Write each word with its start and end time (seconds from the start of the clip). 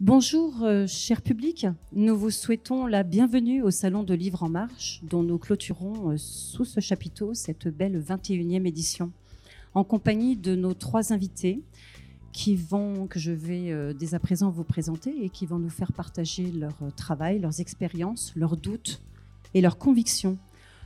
Bonjour, 0.00 0.62
euh, 0.62 0.86
cher 0.86 1.20
public. 1.20 1.66
Nous 1.92 2.16
vous 2.16 2.30
souhaitons 2.30 2.86
la 2.86 3.02
bienvenue 3.02 3.60
au 3.60 3.70
Salon 3.70 4.02
de 4.02 4.14
Livre 4.14 4.42
en 4.42 4.48
Marche, 4.48 5.00
dont 5.02 5.22
nous 5.22 5.36
clôturons 5.36 6.12
euh, 6.12 6.16
sous 6.16 6.64
ce 6.64 6.80
chapiteau 6.80 7.34
cette 7.34 7.68
belle 7.68 8.02
21e 8.02 8.66
édition, 8.66 9.12
en 9.74 9.84
compagnie 9.84 10.38
de 10.38 10.54
nos 10.56 10.72
trois 10.72 11.12
invités 11.12 11.60
qui 12.32 12.56
vont, 12.56 13.08
que 13.08 13.18
je 13.18 13.30
vais 13.30 13.72
euh, 13.72 13.92
dès 13.92 14.14
à 14.14 14.18
présent 14.18 14.48
vous 14.48 14.64
présenter 14.64 15.22
et 15.22 15.28
qui 15.28 15.44
vont 15.44 15.58
nous 15.58 15.68
faire 15.68 15.92
partager 15.92 16.50
leur 16.50 16.78
travail, 16.96 17.38
leurs 17.38 17.60
expériences, 17.60 18.32
leurs 18.36 18.56
doutes 18.56 19.02
et 19.52 19.60
leurs 19.60 19.76
convictions 19.76 20.38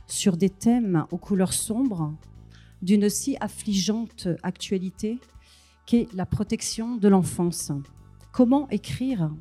sur 0.07 0.35
des 0.35 0.49
thèmes 0.49 1.05
aux 1.11 1.17
couleurs 1.17 1.53
sombres 1.53 2.13
d'une 2.81 3.07
si 3.07 3.37
affligeante 3.39 4.27
actualité 4.43 5.19
qu'est 5.85 6.09
la 6.13 6.25
protection 6.25 6.97
de 6.97 7.07
l'enfance. 7.07 7.71
Comment 8.35 8.67
écrire 8.69 9.31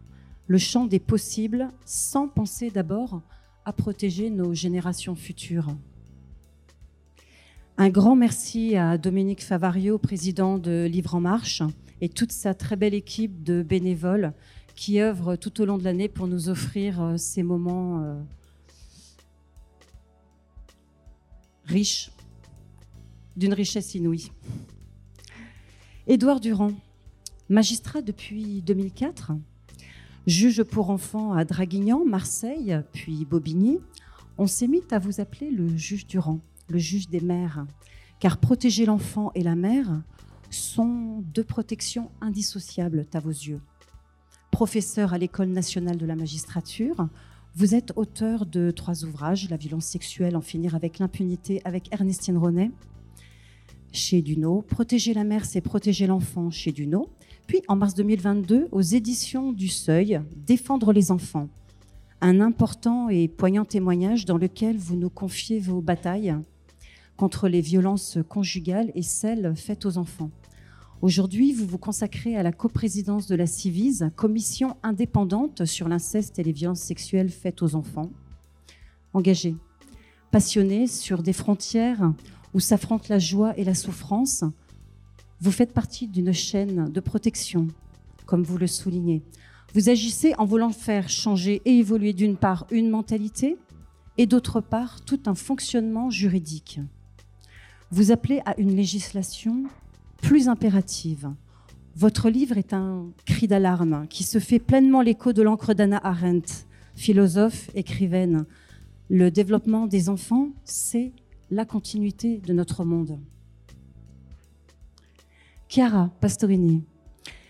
le 0.46 0.56
champ 0.56 0.86
des 0.86 1.00
possibles 1.00 1.72
sans 1.84 2.28
penser 2.28 2.70
d'abord 2.70 3.22
à 3.64 3.72
protéger 3.72 4.30
nos 4.30 4.54
générations 4.54 5.16
futures? 5.16 5.74
Un 7.76 7.88
grand 7.88 8.14
merci 8.14 8.76
à 8.76 8.96
Dominique 8.96 9.42
Favario, 9.42 9.98
président 9.98 10.58
de 10.58 10.86
Livre 10.88 11.16
en 11.16 11.20
Marche, 11.20 11.60
et 12.00 12.08
toute 12.08 12.30
sa 12.30 12.54
très 12.54 12.76
belle 12.76 12.94
équipe 12.94 13.42
de 13.42 13.64
bénévoles 13.64 14.32
qui 14.76 15.00
œuvrent 15.00 15.34
tout 15.34 15.60
au 15.60 15.64
long 15.64 15.76
de 15.76 15.82
l'année 15.82 16.08
pour 16.08 16.28
nous 16.28 16.48
offrir 16.48 17.02
euh, 17.02 17.16
ces 17.16 17.42
moments 17.42 18.00
euh, 18.00 18.22
riches, 21.64 22.12
d'une 23.36 23.54
richesse 23.54 23.96
inouïe. 23.96 24.30
Édouard 26.06 26.38
Durand, 26.38 26.74
Magistrat 27.50 28.00
depuis 28.00 28.62
2004, 28.62 29.32
juge 30.26 30.62
pour 30.62 30.88
enfants 30.88 31.34
à 31.34 31.44
Draguignan, 31.44 32.02
Marseille, 32.06 32.80
puis 32.94 33.26
Bobigny, 33.26 33.80
on 34.38 34.46
s'est 34.46 34.66
mis 34.66 34.82
à 34.90 34.98
vous 34.98 35.20
appeler 35.20 35.50
le 35.50 35.76
juge 35.76 36.06
du 36.06 36.18
rang, 36.18 36.40
le 36.68 36.78
juge 36.78 37.10
des 37.10 37.20
mères, 37.20 37.66
car 38.18 38.38
protéger 38.38 38.86
l'enfant 38.86 39.30
et 39.34 39.42
la 39.42 39.56
mère 39.56 40.02
sont 40.48 41.22
deux 41.34 41.44
protections 41.44 42.10
indissociables 42.22 43.04
à 43.12 43.20
vos 43.20 43.28
yeux. 43.28 43.60
Professeur 44.50 45.12
à 45.12 45.18
l'École 45.18 45.50
nationale 45.50 45.98
de 45.98 46.06
la 46.06 46.16
magistrature, 46.16 47.08
vous 47.56 47.74
êtes 47.74 47.92
auteur 47.96 48.46
de 48.46 48.70
trois 48.70 49.04
ouvrages, 49.04 49.50
La 49.50 49.58
violence 49.58 49.84
sexuelle, 49.84 50.34
En 50.36 50.40
finir 50.40 50.74
avec 50.74 50.98
l'impunité 50.98 51.60
avec 51.66 51.92
Ernestine 51.92 52.38
Ronet, 52.38 52.70
chez 53.94 54.22
Duno, 54.22 54.62
Protéger 54.62 55.14
la 55.14 55.22
mère, 55.22 55.44
c'est 55.44 55.60
protéger 55.60 56.08
l'enfant. 56.08 56.50
Chez 56.50 56.72
Duno, 56.72 57.10
puis 57.46 57.62
en 57.68 57.76
mars 57.76 57.94
2022, 57.94 58.68
aux 58.72 58.80
éditions 58.80 59.52
du 59.52 59.68
Seuil, 59.68 60.20
Défendre 60.46 60.92
les 60.92 61.10
enfants, 61.10 61.48
un 62.20 62.40
important 62.40 63.08
et 63.08 63.28
poignant 63.28 63.64
témoignage 63.64 64.24
dans 64.24 64.38
lequel 64.38 64.78
vous 64.78 64.96
nous 64.96 65.10
confiez 65.10 65.60
vos 65.60 65.80
batailles 65.80 66.34
contre 67.16 67.48
les 67.48 67.60
violences 67.60 68.18
conjugales 68.28 68.90
et 68.94 69.02
celles 69.02 69.54
faites 69.56 69.84
aux 69.84 69.98
enfants. 69.98 70.30
Aujourd'hui, 71.02 71.52
vous 71.52 71.66
vous 71.66 71.78
consacrez 71.78 72.34
à 72.34 72.42
la 72.42 72.50
coprésidence 72.50 73.26
de 73.26 73.36
la 73.36 73.46
CIVIS, 73.46 74.10
commission 74.16 74.76
indépendante 74.82 75.66
sur 75.66 75.86
l'inceste 75.86 76.38
et 76.38 76.42
les 76.42 76.52
violences 76.52 76.80
sexuelles 76.80 77.30
faites 77.30 77.62
aux 77.62 77.74
enfants. 77.74 78.10
Engagé, 79.12 79.54
passionné 80.30 80.86
sur 80.86 81.22
des 81.22 81.34
frontières 81.34 82.12
où 82.54 82.60
s'affrontent 82.60 83.06
la 83.10 83.18
joie 83.18 83.56
et 83.58 83.64
la 83.64 83.74
souffrance, 83.74 84.44
vous 85.44 85.52
faites 85.52 85.74
partie 85.74 86.08
d'une 86.08 86.32
chaîne 86.32 86.90
de 86.90 87.00
protection, 87.00 87.68
comme 88.24 88.42
vous 88.42 88.56
le 88.56 88.66
soulignez. 88.66 89.22
Vous 89.74 89.90
agissez 89.90 90.34
en 90.38 90.46
voulant 90.46 90.70
faire 90.70 91.10
changer 91.10 91.60
et 91.66 91.78
évoluer 91.78 92.14
d'une 92.14 92.38
part 92.38 92.66
une 92.70 92.88
mentalité 92.88 93.58
et 94.16 94.24
d'autre 94.24 94.62
part 94.62 95.02
tout 95.02 95.20
un 95.26 95.34
fonctionnement 95.34 96.08
juridique. 96.08 96.80
Vous 97.90 98.10
appelez 98.10 98.40
à 98.46 98.58
une 98.58 98.74
législation 98.74 99.64
plus 100.22 100.48
impérative. 100.48 101.30
Votre 101.94 102.30
livre 102.30 102.56
est 102.56 102.72
un 102.72 103.04
cri 103.26 103.46
d'alarme 103.46 104.06
qui 104.08 104.24
se 104.24 104.38
fait 104.38 104.58
pleinement 104.58 105.02
l'écho 105.02 105.34
de 105.34 105.42
l'encre 105.42 105.74
d'Anna 105.74 106.00
Arendt, 106.02 106.64
philosophe, 106.96 107.68
écrivaine. 107.74 108.46
Le 109.10 109.30
développement 109.30 109.86
des 109.86 110.08
enfants, 110.08 110.48
c'est 110.64 111.12
la 111.50 111.66
continuité 111.66 112.38
de 112.38 112.54
notre 112.54 112.86
monde. 112.86 113.18
Chiara 115.74 116.08
Pastorini, 116.20 116.84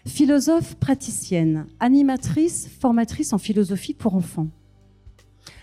philosophe 0.06 0.76
praticienne, 0.76 1.66
animatrice, 1.78 2.70
formatrice 2.80 3.34
en 3.34 3.38
philosophie 3.38 3.92
pour 3.92 4.14
enfants. 4.14 4.48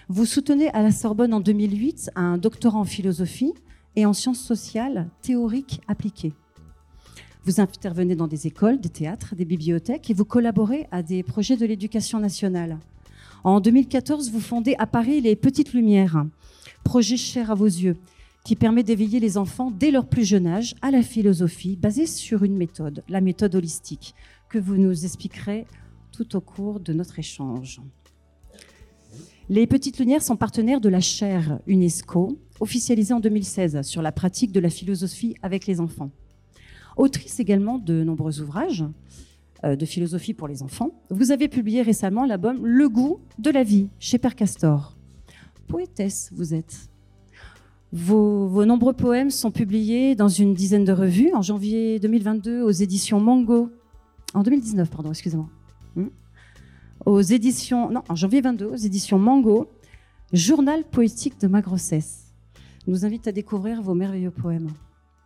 Vous 0.10 0.28
soutenez 0.28 0.70
à 0.70 0.84
la 0.84 0.92
Sorbonne 0.92 1.34
en 1.34 1.40
2008 1.40 2.12
un 2.14 2.38
doctorat 2.38 2.78
en 2.78 2.84
philosophie 2.84 3.56
et 3.96 4.06
en 4.06 4.14
sciences 4.14 4.42
sociales 4.42 5.10
théoriques 5.24 5.82
appliquées. 5.88 6.34
Vous 7.46 7.60
intervenez 7.60 8.16
dans 8.16 8.28
des 8.28 8.46
écoles, 8.46 8.80
des 8.80 8.90
théâtres, 8.90 9.34
des 9.36 9.46
bibliothèques 9.46 10.12
et 10.12 10.14
vous 10.14 10.26
collaborez 10.26 10.88
à 10.92 11.02
des 11.02 11.24
projets 11.24 11.58
de 11.58 11.66
l'éducation 11.66 12.20
nationale. 12.20 12.78
En 13.44 13.60
2014, 13.60 14.30
vous 14.30 14.40
fondez 14.40 14.76
à 14.78 14.86
Paris 14.86 15.20
les 15.20 15.36
Petites 15.36 15.74
Lumières, 15.74 16.28
projet 16.84 17.18
cher 17.18 17.50
à 17.50 17.56
vos 17.56 17.66
yeux, 17.66 17.98
qui 18.44 18.56
permet 18.56 18.84
d'éveiller 18.84 19.20
les 19.20 19.38
enfants 19.38 19.72
dès 19.72 19.92
leur 19.92 20.08
plus 20.08 20.26
jeune 20.26 20.48
âge 20.48 20.76
à 20.82 20.92
la 20.92 21.04
philosophie 21.04 21.76
basée 21.76 22.08
sur 22.08 22.44
une 22.44 22.58
méthode, 22.58 23.04
la 23.08 23.22
méthode 23.22 23.56
holistique, 23.56 24.16
que 24.50 24.58
vous 24.58 24.78
nous 24.78 25.06
expliquerez 25.06 25.66
tout 26.12 26.36
au 26.36 26.42
cours 26.42 26.80
de 26.80 26.94
notre 26.94 27.20
échange. 27.20 27.82
Les 29.50 29.68
Petites 29.68 30.00
Lumières 30.00 30.24
sont 30.24 30.38
partenaires 30.38 30.82
de 30.82 30.90
la 30.90 31.02
chaire 31.02 31.60
UNESCO, 31.68 32.38
officialisée 32.60 33.14
en 33.14 33.20
2016 33.20 33.82
sur 33.82 34.02
la 34.02 34.12
pratique 34.12 34.52
de 34.52 34.60
la 34.60 34.70
philosophie 34.70 35.36
avec 35.42 35.68
les 35.68 35.80
enfants. 35.80 36.12
Autrice 36.98 37.40
également 37.40 37.78
de 37.78 38.04
nombreux 38.04 38.42
ouvrages 38.42 38.86
euh, 39.64 39.76
de 39.76 39.86
philosophie 39.86 40.34
pour 40.34 40.48
les 40.48 40.64
enfants, 40.64 40.92
vous 41.10 41.32
avez 41.32 41.48
publié 41.48 41.82
récemment 41.82 42.26
l'album 42.26 42.66
Le 42.66 42.90
goût 42.90 43.20
de 43.40 43.52
la 43.52 43.64
vie 43.64 43.90
chez 44.00 44.18
Père 44.18 44.36
Castor. 44.36 44.98
Poétesse, 45.68 46.32
vous 46.34 46.54
êtes. 46.54 46.91
Vos, 47.94 48.66
nombreux 48.66 48.94
poèmes 48.94 49.32
sont 49.32 49.52
publiés 49.52 50.16
dans 50.16 50.30
une 50.30 50.54
dizaine 50.54 50.86
de 50.86 50.94
revues 50.94 51.34
en 51.34 51.42
janvier 51.42 52.00
2022 52.00 52.62
aux 52.62 52.72
éditions 52.72 53.20
Mango. 53.20 53.70
En 54.34 54.44
2019, 54.44 54.90
pardon, 54.90 55.10
excusez-moi. 55.10 55.50
Hmm. 55.96 56.08
Aux 57.06 57.22
éditions, 57.22 57.90
non, 57.90 58.04
en 58.08 58.16
janvier 58.16 58.40
22, 58.40 58.66
aux 58.66 58.76
éditions 58.76 59.20
Mango, 59.20 59.70
Journal 60.32 60.86
poétique 60.86 61.42
de 61.42 61.48
ma 61.48 61.62
grossesse. 61.62 62.34
Nous 62.88 63.06
invite 63.06 63.28
à 63.28 63.34
découvrir 63.34 63.82
vos 63.82 63.94
merveilleux 63.94 64.32
poèmes. 64.32 64.70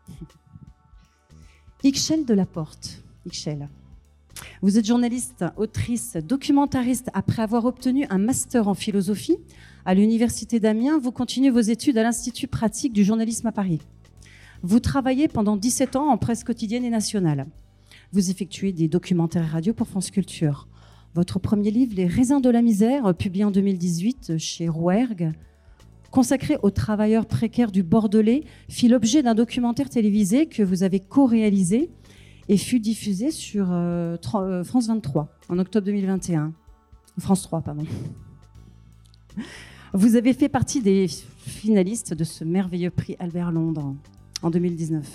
Ixchel 1.84 2.26
de 2.26 2.34
la 2.34 2.48
Porte. 2.48 3.04
Ixchel. 3.28 3.70
Vous 4.64 4.80
êtes 4.80 4.86
journaliste, 4.86 5.46
autrice, 5.58 6.16
documentariste. 6.16 7.12
Après 7.14 7.44
avoir 7.44 7.66
obtenu 7.66 8.08
un 8.10 8.18
master 8.18 8.68
en 8.68 8.74
philosophie 8.74 9.38
à 9.86 9.94
l'Université 9.94 10.60
d'Amiens, 10.60 10.98
vous 10.98 11.12
continuez 11.12 11.52
vos 11.52 11.60
études 11.60 11.98
à 12.00 12.04
l'Institut 12.04 12.48
pratique 12.48 12.92
du 12.92 13.04
journalisme 13.04 13.46
à 13.46 13.52
Paris. 13.52 13.80
Vous 14.64 14.80
travaillez 14.80 15.28
pendant 15.28 15.58
17 15.58 15.96
ans 15.96 16.10
en 16.10 16.18
presse 16.18 16.44
quotidienne 16.44 16.84
et 16.84 16.90
nationale. 16.90 17.46
Vous 18.12 18.32
effectuez 18.32 18.74
des 18.74 18.88
documentaires 18.88 19.48
radio 19.48 19.74
pour 19.74 19.88
France 19.88 20.10
Culture. 20.10 20.68
Votre 21.14 21.38
premier 21.38 21.70
livre, 21.70 21.94
Les 21.96 22.08
raisins 22.08 22.42
de 22.42 22.50
la 22.50 22.64
misère, 22.64 23.14
publié 23.14 23.46
en 23.46 23.52
2018 23.52 24.40
chez 24.40 24.68
Rouergue, 24.68 25.34
consacré 26.10 26.58
aux 26.64 26.72
travailleurs 26.72 27.28
précaires 27.28 27.72
du 27.72 27.84
Bordelais, 27.84 28.44
fit 28.68 28.88
l'objet 28.88 29.22
d'un 29.22 29.36
documentaire 29.36 29.90
télévisé 29.90 30.48
que 30.48 30.64
vous 30.64 30.82
avez 30.82 31.00
co-réalisé 31.00 31.92
et 32.50 32.58
fut 32.58 32.80
diffusé 32.80 33.30
sur 33.30 33.68
euh, 33.72 34.18
euh, 34.36 34.64
France 34.64 34.88
23 34.88 35.30
en 35.50 35.60
octobre 35.60 35.86
2021. 35.86 36.54
France 37.20 37.44
3, 37.44 37.62
pardon. 37.62 37.86
Vous 39.98 40.18
avez 40.18 40.34
fait 40.34 40.50
partie 40.50 40.82
des 40.82 41.08
finalistes 41.38 42.14
de 42.14 42.26
ce 42.26 42.44
merveilleux 42.44 42.90
prix 42.90 43.16
Albert 43.18 43.54
Londres 43.54 43.96
en 44.42 44.50
2019. 44.50 45.08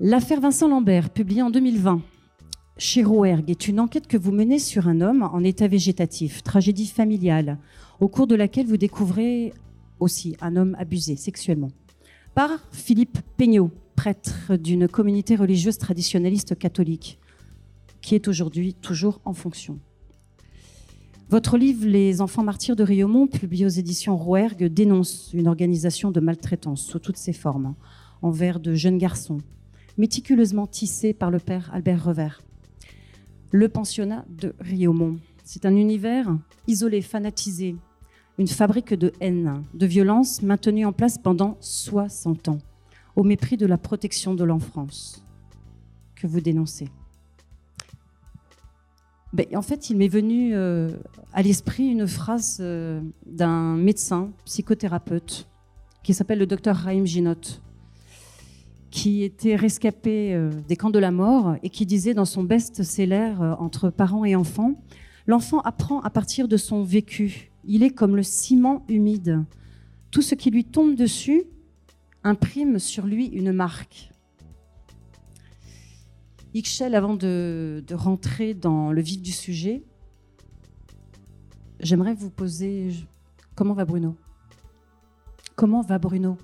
L'affaire 0.00 0.40
Vincent 0.40 0.68
Lambert, 0.68 1.10
publiée 1.10 1.42
en 1.42 1.50
2020. 1.50 2.00
chez 2.78 3.04
Rouergue 3.04 3.50
est 3.50 3.68
une 3.68 3.78
enquête 3.78 4.06
que 4.06 4.16
vous 4.16 4.32
menez 4.32 4.58
sur 4.58 4.88
un 4.88 5.02
homme 5.02 5.22
en 5.22 5.44
état 5.44 5.68
végétatif, 5.68 6.42
tragédie 6.42 6.86
familiale, 6.86 7.58
au 8.00 8.08
cours 8.08 8.26
de 8.26 8.36
laquelle 8.36 8.64
vous 8.64 8.78
découvrez 8.78 9.52
aussi 10.00 10.34
un 10.40 10.56
homme 10.56 10.74
abusé 10.78 11.14
sexuellement 11.16 11.72
par 12.34 12.52
Philippe 12.72 13.18
Peignot, 13.36 13.70
prêtre 13.96 14.56
d'une 14.56 14.88
communauté 14.88 15.36
religieuse 15.36 15.76
traditionnaliste 15.76 16.58
catholique, 16.58 17.18
qui 18.00 18.14
est 18.14 18.28
aujourd'hui 18.28 18.72
toujours 18.72 19.20
en 19.26 19.34
fonction. 19.34 19.78
Votre 21.34 21.58
livre 21.58 21.84
Les 21.84 22.20
enfants 22.20 22.44
martyrs 22.44 22.76
de 22.76 22.84
Riomont, 22.84 23.26
publié 23.26 23.66
aux 23.66 23.68
éditions 23.68 24.16
Rouergue, 24.16 24.66
dénonce 24.66 25.32
une 25.34 25.48
organisation 25.48 26.12
de 26.12 26.20
maltraitance 26.20 26.82
sous 26.82 27.00
toutes 27.00 27.16
ses 27.16 27.32
formes 27.32 27.74
envers 28.22 28.60
de 28.60 28.74
jeunes 28.74 28.98
garçons, 28.98 29.38
méticuleusement 29.98 30.68
tissés 30.68 31.12
par 31.12 31.32
le 31.32 31.40
père 31.40 31.70
Albert 31.74 32.04
Revers. 32.04 32.40
Le 33.50 33.68
pensionnat 33.68 34.24
de 34.28 34.54
Riomont, 34.60 35.16
c'est 35.42 35.66
un 35.66 35.74
univers 35.74 36.38
isolé, 36.68 37.02
fanatisé, 37.02 37.74
une 38.38 38.46
fabrique 38.46 38.94
de 38.94 39.12
haine, 39.18 39.64
de 39.74 39.86
violence 39.86 40.40
maintenue 40.40 40.86
en 40.86 40.92
place 40.92 41.18
pendant 41.18 41.56
60 41.58 42.46
ans, 42.46 42.58
au 43.16 43.24
mépris 43.24 43.56
de 43.56 43.66
la 43.66 43.76
protection 43.76 44.36
de 44.36 44.44
l'enfance 44.44 45.24
que 46.14 46.28
vous 46.28 46.40
dénoncez? 46.40 46.90
Ben, 49.34 49.46
en 49.56 49.62
fait, 49.62 49.90
il 49.90 49.96
m'est 49.96 50.06
venu 50.06 50.54
euh, 50.54 50.90
à 51.32 51.42
l'esprit 51.42 51.88
une 51.88 52.06
phrase 52.06 52.58
euh, 52.60 53.00
d'un 53.26 53.74
médecin, 53.74 54.30
psychothérapeute, 54.44 55.48
qui 56.04 56.14
s'appelle 56.14 56.38
le 56.38 56.46
docteur 56.46 56.76
Raïm 56.76 57.04
Ginot, 57.04 57.34
qui 58.92 59.24
était 59.24 59.56
rescapé 59.56 60.32
euh, 60.34 60.52
des 60.68 60.76
camps 60.76 60.90
de 60.90 61.00
la 61.00 61.10
mort 61.10 61.56
et 61.64 61.68
qui 61.68 61.84
disait 61.84 62.14
dans 62.14 62.24
son 62.24 62.44
best-seller 62.44 63.34
Entre 63.58 63.90
parents 63.90 64.24
et 64.24 64.36
enfants, 64.36 64.80
l'enfant 65.26 65.58
apprend 65.62 66.00
à 66.02 66.10
partir 66.10 66.46
de 66.46 66.56
son 66.56 66.84
vécu. 66.84 67.50
Il 67.64 67.82
est 67.82 67.90
comme 67.90 68.14
le 68.14 68.22
ciment 68.22 68.84
humide. 68.88 69.42
Tout 70.12 70.22
ce 70.22 70.36
qui 70.36 70.52
lui 70.52 70.64
tombe 70.64 70.94
dessus 70.94 71.42
imprime 72.22 72.78
sur 72.78 73.04
lui 73.04 73.26
une 73.26 73.50
marque. 73.50 74.12
Ixchel, 76.54 76.94
avant 76.94 77.14
de, 77.14 77.84
rentrer 77.90 78.54
dans 78.54 78.92
le 78.92 79.02
vif 79.02 79.20
du 79.20 79.32
sujet, 79.32 79.82
j'aimerais 81.80 82.14
vous 82.14 82.30
poser 82.30 82.92
comment 83.56 83.74
va 83.74 83.84
Bruno? 83.84 84.16
Comment 85.56 85.82
va 85.82 85.98
Bruno? 85.98 86.38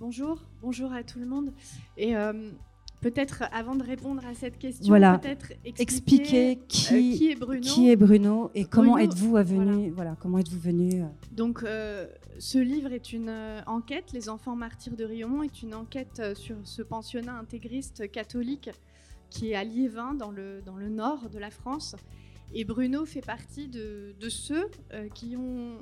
Bonjour, 0.00 0.42
bonjour 0.62 0.92
à 0.92 1.04
tout 1.04 1.20
le 1.20 1.26
monde. 1.26 1.52
Et 1.96 2.16
euh, 2.16 2.50
Peut-être 3.00 3.44
avant 3.52 3.76
de 3.76 3.84
répondre 3.84 4.26
à 4.26 4.34
cette 4.34 4.58
question, 4.58 4.92
peut-être 4.92 5.52
expliquer, 5.64 6.56
euh, 6.56 6.64
qui, 6.66 7.30
est 7.30 7.36
Bruno, 7.36 7.60
qui 7.60 7.90
est 7.90 7.94
Bruno 7.94 8.50
et 8.56 8.64
comment 8.64 8.98
êtes-vous 8.98 9.34
venu 9.34 9.90
voilà. 9.90 10.16
comment 10.20 10.38
êtes-vous 10.38 10.58
venu 10.58 11.02
euh. 11.02 11.06
Donc 11.30 11.62
euh, 11.62 12.08
ce 12.40 12.58
livre 12.58 12.92
est 12.92 13.12
une 13.12 13.32
enquête. 13.68 14.10
Les 14.12 14.28
enfants 14.28 14.56
martyrs 14.56 14.96
de 14.96 15.04
Riomont 15.04 15.44
est 15.44 15.62
une 15.62 15.74
enquête 15.74 16.20
sur 16.34 16.56
ce 16.64 16.82
pensionnat 16.82 17.38
intégriste 17.38 18.10
catholique 18.10 18.70
qui 19.30 19.52
est 19.52 19.54
à 19.54 19.62
Liévin 19.62 20.14
dans 20.14 20.32
le 20.32 20.60
dans 20.66 20.76
le 20.76 20.88
nord 20.88 21.30
de 21.30 21.38
la 21.38 21.50
France. 21.50 21.94
Et 22.52 22.64
Bruno 22.64 23.04
fait 23.04 23.24
partie 23.24 23.68
de, 23.68 24.14
de 24.18 24.28
ceux 24.28 24.68
qui 25.14 25.36
ont 25.36 25.76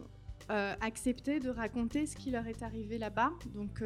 accepté 0.48 1.40
de 1.40 1.48
raconter 1.48 2.04
ce 2.04 2.14
qui 2.14 2.30
leur 2.30 2.46
est 2.46 2.62
arrivé 2.62 2.98
là-bas. 2.98 3.30
Donc 3.54 3.82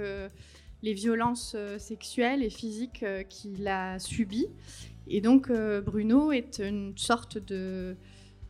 les 0.82 0.94
violences 0.94 1.54
euh, 1.56 1.78
sexuelles 1.78 2.42
et 2.42 2.50
physiques 2.50 3.02
euh, 3.02 3.22
qu'il 3.22 3.68
a 3.68 3.98
subies. 3.98 4.48
Et 5.08 5.20
donc 5.20 5.50
euh, 5.50 5.80
Bruno 5.80 6.32
est 6.32 6.60
une 6.60 6.96
sorte 6.96 7.38
de, 7.38 7.96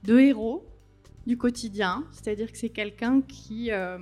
héros 0.07 0.67
du 1.27 1.37
quotidien, 1.37 2.05
c'est-à-dire 2.13 2.51
que 2.51 2.59
c'est 2.59 2.71
quelqu'un 2.71 3.21
qui 3.23 3.71
a, 3.71 4.01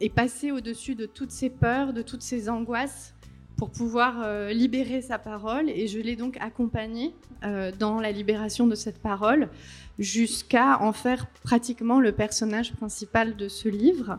est 0.00 0.14
passé 0.14 0.50
au-dessus 0.52 0.94
de 0.94 1.06
toutes 1.06 1.30
ses 1.30 1.50
peurs, 1.50 1.92
de 1.92 2.02
toutes 2.02 2.22
ses 2.22 2.48
angoisses 2.48 3.14
pour 3.56 3.70
pouvoir 3.70 4.50
libérer 4.50 5.00
sa 5.00 5.18
parole. 5.18 5.70
Et 5.70 5.86
je 5.86 5.98
l'ai 5.98 6.16
donc 6.16 6.36
accompagné 6.40 7.14
dans 7.78 8.00
la 8.00 8.12
libération 8.12 8.66
de 8.66 8.74
cette 8.74 8.98
parole 9.00 9.48
jusqu'à 9.98 10.80
en 10.80 10.92
faire 10.92 11.26
pratiquement 11.42 12.00
le 12.00 12.12
personnage 12.12 12.72
principal 12.72 13.36
de 13.36 13.48
ce 13.48 13.68
livre. 13.68 14.18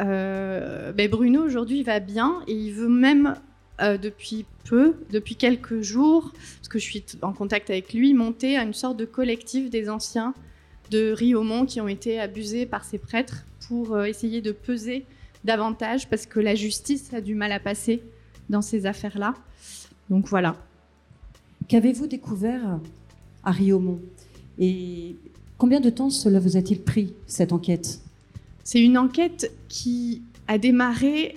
Euh, 0.00 0.92
ben 0.92 1.10
Bruno 1.10 1.42
aujourd'hui 1.42 1.82
va 1.82 2.00
bien 2.00 2.40
et 2.46 2.54
il 2.54 2.72
veut 2.72 2.88
même 2.88 3.34
euh, 3.80 3.98
depuis 3.98 4.44
peu, 4.64 4.94
depuis 5.10 5.36
quelques 5.36 5.80
jours, 5.80 6.32
parce 6.32 6.68
que 6.68 6.78
je 6.78 6.84
suis 6.84 7.04
en 7.22 7.32
contact 7.32 7.70
avec 7.70 7.92
lui, 7.92 8.14
monter 8.14 8.56
à 8.56 8.62
une 8.62 8.74
sorte 8.74 8.96
de 8.96 9.04
collectif 9.04 9.70
des 9.70 9.90
anciens 9.90 10.34
de 10.90 11.12
Riomont 11.12 11.66
qui 11.66 11.80
ont 11.80 11.88
été 11.88 12.20
abusés 12.20 12.66
par 12.66 12.84
ces 12.84 12.98
prêtres 12.98 13.44
pour 13.68 13.94
euh, 13.94 14.04
essayer 14.04 14.42
de 14.42 14.52
peser 14.52 15.06
davantage 15.44 16.08
parce 16.08 16.26
que 16.26 16.40
la 16.40 16.54
justice 16.54 17.12
a 17.14 17.20
du 17.20 17.34
mal 17.34 17.52
à 17.52 17.60
passer 17.60 18.02
dans 18.48 18.62
ces 18.62 18.86
affaires-là. 18.86 19.34
Donc 20.10 20.28
voilà. 20.28 20.56
Qu'avez-vous 21.68 22.06
découvert 22.06 22.80
à 23.44 23.50
Riomont 23.50 24.00
et 24.58 25.16
combien 25.56 25.80
de 25.80 25.88
temps 25.88 26.10
cela 26.10 26.40
vous 26.40 26.56
a-t-il 26.56 26.82
pris 26.82 27.14
cette 27.26 27.52
enquête? 27.52 28.00
C'est 28.64 28.80
une 28.80 28.98
enquête 28.98 29.52
qui 29.68 30.22
a 30.48 30.58
démarré 30.58 31.36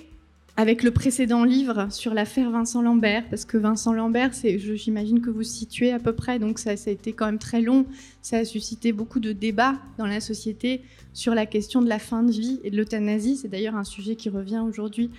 avec 0.56 0.84
le 0.84 0.92
précédent 0.92 1.44
livre 1.44 1.88
sur 1.90 2.14
l'affaire 2.14 2.50
Vincent 2.50 2.80
Lambert, 2.80 3.24
parce 3.28 3.44
que 3.44 3.56
Vincent 3.56 3.92
Lambert, 3.92 4.30
j'imagine 4.76 5.20
que 5.20 5.30
vous 5.30 5.42
situez 5.42 5.90
à 5.90 5.98
peu 5.98 6.12
près, 6.12 6.38
donc 6.38 6.60
ça, 6.60 6.70
a 6.70 6.90
été 6.90 7.12
quand 7.12 7.26
même 7.26 7.38
très 7.38 7.60
long, 7.60 7.86
ça 8.22 8.38
a 8.38 8.44
suscité 8.44 8.92
beaucoup 8.92 9.18
de 9.18 9.32
débats 9.32 9.74
dans 9.98 10.06
la 10.06 10.20
société 10.20 10.82
sur 11.12 11.34
la 11.34 11.46
question 11.46 11.82
de 11.82 11.88
la 11.88 11.98
fin 11.98 12.22
de 12.22 12.30
vie 12.30 12.60
et 12.62 12.70
de 12.70 12.76
l'euthanasie. 12.76 13.36
C'est 13.36 13.48
d'ailleurs 13.48 13.74
un 13.74 13.84
sujet 13.84 14.14
qui 14.14 14.28
revient 14.28 14.62
aujourd'hui 14.64 15.10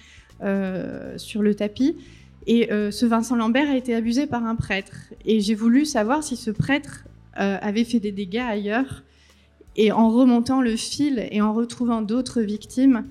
euh, 0.42 1.18
sur 1.18 1.42
le 1.42 1.54
tapis. 1.54 1.96
Et 2.48 2.72
euh, 2.72 2.92
ce 2.92 3.06
Vincent 3.06 3.36
Lambert 3.36 3.69
a 3.69 3.75
été 3.75 3.94
abusé 3.94 4.28
par 4.28 4.46
un 4.46 4.56
prêtre. 4.56 4.96
Et 5.25 5.42
j'ai 5.42 5.56
voulu 5.56 5.86
savoir 5.86 6.24
si 6.24 6.38
ce 6.38 6.51
prêtre 6.51 7.06
euh, 7.40 7.58
avait 7.62 7.84
fait 7.84 8.00
des 8.00 8.12
dégâts 8.12 8.44
ailleurs 8.48 9.04
et 9.75 9.92
en 9.92 10.10
remontant 10.10 10.62
le 10.62 10.75
fil 10.75 11.27
et 11.31 11.42
en 11.42 11.54
retrouvant 11.54 12.01
d'autres 12.01 12.42
victimes, 12.42 13.06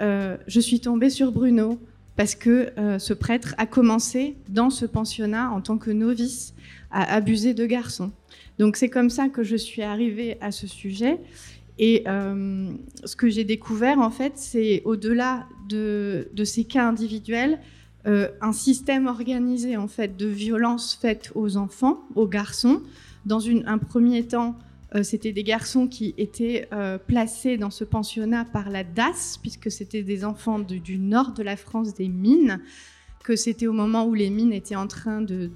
euh, 0.00 0.36
je 0.46 0.60
suis 0.60 0.80
tombée 0.80 1.10
sur 1.10 1.32
Bruno 1.32 1.78
parce 2.16 2.34
que 2.34 2.70
euh, 2.78 2.98
ce 2.98 3.12
prêtre 3.12 3.54
a 3.58 3.66
commencé 3.66 4.36
dans 4.48 4.70
ce 4.70 4.86
pensionnat 4.86 5.50
en 5.50 5.60
tant 5.60 5.76
que 5.76 5.90
novice 5.90 6.54
à 6.90 7.14
abuser 7.14 7.52
de 7.52 7.66
garçons. 7.66 8.10
Donc 8.58 8.76
c'est 8.76 8.88
comme 8.88 9.10
ça 9.10 9.28
que 9.28 9.42
je 9.42 9.56
suis 9.56 9.82
arrivée 9.82 10.38
à 10.40 10.50
ce 10.50 10.66
sujet. 10.66 11.18
Et 11.78 12.04
euh, 12.06 12.70
ce 13.04 13.16
que 13.16 13.28
j'ai 13.28 13.44
découvert, 13.44 13.98
en 13.98 14.10
fait, 14.10 14.32
c'est 14.36 14.80
au-delà 14.86 15.46
de, 15.68 16.26
ces 16.44 16.64
cas 16.64 16.88
individuels, 16.88 17.58
un 18.40 18.52
système 18.52 19.08
organisé 19.08 19.76
en 19.76 19.88
fait 19.88 20.16
de 20.16 20.26
violence 20.26 20.94
faite 20.94 21.32
aux 21.34 21.56
enfants, 21.56 22.04
aux 22.14 22.28
garçons, 22.28 22.80
dans 23.26 23.40
un 23.48 23.78
premier 23.78 24.22
temps 24.22 24.56
euh, 24.96 25.02
c'était 25.02 25.32
des 25.32 25.42
garçons 25.42 25.88
qui 25.88 26.14
étaient 26.16 26.68
euh, 26.72 26.98
placés 26.98 27.56
dans 27.56 27.70
ce 27.70 27.84
pensionnat 27.84 28.44
par 28.44 28.70
la 28.70 28.84
DAS, 28.84 29.38
puisque 29.40 29.70
c'était 29.70 30.02
des 30.02 30.24
enfants 30.24 30.58
du 30.58 30.98
nord 30.98 31.32
de 31.32 31.42
la 31.42 31.56
France, 31.56 31.94
des 31.94 32.08
mines, 32.08 32.60
que 33.22 33.36
c'était 33.36 33.66
au 33.66 33.72
moment 33.72 34.06
où 34.06 34.14
les 34.14 34.30
mines 34.30 34.52
étaient 34.52 34.76
en 34.76 34.86
train 34.86 35.20
de, 35.20 35.50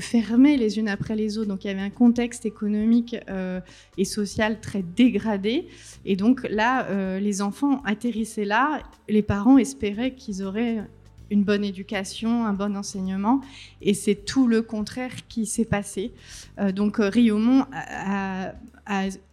fermer 0.00 0.56
les 0.56 0.78
unes 0.78 0.88
après 0.88 1.14
les 1.14 1.38
autres. 1.38 1.48
Donc 1.48 1.64
il 1.64 1.68
y 1.68 1.70
avait 1.70 1.80
un 1.80 1.90
contexte 1.90 2.44
économique 2.44 3.16
euh, 3.28 3.60
et 3.96 4.04
social 4.04 4.60
très 4.60 4.82
dégradé. 4.82 5.68
Et 6.04 6.16
donc 6.16 6.44
là, 6.50 7.18
les 7.20 7.40
enfants 7.40 7.82
atterrissaient 7.84 8.44
là. 8.44 8.82
Les 9.08 9.22
parents 9.22 9.58
espéraient 9.58 10.14
qu'ils 10.14 10.42
auraient 10.42 10.84
une 11.30 11.44
bonne 11.44 11.64
éducation, 11.64 12.46
un 12.46 12.52
bon 12.52 12.76
enseignement. 12.76 13.40
Et 13.82 13.94
c'est 13.94 14.14
tout 14.14 14.46
le 14.46 14.62
contraire 14.62 15.12
qui 15.28 15.46
s'est 15.46 15.64
passé. 15.64 16.12
Euh, 16.58 16.72
donc 16.72 17.00
euh, 17.00 17.08
Riomont 17.08 17.66
a, 17.72 18.52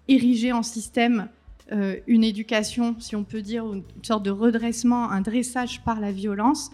érigé 0.07 0.51
en 0.51 0.63
système 0.63 1.29
euh, 1.71 1.95
une 2.07 2.23
éducation, 2.23 2.95
si 2.99 3.15
on 3.15 3.23
peut 3.23 3.41
dire, 3.41 3.65
une 3.71 3.83
sorte 4.03 4.23
de 4.23 4.31
redressement, 4.31 5.09
un 5.09 5.21
dressage 5.21 5.81
par 5.83 5.99
la 5.99 6.11
violence. 6.11 6.71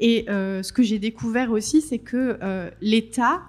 Et 0.00 0.26
ce 0.28 0.72
que 0.72 0.84
j'ai 0.84 1.00
découvert 1.00 1.50
aussi, 1.50 1.80
c'est 1.80 1.98
que 1.98 2.38
l'État 2.80 3.42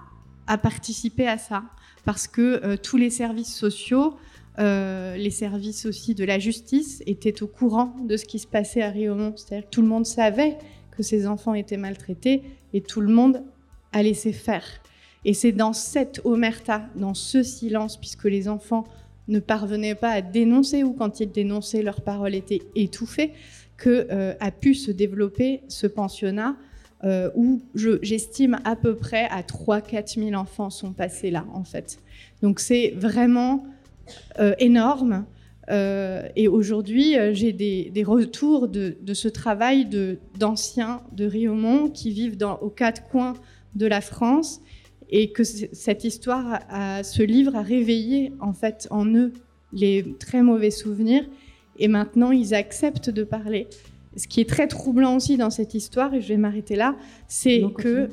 a 0.48 0.58
participé 0.58 1.28
à 1.28 1.38
ça, 1.38 1.62
parce 2.04 2.26
que 2.26 2.74
tous 2.74 2.96
les 2.96 3.10
services 3.10 3.54
sociaux, 3.54 4.16
les 4.58 5.30
services 5.30 5.86
aussi 5.86 6.16
de 6.16 6.24
la 6.24 6.40
justice 6.40 7.04
étaient 7.06 7.44
au 7.44 7.46
courant 7.46 7.94
de 8.04 8.16
ce 8.16 8.24
qui 8.24 8.40
se 8.40 8.48
passait 8.48 8.82
à 8.82 8.90
Riomont. 8.90 9.34
C'est-à-dire 9.36 9.68
que 9.68 9.70
tout 9.72 9.82
le 9.82 9.86
monde 9.86 10.06
savait 10.06 10.58
que 10.90 11.02
ces 11.02 11.26
enfants 11.26 11.54
étaient 11.54 11.76
maltraités 11.76 12.42
et 12.72 12.80
tout 12.80 13.00
le 13.00 13.12
monde 13.12 13.42
a 13.92 14.02
laissé 14.02 14.32
faire. 14.32 14.64
Et 15.24 15.34
c'est 15.34 15.52
dans 15.52 15.72
cette 15.72 16.20
omerta, 16.24 16.82
dans 16.96 17.14
ce 17.14 17.42
silence, 17.42 17.96
puisque 17.96 18.24
les 18.24 18.48
enfants 18.48 18.84
ne 19.28 19.38
parvenaient 19.38 19.94
pas 19.94 20.10
à 20.10 20.22
dénoncer 20.22 20.82
ou 20.82 20.92
quand 20.92 21.20
ils 21.20 21.30
dénonçaient, 21.30 21.82
leurs 21.82 22.00
paroles 22.00 22.34
étaient 22.34 22.62
étouffées, 22.74 23.32
que 23.76 24.06
euh, 24.10 24.34
a 24.40 24.50
pu 24.50 24.74
se 24.74 24.90
développer 24.90 25.62
ce 25.68 25.86
pensionnat 25.86 26.56
où 27.34 27.62
j'estime 28.02 28.58
à 28.66 28.76
peu 28.76 28.94
près 28.94 29.24
à 29.30 29.40
3-4 29.40 30.22
000 30.22 30.34
enfants 30.34 30.68
sont 30.68 30.92
passés 30.92 31.30
là, 31.30 31.46
en 31.54 31.64
fait. 31.64 31.98
Donc 32.42 32.60
c'est 32.60 32.92
vraiment 32.94 33.64
énorme. 34.58 35.24
Et 35.70 36.48
aujourd'hui, 36.48 37.14
j'ai 37.32 37.52
des, 37.52 38.04
retours 38.04 38.68
de, 38.68 38.96
ce 39.12 39.28
travail 39.28 39.88
d'anciens 40.38 41.02
de, 41.12 41.26
Riomont 41.26 41.88
qui 41.88 42.10
vivent 42.10 42.36
dans, 42.36 42.56
aux 42.58 42.70
quatre 42.70 43.04
coins 43.08 43.34
de 43.74 43.86
la 43.86 44.00
France 44.00 44.60
et 45.10 45.32
que 45.32 45.42
cette 45.44 46.04
histoire, 46.04 46.60
a, 46.68 47.02
ce 47.02 47.22
livre 47.22 47.56
a 47.56 47.62
réveillé 47.62 48.32
en 48.40 48.52
fait 48.52 48.86
en 48.90 49.06
eux 49.06 49.32
les 49.72 50.14
très 50.18 50.42
mauvais 50.42 50.70
souvenirs. 50.70 51.24
Et 51.78 51.88
maintenant 51.88 52.30
ils 52.30 52.54
acceptent 52.54 53.10
de 53.10 53.24
parler. 53.24 53.68
Ce 54.16 54.26
qui 54.26 54.40
est 54.40 54.48
très 54.48 54.66
troublant 54.66 55.16
aussi 55.16 55.36
dans 55.36 55.50
cette 55.50 55.74
histoire, 55.74 56.14
et 56.14 56.20
je 56.20 56.28
vais 56.28 56.36
m'arrêter 56.36 56.76
là, 56.76 56.96
c'est 57.28 57.62
que 57.78 58.08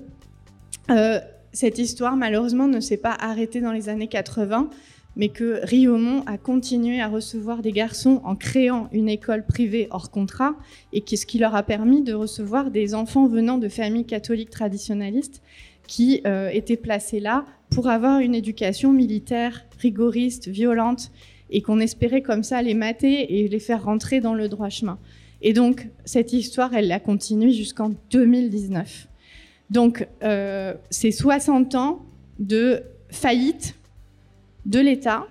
euh, 0.90 1.20
cette 1.52 1.80
histoire 1.80 2.16
malheureusement 2.16 2.68
ne 2.68 2.80
s'est 2.80 2.98
pas 2.98 3.16
arrêtée 3.20 3.62
dans 3.62 3.72
les 3.72 3.90
années 3.90 4.08
80, 4.08 4.70
mais 5.18 5.30
que 5.30 5.60
Riomont 5.64 6.22
a 6.28 6.38
continué 6.38 7.02
à 7.02 7.08
recevoir 7.08 7.62
des 7.64 7.72
garçons 7.72 8.22
en 8.24 8.36
créant 8.36 8.88
une 8.94 9.10
école 9.10 9.46
privée 9.46 9.88
hors 9.90 10.12
contrat, 10.12 10.56
et 10.94 11.04
ce 11.06 11.26
qui 11.26 11.40
leur 11.40 11.56
a 11.56 11.64
permis 11.64 12.04
de 12.04 12.14
recevoir 12.14 12.70
des 12.70 12.94
enfants 12.94 13.28
venant 13.28 13.58
de 13.58 13.68
familles 13.68 14.06
catholiques 14.06 14.52
traditionnalistes 14.52 15.42
qui 15.88 16.22
euh, 16.28 16.50
étaient 16.50 16.78
placés 16.78 17.20
là 17.20 17.46
pour 17.72 17.90
avoir 17.90 18.20
une 18.20 18.36
éducation 18.36 18.94
militaire 18.94 19.66
rigoriste, 19.80 20.48
violente, 20.48 21.12
et 21.50 21.62
qu'on 21.62 21.80
espérait 21.80 22.22
comme 22.22 22.44
ça 22.44 22.62
les 22.62 22.74
mater 22.74 23.40
et 23.40 23.48
les 23.48 23.60
faire 23.60 23.84
rentrer 23.84 24.22
dans 24.22 24.34
le 24.34 24.48
droit 24.50 24.70
chemin. 24.70 25.00
Et 25.42 25.54
donc, 25.54 25.88
cette 26.06 26.34
histoire, 26.34 26.74
elle 26.76 26.92
a 26.92 27.00
continué 27.00 27.52
jusqu'en 27.52 27.92
2019. 28.12 29.08
Donc, 29.70 30.08
euh, 30.24 30.74
c'est 30.90 31.12
60 31.12 31.76
ans 31.76 32.06
de 32.40 32.84
faillite 33.10 33.77
de 34.68 34.80
l'État 34.80 35.26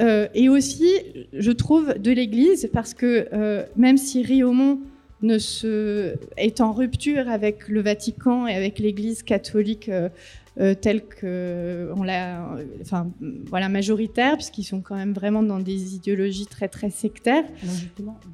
euh, 0.00 0.26
et 0.34 0.48
aussi, 0.48 0.88
je 1.32 1.52
trouve, 1.52 1.94
de 1.98 2.10
l'Église, 2.10 2.68
parce 2.72 2.94
que 2.94 3.28
euh, 3.32 3.64
même 3.76 3.96
si 3.96 4.22
Riomont 4.22 4.80
ne 5.22 5.38
se, 5.38 6.14
est 6.36 6.60
en 6.60 6.72
rupture 6.72 7.28
avec 7.28 7.68
le 7.68 7.80
Vatican 7.80 8.46
et 8.46 8.54
avec 8.54 8.78
l'Église 8.78 9.22
catholique 9.22 9.88
euh, 9.88 10.74
tels 10.74 11.04
que 11.04 11.90
on 11.94 12.02
l'a, 12.02 12.58
enfin 12.80 13.10
voilà 13.46 13.68
majoritaire, 13.68 14.34
puisqu'ils 14.34 14.64
sont 14.64 14.80
quand 14.80 14.96
même 14.96 15.12
vraiment 15.12 15.42
dans 15.42 15.60
des 15.60 15.94
idéologies 15.94 16.46
très 16.46 16.68
très 16.68 16.90
sectaires. 16.90 17.44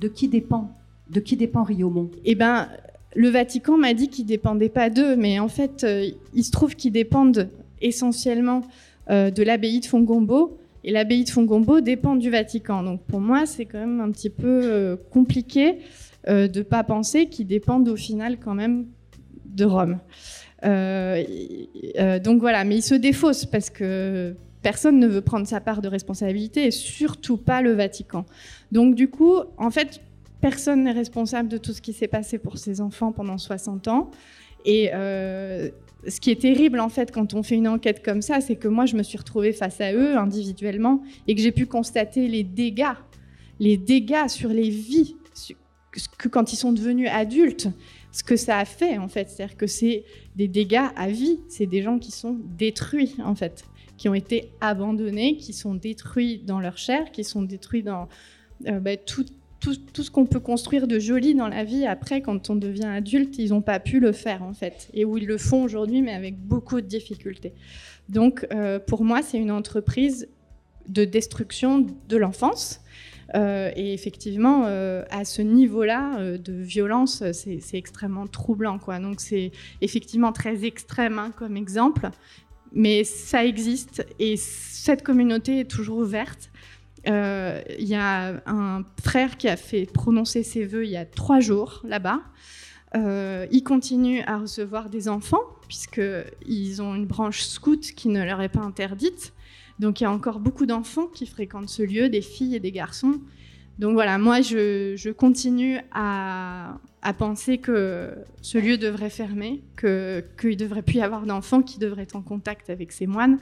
de 0.00 0.08
qui 0.08 0.28
dépend, 0.28 0.70
de 1.10 1.20
qui 1.20 1.36
dépend 1.36 1.64
Riomont 1.64 2.10
Eh 2.24 2.34
ben, 2.34 2.68
le 3.14 3.28
Vatican 3.28 3.76
m'a 3.76 3.94
dit 3.94 4.08
qu'ils 4.08 4.26
dépendaient 4.26 4.68
pas 4.68 4.90
d'eux, 4.90 5.16
mais 5.16 5.38
en 5.38 5.48
fait, 5.48 5.86
il 6.34 6.44
se 6.44 6.50
trouve 6.50 6.74
qu'ils 6.74 6.92
dépendent 6.92 7.48
essentiellement 7.80 8.62
de 9.08 9.42
l'abbaye 9.42 9.80
de 9.80 9.86
Fongombo. 9.86 10.58
Et 10.84 10.92
l'abbaye 10.92 11.24
de 11.24 11.30
Fongombo 11.30 11.80
dépend 11.80 12.16
du 12.16 12.30
Vatican. 12.30 12.82
Donc 12.82 13.02
pour 13.02 13.20
moi, 13.20 13.46
c'est 13.46 13.64
quand 13.64 13.78
même 13.78 14.00
un 14.00 14.10
petit 14.10 14.30
peu 14.30 14.98
compliqué 15.10 15.78
de 16.26 16.58
ne 16.58 16.62
pas 16.62 16.84
penser 16.84 17.26
qu'ils 17.26 17.46
dépendent 17.46 17.88
au 17.88 17.96
final 17.96 18.38
quand 18.38 18.54
même 18.54 18.86
de 19.44 19.64
Rome. 19.64 19.98
Euh, 20.64 21.22
euh, 21.98 22.18
donc 22.18 22.40
voilà, 22.40 22.64
mais 22.64 22.76
il 22.76 22.82
se 22.82 22.94
défausse 22.94 23.44
parce 23.44 23.70
que 23.70 24.34
personne 24.62 24.98
ne 24.98 25.06
veut 25.06 25.20
prendre 25.20 25.46
sa 25.46 25.60
part 25.60 25.80
de 25.80 25.88
responsabilité 25.88 26.66
et 26.66 26.70
surtout 26.70 27.36
pas 27.36 27.62
le 27.62 27.72
Vatican. 27.72 28.24
Donc 28.72 28.94
du 28.94 29.08
coup, 29.08 29.36
en 29.56 29.70
fait, 29.70 30.00
personne 30.40 30.84
n'est 30.84 30.92
responsable 30.92 31.48
de 31.48 31.58
tout 31.58 31.72
ce 31.72 31.80
qui 31.80 31.92
s'est 31.92 32.08
passé 32.08 32.38
pour 32.38 32.58
ces 32.58 32.80
enfants 32.80 33.12
pendant 33.12 33.38
60 33.38 33.88
ans. 33.88 34.10
Et 34.64 34.90
euh, 34.92 35.70
ce 36.06 36.20
qui 36.20 36.30
est 36.30 36.40
terrible 36.40 36.80
en 36.80 36.88
fait 36.88 37.10
quand 37.12 37.34
on 37.34 37.42
fait 37.42 37.56
une 37.56 37.68
enquête 37.68 38.04
comme 38.04 38.22
ça, 38.22 38.40
c'est 38.40 38.56
que 38.56 38.68
moi 38.68 38.86
je 38.86 38.96
me 38.96 39.02
suis 39.02 39.18
retrouvée 39.18 39.52
face 39.52 39.80
à 39.80 39.92
eux 39.92 40.16
individuellement 40.16 41.02
et 41.26 41.34
que 41.34 41.40
j'ai 41.40 41.52
pu 41.52 41.66
constater 41.66 42.28
les 42.28 42.44
dégâts, 42.44 42.94
les 43.58 43.76
dégâts 43.76 44.28
sur 44.28 44.50
les 44.50 44.70
vies 44.70 45.16
que 46.18 46.28
quand 46.28 46.52
ils 46.52 46.56
sont 46.56 46.72
devenus 46.72 47.08
adultes 47.10 47.68
ce 48.12 48.22
que 48.22 48.36
ça 48.36 48.58
a 48.58 48.64
fait 48.64 48.98
en 48.98 49.08
fait. 49.08 49.28
C'est-à-dire 49.28 49.56
que 49.56 49.66
c'est 49.66 50.04
des 50.36 50.48
dégâts 50.48 50.88
à 50.96 51.08
vie, 51.08 51.40
c'est 51.48 51.66
des 51.66 51.82
gens 51.82 51.98
qui 51.98 52.10
sont 52.10 52.38
détruits 52.56 53.16
en 53.24 53.34
fait, 53.34 53.64
qui 53.96 54.08
ont 54.08 54.14
été 54.14 54.50
abandonnés, 54.60 55.36
qui 55.36 55.52
sont 55.52 55.74
détruits 55.74 56.38
dans 56.38 56.60
leur 56.60 56.78
chair, 56.78 57.10
qui 57.10 57.24
sont 57.24 57.42
détruits 57.42 57.82
dans 57.82 58.08
euh, 58.66 58.80
bah, 58.80 58.96
tout, 58.96 59.26
tout, 59.92 60.02
ce 60.02 60.10
qu'on 60.10 60.26
peut 60.26 60.40
construire 60.40 60.86
de 60.86 60.98
joli 60.98 61.34
dans 61.34 61.48
la 61.48 61.64
vie 61.64 61.86
après, 61.86 62.20
quand 62.20 62.50
on 62.50 62.56
devient 62.56 62.84
adulte, 62.84 63.38
ils 63.38 63.50
n'ont 63.50 63.62
pas 63.62 63.80
pu 63.80 64.00
le 64.00 64.12
faire 64.12 64.42
en 64.42 64.54
fait, 64.54 64.88
et 64.94 65.04
où 65.04 65.18
ils 65.18 65.26
le 65.26 65.38
font 65.38 65.62
aujourd'hui, 65.62 66.02
mais 66.02 66.12
avec 66.12 66.38
beaucoup 66.38 66.80
de 66.80 66.86
difficultés. 66.86 67.54
Donc 68.08 68.46
euh, 68.52 68.78
pour 68.78 69.04
moi, 69.04 69.22
c'est 69.22 69.38
une 69.38 69.50
entreprise 69.50 70.28
de 70.88 71.04
destruction 71.04 71.86
de 72.08 72.16
l'enfance 72.16 72.80
euh, 73.34 73.70
et 73.76 73.92
effectivement, 73.92 74.64
euh, 74.64 75.04
à 75.10 75.26
ce 75.26 75.42
niveau-là 75.42 76.38
de 76.38 76.52
violence, 76.54 77.22
c'est 77.32 77.60
extrêmement 77.74 78.26
troublant. 78.26 78.78
Quoi. 78.78 78.98
Donc 79.00 79.20
c'est 79.20 79.52
effectivement 79.82 80.32
très 80.32 80.64
extrême 80.64 81.18
hein, 81.18 81.30
comme 81.36 81.56
exemple, 81.56 82.08
mais 82.72 83.04
ça 83.04 83.44
existe 83.44 84.06
et 84.18 84.36
cette 84.36 85.02
communauté 85.02 85.60
est 85.60 85.70
toujours 85.70 85.98
ouverte. 85.98 86.50
Il 87.08 87.88
y 87.88 87.94
a 87.94 88.42
un 88.46 88.84
frère 89.02 89.36
qui 89.36 89.48
a 89.48 89.56
fait 89.56 89.86
prononcer 89.86 90.42
ses 90.42 90.64
vœux 90.64 90.84
il 90.84 90.90
y 90.90 90.96
a 90.96 91.06
trois 91.06 91.40
jours 91.40 91.82
là-bas. 91.84 92.20
il 92.94 93.62
continue 93.64 94.20
à 94.22 94.38
recevoir 94.38 94.90
des 94.90 95.08
enfants, 95.08 95.42
puisqu'ils 95.66 96.82
ont 96.82 96.94
une 96.94 97.06
branche 97.06 97.40
scout 97.42 97.80
qui 97.80 98.08
ne 98.08 98.22
leur 98.22 98.40
est 98.40 98.48
pas 98.48 98.60
interdite. 98.60 99.32
Donc 99.78 100.00
il 100.00 100.04
y 100.04 100.06
a 100.06 100.12
encore 100.12 100.40
beaucoup 100.40 100.66
d'enfants 100.66 101.06
qui 101.06 101.26
fréquentent 101.26 101.68
ce 101.68 101.82
lieu, 101.82 102.08
des 102.08 102.22
filles 102.22 102.56
et 102.56 102.60
des 102.60 102.72
garçons. 102.72 103.20
Donc 103.78 103.92
voilà, 103.92 104.18
moi 104.18 104.40
je, 104.40 105.10
continue 105.12 105.78
à, 105.92 106.78
penser 107.16 107.58
que 107.58 108.12
ce 108.42 108.58
lieu 108.58 108.76
devrait 108.76 109.10
fermer, 109.10 109.62
qu'il 109.78 109.88
ne 109.88 110.54
devrait 110.54 110.82
plus 110.82 110.96
y 110.96 111.00
avoir 111.00 111.26
d'enfants 111.26 111.62
qui 111.62 111.78
devraient 111.78 112.02
être 112.02 112.16
en 112.16 112.22
contact 112.22 112.70
avec 112.70 112.90
ces 112.92 113.06
moines. 113.06 113.38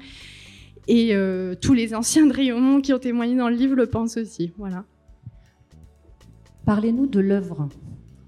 Et 0.88 1.14
euh, 1.14 1.54
tous 1.54 1.74
les 1.74 1.94
anciens 1.94 2.26
de 2.26 2.32
Riomont 2.32 2.80
qui 2.80 2.92
ont 2.92 2.98
témoigné 2.98 3.36
dans 3.36 3.48
le 3.48 3.56
livre 3.56 3.74
le 3.74 3.86
pensent 3.86 4.16
aussi. 4.16 4.52
Voilà. 4.56 4.84
Parlez-nous 6.64 7.06
de 7.06 7.20
l'œuvre, 7.20 7.68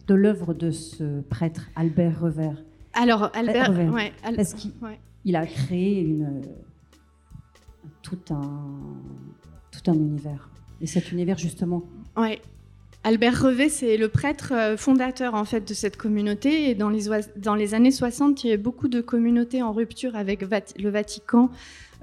de 0.06 0.14
l'œuvre 0.14 0.54
de 0.54 0.70
ce 0.70 1.20
prêtre 1.22 1.68
Albert 1.76 2.20
Revers. 2.20 2.62
Alors 2.94 3.30
Albert, 3.34 3.70
ouais, 3.92 4.12
parce 4.34 4.54
qu'il 4.54 5.36
a 5.36 5.46
créé 5.46 6.00
une 6.00 6.42
tout 8.02 8.18
un, 8.30 8.70
tout 9.70 9.90
un 9.90 9.94
univers. 9.94 10.48
Et 10.80 10.86
cet 10.86 11.12
univers, 11.12 11.38
justement. 11.38 11.82
Ouais. 12.16 12.40
Albert 13.04 13.42
Revet, 13.42 13.68
c'est 13.68 13.96
le 13.96 14.08
prêtre 14.08 14.52
euh, 14.52 14.76
fondateur 14.76 15.34
en 15.34 15.44
fait 15.44 15.66
de 15.66 15.74
cette 15.74 15.96
communauté. 15.96 16.70
Et 16.70 16.74
dans 16.74 16.88
les, 16.88 17.04
dans 17.36 17.54
les 17.54 17.74
années 17.74 17.90
60, 17.90 18.42
il 18.42 18.48
y 18.48 18.50
avait 18.50 18.62
beaucoup 18.62 18.88
de 18.88 19.00
communautés 19.00 19.62
en 19.62 19.72
rupture 19.72 20.16
avec 20.16 20.42
le 20.42 20.90
Vatican 20.90 21.50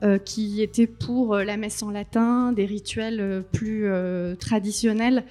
euh, 0.03 0.17
qui 0.17 0.61
étaient 0.61 0.87
pour 0.87 1.35
euh, 1.35 1.43
la 1.43 1.57
messe 1.57 1.81
en 1.83 1.89
latin, 1.89 2.51
des 2.51 2.65
rituels 2.65 3.43
plus 3.51 3.87
traditionnels 4.39 5.23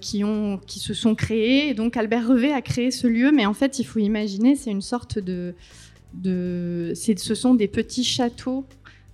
qui, 0.00 0.22
se 0.66 0.94
sont 0.94 1.14
créés. 1.14 1.74
Donc 1.74 1.96
Albert 1.96 2.28
Revet 2.28 2.52
a 2.52 2.62
créé 2.62 2.90
ce 2.90 3.06
lieu, 3.06 3.32
mais 3.32 3.46
en 3.46 3.54
fait, 3.54 3.78
il 3.78 3.84
faut 3.84 3.98
imaginer, 3.98 4.56
c'est 4.56 4.70
une 4.70 4.82
sorte 4.82 5.18
de, 5.18 5.54
de 6.14 6.92
ce 6.94 7.34
sont 7.34 7.54
des 7.54 7.68
petits 7.68 8.04
châteaux 8.04 8.64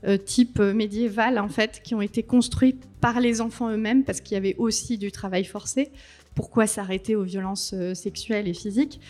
euh, 0.04 0.16
type 0.16 0.58
euh, 0.58 0.74
médiéval 0.74 1.38
en 1.38 1.48
fait 1.48 1.80
qui 1.84 1.94
ont 1.94 2.02
été 2.02 2.24
construits 2.24 2.74
par 3.00 3.20
les 3.20 3.40
enfants 3.40 3.70
eux-mêmes 3.70 4.02
parce 4.02 4.20
qu'il 4.20 4.34
y 4.34 4.36
avait 4.36 4.56
aussi 4.58 4.98
du 4.98 5.12
travail 5.12 5.44
forcé. 5.44 5.92
Pourquoi 6.34 6.66
s'arrêter 6.66 7.16
aux 7.16 7.24
violences 7.24 7.74
euh, 7.74 7.94
sexuelles 7.94 8.48
et 8.48 8.54
physiques 8.54 9.00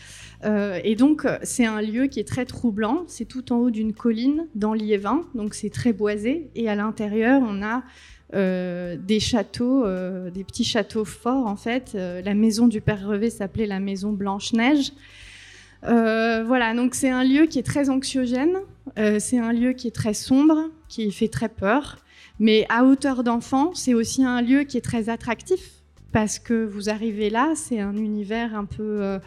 Et 0.84 0.96
donc 0.96 1.24
c'est 1.44 1.66
un 1.66 1.80
lieu 1.80 2.06
qui 2.08 2.18
est 2.18 2.26
très 2.26 2.44
troublant. 2.44 3.04
C'est 3.06 3.26
tout 3.26 3.52
en 3.52 3.58
haut 3.58 3.70
d'une 3.70 3.92
colline 3.92 4.48
dans 4.56 4.74
Liévin, 4.74 5.22
donc 5.36 5.54
c'est 5.54 5.70
très 5.70 5.92
boisé 5.92 6.50
et 6.56 6.68
à 6.68 6.74
l'intérieur 6.74 7.40
on 7.44 7.62
a 7.62 7.84
des 8.32 9.20
châteaux, 9.20 9.84
des 10.30 10.42
petits 10.42 10.64
châteaux 10.64 11.04
forts 11.04 11.46
en 11.46 11.54
fait. 11.54 11.92
la 11.94 12.34
maison 12.34 12.66
du 12.66 12.80
père 12.80 13.06
Revé 13.06 13.30
s'appelait 13.30 13.66
la 13.66 13.78
maison 13.78 14.10
Blanche 14.10 14.52
Neige. 14.52 14.92
voilà, 15.82 16.74
donc 16.74 16.96
c'est 16.96 17.10
un 17.10 17.22
lieu 17.22 17.46
qui 17.46 17.60
est 17.60 17.62
très 17.62 17.88
anxiogène, 17.88 18.56
c'est 18.96 19.38
un 19.38 19.52
lieu 19.52 19.74
qui 19.74 19.86
est 19.86 19.94
très 19.94 20.14
sombre, 20.14 20.70
qui 20.88 21.12
fait 21.12 21.28
très 21.28 21.50
peur. 21.50 21.98
Mais 22.40 22.66
à 22.68 22.84
hauteur 22.84 23.22
d'enfant, 23.22 23.72
c'est 23.74 23.94
aussi 23.94 24.24
un 24.24 24.42
lieu 24.42 24.64
qui 24.64 24.76
est 24.76 24.82
très 24.82 25.08
attractif 25.08 25.81
parce 26.12 26.38
que 26.38 26.64
vous 26.64 26.90
arrivez 26.90 27.30
là, 27.30 27.52
c'est 27.56 27.80
un 27.80 27.96
univers 27.96 28.54
un 28.54 28.66
peu 28.66 29.02
euh, 29.02 29.18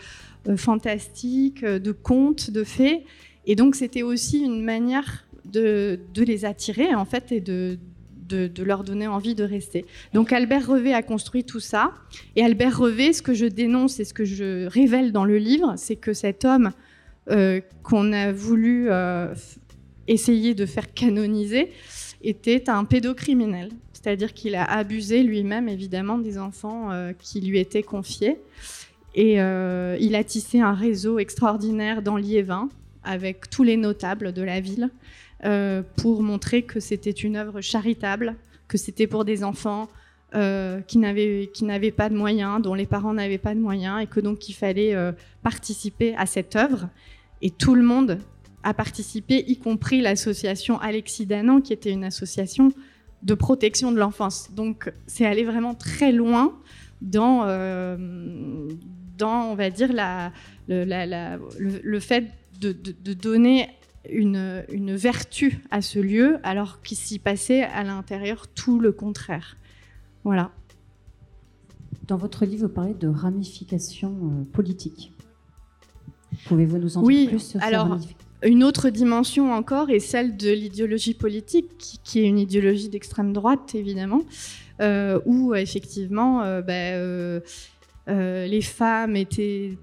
euh, 0.47 0.55
fantastique, 0.55 1.63
euh, 1.63 1.79
de 1.79 1.91
contes, 1.91 2.51
de 2.51 2.63
fées. 2.63 3.05
Et 3.47 3.55
donc, 3.55 3.75
c'était 3.75 4.03
aussi 4.03 4.39
une 4.39 4.63
manière 4.63 5.25
de, 5.45 5.99
les 6.15 6.45
attirer, 6.45 6.93
en 6.93 7.05
fait, 7.05 7.31
et 7.31 7.41
de, 7.41 7.77
leur 8.59 8.83
donner 8.83 9.07
envie 9.07 9.35
de 9.35 9.43
rester. 9.43 9.85
Donc 10.13 10.33
Albert 10.33 10.67
Revé 10.67 10.93
a 10.93 11.03
construit 11.03 11.43
tout 11.43 11.59
ça. 11.59 11.91
Et 12.35 12.43
Albert 12.43 12.79
Revé, 12.79 13.13
ce 13.13 13.21
que 13.21 13.35
je 13.35 13.45
dénonce 13.45 13.99
et 13.99 14.05
ce 14.05 14.15
que 14.15 14.25
je 14.25 14.65
révèle 14.65 15.11
dans 15.11 15.25
le 15.25 15.37
livre, 15.37 15.75
c'est 15.77 15.95
que 15.95 16.13
cet 16.13 16.43
homme 16.43 16.71
qu'on 17.83 18.13
a 18.13 18.31
voulu 18.31 18.89
essayer 20.07 20.55
de 20.55 20.65
faire 20.65 20.91
canoniser 20.91 21.69
était 22.27 22.69
un 22.69 22.83
pédocriminel. 22.85 23.69
C'est-à-dire 23.93 24.33
qu'il 24.33 24.55
a 24.55 24.63
abusé 24.63 25.23
lui-même, 25.23 25.67
évidemment, 25.67 26.17
des 26.17 26.37
enfants 26.37 26.91
euh, 26.91 27.13
qui 27.17 27.41
lui 27.41 27.59
étaient 27.59 27.83
confiés. 27.83 28.37
Et 29.17 29.35
il 29.35 30.15
a 30.15 30.23
tissé 30.25 30.59
un 30.59 30.73
réseau 30.73 31.19
extraordinaire 31.19 32.01
dans 32.01 32.17
Liévin 32.17 32.67
avec 33.05 33.49
tous 33.49 33.63
les 33.63 33.77
notables 33.77 34.33
de 34.33 34.41
la 34.41 34.59
ville 34.59 34.89
euh, 35.45 35.83
pour 35.97 36.23
montrer 36.23 36.63
que 36.63 36.79
c'était 36.79 37.11
une 37.11 37.35
œuvre 37.35 37.61
charitable, 37.61 38.35
que 38.67 38.77
c'était 38.77 39.05
pour 39.05 39.25
des 39.25 39.43
enfants 39.43 39.87
euh, 40.33 40.81
qui 40.81 40.97
n'avaient 40.97 41.91
pas 41.91 42.09
de 42.09 42.15
moyens, 42.15 42.61
dont 42.61 42.73
les 42.73 42.85
parents 42.85 43.13
n'avaient 43.13 43.37
pas 43.37 43.53
de 43.53 43.59
moyens, 43.59 44.01
et 44.01 44.07
que 44.07 44.19
donc 44.19 44.49
il 44.49 44.53
fallait 44.53 44.95
euh, 44.95 45.11
participer 45.43 46.15
à 46.15 46.25
cette 46.25 46.55
œuvre. 46.55 46.89
Et 47.41 47.51
tout 47.51 47.75
le 47.75 47.83
monde 47.83 48.17
a 48.65 48.73
participé, 48.73 49.45
y 49.47 49.57
compris 49.57 50.01
l'association 50.01 50.79
Alexis 50.79 51.25
Danan, 51.25 51.61
qui 51.61 51.71
était 51.71 51.91
une 51.91 52.03
association 52.03 52.73
de 53.23 53.33
protection 53.33 53.91
de 53.91 53.97
l'enfance. 53.97 54.49
Donc 54.53 54.91
c'est 55.07 55.25
aller 55.25 55.45
vraiment 55.45 55.75
très 55.75 56.11
loin 56.11 56.59
dans, 57.01 57.45
dans 59.17 59.51
on 59.51 59.55
va 59.55 59.69
dire, 59.69 59.93
la, 59.93 60.31
le, 60.67 61.99
fait 61.99 62.25
de, 62.59 62.71
de, 62.71 63.13
donner 63.13 63.69
une, 64.09 64.95
vertu 64.95 65.61
à 65.71 65.81
ce 65.81 65.99
lieu, 65.99 66.39
alors 66.43 66.81
qu'il 66.81 66.97
s'y 66.97 67.19
passait 67.19 67.63
à 67.63 67.83
l'intérieur 67.83 68.47
tout 68.47 68.79
le 68.79 68.91
contraire. 68.91 69.57
Voilà. 70.23 70.51
Dans 72.07 72.17
votre 72.17 72.45
livre, 72.45 72.67
vous 72.67 72.73
parlez 72.73 72.93
de 72.93 73.07
ramification 73.07 74.11
euh, 74.11 74.43
politique. 74.51 75.11
Pouvez-vous 76.45 76.77
nous 76.77 76.97
en 76.97 77.01
dire 77.01 77.07
oui, 77.07 77.27
plus 77.27 77.39
sur 77.39 77.63
alors, 77.63 77.97
Une 78.43 78.63
autre 78.63 78.89
dimension 78.89 79.53
encore 79.53 79.89
est 79.89 79.99
celle 79.99 80.37
de 80.37 80.51
l'idéologie 80.51 81.13
politique, 81.13 81.99
qui, 82.03 82.19
est 82.19 82.27
une 82.27 82.39
idéologie 82.39 82.89
d'extrême 82.89 83.33
droite, 83.33 83.75
évidemment, 83.75 84.21
euh, 84.81 85.19
où 85.25 85.55
effectivement 85.55 86.43
euh, 86.43 86.61
ben, 86.61 87.41
les 88.07 88.61
femmes 88.61 89.15
étaient 89.15 89.77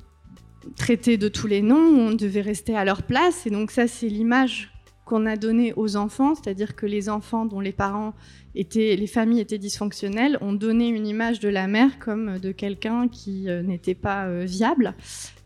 traités 0.77 1.17
de 1.17 1.29
tous 1.29 1.47
les 1.47 1.63
noms, 1.63 2.09
on 2.09 2.15
devait 2.15 2.41
rester 2.41 2.77
à 2.77 2.85
leur 2.85 3.03
place. 3.03 3.47
Et 3.47 3.51
donc 3.51 3.71
ça, 3.71 3.89
c'est 3.89 4.09
l'image 4.09 4.72
qu'on 5.13 5.27
a 5.27 5.37
donnée 5.37 5.75
aux 5.77 5.97
enfants, 5.97 6.35
c'est-à-dire 6.35 6.75
que 6.75 6.87
les 6.87 7.11
enfants 7.11 7.45
dont 7.45 7.61
les 7.61 7.73
parents 7.73 8.15
étaient, 8.55 8.97
les 8.97 9.07
familles 9.07 9.41
étaient 9.41 9.59
dysfonctionnelles, 9.59 10.39
ont 10.41 10.55
donné 10.55 10.89
une 10.89 11.07
image 11.07 11.39
de 11.39 11.51
la 11.51 11.67
mère 11.67 11.99
comme 11.99 12.39
de 12.39 12.51
quelqu'un 12.51 13.09
qui 13.09 13.51
euh, 13.51 13.63
n'était 13.63 13.95
pas 13.95 14.25
euh, 14.25 14.47
viable. 14.47 14.95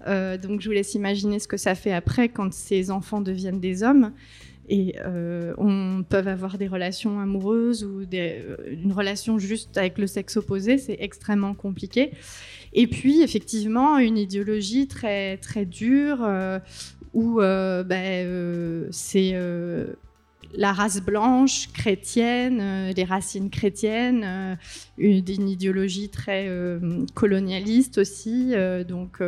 Euh, 0.06 0.38
donc 0.38 0.60
je 0.60 0.68
vous 0.68 0.72
laisse 0.72 0.94
imaginer 0.94 1.40
ce 1.40 1.48
que 1.48 1.56
ça 1.56 1.74
fait 1.74 1.92
après 1.92 2.28
quand 2.28 2.52
ces 2.52 2.92
enfants 2.92 3.20
deviennent 3.20 3.58
des 3.58 3.82
hommes 3.82 4.12
et 4.68 4.96
on 5.58 6.04
peut 6.08 6.16
avoir 6.26 6.58
des 6.58 6.66
relations 6.66 7.20
amoureuses 7.20 7.84
ou 7.84 8.02
une 8.02 8.92
relation 8.92 9.38
juste 9.38 9.78
avec 9.78 9.96
le 9.96 10.08
sexe 10.08 10.36
opposé, 10.36 10.76
c'est 10.76 10.96
extrêmement 10.98 11.54
compliqué. 11.54 12.10
Et 12.72 12.88
puis, 12.88 13.22
effectivement, 13.22 13.96
une 13.98 14.18
idéologie 14.18 14.88
très, 14.88 15.36
très 15.36 15.66
dure 15.66 16.28
où 17.14 17.40
euh, 17.40 17.82
ben, 17.82 18.26
euh, 18.26 18.86
c'est 18.90 19.34
la 20.54 20.72
race 20.72 21.00
blanche, 21.00 21.68
chrétienne, 21.72 22.92
les 22.94 23.04
racines 23.04 23.50
chrétiennes, 23.50 24.58
une, 24.96 25.48
idéologie 25.48 26.08
très 26.08 26.48
colonialiste 27.14 27.98
aussi. 27.98 28.54
donc, 28.88 29.18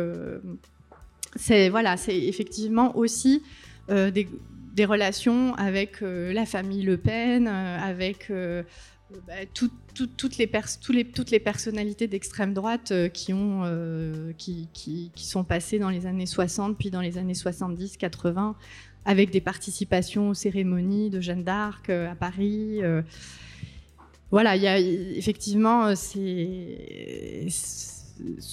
c'est 1.35 1.69
voilà, 1.69 1.97
c'est 1.97 2.17
effectivement 2.17 2.97
aussi 2.97 3.43
des, 3.89 4.27
relations 4.85 5.53
avec 5.55 5.97
la 6.01 6.45
famille 6.45 6.83
Le 6.83 6.97
Pen, 6.97 7.47
avec 7.47 8.31
bah, 9.25 9.33
toutes, 9.55 10.37
les 10.37 11.39
personnalités 11.39 12.07
d'extrême 12.07 12.53
droite 12.53 12.91
euh, 12.91 13.09
euh, 13.29 14.33
qui, 14.37 15.11
sont 15.15 15.43
passées 15.43 15.79
dans 15.79 15.89
les 15.89 16.05
années 16.05 16.27
60, 16.27 16.77
puis 16.77 16.91
dans 16.91 17.01
les 17.01 17.17
années 17.17 17.33
70, 17.33 17.97
80, 17.97 18.55
avec 19.05 19.31
des 19.31 19.41
participations 19.41 20.29
aux 20.29 20.35
cérémonies 20.35 21.09
de 21.09 21.21
Jeanne 21.21 21.43
d'Arc 21.43 21.89
euh, 21.89 22.11
à 22.11 22.15
Paris. 22.15 22.81
voilà, 24.29 24.55
il 24.55 24.61
y 24.61 24.67
a 24.67 24.77
effectivement, 24.79 25.91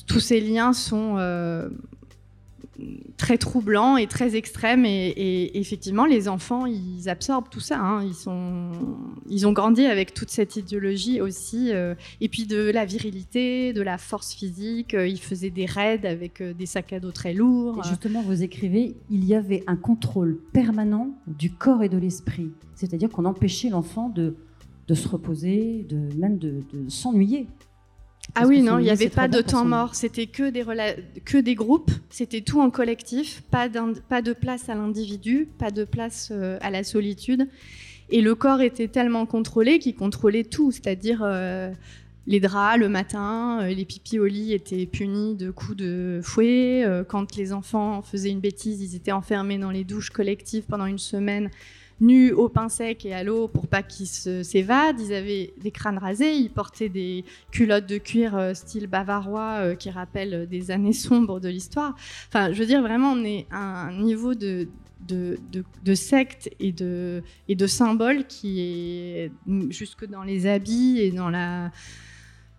tous 0.06 0.20
ces 0.20 0.40
liens 0.40 0.72
sont 0.72 1.16
très 3.16 3.38
troublant 3.38 3.96
et 3.96 4.06
très 4.06 4.36
extrême. 4.36 4.84
Et, 4.84 5.58
effectivement, 5.58 6.04
les 6.04 6.28
enfants, 6.28 6.66
ils 6.66 7.08
absorbent 7.08 7.48
tout 7.48 7.60
ça. 7.60 7.78
Hein. 7.78 8.04
Ils, 8.04 8.14
sont, 8.14 8.72
ils 9.28 9.46
ont 9.46 9.52
grandi 9.52 9.86
avec 9.86 10.14
toute 10.14 10.30
cette 10.30 10.56
idéologie 10.56 11.20
aussi. 11.20 11.72
Euh, 11.72 11.94
et 12.20 12.28
puis 12.28 12.46
de 12.46 12.70
la 12.70 12.84
virilité, 12.84 13.72
de 13.72 13.82
la 13.82 13.98
force 13.98 14.32
physique. 14.32 14.94
Euh, 14.94 15.06
ils 15.06 15.20
faisaient 15.20 15.50
des 15.50 15.66
raids 15.66 16.06
avec 16.06 16.40
euh, 16.40 16.52
des 16.52 16.66
sacs 16.66 16.92
à 16.92 17.00
dos 17.00 17.12
très 17.12 17.34
lourds. 17.34 17.82
justement, 17.84 18.22
vous 18.22 18.42
écrivez, 18.42 18.96
il 19.10 19.24
y 19.24 19.34
avait 19.34 19.62
un 19.66 19.76
contrôle 19.76 20.38
permanent 20.52 21.10
du 21.26 21.52
corps 21.52 21.82
et 21.82 21.88
de 21.88 21.98
l'esprit. 21.98 22.50
C'est-à-dire 22.74 23.08
qu'on 23.08 23.24
empêchait 23.24 23.70
l'enfant 23.70 24.08
de, 24.08 24.36
de 24.88 24.94
se 24.94 25.08
reposer, 25.08 25.86
de, 25.88 26.14
même 26.16 26.38
de 26.38 26.62
s'ennuyer. 26.88 27.46
Ah 28.38 28.46
oui, 28.46 28.60
non, 28.60 28.78
il 28.78 28.82
n'y 28.82 28.90
avait 28.90 29.08
pas 29.08 29.28
de 29.28 29.40
temps 29.40 29.64
mort, 29.64 29.94
c'était 29.94 30.26
que 30.26 30.50
des, 30.50 30.62
que 31.24 31.38
des 31.38 31.54
groupes, 31.54 31.90
c'était 32.10 32.42
tout 32.42 32.60
en 32.60 32.70
collectif, 32.70 33.42
pas, 33.50 33.68
pas 34.10 34.20
de 34.20 34.34
place 34.34 34.68
à 34.68 34.74
l'individu, 34.74 35.48
pas 35.58 35.70
de 35.70 35.84
place 35.84 36.28
euh, 36.32 36.58
à 36.60 36.70
la 36.70 36.84
solitude. 36.84 37.48
Et 38.10 38.20
le 38.20 38.34
corps 38.34 38.60
était 38.60 38.88
tellement 38.88 39.24
contrôlé 39.24 39.78
qu'il 39.78 39.94
contrôlait 39.94 40.44
tout, 40.44 40.70
c'est-à-dire 40.70 41.22
euh, 41.24 41.72
les 42.26 42.38
draps 42.38 42.78
le 42.78 42.90
matin, 42.90 43.60
euh, 43.62 43.68
les 43.68 43.86
pipis 43.86 44.18
au 44.18 44.26
lit 44.26 44.52
étaient 44.52 44.84
punis 44.84 45.34
de 45.34 45.50
coups 45.50 45.78
de 45.78 46.20
fouet. 46.22 46.84
quand 47.08 47.36
les 47.36 47.54
enfants 47.54 48.02
faisaient 48.02 48.30
une 48.30 48.40
bêtise, 48.40 48.82
ils 48.82 48.96
étaient 48.96 49.12
enfermés 49.12 49.56
dans 49.56 49.70
les 49.70 49.84
douches 49.84 50.10
collectives 50.10 50.64
pendant 50.68 50.86
une 50.86 50.98
semaine 50.98 51.48
nus 52.00 52.32
au 52.32 52.48
pain 52.48 52.68
sec 52.68 53.04
et 53.06 53.14
à 53.14 53.22
l'eau 53.22 53.48
pour 53.48 53.66
pas 53.68 53.82
qu'ils 53.82 54.06
s'évadent. 54.06 55.00
Ils 55.00 55.14
avaient 55.14 55.54
des 55.62 55.70
crânes 55.70 55.98
rasés, 55.98 56.34
ils 56.34 56.50
portaient 56.50 56.88
des 56.88 57.24
culottes 57.50 57.86
de 57.86 57.98
cuir 57.98 58.36
euh, 58.36 58.54
style 58.54 58.86
bavarois 58.86 59.58
euh, 59.58 59.74
qui 59.74 59.90
rappellent 59.90 60.46
des 60.48 60.70
années 60.70 60.92
sombres 60.92 61.40
de 61.40 61.48
l'histoire. 61.48 61.94
Enfin, 62.28 62.52
je 62.52 62.58
veux 62.58 62.66
dire, 62.66 62.82
vraiment, 62.82 63.12
on 63.12 63.24
est 63.24 63.46
à 63.50 63.86
un 63.86 64.02
niveau 64.02 64.34
de, 64.34 64.68
de, 65.06 65.38
et 66.60 66.72
de, 66.72 67.22
et 67.48 67.54
de 67.54 67.66
symbole 67.66 68.26
qui 68.26 68.60
est 68.60 69.32
jusque 69.70 70.06
dans 70.06 70.22
les 70.22 70.46
habits 70.46 70.98
et 71.00 71.10
dans 71.10 71.30
la 71.30 71.70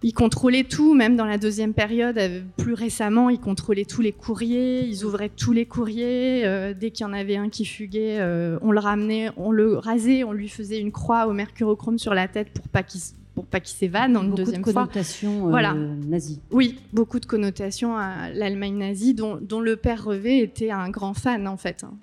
ils 0.04 0.14
contrôlaient 0.14 0.64
tout, 0.64 0.94
même 0.94 1.16
dans 1.16 1.26
la 1.26 1.38
deuxième 1.38 1.74
période, 1.74 2.18
euh, 2.18 2.42
plus 2.58 2.74
récemment, 2.74 3.30
ils 3.30 3.40
contrôlaient 3.40 3.86
tous 3.86 4.02
les 4.02 4.12
courriers, 4.12 4.86
ils 4.86 5.04
ouvraient 5.04 5.30
tous 5.30 5.54
les 5.54 5.66
courriers. 5.66 6.46
Euh, 6.46 6.74
dès 6.80 6.92
qu'il 6.92 7.06
y 7.06 7.10
en 7.10 7.14
avait 7.14 7.38
un 7.38 7.50
qui 7.50 7.66
fuguait, 7.66 8.18
euh, 8.20 8.60
on 8.62 8.72
le 8.72 8.80
ramenait, 8.80 9.32
on 9.38 9.52
le 9.52 9.78
rasait, 9.78 10.24
on 10.24 10.34
lui 10.34 10.50
faisait 10.50 10.80
une 10.80 10.92
croix 10.92 11.26
au 11.28 11.34
mercurochrome 11.34 11.98
sur 11.98 12.14
la 12.14 12.28
tête 12.28 12.52
pour 12.52 12.68
pas 12.68 12.84
qu'il 12.84 13.02
pour 13.34 13.46
pas 13.46 13.60
qu'il 13.60 13.78
s'évade 13.78 14.12
dans 14.14 14.24
une 14.24 14.34
deuxième 14.34 14.64
fois. 14.64 14.74
Beaucoup 14.74 14.88
de 14.88 14.94
connotations 14.94 15.50
voilà. 15.50 15.76
nazies. 15.76 16.42
Oui, 16.50 16.80
beaucoup 16.92 17.20
de 17.20 17.28
connotations 17.28 17.96
à 17.96 18.32
l'Allemagne 18.32 18.76
nazie, 18.78 19.14
dont, 19.14 19.38
dont, 19.40 19.62
le 19.62 19.76
père 19.76 20.04
Revé 20.04 20.40
était 20.42 20.72
un 20.72 20.90
grand 20.90 21.14
fan 21.14 21.48
en 21.48 21.56
fait. 21.56 21.84
Hein. 21.84 21.94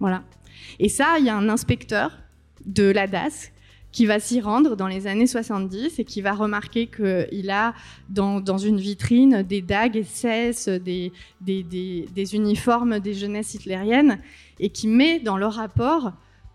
Voilà. 0.00 0.22
Et 0.78 0.90
ça, 0.90 1.14
il 1.18 1.24
y 1.24 1.30
a 1.30 1.36
un 1.36 1.48
inspecteur 1.48 2.18
de 2.66 2.90
la 2.90 3.06
DAS 3.06 3.51
qui 3.92 4.06
va 4.06 4.18
s'y 4.18 4.40
rendre 4.40 4.74
dans 4.74 4.88
les 4.88 5.06
années 5.06 5.26
70 5.26 5.98
et 5.98 6.04
qui 6.04 6.22
va 6.22 6.32
remarquer 6.32 6.86
qu'il 6.86 7.50
a 7.50 7.74
dans, 8.08 8.58
une 8.58 8.78
vitrine 8.78 9.42
des 9.42 9.60
dagues 9.60 10.02
SS, 10.02 10.68
des, 10.68 11.12
des, 11.40 12.34
uniformes 12.34 12.98
des 13.00 13.14
jeunesses 13.14 13.54
hitlériennes, 13.54 14.18
et 14.58 14.70
qui 14.70 14.88
met 14.88 15.20
dans 15.20 15.36
le 15.36 15.46
rapport, 15.46 16.12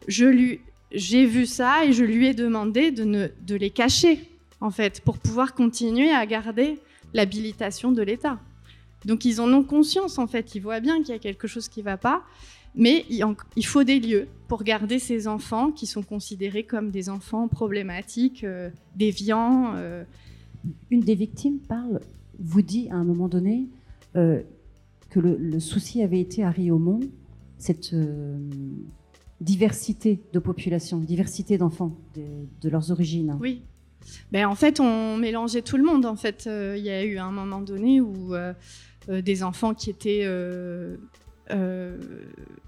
j'ai 0.08 1.26
vu 1.26 1.46
ça 1.46 1.86
et 1.86 1.94
je 1.94 2.04
lui 2.04 2.28
ai 2.28 2.34
demandé 2.34 2.92
de, 2.92 3.04
ne, 3.04 3.28
de 3.46 3.56
les 3.56 3.70
cacher, 3.70 4.20
en 4.60 4.72
fait, 4.72 5.02
pour 5.02 5.20
pouvoir 5.20 5.54
continuer 5.54 6.10
à 6.10 6.26
garder 6.26 6.80
l'habilitation 7.14 7.92
de 7.92 8.02
l'État. 8.02 8.40
Donc 9.06 9.26
ils 9.26 9.40
en 9.40 9.52
ont 9.54 9.64
conscience, 9.64 10.18
en 10.18 10.28
fait, 10.28 10.56
ils 10.56 10.62
voient 10.62 10.80
bien 10.80 10.98
qu'il 11.02 11.10
y 11.10 11.18
a 11.18 11.20
quelque 11.20 11.48
chose 11.48 11.70
qui 11.70 11.82
ne 11.82 11.86
va 11.86 11.98
pas. 11.98 12.24
Mais 12.78 13.06
il 13.10 13.66
faut 13.66 13.84
des 13.84 14.00
lieux 14.00 14.28
pour 14.48 14.64
garder 14.64 15.00
ces 15.00 15.28
enfants 15.28 15.72
qui 15.72 15.88
sont 15.88 16.04
considérés 16.04 16.64
comme 16.64 16.92
des 16.92 17.10
enfants 17.10 17.48
problématiques, 17.48 18.44
euh, 18.44 18.70
déviants. 18.96 19.74
Euh. 19.76 20.04
Une 20.92 21.02
des 21.02 21.16
victimes 21.16 21.58
parle, 21.60 22.00
vous 22.40 22.62
dit 22.62 22.88
à 22.92 22.96
un 22.96 23.04
moment 23.04 23.28
donné 23.28 23.68
euh, 24.16 24.42
que 25.10 25.20
le, 25.20 25.60
souci 25.60 26.04
avait 26.04 26.20
été 26.20 26.44
à 26.44 26.52
Riomont, 26.52 27.00
cette 27.58 27.96
diversité 29.42 30.20
de 30.34 30.40
population, 30.40 31.00
diversité 31.00 31.58
d'enfants, 31.58 31.96
de, 32.16 32.70
leurs 32.70 32.92
origines. 32.92 33.36
Oui. 33.40 33.64
Ben, 34.32 34.46
en 34.46 34.56
fait, 34.56 34.80
on 34.80 35.18
mélangeait 35.18 35.64
tout 35.64 35.78
le 35.78 35.84
monde. 35.84 36.06
En 36.06 36.16
fait, 36.16 36.48
il 36.48 36.84
y 36.84 36.90
a 36.90 37.04
eu 37.04 37.18
un 37.18 37.32
moment 37.32 37.62
donné 37.62 38.02
où 38.02 38.34
des 39.10 39.44
enfants 39.44 39.74
qui 39.74 39.90
étaient 39.90 40.26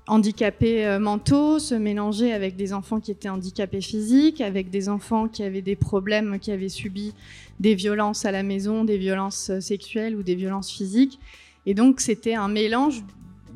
handicapés 0.07 0.97
mentaux 0.99 1.59
se 1.59 1.75
mélangeaient 1.75 2.33
avec 2.33 2.55
des 2.55 2.73
enfants 2.73 2.99
qui 2.99 3.11
étaient 3.11 3.29
handicapés 3.29 3.81
physiques, 3.81 4.41
avec 4.41 4.69
des 4.69 4.89
enfants 4.89 5.27
qui 5.27 5.43
avaient 5.43 5.61
des 5.61 5.75
problèmes, 5.75 6.39
qui 6.39 6.51
avaient 6.51 6.69
subi 6.69 7.13
des 7.59 7.75
violences 7.75 8.25
à 8.25 8.31
la 8.31 8.43
maison, 8.43 8.83
des 8.83 8.97
violences 8.97 9.51
sexuelles 9.59 10.15
ou 10.15 10.23
des 10.23 10.35
violences 10.35 10.71
physiques. 10.71 11.19
Et 11.65 11.73
donc, 11.73 11.99
c'était 11.99 12.35
un 12.35 12.47
mélange 12.47 13.03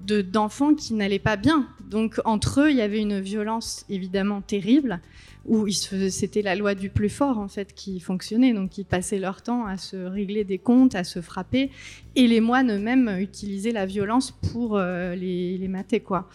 d'enfants 0.06 0.74
qui 0.76 0.94
n'allaient 0.94 1.20
pas 1.20 1.38
bien. 1.38 1.66
Donc 1.90 2.20
entre 2.26 2.62
eux, 2.62 2.72
il 2.72 2.78
y 2.78 2.82
avait 2.82 3.00
une 3.00 3.20
violence 3.20 3.86
évidemment 3.90 4.42
terrible, 4.42 5.00
où 5.46 5.70
c'était 5.70 6.42
la 6.42 6.56
loi 6.56 6.74
du 6.76 6.90
plus 6.90 7.10
fort 7.10 7.38
en 7.38 7.48
fait 7.48 7.74
qui 7.74 8.00
fonctionnait. 8.00 8.54
Donc 8.54 8.78
ils 8.78 8.86
passaient 8.86 9.20
leur 9.20 9.42
temps 9.42 9.66
à 9.66 9.78
se 9.78 9.98
régler 9.98 10.44
des 10.44 10.58
comptes, 10.58 10.96
à 10.96 11.04
se 11.04 11.22
frapper, 11.22 11.70
et 12.16 12.28
les 12.28 12.42
moines 12.42 12.72
eux-mêmes 12.72 13.18
utilisaient 13.20 13.72
la 13.72 13.86
violence 13.86 14.32
pour 14.32 14.78
euh, 14.78 15.16
les, 15.16 15.58
les, 15.58 15.68
mater 15.68 16.00
quoi. 16.00 16.30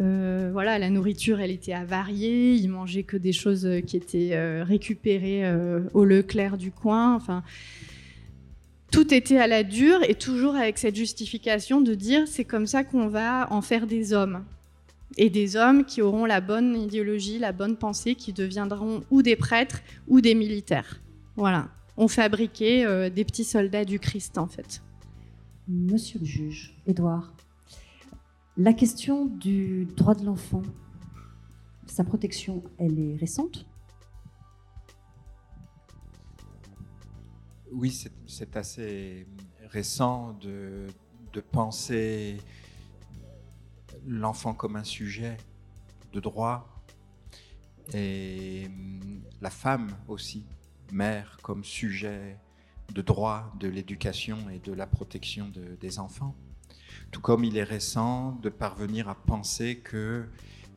Euh, 0.00 0.50
voilà, 0.52 0.78
la 0.78 0.90
nourriture, 0.90 1.40
elle 1.40 1.52
était 1.52 1.72
avariée. 1.72 2.54
Ils 2.54 2.68
mangeaient 2.68 3.04
que 3.04 3.16
des 3.16 3.32
choses 3.32 3.68
qui 3.86 3.96
étaient 3.96 4.30
euh, 4.32 4.64
récupérées 4.64 5.44
au 5.92 6.04
Leclerc 6.04 6.56
du 6.56 6.70
coin. 6.70 7.14
Enfin, 7.14 7.42
tout 8.90 9.12
était 9.12 9.38
à 9.38 9.48
la 9.48 9.64
dure 9.64 10.00
et 10.08 10.14
toujours 10.14 10.54
avec 10.54 10.78
cette 10.78 10.94
justification 10.94 11.80
de 11.80 11.94
dire 11.94 12.28
c'est 12.28 12.44
comme 12.44 12.66
ça 12.66 12.84
qu'on 12.84 13.08
va 13.08 13.52
en 13.52 13.60
faire 13.60 13.86
des 13.88 14.12
hommes. 14.12 14.44
Et 15.16 15.30
des 15.30 15.56
hommes 15.56 15.84
qui 15.84 16.02
auront 16.02 16.24
la 16.24 16.40
bonne 16.40 16.76
idéologie, 16.76 17.38
la 17.38 17.52
bonne 17.52 17.76
pensée, 17.76 18.14
qui 18.14 18.32
deviendront 18.32 19.02
ou 19.10 19.22
des 19.22 19.36
prêtres 19.36 19.80
ou 20.08 20.20
des 20.20 20.34
militaires. 20.34 21.00
Voilà. 21.36 21.68
On 21.96 22.08
fabriquait 22.08 22.84
euh, 22.84 23.10
des 23.10 23.24
petits 23.24 23.44
soldats 23.44 23.84
du 23.84 24.00
Christ 24.00 24.38
en 24.38 24.48
fait. 24.48 24.82
Monsieur 25.68 26.18
le 26.18 26.26
juge, 26.26 26.74
Édouard, 26.86 27.32
la 28.56 28.72
question 28.72 29.26
du 29.26 29.86
droit 29.96 30.14
de 30.14 30.24
l'enfant, 30.24 30.62
sa 31.86 32.04
protection, 32.04 32.62
elle 32.78 32.98
est 32.98 33.16
récente? 33.16 33.66
Oui, 37.72 37.90
c'est 38.26 38.56
assez 38.56 39.26
récent 39.70 40.38
de, 40.40 40.86
penser 41.50 42.36
l'enfant 44.06 44.54
comme 44.54 44.76
un 44.76 44.84
sujet 44.84 45.36
de 46.12 46.20
droit 46.20 46.68
et 47.92 48.70
la 49.40 49.50
femme 49.50 49.94
aussi, 50.08 50.44
mère, 50.92 51.38
comme 51.42 51.64
sujet 51.64 52.38
de 52.92 53.02
droit 53.02 53.52
de 53.58 53.68
l'éducation 53.68 54.38
et 54.50 54.58
de 54.58 54.72
la 54.72 54.86
protection 54.86 55.50
des 55.80 55.98
enfants. 55.98 56.34
Tout 57.10 57.20
comme 57.20 57.44
il 57.44 57.56
est 57.56 57.64
récent 57.64 58.32
de 58.42 58.48
parvenir 58.48 59.08
à 59.08 59.14
penser 59.14 59.76
que 59.76 60.26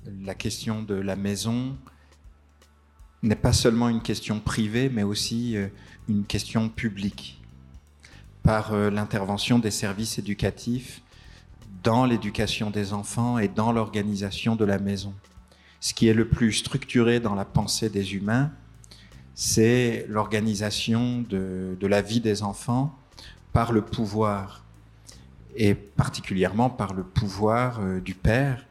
la 0.06 0.36
question 0.36 0.84
de 0.84 0.96
la 0.96 1.16
maison 1.16 1.78
n'est 3.24 3.36
pas 3.36 3.54
seulement 3.54 3.90
une 3.90 4.02
question 4.02 4.40
privée, 4.40 4.90
mais 4.90 5.04
aussi 5.04 5.58
euh, 5.58 5.68
une 6.08 6.26
question 6.26 6.70
publique, 6.70 7.42
par 8.44 8.74
euh, 8.74 8.90
l'intervention 8.90 9.60
des 9.60 9.72
services 9.72 10.20
éducatifs 10.20 11.02
dans 11.84 12.06
l'éducation 12.06 12.70
des 12.70 12.94
enfants 12.94 13.38
et 13.38 13.48
dans 13.48 13.72
l'organisation 13.72 14.56
de 14.56 14.66
la 14.66 14.80
maison. 14.80 15.14
Ce 15.80 15.94
qui 15.94 16.08
est 16.08 16.14
le 16.14 16.28
plus 16.28 16.54
structuré 16.54 17.20
dans 17.20 17.36
la 17.36 17.46
pensée 17.46 17.90
des 17.90 18.16
humains, 18.16 18.52
c'est 19.36 20.06
l'organisation 20.10 21.24
de, 21.30 21.78
la 21.82 22.02
vie 22.02 22.20
des 22.20 22.42
enfants 22.42 22.98
par 23.54 23.72
le 23.72 23.82
pouvoir, 23.82 24.64
et 25.56 25.76
particulièrement 25.76 26.70
par 26.70 26.94
le 26.94 27.04
pouvoir 27.04 27.80
euh, 27.80 28.00
du 28.00 28.14
père, 28.16 28.66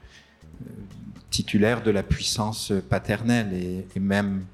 titulaire 1.30 1.82
de 1.82 1.90
la 1.90 2.02
puissance 2.02 2.72
paternelle 2.88 3.52
et, 3.52 4.00
même 4.00 4.44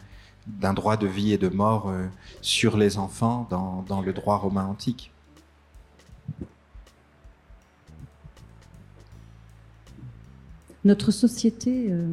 d'un 0.47 0.75
droit 0.75 0.97
de 0.97 1.07
vie 1.07 1.33
et 1.33 1.39
de 1.39 1.49
mort 1.49 1.89
euh, 1.89 2.07
sur 2.41 2.77
les 2.77 2.99
enfants 2.99 3.47
dans, 3.51 4.01
le 4.01 4.13
droit 4.13 4.37
romain 4.37 4.67
antique. 4.67 5.13
Notre 10.85 11.13
société 11.13 11.89
euh, 11.91 12.09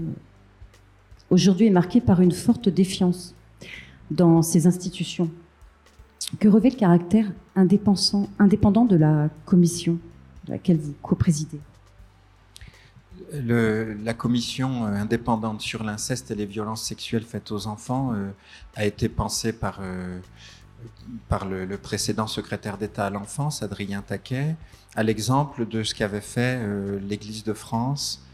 aujourd'hui 1.31 1.67
est 1.67 1.71
marquée 1.71 2.01
par 2.01 2.21
une 2.21 2.31
forte 2.31 2.69
défiance 2.69 3.33
dans 4.11 4.43
ses 4.43 4.67
institutions. 4.67 5.29
Que 6.39 6.47
revêt 6.47 6.69
le 6.69 6.75
caractère 6.75 7.31
indépendant, 7.55 8.85
de 8.85 8.95
la 8.95 9.29
commission 9.45 9.97
de 10.45 10.51
laquelle 10.51 10.77
vous 10.77 10.93
co-présidez 11.01 11.59
la 13.31 14.15
commission 14.15 14.87
euh, 14.87 14.95
indépendante 14.95 15.61
sur 15.61 15.83
l'inceste 15.83 16.31
et 16.31 16.35
les 16.35 16.47
violences 16.47 16.81
sexuelles 16.81 17.25
faites 17.25 17.51
aux 17.51 17.67
enfants 17.67 18.11
euh, 18.15 18.31
a 18.75 18.85
été 18.85 19.07
pensée 19.07 19.53
par 19.53 19.79
le, 19.81 21.77
précédent 21.77 22.25
secrétaire 22.25 22.79
d'État 22.79 23.05
à 23.05 23.09
l'enfance, 23.11 23.61
Adrien 23.61 24.01
Taquet, 24.01 24.55
à 24.95 25.03
l'exemple 25.03 25.67
de 25.67 25.83
ce 25.83 25.93
qu'avait 25.93 26.21
fait 26.21 26.59
l'Église 27.07 27.43
de 27.43 27.53
France 27.53 28.25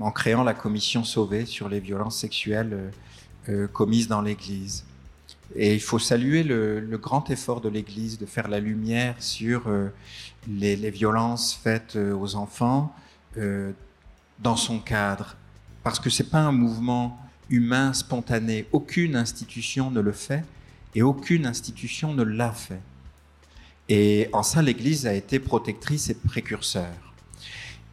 en 0.00 0.10
créant 0.10 0.44
la 0.44 0.54
commission 0.54 1.04
sauvée 1.04 1.46
sur 1.46 1.68
les 1.68 1.80
violences 1.80 2.18
sexuelles 2.18 2.92
commises 3.72 4.08
dans 4.08 4.20
l'Église. 4.20 4.84
Et 5.56 5.74
il 5.74 5.80
faut 5.80 5.98
saluer 5.98 6.42
le, 6.42 6.98
grand 7.00 7.30
effort 7.30 7.60
de 7.60 7.70
l'Église 7.70 8.18
de 8.18 8.26
faire 8.26 8.48
la 8.48 8.60
lumière 8.60 9.14
sur 9.18 9.62
les, 10.46 10.76
les, 10.76 10.90
violences 10.90 11.54
faites 11.54 11.96
aux 11.96 12.34
enfants, 12.34 12.94
dans 14.40 14.56
son 14.56 14.78
cadre, 14.78 15.36
parce 15.82 15.98
que 15.98 16.10
c'est 16.10 16.30
pas 16.30 16.40
un 16.40 16.52
mouvement 16.52 17.18
humain 17.50 17.92
spontané. 17.92 18.66
Aucune 18.72 19.16
institution 19.16 19.90
ne 19.90 20.00
le 20.00 20.12
fait 20.12 20.44
et 20.94 21.02
aucune 21.02 21.46
institution 21.46 22.14
ne 22.14 22.22
l'a 22.22 22.52
fait. 22.52 22.80
Et 23.88 24.28
en 24.32 24.42
ça, 24.42 24.60
l'Église 24.60 25.06
a 25.06 25.14
été 25.14 25.38
protectrice 25.38 26.10
et 26.10 26.14
précurseur. 26.14 26.92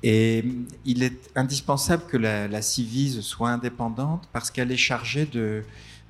Et 0.08 0.46
il 0.86 1.02
est 1.02 1.32
indispensable 1.36 2.04
que 2.08 2.16
la, 2.16 2.48
la 2.48 2.62
Civise 2.62 3.22
soit 3.22 3.50
indépendante 3.50 4.30
parce 4.34 4.52
qu'elle 4.52 4.72
est 4.72 4.78
chargée 4.78 5.26
de, 5.26 5.64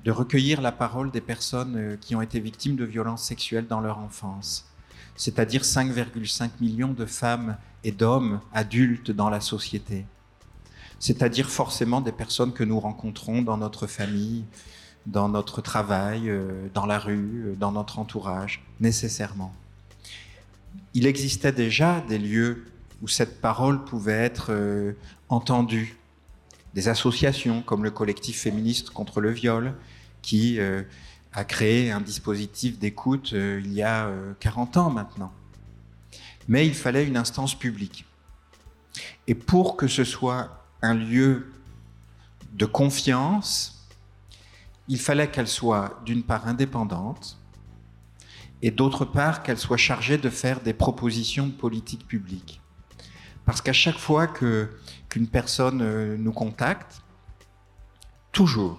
de 0.04 0.10
recueillir 0.10 0.60
la 0.60 0.70
parole 0.70 1.10
des 1.10 1.22
personnes 1.22 1.76
euh, 1.76 1.96
qui 1.98 2.14
ont 2.14 2.20
été 2.20 2.38
victimes 2.38 2.76
de 2.76 2.84
violences 2.84 3.24
sexuelles 3.24 3.66
dans 3.66 3.80
leur 3.80 3.98
enfance, 3.98 4.70
c'est-à-dire 5.16 5.62
5,5 5.62 6.50
millions 6.60 6.92
de 6.92 7.06
femmes 7.06 7.56
et 7.84 7.90
d'hommes 7.90 8.40
adultes 8.52 9.10
dans 9.10 9.30
la 9.30 9.40
société 9.40 10.04
c'est-à-dire 10.98 11.48
forcément 11.48 12.00
des 12.00 12.12
personnes 12.12 12.52
que 12.52 12.64
nous 12.64 12.80
rencontrons 12.80 13.42
dans 13.42 13.58
notre 13.58 13.86
famille, 13.86 14.44
dans 15.06 15.28
notre 15.28 15.60
travail, 15.60 16.28
euh, 16.28 16.68
dans 16.74 16.86
la 16.86 16.98
rue, 16.98 17.44
euh, 17.46 17.54
dans 17.54 17.72
notre 17.72 17.98
entourage, 17.98 18.64
nécessairement. 18.80 19.52
Il 20.94 21.06
existait 21.06 21.52
déjà 21.52 22.00
des 22.08 22.18
lieux 22.18 22.64
où 23.02 23.08
cette 23.08 23.40
parole 23.40 23.84
pouvait 23.84 24.12
être 24.12 24.48
euh, 24.50 24.92
entendue. 25.28 25.96
Des 26.74 26.88
associations 26.88 27.62
comme 27.62 27.84
le 27.84 27.90
collectif 27.90 28.40
féministe 28.40 28.90
contre 28.90 29.20
le 29.20 29.30
viol, 29.30 29.74
qui 30.20 30.58
a 31.32 31.44
créé 31.44 31.90
un 31.90 32.00
dispositif 32.00 32.78
d'écoute 32.78 33.32
il 33.32 33.72
y 33.72 33.82
a 33.82 34.10
40 34.40 34.76
ans 34.76 34.90
maintenant. 34.90 35.32
Mais 36.48 36.66
il 36.66 36.74
fallait 36.74 37.06
une 37.06 37.16
instance 37.16 37.54
publique. 37.54 38.04
Et 39.26 39.34
pour 39.34 39.76
que 39.76 39.86
ce 39.86 40.04
soit 40.04 40.66
un 40.82 40.94
lieu 40.94 41.50
de 42.52 42.66
confiance, 42.66 43.86
il 44.88 44.98
fallait 44.98 45.30
qu'elle 45.30 45.48
soit 45.48 46.00
d'une 46.04 46.22
part 46.22 46.46
indépendante 46.46 47.38
et 48.62 48.70
d'autre 48.70 49.04
part 49.04 49.42
qu'elle 49.42 49.58
soit 49.58 49.76
chargée 49.76 50.18
de 50.18 50.30
faire 50.30 50.60
des 50.60 50.72
propositions 50.72 51.46
de 51.46 51.52
politique 51.52 52.06
publique. 52.06 52.60
Parce 53.46 53.62
qu'à 53.62 53.72
chaque 53.72 53.98
fois 53.98 54.26
que, 54.26 54.68
qu'une 55.08 55.28
personne 55.28 55.80
euh, 55.80 56.16
nous 56.18 56.32
contacte, 56.32 57.00
toujours, 58.32 58.76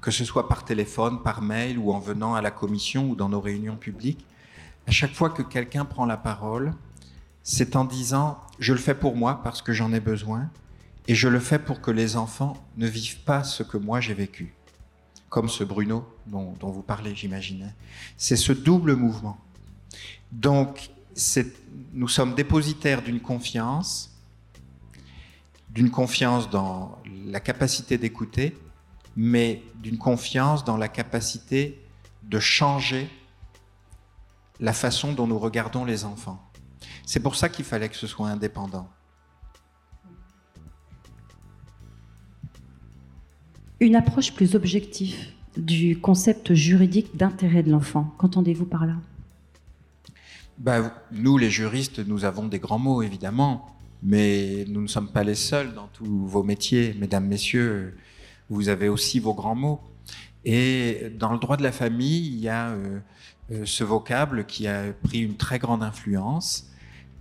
que 0.00 0.10
ce 0.10 0.24
soit 0.24 0.48
par 0.48 0.64
téléphone, 0.64 1.22
par 1.22 1.42
mail 1.42 1.78
ou 1.78 1.92
en 1.92 2.00
venant 2.00 2.34
à 2.34 2.40
la 2.40 2.50
commission 2.50 3.10
ou 3.10 3.14
dans 3.14 3.28
nos 3.28 3.40
réunions 3.40 3.76
publiques, 3.76 4.26
à 4.88 4.90
chaque 4.90 5.12
fois 5.12 5.30
que 5.30 5.42
quelqu'un 5.42 5.84
prend 5.84 6.06
la 6.06 6.16
parole, 6.16 6.72
c'est 7.44 7.76
en 7.76 7.84
disant 7.84 8.40
je 8.58 8.72
le 8.72 8.78
fais 8.78 8.94
pour 8.94 9.14
moi 9.14 9.40
parce 9.44 9.62
que 9.62 9.72
j'en 9.72 9.92
ai 9.92 10.00
besoin, 10.00 10.50
et 11.06 11.14
je 11.14 11.28
le 11.28 11.40
fais 11.40 11.58
pour 11.58 11.80
que 11.80 11.90
les 11.90 12.16
enfants 12.16 12.56
ne 12.76 12.86
vivent 12.86 13.20
pas 13.20 13.42
ce 13.44 13.62
que 13.62 13.76
moi 13.76 14.00
j'ai 14.00 14.14
vécu, 14.14 14.54
comme 15.28 15.48
ce 15.48 15.64
Bruno 15.64 16.06
dont, 16.26 16.54
vous 16.60 16.82
parlez, 16.82 17.14
j'imagine. 17.14 17.72
C'est 18.16 18.36
ce 18.36 18.52
double 18.52 18.94
mouvement. 18.94 19.38
Donc, 20.30 20.90
nous 21.92 22.08
sommes 22.08 22.34
dépositaires 22.34 23.02
d'une 23.02 23.20
confiance 23.20 24.10
d'une 25.72 25.90
confiance 25.90 26.50
dans 26.50 26.98
la 27.26 27.40
capacité 27.40 27.96
d'écouter, 27.96 28.56
mais 29.16 29.62
d'une 29.76 29.98
confiance 29.98 30.64
dans 30.64 30.76
la 30.76 30.88
capacité 30.88 31.80
de 32.22 32.38
changer 32.38 33.08
la 34.58 34.72
façon 34.72 35.12
dont 35.12 35.26
nous 35.26 35.38
regardons 35.38 35.84
les 35.84 36.04
enfants. 36.04 36.42
C'est 37.06 37.20
pour 37.20 37.36
ça 37.36 37.48
qu'il 37.48 37.64
fallait 37.64 37.88
que 37.88 37.96
ce 37.96 38.06
soit 38.06 38.28
indépendant. 38.28 38.88
Une 43.80 43.96
approche 43.96 44.34
plus 44.34 44.54
objective 44.54 45.16
du 45.56 45.98
concept 45.98 46.52
juridique 46.52 47.16
d'intérêt 47.16 47.62
de 47.62 47.70
l'enfant. 47.70 48.14
Qu'entendez-vous 48.18 48.66
par 48.66 48.86
là? 48.86 48.96
Bah, 50.60 51.04
Nous, 51.10 51.38
les 51.38 51.50
juristes, 51.50 51.98
nous 52.06 52.24
avons 52.24 52.46
des 52.46 52.58
grands 52.58 52.78
mots, 52.78 53.02
évidemment, 53.02 53.74
mais 54.02 54.64
nous 54.68 54.82
ne 54.82 54.86
sommes 54.86 55.10
pas 55.10 55.24
les 55.24 55.34
seuls 55.34 55.74
dans 55.74 55.88
tous 55.88 56.26
vos 56.26 56.42
métiers. 56.42 56.94
Mesdames, 57.00 57.26
Messieurs, 57.26 57.96
vous 58.50 58.68
avez 58.68 58.88
aussi 58.88 59.18
vos 59.18 59.34
grands 59.34 59.54
mots. 59.54 59.80
Et 60.44 61.12
dans 61.18 61.32
le 61.32 61.38
droit 61.38 61.56
de 61.56 61.62
la 61.62 61.72
famille, 61.72 62.26
il 62.26 62.40
y 62.40 62.48
a 62.48 62.68
euh, 62.68 63.00
euh, 63.52 63.62
ce 63.64 63.84
vocable 63.84 64.44
qui 64.44 64.68
a 64.68 64.92
pris 65.02 65.20
une 65.20 65.36
très 65.36 65.58
grande 65.58 65.82
influence 65.82 66.70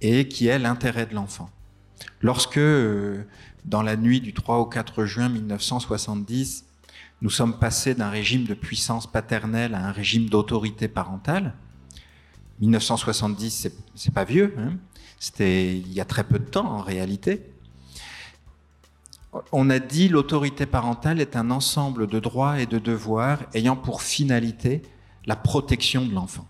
et 0.01 0.27
qui 0.27 0.47
est 0.47 0.59
l'intérêt 0.59 1.05
de 1.05 1.15
l'enfant. 1.15 1.49
Lorsque, 2.21 2.57
euh, 2.57 3.23
dans 3.65 3.83
la 3.83 3.97
nuit 3.97 4.21
du 4.21 4.33
3 4.33 4.57
au 4.57 4.65
4 4.65 5.05
juin 5.05 5.29
1970, 5.29 6.65
nous 7.21 7.29
sommes 7.29 7.59
passés 7.59 7.95
d'un 7.95 8.09
régime 8.09 8.45
de 8.45 8.53
puissance 8.53 9.05
paternelle 9.05 9.75
à 9.75 9.85
un 9.85 9.91
régime 9.91 10.29
d'autorité 10.29 10.87
parentale, 10.87 11.53
1970, 12.59 13.69
c'est 13.95 14.13
pas 14.13 14.25
vieux, 14.25 14.53
hein 14.57 14.73
c'était 15.19 15.77
il 15.77 15.93
y 15.93 15.99
a 15.99 16.05
très 16.05 16.23
peu 16.23 16.39
de 16.39 16.45
temps 16.45 16.65
en 16.65 16.81
réalité. 16.81 17.43
On 19.51 19.69
a 19.69 19.79
dit 19.79 20.07
l'autorité 20.07 20.65
parentale 20.65 21.21
est 21.21 21.35
un 21.35 21.51
ensemble 21.51 22.07
de 22.07 22.19
droits 22.19 22.59
et 22.59 22.65
de 22.65 22.79
devoirs 22.79 23.39
ayant 23.53 23.75
pour 23.75 24.01
finalité 24.01 24.81
la 25.25 25.35
protection 25.35 26.05
de 26.05 26.13
l'enfant. 26.13 26.47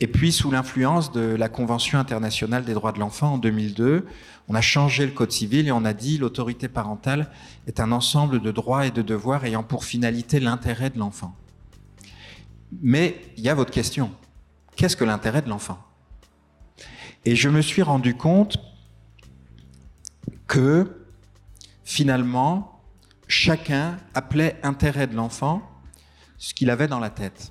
Et 0.00 0.06
puis, 0.06 0.30
sous 0.30 0.50
l'influence 0.50 1.10
de 1.10 1.20
la 1.20 1.48
Convention 1.48 1.98
internationale 1.98 2.64
des 2.64 2.72
droits 2.72 2.92
de 2.92 3.00
l'enfant 3.00 3.34
en 3.34 3.38
2002, 3.38 4.06
on 4.46 4.54
a 4.54 4.60
changé 4.60 5.04
le 5.04 5.12
Code 5.12 5.32
civil 5.32 5.66
et 5.66 5.72
on 5.72 5.84
a 5.84 5.92
dit 5.92 6.18
l'autorité 6.18 6.68
parentale 6.68 7.30
est 7.66 7.80
un 7.80 7.90
ensemble 7.90 8.40
de 8.40 8.50
droits 8.52 8.86
et 8.86 8.92
de 8.92 9.02
devoirs 9.02 9.44
ayant 9.44 9.64
pour 9.64 9.84
finalité 9.84 10.38
l'intérêt 10.38 10.90
de 10.90 10.98
l'enfant. 10.98 11.34
Mais 12.80 13.20
il 13.36 13.42
y 13.42 13.48
a 13.48 13.54
votre 13.54 13.72
question. 13.72 14.12
Qu'est-ce 14.78 14.96
que 14.96 15.02
l'intérêt 15.02 15.42
de 15.42 15.48
l'enfant? 15.48 15.84
Et 17.24 17.34
je 17.34 17.48
me 17.48 17.62
suis 17.62 17.82
rendu 17.82 18.14
compte 18.14 18.58
que 20.46 21.04
finalement, 21.82 22.80
chacun 23.26 23.98
appelait 24.14 24.56
intérêt 24.62 25.08
de 25.08 25.16
l'enfant 25.16 25.68
ce 26.38 26.54
qu'il 26.54 26.70
avait 26.70 26.86
dans 26.86 27.00
la 27.00 27.10
tête 27.10 27.50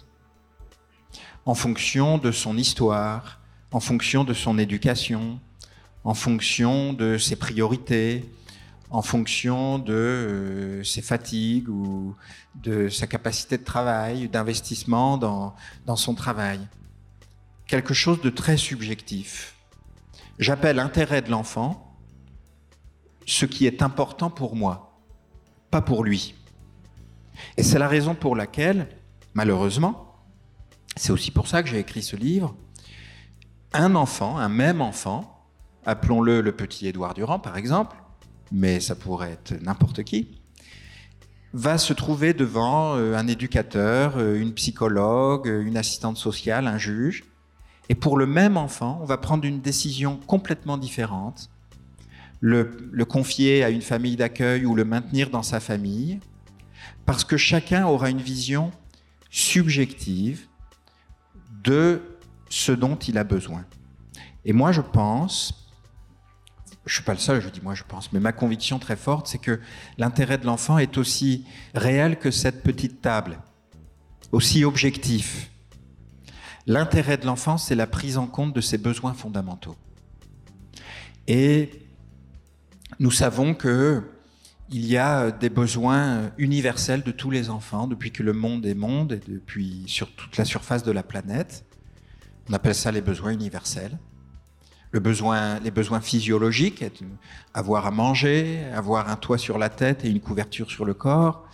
en 1.45 1.53
fonction 1.53 2.17
de 2.17 2.31
son 2.31 2.57
histoire, 2.57 3.41
en 3.71 3.81
fonction 3.81 4.23
de 4.23 4.33
son 4.33 4.57
éducation, 4.57 5.41
en 6.05 6.13
fonction 6.13 6.93
de 6.93 7.17
ses 7.17 7.35
priorités, 7.35 8.23
en 8.89 9.01
fonction 9.01 9.79
de 9.79 9.93
euh, 9.93 10.83
ses 10.85 11.01
fatigues 11.01 11.67
ou 11.67 12.15
de 12.55 12.87
sa 12.87 13.05
capacité 13.05 13.57
de 13.57 13.65
travail, 13.65 14.29
d'investissement 14.29 15.17
dans, 15.17 15.55
dans 15.85 15.97
son 15.97 16.15
travail. 16.15 16.65
Quelque 17.67 17.93
chose 17.93 18.21
de 18.21 18.29
très 18.29 18.57
subjectif. 18.57 19.55
J'appelle 20.39 20.79
intérêt 20.79 21.21
de 21.21 21.29
l'enfant 21.29 21.97
ce 23.25 23.45
qui 23.45 23.65
est 23.65 23.81
important 23.81 24.29
pour 24.29 24.55
moi, 24.55 25.01
pas 25.69 25.81
pour 25.81 26.03
lui. 26.03 26.33
Et 27.57 27.63
c'est 27.63 27.77
la 27.77 27.89
raison 27.89 28.15
pour 28.15 28.35
laquelle, 28.35 28.87
malheureusement, 29.33 30.15
c'est 30.95 31.11
aussi 31.11 31.29
pour 31.29 31.47
ça 31.47 31.61
que 31.61 31.69
j'ai 31.69 31.79
écrit 31.79 32.01
ce 32.01 32.15
livre. 32.15 32.55
Un 33.73 33.95
enfant, 33.95 34.37
un 34.37 34.49
même 34.49 34.81
enfant, 34.81 35.45
appelons-le 35.85 36.41
le 36.41 36.51
petit 36.53 36.87
Édouard 36.87 37.13
Durand 37.13 37.39
par 37.39 37.57
exemple, 37.57 37.97
mais 38.51 38.79
ça 38.79 38.95
pourrait 38.95 39.31
être 39.31 39.61
n'importe 39.61 40.03
qui, 40.03 40.39
va 41.53 41.77
se 41.77 41.93
trouver 41.93 42.33
devant 42.33 42.95
euh, 42.95 43.15
un 43.15 43.27
éducateur, 43.27 44.17
euh, 44.17 44.39
une 44.39 44.53
psychologue, 44.53 45.47
euh, 45.47 45.61
une 45.65 45.77
assistante 45.77 46.17
sociale, 46.17 46.67
un 46.67 46.77
juge. 46.77 47.25
Et 47.89 47.95
pour 47.95 48.17
le 48.17 48.25
même 48.25 48.57
enfant, 48.57 48.99
on 49.01 49.05
va 49.05 49.17
prendre 49.17 49.45
une 49.45 49.61
décision 49.61 50.17
complètement 50.27 50.77
différente, 50.77 51.49
le, 52.39 53.05
confier 53.05 53.63
à 53.63 53.69
une 53.69 53.81
famille 53.81 54.15
d'accueil 54.15 54.65
ou 54.65 54.75
le 54.75 54.85
maintenir 54.85 55.29
dans 55.29 55.43
sa 55.43 55.59
famille, 55.59 56.19
parce 57.05 57.23
que 57.23 57.37
chacun 57.37 57.87
aura 57.87 58.09
une 58.09 58.21
vision 58.21 58.71
subjective 59.29 60.47
de 61.63 62.01
ce 62.49 62.71
dont 62.71 62.95
il 62.95 63.17
a 63.17 63.23
besoin. 63.23 63.65
Et 64.45 64.53
moi, 64.53 64.71
je 64.71 64.81
pense, 64.81 65.71
je 66.85 66.93
suis 66.93 67.03
pas 67.03 67.13
le 67.13 67.19
seul, 67.19 67.41
je 67.41 67.49
dis 67.49 67.61
moi 67.61 67.75
je 67.75 67.83
pense, 67.83 68.13
mais 68.13 68.19
ma 68.19 68.31
conviction 68.31 68.79
très 68.79 68.95
forte, 68.95 69.27
c'est 69.27 69.37
que 69.37 69.59
l'intérêt 69.97 70.37
de 70.37 70.45
l'enfant 70.45 70.77
est 70.77 70.97
aussi 70.97 71.45
réel 71.73 72.17
que 72.17 72.31
cette 72.31 72.63
petite 72.63 73.01
table, 73.01 73.39
aussi 74.31 74.63
objectif. 74.63 75.51
L'intérêt 76.67 77.17
de 77.17 77.25
l'enfant, 77.25 77.57
c'est 77.57 77.75
la 77.75 77.87
prise 77.87 78.17
en 78.17 78.27
compte 78.27 78.53
de 78.53 78.59
ses 78.59 78.77
besoins 78.77 79.13
fondamentaux. 79.13 79.77
Et 81.27 81.69
nous 82.99 83.11
savons 83.11 83.53
que 83.53 84.03
il 84.69 84.85
y 84.85 84.97
a 84.97 85.31
des 85.31 85.49
besoins 85.49 86.31
universels 86.37 87.03
de 87.03 87.11
tous 87.11 87.31
les 87.31 87.49
enfants 87.49 87.87
depuis 87.87 88.11
que 88.11 88.21
le 88.21 88.33
monde 88.33 88.65
est 88.65 88.73
monde 88.73 89.13
et 89.13 89.21
depuis 89.31 89.85
sur 89.87 90.13
toute 90.13 90.35
la 90.35 90.43
surface 90.43 90.83
de 90.83 90.91
la 90.91 91.03
planète. 91.03 91.63
On 92.49 92.53
appelle 92.53 92.75
ça 92.75 92.91
les 92.91 92.99
besoins 92.99 93.31
universels. 93.31 93.97
Les 94.93 94.99
besoins 94.99 96.01
physiologiques, 96.01 96.83
avoir 97.53 97.85
à 97.85 97.91
manger, 97.91 98.65
avoir 98.73 99.09
un 99.09 99.15
toit 99.15 99.37
sur 99.37 99.57
la 99.57 99.69
tête 99.69 100.03
et 100.03 100.09
une 100.09 100.19
couverture 100.19 100.69
sur 100.69 100.83
le 100.83 100.93
corps, 100.93 101.47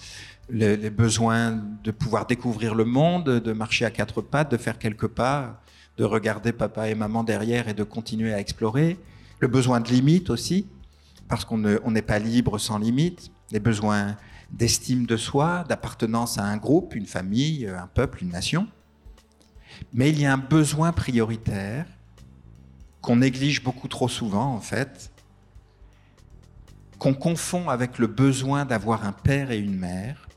les, 0.49 0.89
besoins 0.89 1.51
de 1.83 1.91
pouvoir 1.91 2.25
découvrir 2.25 2.75
le 2.75 2.85
monde, 2.85 3.25
de 3.25 3.53
marcher 3.53 3.85
à 3.85 3.91
quatre 3.91 4.21
pattes, 4.21 4.51
de 4.51 4.57
faire 4.57 4.77
quelques 4.77 5.07
pas, 5.07 5.61
de 5.97 6.03
regarder 6.03 6.51
papa 6.51 6.89
et 6.89 6.95
maman 6.95 7.23
derrière 7.23 7.67
et 7.67 7.73
de 7.73 7.83
continuer 7.83 8.33
à 8.33 8.39
explorer, 8.39 8.99
le 9.39 9.47
besoin 9.47 9.79
de 9.79 9.89
limite 9.89 10.29
aussi, 10.29 10.67
parce 11.27 11.45
qu'on 11.45 11.57
n'est 11.57 12.01
pas 12.01 12.19
libre 12.19 12.57
sans 12.57 12.77
limite, 12.77 13.31
les 13.51 13.59
besoins 13.59 14.17
d'estime 14.51 15.05
de 15.05 15.17
soi, 15.17 15.63
d'appartenance 15.67 16.37
à 16.37 16.43
un 16.43 16.57
groupe, 16.57 16.95
une 16.95 17.05
famille, 17.05 17.67
un 17.67 17.87
peuple, 17.87 18.23
une 18.23 18.29
nation. 18.29 18.67
Mais 19.93 20.09
il 20.09 20.19
y 20.19 20.25
a 20.25 20.33
un 20.33 20.37
besoin 20.37 20.91
prioritaire 20.91 21.85
qu'on 23.01 23.17
néglige 23.17 23.63
beaucoup 23.63 23.87
trop 23.87 24.07
souvent 24.07 24.53
en 24.53 24.61
fait, 24.61 25.11
qu'on 26.99 27.13
confond 27.13 27.69
avec 27.69 27.99
le 27.99 28.07
besoin 28.07 28.65
d'avoir 28.65 29.05
un 29.05 29.11
père 29.11 29.51
et 29.51 29.57
une 29.57 29.75
mère, 29.75 30.29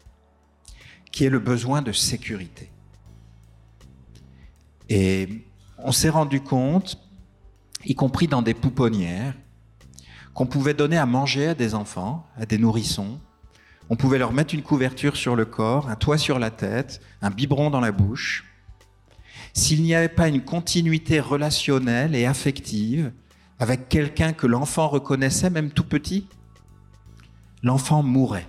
qui 1.16 1.24
est 1.24 1.30
le 1.30 1.38
besoin 1.38 1.80
de 1.80 1.92
sécurité. 1.92 2.68
Et 4.90 5.46
on 5.78 5.90
s'est 5.90 6.10
rendu 6.10 6.42
compte, 6.42 6.98
y 7.86 7.94
compris 7.94 8.28
dans 8.28 8.42
des 8.42 8.52
pouponnières, 8.52 9.32
qu'on 10.34 10.44
pouvait 10.44 10.74
donner 10.74 10.98
à 10.98 11.06
manger 11.06 11.48
à 11.48 11.54
des 11.54 11.74
enfants, 11.74 12.26
à 12.36 12.44
des 12.44 12.58
nourrissons. 12.58 13.18
On 13.88 13.96
pouvait 13.96 14.18
leur 14.18 14.34
mettre 14.34 14.52
une 14.52 14.62
couverture 14.62 15.16
sur 15.16 15.36
le 15.36 15.46
corps, 15.46 15.88
un 15.88 15.96
toit 15.96 16.18
sur 16.18 16.38
la 16.38 16.50
tête, 16.50 17.00
un 17.22 17.30
biberon 17.30 17.70
dans 17.70 17.80
la 17.80 17.92
bouche. 17.92 18.44
S'il 19.54 19.84
n'y 19.84 19.94
avait 19.94 20.10
pas 20.10 20.28
une 20.28 20.44
continuité 20.44 21.18
relationnelle 21.18 22.14
et 22.14 22.26
affective 22.26 23.10
avec 23.58 23.88
quelqu'un 23.88 24.34
que 24.34 24.46
l'enfant 24.46 24.86
reconnaissait, 24.86 25.48
même 25.48 25.70
tout 25.70 25.84
petit, 25.88 26.26
l'enfant 27.62 28.02
mourait. 28.02 28.48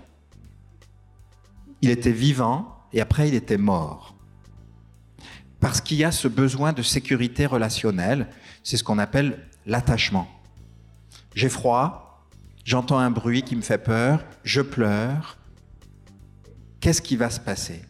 Il 1.81 1.89
était 1.89 2.11
vivant 2.11 2.85
et 2.93 3.01
après 3.01 3.27
il 3.27 3.35
était 3.35 3.57
mort. 3.57 4.15
Parce 5.59 5.81
qu'il 5.81 5.97
y 5.97 6.03
a 6.03 6.11
ce 6.11 6.27
besoin 6.27 6.73
de 6.73 6.81
sécurité 6.81 7.45
relationnelle, 7.45 8.27
c'est 8.63 8.77
ce 8.77 8.83
qu'on 8.83 8.99
appelle 8.99 9.47
l'attachement. 9.65 10.27
J'ai 11.33 11.49
froid, 11.49 12.27
j'entends 12.63 12.99
un 12.99 13.11
bruit 13.11 13.41
qui 13.41 13.55
me 13.55 13.61
fait 13.61 13.77
peur, 13.77 14.23
je 14.43 14.61
pleure. 14.61 15.37
Qu'est-ce 16.79 17.01
qui 17.01 17.15
va 17.15 17.29
se 17.29 17.39
passer? 17.39 17.81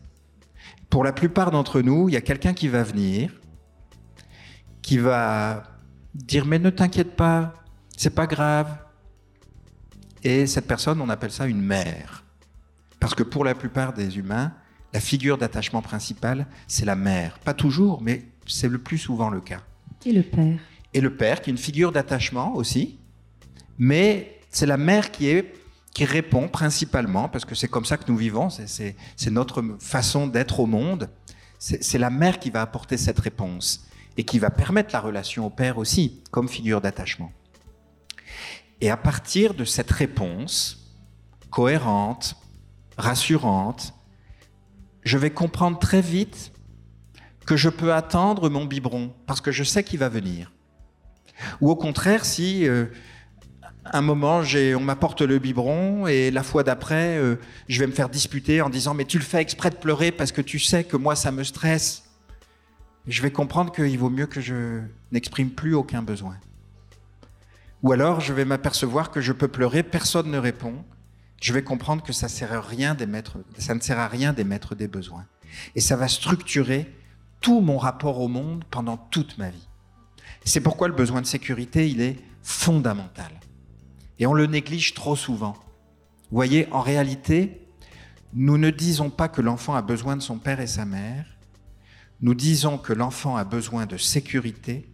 Pour 0.90 1.04
la 1.04 1.12
plupart 1.12 1.52
d'entre 1.52 1.82
nous, 1.82 2.08
il 2.08 2.14
y 2.14 2.18
a 2.18 2.22
quelqu'un 2.22 2.54
qui 2.54 2.70
va 2.70 2.84
venir, 2.84 3.32
qui 4.82 4.98
va 4.98 5.64
dire 6.14 6.46
mais 6.46 6.60
ne 6.60 6.70
t'inquiète 6.70 7.16
pas, 7.16 7.54
c'est 7.98 8.16
pas 8.16 8.28
grave. 8.28 8.78
Et 10.24 10.48
cette 10.48 10.68
personne, 10.68 11.02
on 11.02 11.10
appelle 11.10 11.32
ça 11.32 11.46
une 11.46 11.62
mère. 11.62 12.24
Parce 13.00 13.16
que 13.16 13.24
pour 13.24 13.44
la 13.44 13.56
plupart 13.56 13.94
des 13.94 14.18
humains, 14.18 14.54
la 14.94 15.00
figure 15.00 15.38
d'attachement 15.38 15.82
principale, 15.82 16.48
c'est 16.68 16.86
la 16.86 16.96
mère. 16.96 17.40
Pas 17.40 17.54
toujours, 17.54 18.02
mais 18.02 18.26
c'est 18.46 18.70
le 18.70 18.78
plus 18.78 18.98
souvent 18.98 19.30
le 19.30 19.42
cas. 19.42 19.62
Et 20.06 20.14
le 20.14 20.24
père 20.24 20.60
Et 20.94 21.02
le 21.02 21.16
père, 21.16 21.42
qui 21.42 21.50
est 21.50 21.54
une 21.54 21.58
figure 21.58 21.92
d'attachement 21.92 22.56
aussi, 22.56 23.00
mais 23.78 24.40
c'est 24.50 24.66
la 24.66 24.78
mère 24.78 25.12
qui, 25.12 25.28
est, 25.28 25.54
qui 25.94 26.06
répond 26.06 26.48
principalement, 26.48 27.30
parce 27.30 27.46
que 27.46 27.56
c'est 27.56 27.68
comme 27.68 27.86
ça 27.86 27.98
que 27.98 28.10
nous 28.10 28.18
vivons, 28.18 28.50
c'est 28.50 28.96
notre 29.32 29.64
façon 29.80 30.28
d'être 30.28 30.60
au 30.60 30.66
monde. 30.66 31.10
C'est 31.60 31.98
la 31.98 32.10
mère 32.10 32.40
qui 32.40 32.50
va 32.50 32.62
apporter 32.62 32.98
cette 32.98 33.20
réponse 33.20 33.88
et 34.16 34.24
qui 34.24 34.40
va 34.40 34.50
permettre 34.50 34.90
la 34.94 35.00
relation 35.00 35.46
au 35.46 35.50
père 35.50 35.78
aussi, 35.78 36.22
comme 36.32 36.48
figure 36.48 36.82
d'attachement. 36.82 37.32
Et 38.80 38.90
à 38.90 38.98
partir 38.98 39.54
de 39.54 39.66
cette 39.66 39.92
réponse 39.92 40.94
cohérente, 41.50 42.36
rassurante, 42.98 43.94
je 45.04 45.18
vais 45.18 45.30
comprendre 45.30 45.80
très 45.80 46.02
vite 46.02 46.52
que 47.46 47.56
je 47.56 47.70
peux 47.70 47.94
attendre 47.94 48.50
mon 48.50 48.66
biberon 48.66 49.14
parce 49.26 49.42
que 49.42 49.52
je 49.52 49.64
sais 49.64 49.84
qu'il 49.84 50.00
va 50.00 50.10
venir. 50.10 50.52
Ou 51.62 51.70
au 51.70 51.76
contraire, 51.76 52.26
si 52.26 52.68
euh, 52.68 52.88
un 53.86 54.02
moment 54.02 54.42
on 54.76 54.80
m'apporte 54.80 55.22
le 55.22 55.40
biberon 55.40 56.08
et 56.08 56.32
la 56.32 56.44
fois 56.44 56.64
d'après, 56.64 57.18
euh, 57.18 57.38
je 57.70 57.80
vais 57.80 57.88
me 57.88 57.92
faire 57.92 58.10
disputer 58.10 58.62
en 58.62 58.70
disant 58.70 58.94
mais 58.94 59.06
tu 59.06 59.18
le 59.18 59.24
fais 59.24 59.42
exprès 59.42 59.70
de 59.70 59.76
pleurer 59.76 60.12
parce 60.12 60.32
que 60.32 60.42
tu 60.42 60.60
sais 60.60 60.84
que 60.84 60.98
moi 60.98 61.16
ça 61.16 61.32
me 61.32 61.44
stresse. 61.44 62.04
Je 63.08 63.22
vais 63.22 63.32
comprendre 63.32 63.72
qu'il 63.72 63.98
vaut 63.98 64.10
mieux 64.10 64.28
que 64.28 64.42
je 64.42 64.82
n'exprime 65.12 65.50
plus 65.50 65.74
aucun 65.74 66.02
besoin. 66.02 66.36
Ou 67.84 67.94
alors 67.94 68.20
je 68.20 68.34
vais 68.34 68.44
m'apercevoir 68.44 69.12
que 69.12 69.22
je 69.22 69.32
peux 69.32 69.48
pleurer, 69.48 69.84
personne 69.84 70.30
ne 70.30 70.38
répond. 70.38 70.84
Je 71.42 71.54
vais 71.54 71.64
comprendre 71.64 72.04
que 72.04 72.14
ça, 72.14 72.28
sert 72.28 72.66
rien 72.66 72.98
ça 73.58 73.76
ne 73.76 73.80
sert 73.80 74.00
à 74.00 74.08
rien 74.08 74.34
d'émettre 74.34 74.76
des 74.76 74.88
besoins. 74.88 75.26
Et 75.76 75.82
ça 75.82 75.96
va 75.96 76.08
structurer 76.08 76.92
tout 77.42 77.62
mon 77.62 77.78
rapport 77.78 78.20
au 78.20 78.28
monde 78.28 78.64
pendant 78.70 78.98
toute 78.98 79.38
ma 79.38 79.50
vie. 79.50 79.68
C'est 80.44 80.62
pourquoi 80.62 80.88
le 80.88 80.96
besoin 80.96 81.22
de 81.22 81.28
sécurité, 81.28 81.90
il 81.90 82.02
est 82.02 82.18
fondamental. 82.42 83.32
Et 84.20 84.26
on 84.26 84.34
le 84.34 84.48
néglige 84.48 84.94
trop 84.94 85.16
souvent. 85.16 85.54
Vous 86.32 86.36
voyez, 86.36 86.68
en 86.72 86.82
réalité, 86.82 87.62
nous 88.34 88.58
ne 88.58 88.72
disons 88.72 89.10
pas 89.10 89.28
que 89.28 89.42
l'enfant 89.42 89.76
a 89.76 89.82
besoin 89.82 90.18
de 90.18 90.22
son 90.22 90.40
père 90.40 90.60
et 90.60 90.68
sa 90.68 90.86
mère. 90.86 91.26
Nous 92.22 92.34
disons 92.34 92.78
que 92.78 92.94
l'enfant 92.94 93.38
a 93.38 93.44
besoin 93.44 93.86
de 93.86 93.98
sécurité 93.98 94.90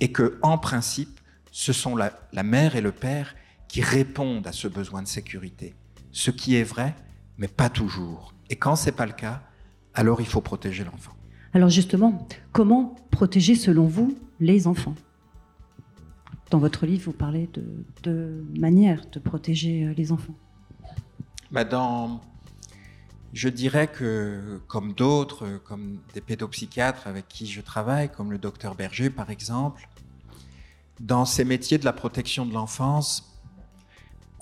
et 0.00 0.10
que, 0.10 0.38
en 0.42 0.56
principe, 0.56 1.20
ce 1.50 1.74
sont 1.74 1.96
la 1.96 2.42
mère 2.42 2.76
et 2.76 2.80
le 2.80 2.92
père 2.92 3.34
qui 3.68 3.82
répondent 3.82 4.46
à 4.46 4.52
ce 4.52 4.68
besoin 4.68 5.02
de 5.02 5.08
sécurité. 5.08 5.74
Ce 6.12 6.30
qui 6.30 6.54
est 6.56 6.62
vrai, 6.62 6.94
mais 7.38 7.48
pas 7.48 7.70
toujours. 7.70 8.34
Et 8.50 8.56
quand 8.56 8.76
c'est 8.76 8.92
pas 8.92 9.06
le 9.06 9.12
cas, 9.12 9.42
alors 9.94 10.20
il 10.20 10.26
faut 10.26 10.42
protéger 10.42 10.84
l'enfant. 10.84 11.12
Alors 11.54 11.68
justement, 11.68 12.26
comment 12.52 12.94
protéger 13.10 13.54
selon 13.54 13.86
vous 13.86 14.16
les 14.40 14.66
enfants? 14.66 14.94
Dans 16.50 16.58
votre 16.58 16.84
livre, 16.86 17.04
vous 17.06 17.12
parlez 17.12 17.48
de, 17.54 17.64
de 18.02 18.44
manières 18.58 19.04
de 19.10 19.18
protéger 19.18 19.84
euh, 19.84 19.94
les 19.94 20.12
enfants. 20.12 20.34
Bah 21.50 21.64
je 23.32 23.48
dirais 23.48 23.88
que, 23.88 24.60
comme 24.66 24.92
d'autres, 24.92 25.60
comme 25.64 25.98
des 26.12 26.20
pédopsychiatres 26.20 27.06
avec 27.06 27.28
qui 27.28 27.46
je 27.46 27.62
travaille, 27.62 28.10
comme 28.10 28.30
le 28.30 28.36
docteur 28.38 28.74
Berger 28.74 29.08
par 29.08 29.30
exemple, 29.30 29.88
dans 31.00 31.24
ces 31.24 31.44
métiers 31.44 31.78
de 31.78 31.86
la 31.86 31.94
protection 31.94 32.44
de 32.44 32.52
l'enfance, 32.52 33.31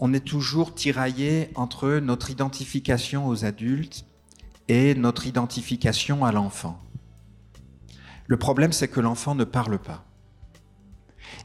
on 0.01 0.15
est 0.15 0.25
toujours 0.25 0.75
tiraillé 0.75 1.51
entre 1.55 1.99
notre 1.99 2.31
identification 2.31 3.29
aux 3.29 3.45
adultes 3.45 4.07
et 4.69 4.95
notre 4.95 5.27
identification 5.27 6.25
à 6.25 6.33
l'enfant. 6.33 6.81
Le 8.27 8.39
problème, 8.39 8.73
c'est 8.73 8.89
que 8.89 9.01
l'enfant 9.01 9.35
ne 9.35 9.45
parle 9.45 9.79
pas 9.79 10.07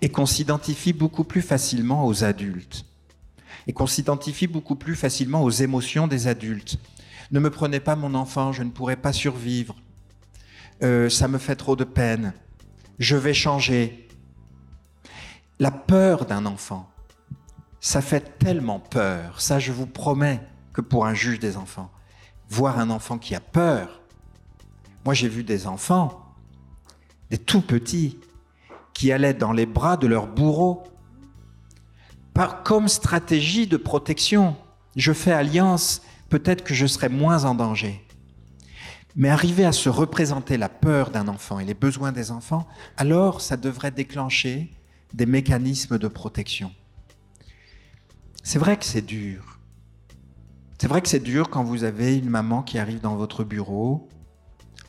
et 0.02 0.10
qu'on 0.10 0.26
s'identifie 0.26 0.94
beaucoup 0.94 1.26
plus 1.26 1.41
facilement 1.41 2.08
aux 2.08 2.24
adultes 2.24 2.86
et 3.68 3.74
qu'on 3.74 3.88
s'identifie 3.88 4.48
beaucoup 4.48 4.76
plus 4.76 4.96
facilement 4.96 5.44
aux 5.44 5.50
émotions 5.50 6.08
des 6.08 6.28
adultes. 6.28 6.78
Ne 7.32 7.41
me 7.41 7.50
prenez 7.50 7.82
pas 7.82 7.98
mon 7.98 8.13
enfant, 8.13 8.54
je 8.54 8.63
ne 8.63 8.70
pourrai 8.70 8.96
pas 8.96 9.12
survivre. 9.12 9.76
Euh, 10.82 11.10
ça 11.10 11.28
me 11.28 11.39
fait 11.39 11.56
trop 11.56 11.76
de 11.76 11.84
peine. 11.84 12.34
Je 13.00 13.18
vais 13.18 13.34
changer. 13.34 14.08
La 15.60 15.72
peur 15.72 16.26
d'un 16.26 16.46
enfant, 16.46 16.89
ça 17.86 18.02
fait 18.02 18.39
tellement 18.39 18.80
peur. 18.80 19.39
Ça, 19.39 19.60
je 19.60 19.71
vous 19.71 19.86
promets 19.86 20.41
que 20.74 20.82
pour 20.82 21.06
un 21.06 21.13
juge 21.13 21.38
des 21.38 21.56
enfants, 21.56 21.91
voir 22.50 22.80
un 22.80 22.89
enfant 22.89 23.19
qui 23.19 23.36
a 23.36 23.39
peur. 23.39 24.02
Moi, 25.06 25.13
j'ai 25.13 25.28
vu 25.28 25.43
des 25.43 25.67
enfants 25.67 26.34
des 27.30 27.38
tout 27.38 27.62
petits, 27.62 28.17
qui 28.95 29.12
allaient 29.12 29.36
dans 29.36 29.52
les 29.52 29.67
bras 29.67 29.98
de 29.98 30.08
leur 30.08 30.26
bourreau, 30.26 30.82
par, 32.34 32.63
comme 32.63 32.88
stratégie 32.88 33.67
de 33.67 33.78
protection. 33.78 34.56
Je 34.95 35.13
fais 35.13 35.32
alliance, 35.32 36.02
peut-être 36.30 36.63
que 36.63 36.74
je 36.74 36.88
serai 36.88 37.08
moins 37.08 37.45
en 37.45 37.54
danger. 37.54 38.04
Mais 39.15 39.30
arriver 39.30 39.63
à 39.63 39.71
se 39.71 39.89
représenter 39.89 40.58
la 40.58 40.69
peur 40.69 41.12
d'un 41.12 41.28
enfant 41.28 41.60
et 41.60 41.65
les 41.65 41.76
besoins 41.76 42.12
des 42.12 42.32
enfants, 42.32 42.65
alors 42.98 43.41
ça 43.41 43.58
devrait 43.58 43.91
déclencher 43.91 44.71
des 45.13 45.28
mécanismes 45.28 46.00
de 46.00 46.08
protection. 46.08 46.71
C'est 48.47 48.60
vrai 48.60 48.77
que 48.77 48.86
c'est 48.86 49.01
dur. 49.01 49.60
C'est 50.79 50.88
vrai 50.88 51.01
que 51.01 51.10
c'est 51.10 51.19
dur 51.19 51.49
quand 51.49 51.63
vous 51.63 51.84
avez 51.84 52.15
une 52.15 52.29
maman 52.29 52.62
qui 52.62 52.77
arrive 52.77 53.01
dans 53.01 53.15
votre 53.15 53.43
bureau 53.43 54.08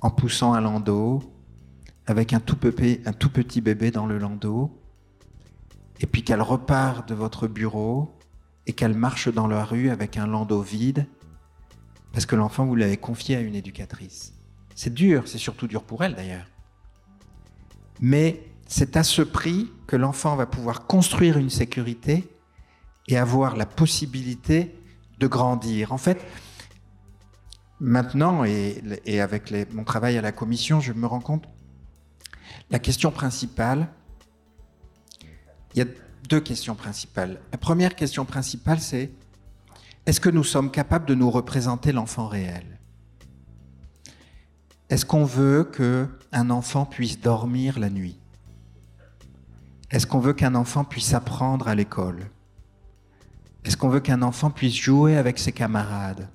en 0.02 0.10
poussant 0.10 0.52
un 0.52 0.60
landau, 0.60 1.22
avec 2.06 2.34
un 2.34 2.40
tout, 2.40 2.58
petit 2.58 3.60
bébé 3.62 3.90
dans 3.90 4.04
le 4.04 4.18
landau, 4.18 4.78
et 6.00 6.06
puis 6.06 6.22
qu'elle 6.22 6.42
repart 6.42 7.08
de 7.08 7.14
votre 7.14 7.48
bureau 7.48 8.18
et 8.66 8.74
qu'elle 8.74 8.92
marche 8.92 9.32
dans 9.32 9.46
la 9.46 9.64
rue 9.64 9.88
avec 9.88 10.18
un 10.18 10.26
landau 10.26 10.60
vide, 10.60 11.06
parce 12.12 12.26
que 12.26 12.36
l'enfant, 12.36 12.66
vous 12.66 12.76
l'avez 12.76 12.98
confié 12.98 13.36
à 13.36 13.40
une 13.40 13.54
éducatrice. 13.54 14.34
C'est 14.74 14.92
dur, 14.92 15.26
c'est 15.26 15.38
surtout 15.38 15.66
dur 15.66 15.82
pour 15.82 16.04
elle 16.04 16.14
d'ailleurs. 16.14 16.46
Mais 18.02 18.38
c'est 18.66 18.98
à 18.98 19.02
ce 19.02 19.22
prix 19.22 19.70
que 19.86 19.96
l'enfant 19.96 20.36
va 20.36 20.44
pouvoir 20.44 20.86
construire 20.86 21.38
une 21.38 21.50
sécurité 21.50 22.35
et 23.08 23.16
avoir 23.16 23.56
la 23.56 23.66
possibilité 23.66 24.74
de 25.18 25.26
grandir. 25.26 25.92
En 25.92 25.98
fait, 25.98 26.24
maintenant, 27.80 28.44
et, 28.44 29.20
avec 29.20 29.52
mon 29.72 29.84
travail 29.84 30.18
à 30.18 30.22
la 30.22 30.32
commission, 30.32 30.80
je 30.80 30.92
me 30.92 31.06
rends 31.06 31.20
compte 31.20 31.44
la 32.70 32.78
question 32.78 33.10
principale, 33.10 33.88
il 35.74 35.78
y 35.78 35.82
a 35.82 35.86
deux 36.28 36.40
questions 36.40 36.74
principales. 36.74 37.40
La 37.52 37.58
première 37.58 37.94
question 37.94 38.24
principale, 38.24 38.80
c'est 38.80 39.10
est-ce 40.06 40.20
que 40.20 40.30
nous 40.30 40.44
sommes 40.44 40.70
capables 40.70 41.06
de 41.06 41.14
nous 41.14 41.30
représenter 41.30 41.92
l'enfant 41.92 42.26
réel? 42.28 42.78
Est-ce 44.88 45.04
qu'on 45.04 45.24
veut 45.24 45.64
qu'un 45.64 46.50
enfant 46.50 46.86
puisse 46.86 47.20
dormir 47.20 47.78
la 47.78 47.90
nuit? 47.90 48.18
Est-ce 49.90 50.06
qu'on 50.06 50.20
veut 50.20 50.32
qu'un 50.32 50.54
enfant 50.54 50.84
puisse 50.84 51.12
apprendre 51.14 51.68
à 51.68 51.74
l'école? 51.74 52.30
Est-ce 53.66 53.76
qu'on 53.76 53.88
veut 53.88 54.00
qu'un 54.00 54.22
enfant 54.22 54.50
puisse 54.50 54.76
jouer 54.76 55.16
avec 55.16 55.40
ses 55.40 55.50
camarades 55.50 56.28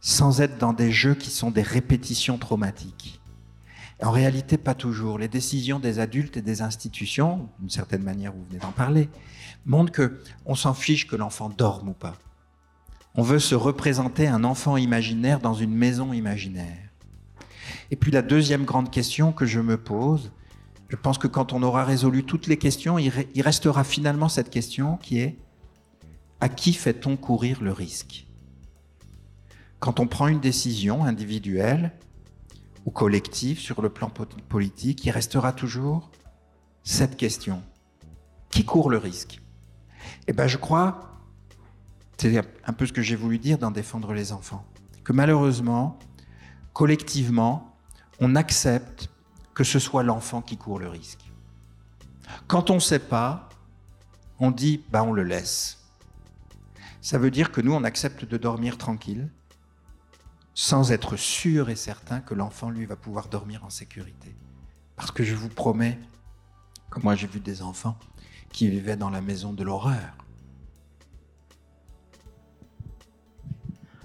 sans 0.00 0.40
être 0.40 0.58
dans 0.58 0.72
des 0.72 0.92
jeux 0.92 1.16
qui 1.16 1.30
sont 1.30 1.50
des 1.50 1.62
répétitions 1.62 2.38
traumatiques? 2.38 3.20
En 4.00 4.12
réalité, 4.12 4.56
pas 4.56 4.74
toujours. 4.74 5.18
Les 5.18 5.26
décisions 5.26 5.80
des 5.80 5.98
adultes 5.98 6.36
et 6.36 6.42
des 6.42 6.62
institutions, 6.62 7.48
d'une 7.58 7.70
certaine 7.70 8.04
manière, 8.04 8.32
vous 8.32 8.44
venez 8.48 8.60
d'en 8.60 8.70
parler, 8.70 9.08
montrent 9.64 9.90
que 9.90 10.20
on 10.44 10.54
s'en 10.54 10.72
fiche 10.72 11.08
que 11.08 11.16
l'enfant 11.16 11.48
dorme 11.48 11.88
ou 11.88 11.94
pas. 11.94 12.14
On 13.16 13.22
veut 13.22 13.40
se 13.40 13.56
représenter 13.56 14.28
un 14.28 14.44
enfant 14.44 14.76
imaginaire 14.76 15.40
dans 15.40 15.54
une 15.54 15.74
maison 15.74 16.12
imaginaire. 16.12 16.90
Et 17.90 17.96
puis 17.96 18.12
la 18.12 18.22
deuxième 18.22 18.64
grande 18.64 18.92
question 18.92 19.32
que 19.32 19.46
je 19.46 19.58
me 19.58 19.78
pose, 19.78 20.30
je 20.90 20.96
pense 20.96 21.18
que 21.18 21.26
quand 21.26 21.52
on 21.52 21.64
aura 21.64 21.84
résolu 21.84 22.22
toutes 22.22 22.46
les 22.46 22.56
questions, 22.56 22.98
il 22.98 23.42
restera 23.42 23.82
finalement 23.82 24.28
cette 24.28 24.50
question 24.50 24.96
qui 24.98 25.18
est 25.18 25.36
à 26.40 26.48
qui 26.48 26.72
fait-on 26.72 27.16
courir 27.16 27.62
le 27.62 27.72
risque? 27.72 28.26
Quand 29.78 30.00
on 30.00 30.06
prend 30.06 30.28
une 30.28 30.40
décision 30.40 31.04
individuelle, 31.04 31.92
ou 32.86 32.90
collectif 32.90 33.58
sur 33.60 33.82
le 33.82 33.90
plan 33.90 34.10
politique, 34.48 35.04
il 35.04 35.10
restera 35.10 35.52
toujours 35.52 36.10
cette 36.84 37.16
question. 37.16 37.62
Qui 38.50 38.64
court 38.64 38.90
le 38.90 38.98
risque? 38.98 39.42
Eh 40.28 40.32
bien, 40.32 40.46
je 40.46 40.56
crois, 40.56 41.18
c'est 42.16 42.40
un 42.64 42.72
peu 42.72 42.86
ce 42.86 42.92
que 42.92 43.02
j'ai 43.02 43.16
voulu 43.16 43.38
dire 43.38 43.58
dans 43.58 43.72
Défendre 43.72 44.12
les 44.12 44.32
enfants, 44.32 44.64
que 45.02 45.12
malheureusement, 45.12 45.98
collectivement, 46.72 47.76
on 48.20 48.36
accepte 48.36 49.10
que 49.52 49.64
ce 49.64 49.80
soit 49.80 50.04
l'enfant 50.04 50.40
qui 50.40 50.56
court 50.56 50.78
le 50.78 50.88
risque. 50.88 51.32
Quand 52.46 52.70
on 52.70 52.74
ne 52.74 52.80
sait 52.80 53.00
pas, 53.00 53.48
on 54.38 54.52
dit, 54.52 54.84
bah 54.90 55.02
on 55.02 55.12
le 55.12 55.24
laisse 55.24 55.85
ça 57.06 57.18
veut 57.18 57.30
dire 57.30 57.52
que 57.52 57.60
nous, 57.60 57.72
on 57.72 57.84
accepte 57.84 58.24
de 58.24 58.36
dormir 58.36 58.78
tranquille, 58.78 59.28
sans 60.54 60.90
être 60.90 61.16
sûr 61.16 61.70
et 61.70 61.76
certain 61.76 62.18
que 62.18 62.34
l'enfant, 62.34 62.68
lui, 62.68 62.84
va 62.84 62.96
pouvoir 62.96 63.28
dormir 63.28 63.64
en 63.64 63.70
sécurité. 63.70 64.34
Parce 64.96 65.12
que 65.12 65.22
je 65.22 65.36
vous 65.36 65.48
promets 65.48 66.00
que 66.90 66.98
moi, 66.98 67.14
j'ai 67.14 67.28
vu 67.28 67.38
des 67.38 67.62
enfants 67.62 67.96
qui 68.50 68.68
vivaient 68.68 68.96
dans 68.96 69.10
la 69.10 69.20
maison 69.20 69.52
de 69.52 69.62
l'horreur. 69.62 70.16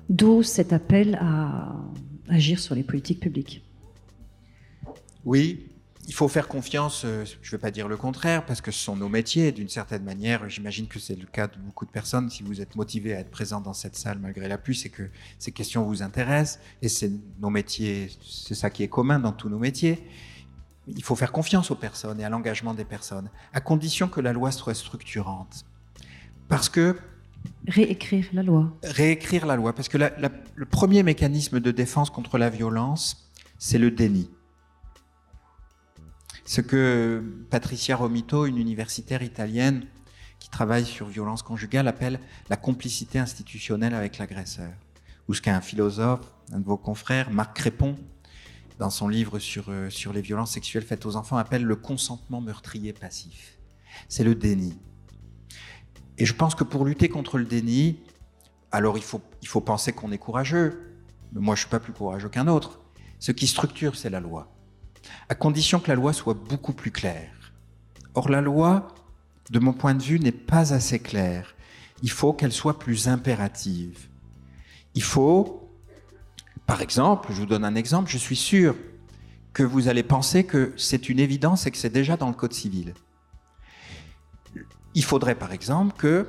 D'où 0.08 0.44
cet 0.44 0.72
appel 0.72 1.18
à 1.20 1.74
agir 2.30 2.60
sur 2.60 2.76
les 2.76 2.84
politiques 2.84 3.20
publiques. 3.20 3.64
Oui, 5.26 5.71
il 6.12 6.14
faut 6.14 6.28
faire 6.28 6.50
confiance, 6.50 7.04
euh, 7.06 7.24
je 7.42 7.48
ne 7.48 7.52
vais 7.52 7.58
pas 7.58 7.72
dire 7.72 7.88
le 7.88 7.96
contraire, 7.96 8.46
parce 8.46 8.60
que 8.60 8.70
ce 8.70 8.84
sont 8.84 8.98
nos 8.98 9.08
métiers, 9.08 9.54
d'une 9.54 9.70
certaine 9.70 10.04
manière. 10.04 10.50
J'imagine 10.50 10.88
que 10.88 11.00
c'est 11.00 11.16
le 11.16 11.26
cas 11.26 11.48
de 11.48 11.58
beaucoup 11.58 11.86
de 11.86 11.90
personnes. 11.90 12.30
Si 12.30 12.44
vous 12.44 12.60
êtes 12.60 12.76
motivé 12.76 13.16
à 13.16 13.20
être 13.20 13.32
présent 13.32 13.62
dans 13.62 13.72
cette 13.72 13.96
salle 13.96 14.20
malgré 14.20 14.50
la 14.50 14.58
pluie, 14.58 14.76
c'est 14.76 14.90
que 14.90 15.04
ces 15.40 15.54
questions 15.54 15.86
vous 15.86 16.04
intéressent. 16.04 16.60
Et 16.82 16.90
c'est 16.90 17.10
nos 17.40 17.50
métiers, 17.50 18.10
c'est 18.30 18.56
ça 18.56 18.70
qui 18.70 18.84
est 18.84 18.90
commun 18.90 19.20
dans 19.20 19.32
tous 19.32 19.48
nos 19.48 19.58
métiers. 19.58 20.06
Il 20.86 21.02
faut 21.02 21.16
faire 21.16 21.32
confiance 21.32 21.72
aux 21.72 21.78
personnes 21.78 22.20
et 22.20 22.26
à 22.26 22.30
l'engagement 22.30 22.74
des 22.74 22.84
personnes, 22.84 23.30
à 23.54 23.62
condition 23.62 24.10
que 24.10 24.20
la 24.20 24.34
loi 24.34 24.52
soit 24.52 24.74
structurante. 24.74 25.64
Parce 26.50 26.68
que 26.68 26.98
Réécrire 27.70 28.28
la 28.34 28.44
loi. 28.44 28.78
Réécrire 28.84 29.46
la 29.46 29.56
loi, 29.56 29.74
parce 29.74 29.88
que 29.88 29.98
le 29.98 30.66
premier 30.66 31.04
mécanisme 31.04 31.62
de 31.62 31.72
défense 31.72 32.10
contre 32.10 32.38
la 32.38 32.50
violence, 32.50 33.32
c'est 33.58 33.78
le 33.78 33.92
déni. 33.92 34.30
Ce 36.52 36.60
que 36.60 37.24
Patricia 37.50 37.96
Romito, 37.96 38.46
une 38.46 38.58
universitaire 38.58 39.22
italienne 39.24 39.88
qui 40.38 40.50
travaille 40.50 40.84
sur 40.84 41.08
violence 41.08 41.44
conjugale, 41.44 41.88
appelle 41.88 42.20
la 42.50 42.58
complicité 42.58 43.20
institutionnelle 43.20 43.94
avec 43.94 44.18
l'agresseur. 44.18 44.74
Ou 45.30 45.34
ce 45.34 45.42
qu'un 45.42 45.62
philosophe, 45.62 46.30
un 46.52 46.60
de 46.60 46.66
vos 46.66 46.76
confrères, 46.76 47.32
Marc 47.32 47.56
Crépon, 47.56 47.96
dans 48.80 48.90
son 48.90 49.08
livre 49.08 49.40
sur, 49.40 49.70
euh, 49.70 49.90
sur 49.90 50.12
les 50.12 50.22
violences 50.22 50.52
sexuelles 50.52 50.84
faites 50.84 51.06
aux 51.06 51.16
enfants, 51.16 51.38
appelle 51.38 51.64
le 51.64 51.78
consentement 51.78 52.42
meurtrier 52.42 52.92
passif. 52.92 53.58
C'est 54.10 54.26
le 54.26 54.36
déni. 54.36 54.78
Et 56.18 56.26
je 56.26 56.34
pense 56.34 56.54
que 56.54 56.66
pour 56.66 56.84
lutter 56.84 57.08
contre 57.08 57.38
le 57.38 57.46
déni, 57.46 58.02
alors 58.74 58.98
il 58.98 59.06
faut, 59.06 59.22
il 59.42 59.48
faut 59.48 59.62
penser 59.62 59.94
qu'on 59.94 60.12
est 60.12 60.18
courageux. 60.18 60.98
Mais 61.32 61.40
moi, 61.40 61.56
je 61.56 61.62
ne 61.62 61.68
suis 61.68 61.72
pas 61.72 61.80
plus 61.80 61.94
courageux 61.94 62.28
qu'un 62.28 62.50
autre. 62.50 62.82
Ce 63.20 63.32
qui 63.32 63.48
structure, 63.48 63.96
c'est 63.96 64.10
la 64.10 64.20
loi. 64.20 64.52
À 65.30 65.36
condition 65.36 65.80
que 65.80 65.88
la 65.88 65.96
loi 65.96 66.14
soit 66.14 66.34
beaucoup 66.34 66.74
plus 66.74 66.92
claire. 66.92 67.32
Or, 68.14 68.30
la 68.30 68.42
loi, 68.42 68.88
de 69.50 69.60
mon 69.60 69.74
point 69.74 69.96
de 69.96 70.04
vue, 70.04 70.20
n'est 70.20 70.32
pas 70.32 70.74
assez 70.74 71.00
claire. 71.00 71.56
Il 72.04 72.12
faut 72.12 72.34
qu'elle 72.34 72.52
soit 72.52 72.80
plus 72.80 73.08
impérative. 73.08 74.08
Il 74.96 75.04
faut, 75.04 75.70
par 76.66 76.82
exemple, 76.82 77.30
je 77.32 77.42
vous 77.42 77.46
donne 77.46 77.64
un 77.64 77.76
exemple, 77.76 78.10
je 78.10 78.18
suis 78.18 78.36
sûr 78.36 78.76
que 79.54 79.64
vous 79.64 79.88
allez 79.88 80.04
penser 80.04 80.46
que 80.46 80.74
c'est 80.78 81.10
une 81.10 81.20
évidence 81.20 81.66
et 81.68 81.72
que 81.72 81.78
c'est 81.78 81.90
déjà 81.90 82.18
dans 82.18 82.28
le 82.28 82.34
Code 82.34 82.54
civil. 82.54 82.94
Il 84.94 85.04
faudrait 85.04 85.36
par 85.36 85.52
exemple 85.54 85.96
que 85.98 86.28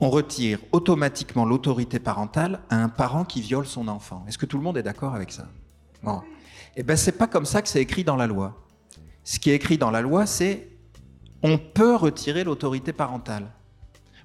on 0.00 0.10
retire 0.10 0.58
automatiquement 0.72 1.44
l'autorité 1.44 1.98
parentale 1.98 2.60
à 2.70 2.76
un 2.76 2.88
parent 2.88 3.24
qui 3.24 3.40
viole 3.40 3.66
son 3.66 3.86
enfant. 3.88 4.24
Est-ce 4.26 4.38
que 4.38 4.46
tout 4.46 4.56
le 4.56 4.62
monde 4.62 4.78
est 4.78 4.82
d'accord 4.82 5.14
avec 5.14 5.30
ça? 5.30 5.46
Eh 6.76 6.82
ben 6.82 6.96
c'est 6.96 7.12
pas 7.12 7.26
comme 7.26 7.46
ça 7.46 7.62
que 7.62 7.68
c'est 7.68 7.80
écrit 7.80 8.04
dans 8.04 8.16
la 8.16 8.26
loi. 8.26 8.66
Ce 9.24 9.38
qui 9.38 9.50
est 9.50 9.54
écrit 9.54 9.78
dans 9.78 9.90
la 9.90 10.00
loi, 10.00 10.26
c'est 10.26 10.68
on 11.42 11.58
peut 11.58 11.96
retirer 11.96 12.44
l'autorité 12.44 12.92
parentale. 12.92 13.50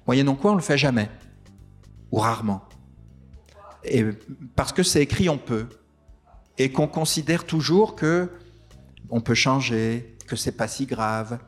Moyennant 0.06 0.34
quoi, 0.34 0.52
on 0.52 0.54
le 0.54 0.62
fait 0.62 0.78
jamais 0.78 1.10
ou 2.12 2.18
rarement. 2.18 2.62
Et 3.84 4.04
parce 4.54 4.72
que 4.72 4.82
c'est 4.82 5.02
écrit 5.02 5.28
on 5.28 5.38
peut 5.38 5.68
et 6.58 6.72
qu'on 6.72 6.88
considère 6.88 7.44
toujours 7.44 7.94
que 7.94 8.30
on 9.10 9.20
peut 9.20 9.34
changer, 9.34 10.16
que 10.26 10.36
c'est 10.36 10.52
pas 10.52 10.68
si 10.68 10.86
grave, 10.86 11.38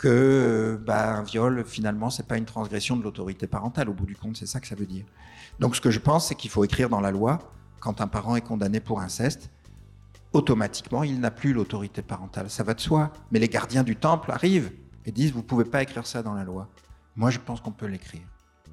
que 0.00 0.80
bah, 0.84 1.16
un 1.16 1.22
viol, 1.22 1.64
finalement, 1.66 2.10
c'est 2.10 2.26
pas 2.26 2.38
une 2.38 2.46
transgression 2.46 2.96
de 2.96 3.02
l'autorité 3.02 3.46
parentale. 3.46 3.88
Au 3.90 3.92
bout 3.92 4.06
du 4.06 4.16
compte, 4.16 4.36
c'est 4.36 4.46
ça 4.46 4.60
que 4.60 4.66
ça 4.66 4.74
veut 4.74 4.86
dire. 4.86 5.04
Donc, 5.58 5.76
ce 5.76 5.80
que 5.80 5.90
je 5.90 5.98
pense, 5.98 6.28
c'est 6.28 6.34
qu'il 6.34 6.50
faut 6.50 6.64
écrire 6.64 6.88
dans 6.88 7.00
la 7.00 7.10
loi, 7.10 7.38
quand 7.80 8.00
un 8.00 8.06
parent 8.06 8.34
est 8.36 8.40
condamné 8.40 8.80
pour 8.80 9.00
inceste, 9.00 9.50
automatiquement, 10.32 11.02
il 11.02 11.20
n'a 11.20 11.30
plus 11.30 11.52
l'autorité 11.52 12.02
parentale. 12.02 12.50
Ça 12.50 12.62
va 12.62 12.74
de 12.74 12.80
soi. 12.80 13.12
Mais 13.30 13.38
les 13.38 13.48
gardiens 13.48 13.82
du 13.82 13.96
temple 13.96 14.30
arrivent 14.30 14.72
et 15.06 15.12
disent, 15.12 15.32
vous 15.32 15.42
pouvez 15.42 15.64
pas 15.64 15.82
écrire 15.82 16.06
ça 16.06 16.22
dans 16.22 16.34
la 16.34 16.44
loi. 16.44 16.68
Moi, 17.16 17.30
je 17.30 17.38
pense 17.38 17.60
qu'on 17.60 17.72
peut 17.72 17.86
l'écrire. 17.86 18.22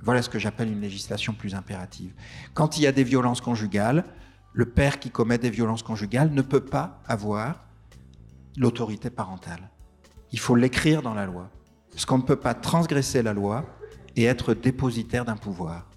Voilà 0.03 0.21
ce 0.21 0.29
que 0.29 0.39
j'appelle 0.39 0.71
une 0.71 0.81
législation 0.81 1.33
plus 1.33 1.55
impérative. 1.55 2.13
Quand 2.53 2.77
il 2.77 2.83
y 2.83 2.87
a 2.87 2.91
des 2.91 3.03
violences 3.03 3.41
conjugales, 3.41 4.05
le 4.53 4.65
père 4.65 4.99
qui 4.99 5.09
commet 5.09 5.37
des 5.37 5.49
violences 5.49 5.83
conjugales 5.83 6.31
ne 6.31 6.41
peut 6.41 6.63
pas 6.63 7.01
avoir 7.07 7.65
l'autorité 8.57 9.09
parentale. 9.09 9.69
Il 10.31 10.39
faut 10.39 10.55
l'écrire 10.55 11.01
dans 11.01 11.13
la 11.13 11.25
loi. 11.25 11.49
Parce 11.91 12.05
qu'on 12.05 12.17
ne 12.17 12.23
peut 12.23 12.35
pas 12.35 12.53
transgresser 12.53 13.23
la 13.23 13.33
loi 13.33 13.65
et 14.15 14.25
être 14.25 14.53
dépositaire 14.53 15.25
d'un 15.25 15.37
pouvoir. 15.37 15.87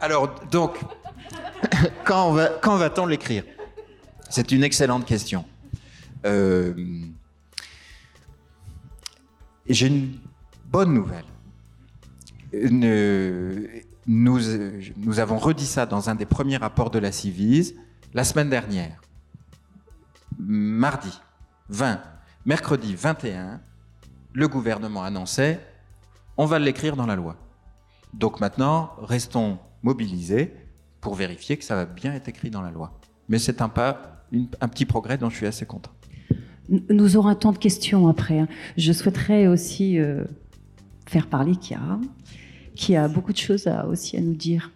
Alors, 0.00 0.34
donc, 0.50 0.78
quand, 2.04 2.32
va, 2.32 2.48
quand 2.62 2.76
va-t-on 2.76 3.06
l'écrire? 3.06 3.44
C'est 4.30 4.52
une 4.52 4.62
excellente 4.62 5.04
question. 5.06 5.44
Euh, 6.26 6.74
j'ai 9.68 9.86
une 9.86 10.18
bonne 10.66 10.92
nouvelle. 10.92 11.24
Nous, 14.06 14.38
nous 14.96 15.20
avons 15.20 15.38
redit 15.38 15.66
ça 15.66 15.84
dans 15.86 16.08
un 16.08 16.14
des 16.14 16.26
premiers 16.26 16.56
rapports 16.56 16.90
de 16.90 16.98
la 16.98 17.12
Civise 17.12 17.74
la 18.14 18.24
semaine 18.24 18.48
dernière. 18.48 19.00
Mardi 20.38 21.20
20, 21.68 22.00
mercredi 22.46 22.94
21, 22.94 23.60
le 24.32 24.48
gouvernement 24.48 25.02
annonçait 25.02 25.60
on 26.38 26.46
va 26.46 26.58
l'écrire 26.58 26.96
dans 26.96 27.04
la 27.04 27.16
loi. 27.16 27.36
Donc 28.14 28.40
maintenant, 28.40 28.90
restons 29.02 29.58
mobilisés 29.82 30.54
pour 31.00 31.14
vérifier 31.14 31.56
que 31.56 31.64
ça 31.64 31.74
va 31.74 31.86
bien 31.86 32.12
être 32.14 32.28
écrit 32.28 32.50
dans 32.50 32.62
la 32.62 32.70
loi. 32.70 32.98
Mais 33.28 33.38
c'est 33.38 33.62
un 33.62 33.68
pas, 33.68 34.24
un 34.60 34.68
petit 34.68 34.86
progrès 34.86 35.18
dont 35.18 35.30
je 35.30 35.36
suis 35.36 35.46
assez 35.46 35.66
content. 35.66 35.90
Nous 36.68 37.16
aurons 37.16 37.28
un 37.28 37.34
temps 37.34 37.52
de 37.52 37.58
questions 37.58 38.08
après. 38.08 38.40
Hein. 38.40 38.48
Je 38.76 38.92
souhaiterais 38.92 39.46
aussi 39.46 39.98
euh, 39.98 40.24
faire 41.06 41.26
parler 41.26 41.54
Chiara 41.60 41.98
qui 42.74 42.94
a 42.94 43.08
beaucoup 43.08 43.32
de 43.32 43.38
choses 43.38 43.66
à, 43.66 43.86
aussi 43.86 44.16
à 44.16 44.20
nous 44.20 44.34
dire. 44.34 44.70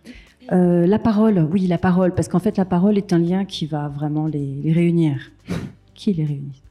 Euh, 0.51 0.87
la 0.87 0.99
parole, 0.99 1.39
oui, 1.51 1.67
la 1.67 1.79
parole, 1.79 2.15
parce 2.15 2.29
qu'en 2.29 2.41
fait, 2.41 2.57
la 2.57 2.65
parole 2.65 2.99
est 2.99 3.13
un 3.13 3.19
lien 3.19 3.45
qui 3.45 3.67
va 3.67 3.89
vraiment 3.89 4.27
les, 4.27 4.73
réunir. 4.73 5.31
Qui 5.95 6.13
les 6.13 6.25
réunit? 6.25 6.63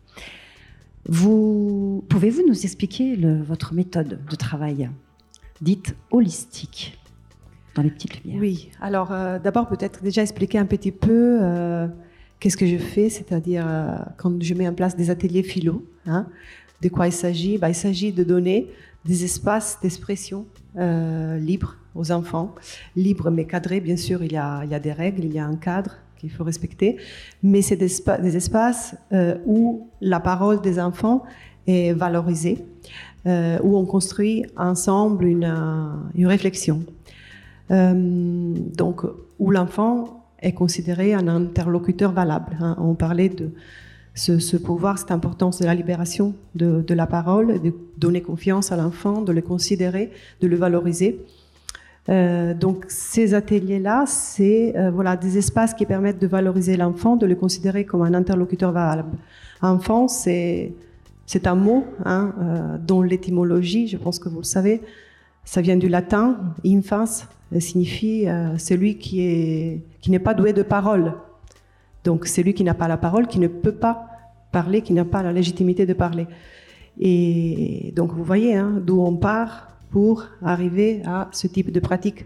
Vous 1.08 2.04
pouvez-vous 2.10 2.46
nous 2.48 2.64
expliquer 2.64 3.16
votre 3.16 3.74
méthode 3.74 4.20
de 4.30 4.36
travail, 4.36 4.90
dite 5.62 5.96
holistique, 6.10 7.00
dans 7.76 7.82
les 7.82 7.92
petites 7.92 8.24
lumières 8.24 8.42
Oui. 8.42 8.72
Alors, 8.82 9.12
euh, 9.12 9.40
d'abord, 9.40 9.68
peut-être 9.68 10.04
déjà 10.04 10.22
expliquer 10.22 10.58
un 10.58 10.66
petit 10.66 10.92
peu 10.92 11.40
euh, 11.42 11.88
qu'est-ce 12.40 12.58
que 12.58 12.66
je 12.66 12.78
fais, 12.78 13.10
c'est-à-dire 13.10 13.66
quand 14.18 14.42
je 14.42 14.54
mets 14.54 14.68
en 14.68 14.74
place 14.74 14.96
des 14.96 15.10
ateliers 15.10 15.44
philo. 15.44 15.86
Hein, 16.06 16.28
de 16.82 16.90
quoi 16.90 17.08
il 17.08 17.14
s'agit? 17.14 17.58
Bah, 17.58 17.70
Il 17.70 17.76
s'agit 17.76 18.12
de 18.12 18.24
donner 18.24 18.68
des 19.06 19.24
espaces 19.24 19.80
d'expression 19.82 20.46
euh, 20.78 21.38
libres 21.38 21.78
aux 21.96 22.12
enfants, 22.12 22.56
libres 22.96 23.30
mais 23.32 23.46
cadrés, 23.46 23.82
bien 23.82 23.98
sûr, 23.98 24.24
il 24.24 24.32
y, 24.32 24.38
a, 24.38 24.64
il 24.64 24.72
y 24.72 24.76
a 24.76 24.80
des 24.80 24.94
règles, 24.94 25.26
il 25.26 25.34
y 25.34 25.40
a 25.40 25.46
un 25.46 25.56
cadre 25.56 25.98
qu'il 26.18 26.32
faut 26.32 26.44
respecter, 26.44 26.98
mais 27.44 27.62
c'est 27.62 27.76
des, 27.76 28.38
espaces 28.38 28.96
euh, 29.12 29.38
où 29.46 29.90
la 30.00 30.20
parole 30.20 30.62
des 30.62 30.80
enfants 30.80 31.24
est 31.68 31.94
valorisée, 31.94 32.64
euh, 33.28 33.60
où 33.64 33.78
on 33.78 33.86
construit 33.86 34.46
ensemble 34.58 35.26
une, 35.26 35.54
une 36.16 36.28
réflexion. 36.28 36.84
donc, 37.70 39.04
où 39.40 39.50
l'enfant 39.50 40.26
est 40.42 40.54
considéré 40.54 41.14
un 41.14 41.28
interlocuteur 41.28 42.12
valable. 42.12 42.58
Hein. 42.60 42.76
On 42.80 42.96
parlait 42.96 43.30
de 43.30 43.52
ce, 44.14 44.58
pouvoir, 44.58 44.98
cette 44.98 45.12
importance 45.12 45.60
de 45.60 45.66
la 45.66 45.74
libération 45.74 46.34
de, 46.56 46.94
la 46.94 47.08
parole, 47.08 47.62
de 47.62 47.74
donner 47.98 48.22
confiance 48.22 48.72
à 48.72 48.78
l'enfant, 48.78 49.22
de 49.22 49.32
le 49.32 49.42
considérer, 49.42 50.12
de 50.42 50.48
le 50.48 50.56
valoriser. 50.56 51.26
Euh, 52.10 52.54
donc 52.54 52.86
ces 52.88 53.36
ateliers-là, 53.36 54.06
c'est 54.08 54.76
euh, 54.76 54.90
voilà 54.90 55.16
des 55.16 55.38
espaces 55.38 55.74
qui 55.74 55.86
permettent 55.86 56.20
de 56.20 56.28
valoriser 56.28 56.76
l'enfant, 56.76 57.16
de 57.16 57.28
le 57.28 57.36
considérer 57.36 57.86
comme 57.86 58.02
un 58.02 58.14
interlocuteur 58.14 58.72
valable. 58.72 59.18
Enfant, 59.62 60.08
c'est 60.08 60.74
c'est 61.32 61.48
un 61.48 61.56
mot 61.56 61.86
hein, 62.04 62.34
euh, 62.42 62.78
dont 62.78 63.02
l'étymologie, 63.02 63.88
je 63.88 63.96
pense 63.96 64.20
que 64.20 64.28
vous 64.28 64.40
le 64.40 64.44
savez, 64.44 64.82
ça 65.46 65.62
vient 65.62 65.78
du 65.78 65.88
latin 65.88 66.38
infans, 66.66 67.06
signifie 67.58 68.26
celui 68.58 68.98
qui 68.98 69.22
est 69.22 69.82
qui 70.02 70.12
n'est 70.12 70.20
pas 70.20 70.34
doué 70.34 70.52
de 70.52 70.62
parole. 70.62 71.14
Donc 72.04 72.26
c'est 72.26 72.44
lui 72.44 72.54
qui 72.54 72.66
n'a 72.66 72.74
pas 72.74 72.90
la 72.90 72.98
parole, 72.98 73.28
qui 73.28 73.40
ne 73.40 73.48
peut 73.48 73.78
pas 73.88 74.08
parler, 74.52 74.82
qui 74.82 74.92
n'a 74.92 75.06
pas 75.06 75.24
la 75.24 75.32
légitimité 75.32 75.86
de 75.86 75.94
parler. 75.94 76.28
Et 77.00 77.94
donc 77.96 78.12
vous 78.12 78.26
voyez 78.26 78.58
hein, 78.58 78.82
d'où 78.86 79.02
on 79.02 79.16
part 79.16 79.70
pour 79.90 80.26
arriver 80.42 81.02
à 81.06 81.30
ce 81.32 81.48
type 81.48 81.72
de 81.72 81.80
pratique. 81.80 82.26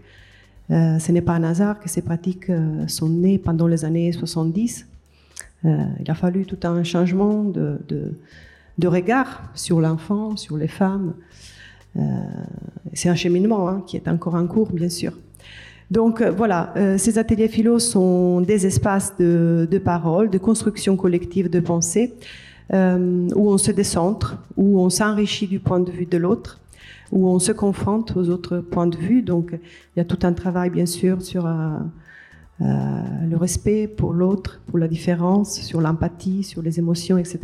Euh, 0.72 0.98
ce 0.98 1.12
n'est 1.12 1.22
pas 1.22 1.34
un 1.34 1.44
hasard 1.44 1.78
que 1.78 1.88
ces 1.88 2.02
pratiques 2.02 2.50
euh, 2.50 2.88
sont 2.88 3.08
nées 3.08 3.38
pendant 3.38 3.68
les 3.68 3.84
années 3.84 4.10
70. 4.10 4.84
il 5.64 6.10
a 6.10 6.14
fallu 6.14 6.44
tout 6.44 6.58
un 6.64 6.82
changement 6.82 7.44
de, 7.44 7.78
regard 8.84 9.42
sur 9.54 9.80
l'enfant, 9.80 10.36
sur 10.36 10.56
les 10.56 10.68
femmes. 10.68 11.14
c'est 12.92 13.08
un 13.08 13.14
cheminement 13.14 13.68
hein, 13.68 13.82
qui 13.86 13.96
est 13.96 14.08
encore 14.08 14.34
en 14.34 14.46
cours, 14.46 14.70
bien 14.72 14.90
sûr. 14.90 15.12
Donc 15.90 16.20
voilà, 16.22 16.74
ces 16.98 17.16
ateliers 17.16 17.48
philo 17.48 17.78
sont 17.78 18.40
des 18.40 18.66
espaces 18.66 19.16
de, 19.18 19.66
de, 19.70 19.78
parole, 19.78 20.28
de 20.28 20.38
construction 20.38 20.96
collective 20.96 21.48
de 21.48 21.60
pensée, 21.60 22.14
où 22.70 23.50
on 23.50 23.56
se 23.56 23.70
décentre, 23.70 24.36
où 24.56 24.80
on 24.80 24.90
s'enrichit 24.90 25.46
du 25.46 25.60
point 25.60 25.80
de 25.80 25.90
vue 25.90 26.06
de 26.06 26.18
l'autre, 26.18 26.60
où 27.12 27.28
on 27.28 27.38
se 27.38 27.52
confronte 27.52 28.16
aux 28.16 28.28
autres 28.30 28.58
points 28.58 28.86
de 28.86 28.96
vue. 28.96 29.22
Donc, 29.22 29.50
il 29.52 29.98
y 29.98 30.00
a 30.00 30.04
tout 30.04 30.18
un 30.22 30.32
travail, 30.32 30.70
bien 30.70 30.86
sûr, 30.86 31.22
sur 31.22 31.46
euh, 31.46 31.78
euh, 32.60 32.64
le 33.28 33.36
respect 33.36 33.88
pour 33.88 34.12
l'autre, 34.12 34.60
pour 34.66 34.78
la 34.78 34.88
différence, 34.88 35.60
sur 35.60 35.80
l'empathie, 35.80 36.42
sur 36.42 36.62
les 36.62 36.78
émotions, 36.78 37.18
etc. 37.18 37.38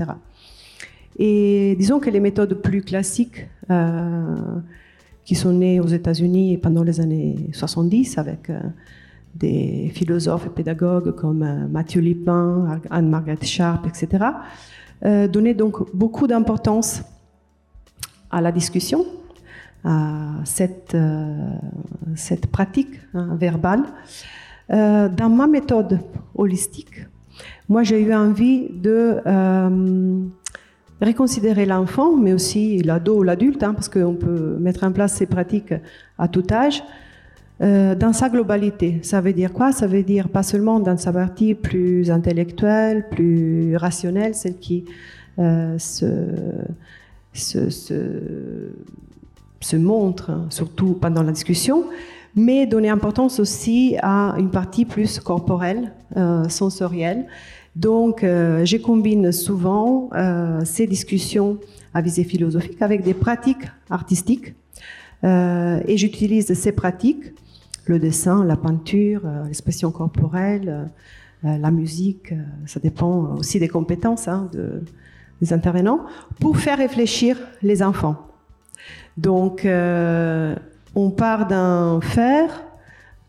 Et 1.19 1.77
disons 1.79 2.01
que 2.01 2.11
les 2.11 2.21
méthodes 2.21 2.55
plus 2.55 2.83
classiques, 2.83 3.47
euh, 3.71 4.37
qui 5.25 5.35
sont 5.35 5.53
nées 5.53 5.81
aux 5.81 5.87
États-Unis 5.87 6.59
pendant 6.59 6.83
les 6.83 7.01
années 7.01 7.37
70, 7.53 8.19
avec 8.19 8.51
des 9.35 9.91
philosophes 9.95 10.47
et 10.47 10.51
pédagogues 10.51 11.15
comme 11.15 11.69
Matthew 11.71 11.99
Lipman, 11.99 12.81
Anne-Margaret 12.91 13.39
Sharp, 13.43 13.87
etc., 13.87 14.25
donnaient 15.33 15.55
donc 15.55 15.95
beaucoup 15.95 16.27
d'importance 16.27 17.03
à 18.33 18.41
la 18.41 18.51
discussion, 18.51 19.05
à 19.85 20.41
cette, 20.45 20.95
euh, 20.95 21.57
pratique 22.51 23.01
hein, 23.15 23.37
verbale. 23.39 23.85
Euh, 24.71 25.09
dans 25.09 25.29
ma 25.29 25.47
méthode 25.47 26.01
holistique, 26.35 27.07
moi 27.69 27.83
j'ai 27.83 28.01
eu 28.01 28.15
envie 28.15 28.69
de 28.71 29.21
euh, 31.03 31.07
reconsidérer 31.07 31.67
l'enfant, 31.67 32.17
mais 32.17 32.33
aussi 32.33 32.79
l'ado 32.83 33.19
ou 33.19 33.23
l'adulte, 33.23 33.63
hein, 33.63 33.75
parce 33.75 33.89
qu'on 33.89 34.15
peut 34.15 34.57
mettre 34.61 34.85
en 34.85 34.93
place 34.93 35.15
ces 35.15 35.27
pratiques 35.27 35.75
à 36.19 36.29
tout 36.29 36.45
âge, 36.51 36.83
dans 37.61 38.13
sa 38.13 38.29
globalité. 38.29 38.99
Ça 39.03 39.21
veut 39.21 39.33
dire 39.33 39.53
quoi? 39.53 39.71
Ça 39.71 39.87
veut 39.87 40.03
dire 40.03 40.29
pas 40.29 40.43
seulement 40.43 40.81
dans 40.81 40.97
sa 40.97 41.13
partie 41.13 41.55
plus 41.55 42.11
intellectuelle, 42.11 43.09
plus 43.09 43.77
rationnelle, 43.77 44.35
celle 44.35 44.57
qui 44.57 44.85
se, 45.37 46.07
se, 47.33 47.71
se 47.71 47.95
se 49.65 49.77
montre, 49.77 50.31
surtout 50.51 50.95
pendant 50.95 51.23
la 51.23 51.33
discussion, 51.33 51.85
mais 52.35 52.67
donner 52.67 52.89
importance 52.89 53.41
aussi 53.41 53.97
à 54.03 54.35
une 54.39 54.51
partie 54.51 54.85
plus 54.85 55.21
corporelle, 55.21 55.93
euh, 56.17 56.49
sensorielle. 56.49 57.27
Donc, 57.75 58.23
euh, 58.23 58.65
je 58.65 58.77
combine 58.77 59.33
souvent 59.33 60.11
euh, 60.15 60.65
ces 60.65 60.87
discussions 60.87 61.59
à 61.95 62.03
visée 62.03 62.25
philosophique 62.25 62.81
avec 62.83 63.03
des 63.03 63.15
pratiques 63.15 63.67
artistiques. 63.91 64.55
et 65.25 65.97
j'utilise 65.97 66.53
ces 66.55 66.73
pratiques, 66.73 67.27
le 67.87 67.99
dessin, 67.99 68.45
la 68.45 68.57
peinture, 68.57 69.23
l'expression 69.47 69.93
corporelle, 69.93 70.91
la 71.45 71.71
musique, 71.71 72.35
ça 72.67 72.81
dépend 72.81 73.37
aussi 73.39 73.61
des 73.61 73.69
compétences 73.69 74.27
hein, 74.27 74.51
des 75.41 75.53
intervenants, 75.53 76.01
pour 76.41 76.57
faire 76.57 76.79
réfléchir 76.79 77.37
les 77.63 77.83
enfants. 77.83 78.17
Donc, 79.17 79.65
euh, 79.65 80.55
on 80.95 81.11
part 81.11 81.47
d'un 81.47 82.01
faire 82.01 82.63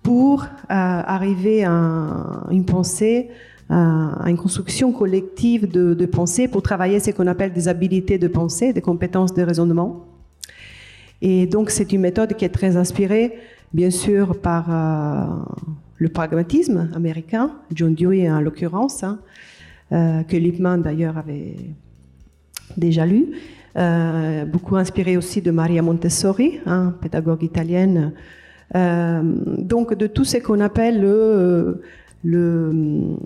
pour 0.02 0.44
euh, 0.44 0.48
arriver 0.68 1.64
à 1.64 2.46
une 2.52 2.66
pensée, 2.66 3.30
à 3.70 4.30
une 4.30 4.38
construction 4.38 4.92
collective 4.92 5.70
de, 5.72 6.06
pensée, 6.06 6.48
pour 6.48 6.62
travailler 6.62 7.00
ce 7.00 7.12
qu'on 7.12 7.28
appelle 7.28 7.54
des 7.54 7.68
habilités 7.68 8.18
de 8.18 8.28
pensée, 8.28 8.74
des 8.74 8.82
compétences 8.82 9.34
de 9.34 9.42
raisonnement. 9.42 10.06
Et 11.22 11.48
donc, 11.48 11.70
c'est 11.70 11.92
une 11.94 12.02
méthode 12.02 12.34
qui 12.36 12.46
est 12.46 12.50
très 12.50 12.78
inspirée, 12.78 13.34
bien 13.74 13.90
sûr, 13.90 14.40
par 14.40 14.66
euh, 14.70 15.26
le 15.98 16.10
pragmatisme 16.10 16.90
américain, 16.94 17.52
John 17.74 17.96
Dewey 17.96 18.30
en 18.30 18.42
l'occurrence, 18.42 19.04
hein, 19.04 19.20
que 19.90 20.38
Lippmann 20.38 20.82
d'ailleurs 20.82 21.18
avait 21.18 21.56
déjà 22.78 23.06
lu, 23.06 23.32
euh, 23.76 24.46
beaucoup 24.46 24.76
inspiré 24.76 25.18
aussi 25.18 25.42
de 25.42 25.50
Maria 25.50 25.82
Montessori, 25.82 26.60
hein, 26.66 26.94
pédagogue 27.02 27.44
italienne. 27.44 28.14
Euh, 28.76 29.22
donc 29.24 29.94
de 29.96 30.08
tout 30.08 30.26
ce 30.26 30.38
qu'on 30.38 30.60
appelle 30.60 31.02
le, 31.02 31.82
le, 32.24 33.18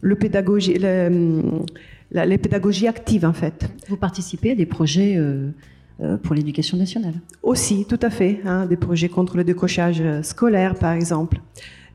le 0.00 0.14
pédagogie, 0.16 0.78
les 0.78 2.38
pédagogies 2.38 2.88
actives 2.88 3.24
en 3.24 3.32
fait. 3.32 3.70
Vous 3.88 3.96
participez 3.96 4.52
à 4.52 4.54
des 4.54 4.66
projets 4.66 5.16
euh, 5.16 6.16
pour 6.22 6.34
l'éducation 6.34 6.76
nationale 6.76 7.14
Aussi, 7.42 7.86
tout 7.86 7.98
à 8.02 8.10
fait, 8.10 8.40
hein, 8.44 8.66
des 8.66 8.76
projets 8.76 9.08
contre 9.08 9.36
le 9.36 9.44
décochage 9.44 10.02
scolaire 10.22 10.74
par 10.74 10.92
exemple. 10.92 11.40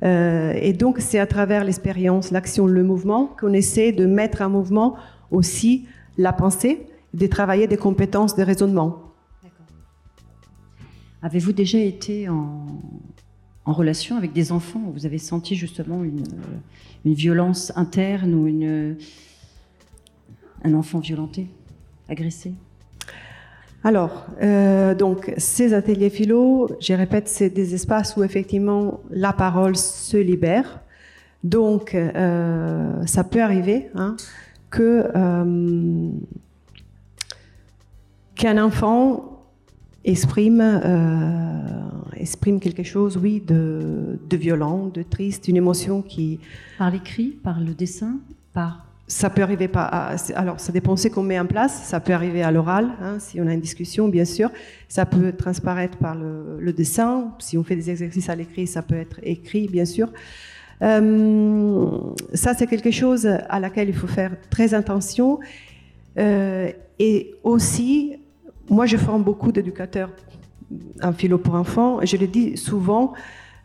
et 0.01 0.73
donc 0.73 0.97
c'est 0.99 1.19
à 1.19 1.27
travers 1.27 1.63
l'expérience, 1.63 2.31
l'action, 2.31 2.67
le 2.67 2.83
mouvement 2.83 3.27
qu'on 3.39 3.53
essaie 3.53 3.91
de 3.91 4.05
mettre 4.05 4.41
en 4.41 4.49
mouvement 4.49 4.95
aussi 5.31 5.85
la 6.17 6.33
pensée, 6.33 6.81
de 7.13 7.27
travailler 7.27 7.67
des 7.67 7.77
compétences 7.77 8.35
de 8.35 8.43
raisonnement. 8.43 9.13
Avez-vous 11.21 11.53
déjà 11.53 11.77
été 11.77 12.27
en, 12.27 12.65
relation 13.71 14.17
avec 14.17 14.33
des 14.33 14.51
enfants 14.51 14.91
vous 14.93 15.05
avez 15.05 15.17
senti 15.17 15.55
justement 15.55 16.03
une, 16.03 16.23
violence 17.05 17.71
interne 17.75 18.33
ou 18.33 18.47
une, 18.47 18.97
un 20.63 20.73
enfant 20.73 20.99
violenté, 20.99 21.47
agressé? 22.09 22.53
Alors, 23.85 24.27
euh, 24.41 24.95
donc, 24.95 25.33
ces 25.37 25.73
ateliers 25.73 26.09
philo, 26.09 26.69
je 26.79 26.93
répète, 26.93 27.27
c'est 27.27 27.49
des 27.49 27.73
espaces 27.73 28.15
où 28.15 28.23
effectivement 28.23 29.01
la 29.09 29.33
parole 29.33 29.75
se 29.75 30.15
libère. 30.15 30.79
Donc, 31.43 31.93
euh, 31.93 33.05
ça 33.05 33.25
peut 33.25 33.41
arriver 33.41 33.89
hein, 33.95 34.15
que 34.69 35.11
euh, 35.13 36.09
qu'un 38.35 38.63
enfant 38.63 39.32
exprime, 40.05 40.61
euh, 40.61 41.59
exprime 42.17 42.59
quelque 42.59 42.83
chose, 42.83 43.17
oui, 43.17 43.41
de, 43.45 44.17
violent, 44.31 44.87
de 44.93 45.03
triste, 45.03 45.47
une 45.47 45.57
émotion 45.57 46.01
qui... 46.01 46.39
Par 46.77 46.91
l'écrit, 46.91 47.27
par 47.29 47.59
le 47.59 47.73
dessin, 47.73 48.19
par... 48.53 48.85
Ça 49.05 49.29
peut 49.29 49.43
arriver 49.43 49.67
pas. 49.67 50.15
alors, 50.33 50.61
ça 50.61 50.71
dépend 50.71 50.95
ce 50.95 51.09
qu'on 51.09 51.23
met 51.23 51.37
en 51.37 51.45
place. 51.45 51.83
Ça 51.83 51.99
peut 51.99 52.13
arriver 52.13 52.41
à 52.41 52.51
l'oral, 52.51 52.89
hein, 53.01 53.17
si 53.19 53.39
on 53.41 53.47
a 53.47 53.53
une 53.53 53.59
discussion, 53.59 54.07
bien 54.07 54.23
sûr. 54.23 54.49
Ça 54.87 55.05
peut 55.05 55.33
transparaître 55.33 55.97
par 55.97 56.15
le, 56.15 56.71
dessin. 56.71 57.33
Si 57.39 57.57
on 57.57 57.63
fait 57.63 57.75
des 57.75 57.89
exercices 57.89 58.29
à 58.29 58.35
l'écrit, 58.35 58.65
ça 58.65 58.81
peut 58.81 58.95
être 58.95 59.19
écrit, 59.21 59.67
bien 59.67 59.83
sûr. 59.83 60.07
Euh, 60.81 61.99
ça, 62.33 62.53
c'est 62.53 62.65
quelque 62.65 62.91
chose 62.91 63.27
à 63.27 63.59
laquelle 63.59 63.89
il 63.89 63.93
faut 63.93 64.07
faire 64.07 64.31
très 64.49 64.73
attention. 64.73 65.39
Euh, 66.17 66.71
et 66.97 67.35
aussi 67.43 68.15
moi, 68.73 68.85
je 68.85 68.97
forme 68.97 69.23
beaucoup 69.23 69.51
d'éducateurs 69.51 70.09
en 71.01 71.13
philo 71.13 71.37
pour 71.37 71.55
enfants. 71.55 71.99
Je 72.03 72.17
le 72.17 72.27
dis 72.27 72.57
souvent, 72.57 73.13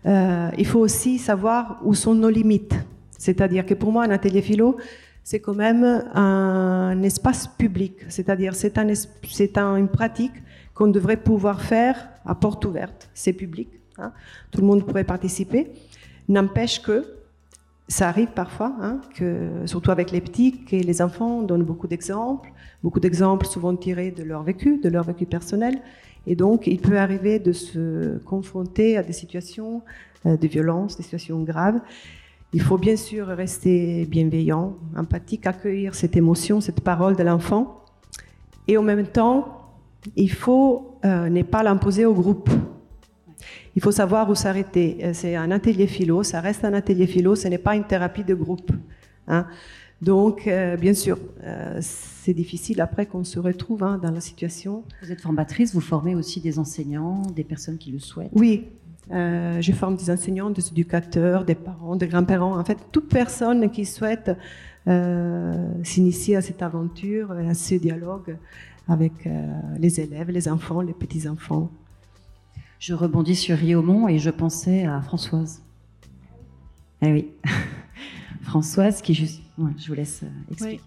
euh, 0.06 0.50
il 0.56 0.66
faut 0.66 0.80
aussi 0.80 1.18
savoir 1.18 1.80
où 1.84 1.94
sont 1.94 2.14
nos 2.14 2.30
limites. 2.30 2.74
C'est-à-dire 3.16 3.66
que 3.66 3.74
pour 3.74 3.92
moi, 3.92 4.04
un 4.04 4.10
atelier 4.10 4.42
philo, 4.42 4.76
c'est 5.24 5.40
quand 5.40 5.54
même 5.54 5.84
un 6.14 7.02
espace 7.02 7.46
public. 7.46 7.94
C'est-à-dire, 8.08 8.54
c'est 8.54 8.78
un, 8.78 8.88
un, 9.56 9.76
une 9.76 9.88
pratique 9.88 10.32
qu'on 10.74 10.88
devrait 10.88 11.16
pouvoir 11.16 11.60
faire 11.60 12.08
à 12.24 12.34
porte 12.34 12.64
ouverte. 12.64 13.10
C'est 13.14 13.32
public. 13.32 13.68
Hein. 13.98 14.12
Tout 14.50 14.60
le 14.60 14.66
monde 14.66 14.86
pourrait 14.86 15.04
participer. 15.04 15.72
N'empêche 16.28 16.80
que 16.80 17.04
ça 17.88 18.08
arrive 18.08 18.28
parfois, 18.28 18.76
hein, 18.80 19.00
surtout 19.64 19.90
avec 19.90 20.10
les 20.10 20.20
petits, 20.20 20.64
que 20.64 20.76
les 20.76 21.00
enfants 21.00 21.42
donnent 21.42 21.64
beaucoup 21.64 21.86
d'exemples, 21.86 22.52
beaucoup 22.82 23.00
d'exemples 23.00 23.46
souvent 23.46 23.74
tirés 23.74 24.10
de 24.10 24.22
leur 24.22 24.42
vécu, 24.42 24.78
de 24.78 24.90
leur 24.90 25.04
vécu 25.04 25.24
personnel. 25.24 25.80
Et 26.26 26.36
donc, 26.36 26.66
il 26.66 26.78
peut 26.78 26.98
arriver 26.98 27.38
de 27.38 27.52
se 27.52 28.18
confronter 28.18 28.98
à 28.98 29.02
des 29.02 29.14
situations 29.14 29.82
euh, 30.26 30.36
de 30.36 30.46
violence, 30.46 30.98
des 30.98 31.02
situations 31.02 31.42
graves. 31.42 31.80
Il 32.52 32.60
faut 32.60 32.76
bien 32.76 32.96
sûr 32.96 33.26
rester 33.26 34.04
bienveillant, 34.04 34.76
empathique, 34.94 35.46
accueillir 35.46 35.94
cette 35.94 36.16
émotion, 36.16 36.60
cette 36.60 36.82
parole 36.82 37.16
de 37.16 37.22
l'enfant. 37.22 37.84
Et 38.66 38.76
en 38.76 38.82
même 38.82 39.06
temps, 39.06 39.70
il 40.16 40.30
faut 40.30 40.98
euh, 41.04 41.30
ne 41.30 41.42
pas 41.42 41.62
l'imposer 41.62 42.04
au 42.04 42.12
groupe. 42.12 42.50
Il 43.78 43.80
faut 43.80 43.92
savoir 43.92 44.28
où 44.28 44.34
s'arrêter. 44.34 44.98
Euh, 45.04 45.10
c'est 45.14 45.36
un 45.36 45.52
atelier 45.52 45.86
philo, 45.86 46.24
ça 46.24 46.40
reste 46.40 46.64
un 46.64 46.74
atelier 46.74 47.06
philo, 47.06 47.36
ce 47.36 47.46
n'est 47.46 47.58
pas 47.58 47.76
une 47.76 47.84
thérapie 47.84 48.24
de 48.24 48.34
groupe. 48.34 48.72
Hein. 49.28 49.46
Donc, 50.02 50.48
euh, 50.48 50.76
bien 50.76 50.94
sûr, 50.94 51.16
euh, 51.44 51.78
c'est 51.80 52.34
difficile 52.34 52.80
après 52.80 53.06
qu'on 53.06 53.22
se 53.22 53.38
retrouve 53.38 53.84
hein, 53.84 54.00
dans 54.02 54.10
la 54.10 54.20
situation. 54.20 54.82
Vous 55.00 55.12
êtes 55.12 55.20
formatrice, 55.20 55.72
vous 55.74 55.80
formez 55.80 56.16
aussi 56.16 56.40
des 56.40 56.58
enseignants, 56.58 57.22
des 57.36 57.44
personnes 57.44 57.78
qui 57.78 57.92
le 57.92 58.00
souhaitent. 58.00 58.32
Oui, 58.34 58.66
Euh, 59.10 59.62
je 59.62 59.72
forme 59.72 59.96
des 59.96 60.10
enseignants, 60.10 60.50
des 60.50 60.68
éducateurs, 60.68 61.44
des 61.44 61.54
parents, 61.54 61.96
des 61.96 62.08
grands-parents, 62.08 62.58
en 62.58 62.64
fait, 62.64 62.78
toute 62.92 63.08
personne 63.08 63.70
qui 63.70 63.84
souhaite 63.86 64.30
s'initier 65.84 66.34
à 66.36 66.42
cette 66.42 66.62
aventure, 66.62 67.30
à 67.30 67.54
ce 67.54 67.76
dialogue 67.76 68.36
avec 68.86 69.12
les 69.78 70.00
élèves, 70.00 70.30
les 70.30 70.46
enfants, 70.48 70.82
les 70.82 70.96
petits-enfants. 71.04 71.70
Je 72.78 72.94
rebondis 72.94 73.36
sur 73.36 73.56
Riomont 73.56 74.08
et 74.08 74.18
je 74.18 74.30
pensais 74.30 74.86
à 74.86 75.00
Françoise. 75.02 75.62
Eh 77.02 77.12
oui, 77.12 77.28
Françoise 78.42 79.02
qui 79.02 79.14
juste... 79.14 79.40
je 79.78 79.88
vous 79.88 79.94
laisse 79.94 80.22
expliquer. 80.50 80.80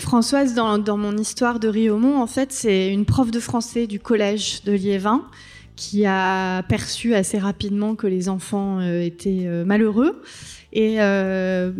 Françoise, 0.00 0.54
dans, 0.54 0.78
dans, 0.78 0.96
mon 0.96 1.16
histoire 1.16 1.60
de 1.60 1.68
Riomont, 1.68 2.20
en 2.20 2.26
fait, 2.26 2.52
c'est 2.52 2.92
une 2.92 3.04
prof 3.04 3.30
de 3.30 3.38
français 3.38 3.86
du 3.86 4.00
collège 4.00 4.64
de 4.64 4.72
Liévin 4.72 5.22
qui 5.76 6.06
a 6.06 6.62
perçu 6.62 7.14
assez 7.14 7.38
rapidement 7.38 7.94
que 7.94 8.06
les 8.06 8.28
enfants 8.28 8.78
euh, 8.80 9.00
étaient 9.00 9.44
euh, 9.46 9.64
malheureux. 9.64 10.22
Et 10.72 10.96
euh, 10.98 11.70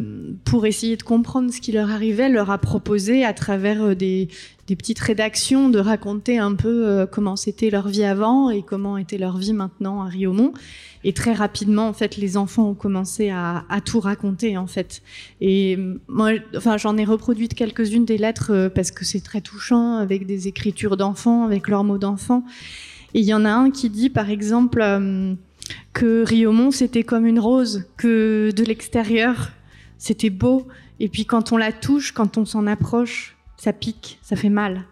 pour 0.44 0.66
essayer 0.66 0.96
de 0.96 1.02
comprendre 1.02 1.52
ce 1.52 1.60
qui 1.60 1.72
leur 1.72 1.90
arrivait, 1.90 2.28
leur 2.28 2.50
a 2.50 2.58
proposé, 2.58 3.24
à 3.24 3.32
travers 3.32 3.96
des, 3.96 4.28
des 4.68 4.76
petites 4.76 5.00
rédactions, 5.00 5.68
de 5.68 5.80
raconter 5.80 6.38
un 6.38 6.54
peu 6.54 7.04
comment 7.10 7.34
c'était 7.34 7.70
leur 7.70 7.88
vie 7.88 8.04
avant 8.04 8.50
et 8.50 8.62
comment 8.62 8.96
était 8.96 9.18
leur 9.18 9.36
vie 9.36 9.52
maintenant 9.52 10.02
à 10.02 10.06
Riomont. 10.06 10.52
Et 11.02 11.12
très 11.12 11.32
rapidement, 11.32 11.88
en 11.88 11.92
fait, 11.92 12.16
les 12.16 12.36
enfants 12.36 12.68
ont 12.68 12.74
commencé 12.74 13.30
à, 13.30 13.64
à 13.68 13.80
tout 13.80 13.98
raconter, 13.98 14.56
en 14.56 14.68
fait. 14.68 15.02
Et 15.40 15.76
moi, 16.06 16.30
enfin, 16.56 16.76
j'en 16.76 16.96
ai 16.96 17.04
reproduit 17.04 17.48
quelques-unes 17.48 18.04
des 18.04 18.16
lettres 18.16 18.70
parce 18.76 18.92
que 18.92 19.04
c'est 19.04 19.24
très 19.24 19.40
touchant, 19.40 19.96
avec 19.96 20.24
des 20.24 20.46
écritures 20.46 20.96
d'enfants, 20.96 21.44
avec 21.44 21.66
leurs 21.66 21.82
mots 21.82 21.98
d'enfants. 21.98 22.44
Et 23.14 23.20
il 23.20 23.24
y 23.24 23.34
en 23.34 23.44
a 23.44 23.50
un 23.50 23.70
qui 23.70 23.90
dit, 23.90 24.10
par 24.10 24.28
exemple, 24.28 24.80
euh, 24.82 25.34
que 25.92 26.24
Riomont, 26.24 26.72
c'était 26.72 27.04
comme 27.04 27.26
une 27.26 27.38
rose, 27.38 27.84
que 27.96 28.50
de 28.54 28.64
l'extérieur, 28.64 29.52
c'était 29.98 30.30
beau. 30.30 30.66
Et 31.00 31.08
puis 31.08 31.24
quand 31.24 31.52
on 31.52 31.56
la 31.56 31.72
touche, 31.72 32.12
quand 32.12 32.36
on 32.38 32.44
s'en 32.44 32.66
approche, 32.66 33.36
ça 33.56 33.72
pique, 33.72 34.18
ça 34.22 34.36
fait 34.36 34.50
mal. 34.50 34.84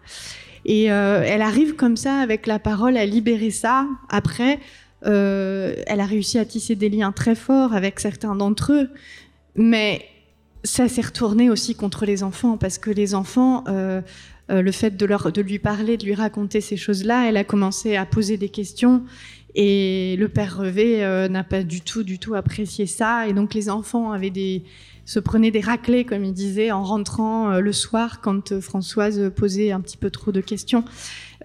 Et 0.65 0.91
euh, 0.91 1.21
elle 1.25 1.41
arrive 1.41 1.75
comme 1.75 1.97
ça, 1.97 2.19
avec 2.19 2.47
la 2.47 2.59
parole, 2.59 2.95
à 2.95 3.05
libérer 3.05 3.51
ça. 3.51 3.87
Après, 4.09 4.59
euh, 5.05 5.75
elle 5.85 5.99
a 5.99 6.05
réussi 6.05 6.39
à 6.39 6.45
tisser 6.45 6.75
des 6.75 6.89
liens 6.89 7.11
très 7.11 7.35
forts 7.35 7.73
avec 7.73 7.99
certains 7.99 8.35
d'entre 8.35 8.71
eux. 8.71 8.89
Mais 9.55 10.05
ça 10.63 10.87
s'est 10.87 11.01
retourné 11.01 11.49
aussi 11.49 11.75
contre 11.75 12.05
les 12.05 12.23
enfants, 12.23 12.55
parce 12.55 12.77
que 12.77 12.89
les 12.89 13.13
enfants 13.15 13.65
le 14.49 14.71
fait 14.71 14.97
de, 14.97 15.41
lui 15.41 15.59
parler, 15.59 15.97
de 15.97 16.05
lui 16.05 16.13
raconter 16.13 16.61
ces 16.61 16.77
choses-là, 16.77 17.27
elle 17.29 17.37
a 17.37 17.43
commencé 17.43 17.95
à 17.95 18.05
poser 18.05 18.37
des 18.37 18.49
questions 18.49 19.03
et 19.55 20.15
le 20.17 20.29
père 20.29 20.57
Revé 20.57 21.03
euh, 21.03 21.27
n'a 21.27 21.43
pas 21.43 21.63
du 21.63 21.81
tout, 21.81 22.03
du 22.03 22.19
tout 22.19 22.35
apprécié 22.35 22.85
ça. 22.85 23.27
Et 23.27 23.33
donc 23.33 23.53
les 23.53 23.69
enfants 23.69 24.11
avaient 24.11 24.29
des, 24.29 24.63
se 25.05 25.19
prenaient 25.19 25.51
des 25.51 25.61
raclés, 25.61 26.05
comme 26.05 26.23
il 26.23 26.33
disait, 26.33 26.71
en 26.71 26.83
rentrant 26.83 27.51
euh, 27.51 27.59
le 27.59 27.71
soir 27.71 28.21
quand 28.21 28.59
Françoise 28.59 29.31
posait 29.35 29.71
un 29.71 29.81
petit 29.81 29.97
peu 29.97 30.09
trop 30.09 30.31
de 30.31 30.41
questions. 30.41 30.83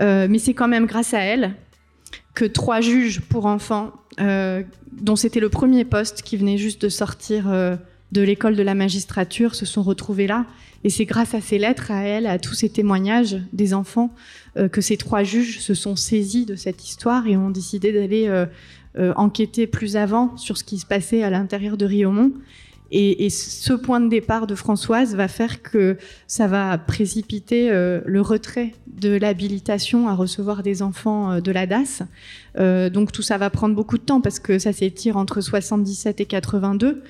mais 0.01 0.39
c'est 0.39 0.55
quand 0.55 0.69
même 0.69 0.87
grâce 0.87 1.13
à 1.13 1.21
elle 1.21 1.55
que 2.35 2.45
trois 2.45 2.81
juges 2.81 3.21
pour 3.21 3.47
enfants, 3.47 3.93
dont 4.17 5.17
c'était 5.17 5.41
le 5.41 5.49
premier 5.49 5.85
poste 5.85 6.23
qui 6.23 6.37
venait 6.37 6.57
juste 6.57 6.81
de 6.81 6.89
sortir 6.89 7.49
de 8.13 8.23
l'école 8.23 8.55
de 8.55 8.63
la 8.63 8.75
magistrature, 8.75 9.57
se 9.57 9.67
sont 9.67 9.83
retrouvés 9.83 10.29
là 10.29 10.47
et 10.85 10.91
c'est 10.91 11.05
grâce 11.05 11.35
à 11.35 11.41
ces 11.41 11.59
lettres, 11.59 11.91
à 11.91 12.03
elle, 12.03 12.27
à 12.27 12.39
tous 12.39 12.55
ces 12.55 12.69
témoignages 12.69 13.37
des 13.53 13.75
enfants, 13.75 14.15
euh, 14.57 14.69
que 14.69 14.81
ces 14.81 14.97
trois 14.97 15.25
juges 15.25 15.61
se 15.61 15.75
sont 15.75 15.97
saisis 15.97 16.47
de 16.47 16.55
cette 16.55 16.85
histoire 16.87 17.27
et 17.27 17.37
ont 17.37 17.51
décidé 17.51 17.93
d'aller 17.93 18.29
euh, 18.29 18.47
euh, 18.99 19.13
enquêter 19.17 19.67
plus 19.67 19.97
avant 19.97 20.37
sur 20.37 20.57
ce 20.57 20.65
qui 20.65 20.79
se 20.79 20.87
passait 20.87 21.23
à 21.23 21.31
l'intérieur 21.31 21.77
de 21.77 21.85
Riomont. 21.85 22.33
Et, 22.91 23.27
et, 23.27 23.31
ce 23.31 23.73
point 23.73 24.01
de 24.01 24.09
départ 24.09 24.47
de 24.47 24.55
Françoise 24.55 25.15
va 25.15 25.29
faire 25.29 25.63
que 25.63 25.97
ça 26.27 26.47
va 26.47 26.79
précipiter 26.79 27.71
le 27.71 28.21
retrait 28.21 28.73
de 28.87 29.11
l'habilitation 29.11 30.09
à 30.09 30.15
recevoir 30.15 30.63
des 30.63 30.83
enfants 30.83 31.41
de 31.41 31.51
la 31.53 31.67
DAS. 31.67 32.03
donc 32.57 33.13
tout 33.13 33.23
ça 33.23 33.39
va 33.39 33.51
prendre 33.51 33.75
beaucoup 33.75 33.99
de 33.99 34.03
temps 34.03 34.21
parce 34.21 34.41
que 34.41 34.59
ça 34.59 34.73
s'étire 34.73 35.17
entre 35.17 35.41
77 35.41 36.21
et 36.21 36.27
82. 36.27 37.03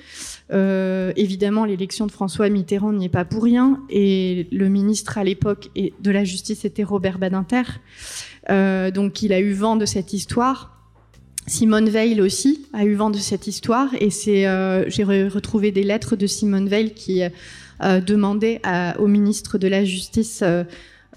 Euh, 0.51 1.13
évidemment, 1.15 1.65
l'élection 1.65 2.07
de 2.07 2.11
François 2.11 2.49
Mitterrand 2.49 2.93
n'y 2.93 3.05
est 3.05 3.09
pas 3.09 3.25
pour 3.25 3.43
rien, 3.43 3.81
et 3.89 4.47
le 4.51 4.67
ministre 4.69 5.17
à 5.17 5.23
l'époque 5.23 5.69
de 5.75 6.11
la 6.11 6.23
Justice 6.23 6.65
était 6.65 6.83
Robert 6.83 7.19
Badinter. 7.19 7.63
Euh, 8.49 8.91
donc, 8.91 9.21
il 9.21 9.33
a 9.33 9.39
eu 9.39 9.53
vent 9.53 9.75
de 9.75 9.85
cette 9.85 10.13
histoire. 10.13 10.78
Simone 11.49 11.89
Veil 11.89 12.21
aussi 12.21 12.65
a 12.73 12.85
eu 12.85 12.93
vent 12.93 13.09
de 13.09 13.17
cette 13.17 13.47
histoire, 13.47 13.89
et 13.99 14.11
c'est 14.11 14.47
euh, 14.47 14.87
j'ai 14.87 15.03
retrouvé 15.03 15.71
des 15.71 15.83
lettres 15.83 16.15
de 16.15 16.27
Simone 16.27 16.69
Veil 16.69 16.93
qui 16.93 17.21
demandait 17.81 18.61
au 18.99 19.07
ministre 19.07 19.57
de 19.57 19.67
la 19.67 19.83
Justice. 19.83 20.43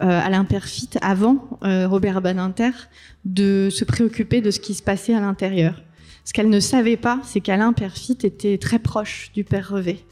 Alain 0.01 0.45
Perfit, 0.45 0.89
avant 1.01 1.59
Robert 1.62 2.22
Badinter, 2.22 2.70
de 3.24 3.68
se 3.70 3.85
préoccuper 3.85 4.41
de 4.41 4.51
ce 4.51 4.59
qui 4.59 4.74
se 4.74 4.83
passait 4.83 5.14
à 5.14 5.20
l'intérieur. 5.20 5.83
Ce 6.24 6.33
qu'elle 6.33 6.49
ne 6.49 6.61
savait 6.61 6.97
pas, 6.97 7.20
c'est 7.24 7.41
qu'Alain 7.41 7.72
Perfit 7.72 8.18
était 8.22 8.59
très 8.59 8.78
proche 8.78 9.30
du 9.35 9.45
père 9.45 9.68
Revé 9.68 10.05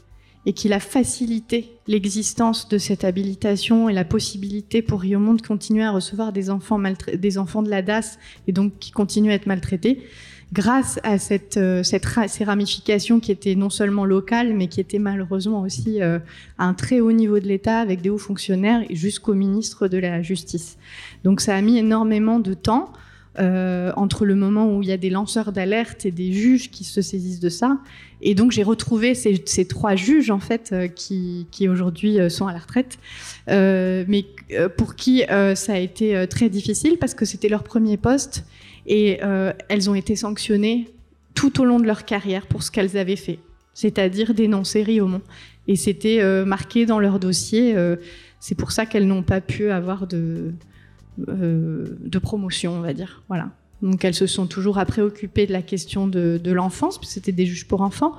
et 0.45 0.53
qu'il 0.53 0.73
a 0.73 0.79
facilité 0.79 1.77
l'existence 1.87 2.67
de 2.67 2.77
cette 2.77 3.03
habilitation 3.03 3.89
et 3.89 3.93
la 3.93 4.05
possibilité 4.05 4.81
pour 4.81 5.01
Riomont 5.01 5.35
de 5.35 5.41
continuer 5.41 5.83
à 5.83 5.91
recevoir 5.91 6.33
des 6.33 6.49
enfants, 6.49 6.79
des 7.13 7.37
enfants 7.37 7.61
de 7.61 7.69
la 7.69 7.81
DAS 7.81 8.17
et 8.47 8.51
donc 8.51 8.73
qui 8.79 8.91
continuent 8.91 9.31
à 9.31 9.35
être 9.35 9.45
maltraités 9.45 10.03
grâce 10.53 10.99
à 11.03 11.17
cette, 11.17 11.57
euh, 11.57 11.83
cette 11.83 12.05
ces 12.27 12.43
ramifications 12.43 13.19
qui 13.19 13.31
étaient 13.31 13.55
non 13.55 13.69
seulement 13.69 14.05
locales, 14.05 14.53
mais 14.53 14.67
qui 14.67 14.81
étaient 14.81 14.99
malheureusement 14.99 15.61
aussi 15.61 16.01
euh, 16.01 16.19
à 16.57 16.65
un 16.65 16.73
très 16.73 16.99
haut 16.99 17.11
niveau 17.11 17.39
de 17.39 17.47
l'État, 17.47 17.79
avec 17.79 18.01
des 18.01 18.09
hauts 18.09 18.17
fonctionnaires 18.17 18.83
jusqu'au 18.89 19.33
ministre 19.33 19.87
de 19.87 19.97
la 19.97 20.21
Justice. 20.21 20.77
Donc 21.23 21.41
ça 21.41 21.55
a 21.55 21.61
mis 21.61 21.77
énormément 21.77 22.39
de 22.39 22.53
temps. 22.53 22.91
Euh, 23.39 23.93
entre 23.95 24.25
le 24.25 24.35
moment 24.35 24.75
où 24.75 24.81
il 24.81 24.89
y 24.89 24.91
a 24.91 24.97
des 24.97 25.09
lanceurs 25.09 25.53
d'alerte 25.53 26.05
et 26.05 26.11
des 26.11 26.33
juges 26.33 26.69
qui 26.69 26.83
se 26.83 27.01
saisissent 27.01 27.39
de 27.39 27.47
ça. 27.47 27.77
Et 28.21 28.35
donc 28.35 28.51
j'ai 28.51 28.61
retrouvé 28.61 29.15
ces, 29.15 29.65
trois 29.65 29.95
juges 29.95 30.31
en 30.31 30.39
fait 30.39 30.71
euh, 30.73 30.89
qui, 30.89 31.47
aujourd'hui 31.69 32.19
euh, 32.19 32.27
sont 32.27 32.47
à 32.47 32.51
la 32.51 32.59
retraite, 32.59 32.99
mais 33.47 34.25
pour 34.77 34.95
qui 34.95 35.23
ça 35.55 35.73
a 35.73 35.77
été 35.77 36.27
très 36.27 36.49
difficile 36.49 36.97
parce 36.97 37.13
que 37.13 37.23
c'était 37.23 37.47
leur 37.47 37.63
premier 37.63 37.95
poste 37.95 38.43
et 38.85 39.19
elles 39.69 39.89
ont 39.89 39.95
été 39.95 40.17
sanctionnées 40.17 40.89
tout 41.33 41.61
au 41.61 41.65
long 41.65 41.79
de 41.79 41.85
leur 41.85 42.03
carrière 42.03 42.47
pour 42.47 42.63
ce 42.63 42.71
qu'elles 42.71 42.97
avaient 42.97 43.15
fait, 43.15 43.39
c'est-à-dire 43.73 44.33
dénoncer 44.33 44.83
Riomont. 44.83 45.21
Et 45.69 45.77
c'était 45.77 46.21
marqué 46.45 46.85
dans 46.85 46.99
leur 46.99 47.19
dossier. 47.19 47.75
C'est 48.39 48.55
pour 48.55 48.71
ça 48.73 48.85
qu'elles 48.85 49.07
n'ont 49.07 49.23
pas 49.23 49.39
pu 49.39 49.71
avoir 49.71 50.07
de, 50.07 50.51
de 51.17 52.19
promotion, 52.19 52.73
on 52.73 52.81
va 52.81 52.93
dire. 52.93 53.23
Voilà. 53.27 53.51
Donc 53.81 54.05
elles 54.05 54.13
se 54.13 54.27
sont 54.27 54.47
toujours 54.47 54.77
à 54.77 54.85
préoccuper 54.85 55.47
de 55.47 55.53
la 55.53 55.61
question 55.61 56.07
de, 56.07 56.39
l'enfance, 56.51 56.97
parce 56.97 57.07
que 57.07 57.13
c'était 57.13 57.31
des 57.31 57.45
juges 57.45 57.67
pour 57.67 57.81
enfants. 57.81 58.15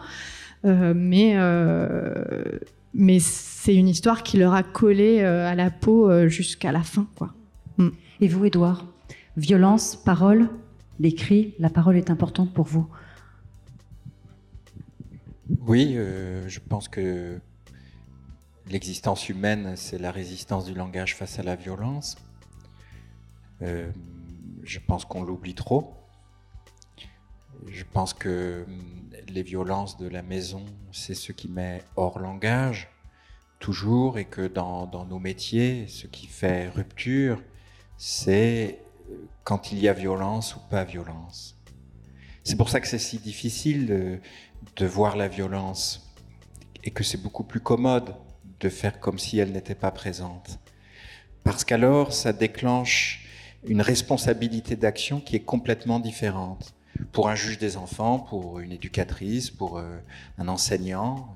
Euh, 0.64 0.92
mais 0.94 1.32
euh, 1.36 2.14
mais 2.94 3.18
c'est 3.18 3.74
une 3.74 3.88
histoire 3.88 4.22
qui 4.22 4.36
leur 4.36 4.54
a 4.54 4.62
collé 4.62 5.22
à 5.22 5.54
la 5.54 5.70
peau 5.70 6.28
jusqu'à 6.28 6.72
la 6.72 6.82
fin. 6.82 7.06
Quoi. 7.16 7.34
Mm. 7.78 7.88
Et 8.20 8.28
vous, 8.28 8.44
Édouard 8.44 8.86
Violence, 9.36 9.96
parole, 9.96 10.48
l'écrit, 11.00 11.54
la 11.58 11.70
parole 11.70 11.96
est 11.96 12.10
importante 12.10 12.52
pour 12.52 12.66
vous 12.66 12.86
Oui, 15.66 15.96
je 16.46 16.58
pense 16.68 16.88
que 16.88 17.38
l'existence 18.68 19.28
humaine, 19.28 19.72
c'est 19.76 19.98
la 19.98 20.10
résistance 20.10 20.66
du 20.66 20.74
langage 20.74 21.16
face 21.16 21.38
à 21.38 21.42
la 21.42 21.56
violence. 21.56 22.16
Euh, 23.62 23.90
je 24.62 24.78
pense 24.78 25.04
qu'on 25.04 25.22
l'oublie 25.22 25.54
trop. 25.54 25.94
Je 27.68 27.84
pense 27.84 28.12
que 28.12 28.64
hum, 28.66 29.10
les 29.28 29.42
violences 29.42 29.96
de 29.98 30.08
la 30.08 30.22
maison, 30.22 30.64
c'est 30.90 31.14
ce 31.14 31.32
qui 31.32 31.48
met 31.48 31.82
hors 31.96 32.18
langage, 32.18 32.90
toujours, 33.58 34.18
et 34.18 34.24
que 34.24 34.48
dans, 34.48 35.06
nos 35.08 35.18
métiers, 35.18 35.86
ce 35.86 36.06
qui 36.06 36.26
fait 36.26 36.68
rupture, 36.68 37.40
c'est 37.96 38.80
euh, 39.10 39.14
quand 39.44 39.70
il 39.72 39.78
y 39.78 39.88
a 39.88 39.92
violence 39.92 40.56
ou 40.56 40.60
pas 40.68 40.84
violence. 40.84 41.56
C'est 42.44 42.56
pour 42.56 42.70
ça 42.70 42.80
que 42.80 42.88
c'est 42.88 42.98
si 42.98 43.18
difficile 43.18 43.86
de, 43.86 44.18
de, 44.74 44.86
voir 44.86 45.16
la 45.16 45.28
violence 45.28 46.12
et 46.82 46.90
que 46.90 47.04
c'est 47.04 47.22
beaucoup 47.22 47.44
plus 47.44 47.60
commode 47.60 48.16
de 48.58 48.68
faire 48.68 48.98
comme 48.98 49.20
si 49.20 49.38
elle 49.38 49.52
n'était 49.52 49.76
pas 49.76 49.92
présente. 49.92 50.58
Parce 51.44 51.64
qu'alors, 51.64 52.12
ça 52.12 52.32
déclenche 52.32 53.21
une 53.64 53.80
responsabilité 53.80 54.76
d'action 54.76 55.20
qui 55.20 55.36
est 55.36 55.44
complètement 55.44 56.00
différente. 56.00 56.74
Pour 57.12 57.28
un 57.28 57.34
juge 57.34 57.58
des 57.58 57.76
enfants, 57.76 58.18
pour 58.18 58.60
une 58.60 58.72
éducatrice, 58.72 59.50
pour 59.50 59.78
euh, 59.78 59.98
un 60.38 60.48
enseignant, 60.48 61.34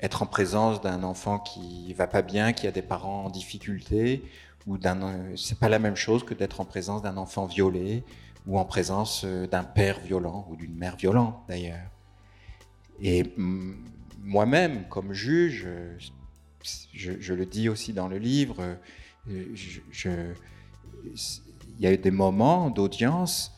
être 0.00 0.22
en 0.22 0.26
présence 0.26 0.80
d'un 0.80 1.02
enfant 1.02 1.38
qui 1.38 1.92
va 1.94 2.06
pas 2.06 2.22
bien, 2.22 2.52
qui 2.52 2.66
a 2.66 2.70
des 2.70 2.82
parents 2.82 3.24
en 3.24 3.30
difficulté, 3.30 4.22
ou 4.66 4.78
d'un, 4.78 5.14
c'est 5.36 5.58
pas 5.58 5.68
la 5.68 5.78
même 5.78 5.96
chose 5.96 6.24
que 6.24 6.34
d'être 6.34 6.60
en 6.60 6.64
présence 6.64 7.02
d'un 7.02 7.16
enfant 7.16 7.46
violé 7.46 8.04
ou 8.46 8.58
en 8.58 8.64
présence 8.64 9.22
euh, 9.24 9.46
d'un 9.46 9.64
père 9.64 10.00
violent 10.00 10.46
ou 10.50 10.56
d'une 10.56 10.74
mère 10.74 10.96
violente 10.96 11.36
d'ailleurs. 11.48 11.90
Et 13.00 13.34
moi-même, 14.22 14.88
comme 14.88 15.12
juge, 15.12 15.68
je, 16.94 17.32
le 17.34 17.46
dis 17.46 17.68
aussi 17.68 17.92
dans 17.92 18.08
le 18.08 18.16
livre, 18.16 18.78
il 21.78 21.84
y 21.84 21.86
a 21.86 21.92
eu 21.92 21.98
des 21.98 22.10
moments 22.10 22.70
d'audience 22.70 23.52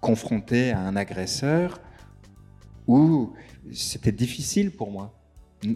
confrontés 0.00 0.72
à 0.72 0.80
un 0.80 0.96
agresseur 0.96 1.80
où 2.86 3.32
c'était 3.72 4.12
difficile 4.12 4.70
pour 4.70 4.90
moi. 4.90 5.18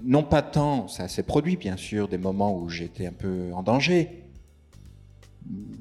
Non 0.05 0.23
pas 0.23 0.43
tant, 0.43 0.87
ça 0.87 1.09
s'est 1.09 1.23
produit 1.23 1.57
bien 1.57 1.79
sûr, 1.79 2.09
des 2.09 2.19
moments 2.19 2.55
où 2.55 2.69
j'étais 2.69 3.07
un 3.07 3.13
peu 3.13 3.51
en 3.55 3.63
danger. 3.63 4.25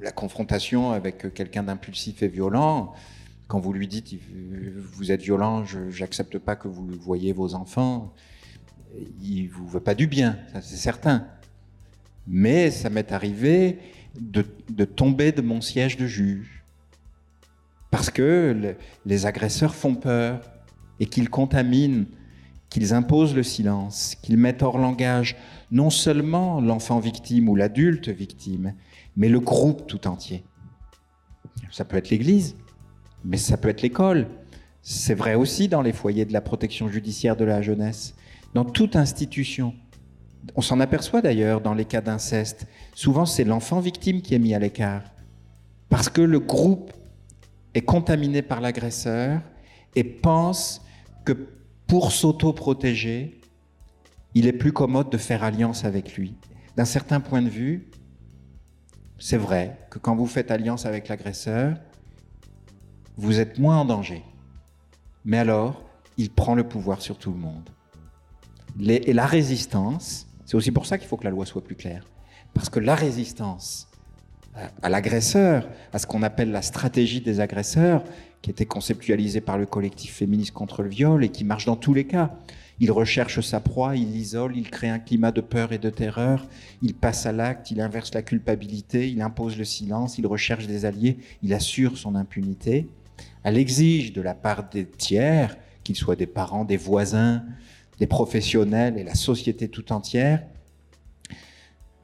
La 0.00 0.12
confrontation 0.12 0.92
avec 0.92 1.34
quelqu'un 1.34 1.62
d'impulsif 1.64 2.22
et 2.22 2.28
violent, 2.28 2.94
quand 3.48 3.60
vous 3.60 3.74
lui 3.74 3.86
dites 3.86 4.14
vous 4.92 5.12
êtes 5.12 5.20
violent, 5.22 5.64
je 5.64 6.00
n'accepte 6.00 6.38
pas 6.38 6.56
que 6.56 6.68
vous 6.68 6.86
voyez 7.00 7.34
vos 7.34 7.54
enfants, 7.54 8.14
il 9.22 9.48
vous 9.48 9.66
veut 9.68 9.80
pas 9.80 9.94
du 9.94 10.06
bien, 10.06 10.38
ça 10.52 10.62
c'est 10.62 10.76
certain. 10.76 11.26
Mais 12.26 12.70
ça 12.70 12.88
m'est 12.88 13.12
arrivé 13.12 13.78
de, 14.20 14.84
tomber 14.84 15.32
de 15.32 15.42
mon 15.42 15.60
siège 15.60 15.96
de 15.96 16.06
juge. 16.06 16.62
Parce 17.90 18.10
que 18.10 18.76
les 19.06 19.26
agresseurs 19.26 19.74
font 19.74 19.94
peur 19.94 20.40
et 21.00 21.06
qu'ils 21.06 21.30
contaminent, 21.30 22.06
qu'ils 22.68 22.92
imposent 22.92 23.34
le 23.34 23.42
silence, 23.42 24.14
qu'ils 24.22 24.36
mettent 24.36 24.62
hors 24.62 24.78
langage 24.78 25.36
non 25.70 25.90
seulement 25.90 26.60
l'enfant 26.60 26.98
victime 26.98 27.48
ou 27.48 27.56
l'adulte 27.56 28.08
victime, 28.08 28.74
mais 29.16 29.28
le 29.28 29.40
groupe 29.40 29.86
tout 29.86 30.06
entier. 30.06 30.44
Ça 31.70 31.84
peut 31.84 31.96
être 31.96 32.10
l'Église, 32.10 32.56
mais 33.24 33.36
ça 33.36 33.56
peut 33.56 33.68
être 33.68 33.82
l'école. 33.82 34.28
C'est 34.82 35.14
vrai 35.14 35.34
aussi 35.34 35.68
dans 35.68 35.82
les 35.82 35.92
foyers 35.92 36.24
de 36.24 36.32
la 36.32 36.40
protection 36.40 36.88
judiciaire 36.88 37.36
de 37.36 37.44
la 37.44 37.62
jeunesse 37.62 38.14
dans 38.54 38.64
toute 38.64 38.96
institution. 38.96 39.74
On 40.54 40.60
s'en 40.60 40.80
aperçoit 40.80 41.22
d'ailleurs 41.22 41.60
dans 41.60 41.74
les 41.74 41.84
cas 41.84 42.00
d'inceste. 42.00 42.66
Souvent, 42.94 43.26
c'est 43.26 43.44
l'enfant 43.44 43.80
victime 43.80 44.22
qui 44.22 44.34
est 44.34 44.38
mis 44.38 44.54
à 44.54 44.58
l'écart. 44.58 45.02
Parce 45.88 46.08
que 46.08 46.20
le 46.20 46.40
groupe 46.40 46.92
est 47.74 47.82
contaminé 47.82 48.42
par 48.42 48.60
l'agresseur 48.60 49.40
et 49.94 50.04
pense 50.04 50.82
que 51.24 51.32
pour 51.86 52.12
s'auto-protéger, 52.12 53.40
il 54.34 54.46
est 54.46 54.52
plus 54.52 54.72
commode 54.72 55.10
de 55.10 55.18
faire 55.18 55.42
alliance 55.42 55.84
avec 55.84 56.16
lui. 56.16 56.34
D'un 56.76 56.84
certain 56.84 57.20
point 57.20 57.42
de 57.42 57.48
vue, 57.48 57.88
c'est 59.18 59.36
vrai 59.36 59.78
que 59.90 59.98
quand 59.98 60.14
vous 60.14 60.26
faites 60.26 60.50
alliance 60.50 60.86
avec 60.86 61.08
l'agresseur, 61.08 61.76
vous 63.16 63.40
êtes 63.40 63.58
moins 63.58 63.78
en 63.78 63.84
danger. 63.84 64.22
Mais 65.24 65.38
alors, 65.38 65.82
il 66.16 66.30
prend 66.30 66.54
le 66.54 66.68
pouvoir 66.68 67.00
sur 67.00 67.18
tout 67.18 67.32
le 67.32 67.38
monde 67.38 67.70
et 68.80 69.12
la 69.12 69.26
résistance, 69.26 70.27
c'est 70.48 70.56
aussi 70.56 70.70
pour 70.70 70.86
ça 70.86 70.96
qu'il 70.96 71.06
faut 71.06 71.18
que 71.18 71.24
la 71.24 71.30
loi 71.30 71.44
soit 71.44 71.62
plus 71.62 71.74
claire. 71.74 72.06
Parce 72.54 72.70
que 72.70 72.80
la 72.80 72.94
résistance 72.94 73.86
à, 74.80 74.88
l'agresseur, 74.88 75.68
à 75.92 75.98
ce 75.98 76.06
qu'on 76.06 76.22
appelle 76.22 76.50
la 76.50 76.62
stratégie 76.62 77.20
des 77.20 77.40
agresseurs, 77.40 78.02
qui 78.40 78.48
était 78.48 78.64
conceptualisée 78.64 79.42
par 79.42 79.58
le 79.58 79.66
collectif 79.66 80.14
féministe 80.14 80.52
contre 80.52 80.82
le 80.82 80.88
viol 80.88 81.22
et 81.22 81.28
qui 81.28 81.44
marche 81.44 81.66
dans 81.66 81.76
tous 81.76 81.92
les 81.92 82.06
cas. 82.06 82.34
Il 82.80 82.90
recherche 82.90 83.40
sa 83.42 83.60
proie, 83.60 83.94
il 83.94 84.10
l'isole, 84.10 84.56
il 84.56 84.70
crée 84.70 84.88
un 84.88 84.98
climat 84.98 85.32
de 85.32 85.42
peur 85.42 85.74
et 85.74 85.78
de 85.78 85.90
terreur, 85.90 86.46
il 86.80 86.94
passe 86.94 87.26
à 87.26 87.32
l'acte, 87.32 87.70
il 87.70 87.82
inverse 87.82 88.14
la 88.14 88.22
culpabilité, 88.22 89.10
il 89.10 89.20
impose 89.20 89.58
le 89.58 89.64
silence, 89.64 90.16
il 90.16 90.26
recherche 90.26 90.66
des 90.66 90.86
alliés, 90.86 91.18
il 91.42 91.52
assure 91.52 91.98
son 91.98 92.14
impunité. 92.14 92.88
Elle 93.42 93.58
exige 93.58 94.14
de 94.14 94.22
la 94.22 94.32
part 94.32 94.70
des 94.70 94.86
tiers, 94.86 95.58
qu'ils 95.84 95.96
soient 95.96 96.16
des 96.16 96.26
parents, 96.26 96.64
des 96.64 96.78
voisins, 96.78 97.44
les 98.00 98.06
professionnels 98.06 98.98
et 98.98 99.04
la 99.04 99.14
société 99.14 99.68
tout 99.68 99.92
entière, 99.92 100.42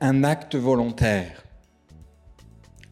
un 0.01 0.25
acte 0.25 0.57
volontaire. 0.57 1.45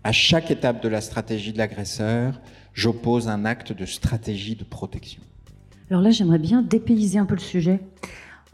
À 0.05 0.13
chaque 0.13 0.51
étape 0.51 0.83
de 0.83 0.89
la 0.89 1.01
stratégie 1.01 1.53
de 1.53 1.59
l'agresseur, 1.59 2.41
j'oppose 2.75 3.29
un 3.29 3.45
acte 3.45 3.73
de 3.73 3.87
stratégie 3.87 4.57
de 4.57 4.65
protection. 4.65 5.23
Alors 5.91 6.03
là, 6.03 6.11
j'aimerais 6.11 6.39
bien 6.39 6.63
dépayser 6.63 7.19
un 7.19 7.27
peu 7.27 7.35
le 7.35 7.41
sujet 7.41 7.81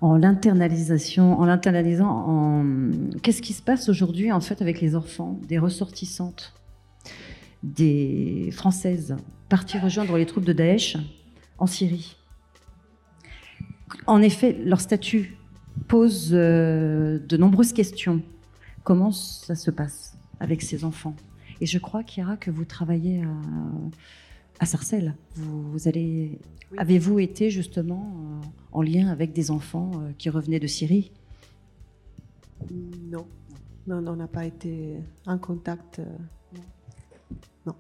en 0.01 0.17
l'internalisation, 0.17 1.39
en 1.41 1.47
l'internalisant 1.47 2.09
en 2.09 2.65
qu'est-ce 3.23 3.43
qui 3.43 3.53
se 3.53 3.63
passe 3.63 3.89
aujourd'hui 3.89 4.31
en 4.31 4.41
fait 4.41 4.63
avec 4.63 4.81
les 4.81 4.95
enfants 4.95 5.39
des 5.49 5.59
ressortissantes, 5.59 6.55
des 7.63 8.51
françaises 8.53 9.17
parties 9.49 9.79
rejoindre 9.79 10.17
les 10.17 10.27
troupes 10.27 10.45
de 10.45 10.53
Daesh 10.53 10.97
en 11.59 11.67
Syrie? 11.67 12.18
En 14.07 14.23
effet, 14.23 14.53
leur 14.53 14.81
statut 14.81 15.37
pose 15.87 16.31
euh, 16.33 17.19
de 17.19 17.37
nombreuses 17.37 17.73
questions. 17.73 18.23
Comment 18.85 19.13
ça 19.13 19.55
se 19.55 19.71
passe 19.71 20.17
avec 20.41 20.63
ces 20.63 20.85
enfants? 20.85 21.15
Et 21.61 21.67
je 21.67 21.79
crois, 21.79 22.03
Kira, 22.05 22.37
que 22.37 22.51
vous 22.51 22.65
travaillez 22.65 23.23
à, 24.61 24.67
Sarcelles. 24.67 25.15
Vous, 25.35 25.89
allez, 25.89 26.39
avez-vous 26.77 27.19
été 27.19 27.51
justement 27.51 28.13
euh, 28.17 28.47
en 28.73 28.83
lien 28.83 29.09
avec 29.09 29.33
des 29.33 29.51
enfants 29.51 29.91
euh, 29.95 30.13
qui 30.19 30.31
revenaient 30.31 30.61
de 30.61 30.67
Syrie? 30.67 31.13
Non, 32.71 33.27
non, 33.87 34.05
on 34.07 34.17
n'a 34.17 34.27
pas 34.27 34.47
été 34.47 34.97
en 35.27 35.39
contact. 35.39 36.01
non. 37.67 37.75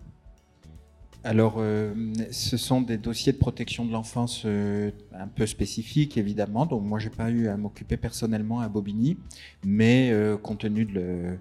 Alors, 1.28 1.56
euh, 1.58 1.92
ce 2.30 2.56
sont 2.56 2.80
des 2.80 2.96
dossiers 2.96 3.34
de 3.34 3.36
protection 3.36 3.84
de 3.84 3.92
l'enfance 3.92 4.44
euh, 4.46 4.90
un 5.12 5.28
peu 5.28 5.44
spécifiques, 5.44 6.16
évidemment. 6.16 6.64
Donc, 6.64 6.82
moi, 6.82 6.98
j'ai 6.98 7.10
pas 7.10 7.28
eu 7.28 7.48
à 7.48 7.58
m'occuper 7.58 7.98
personnellement 7.98 8.60
à 8.60 8.68
Bobigny, 8.70 9.18
mais 9.62 10.08
euh, 10.10 10.38
compte 10.38 10.60
tenu 10.60 10.86
de, 10.86 11.36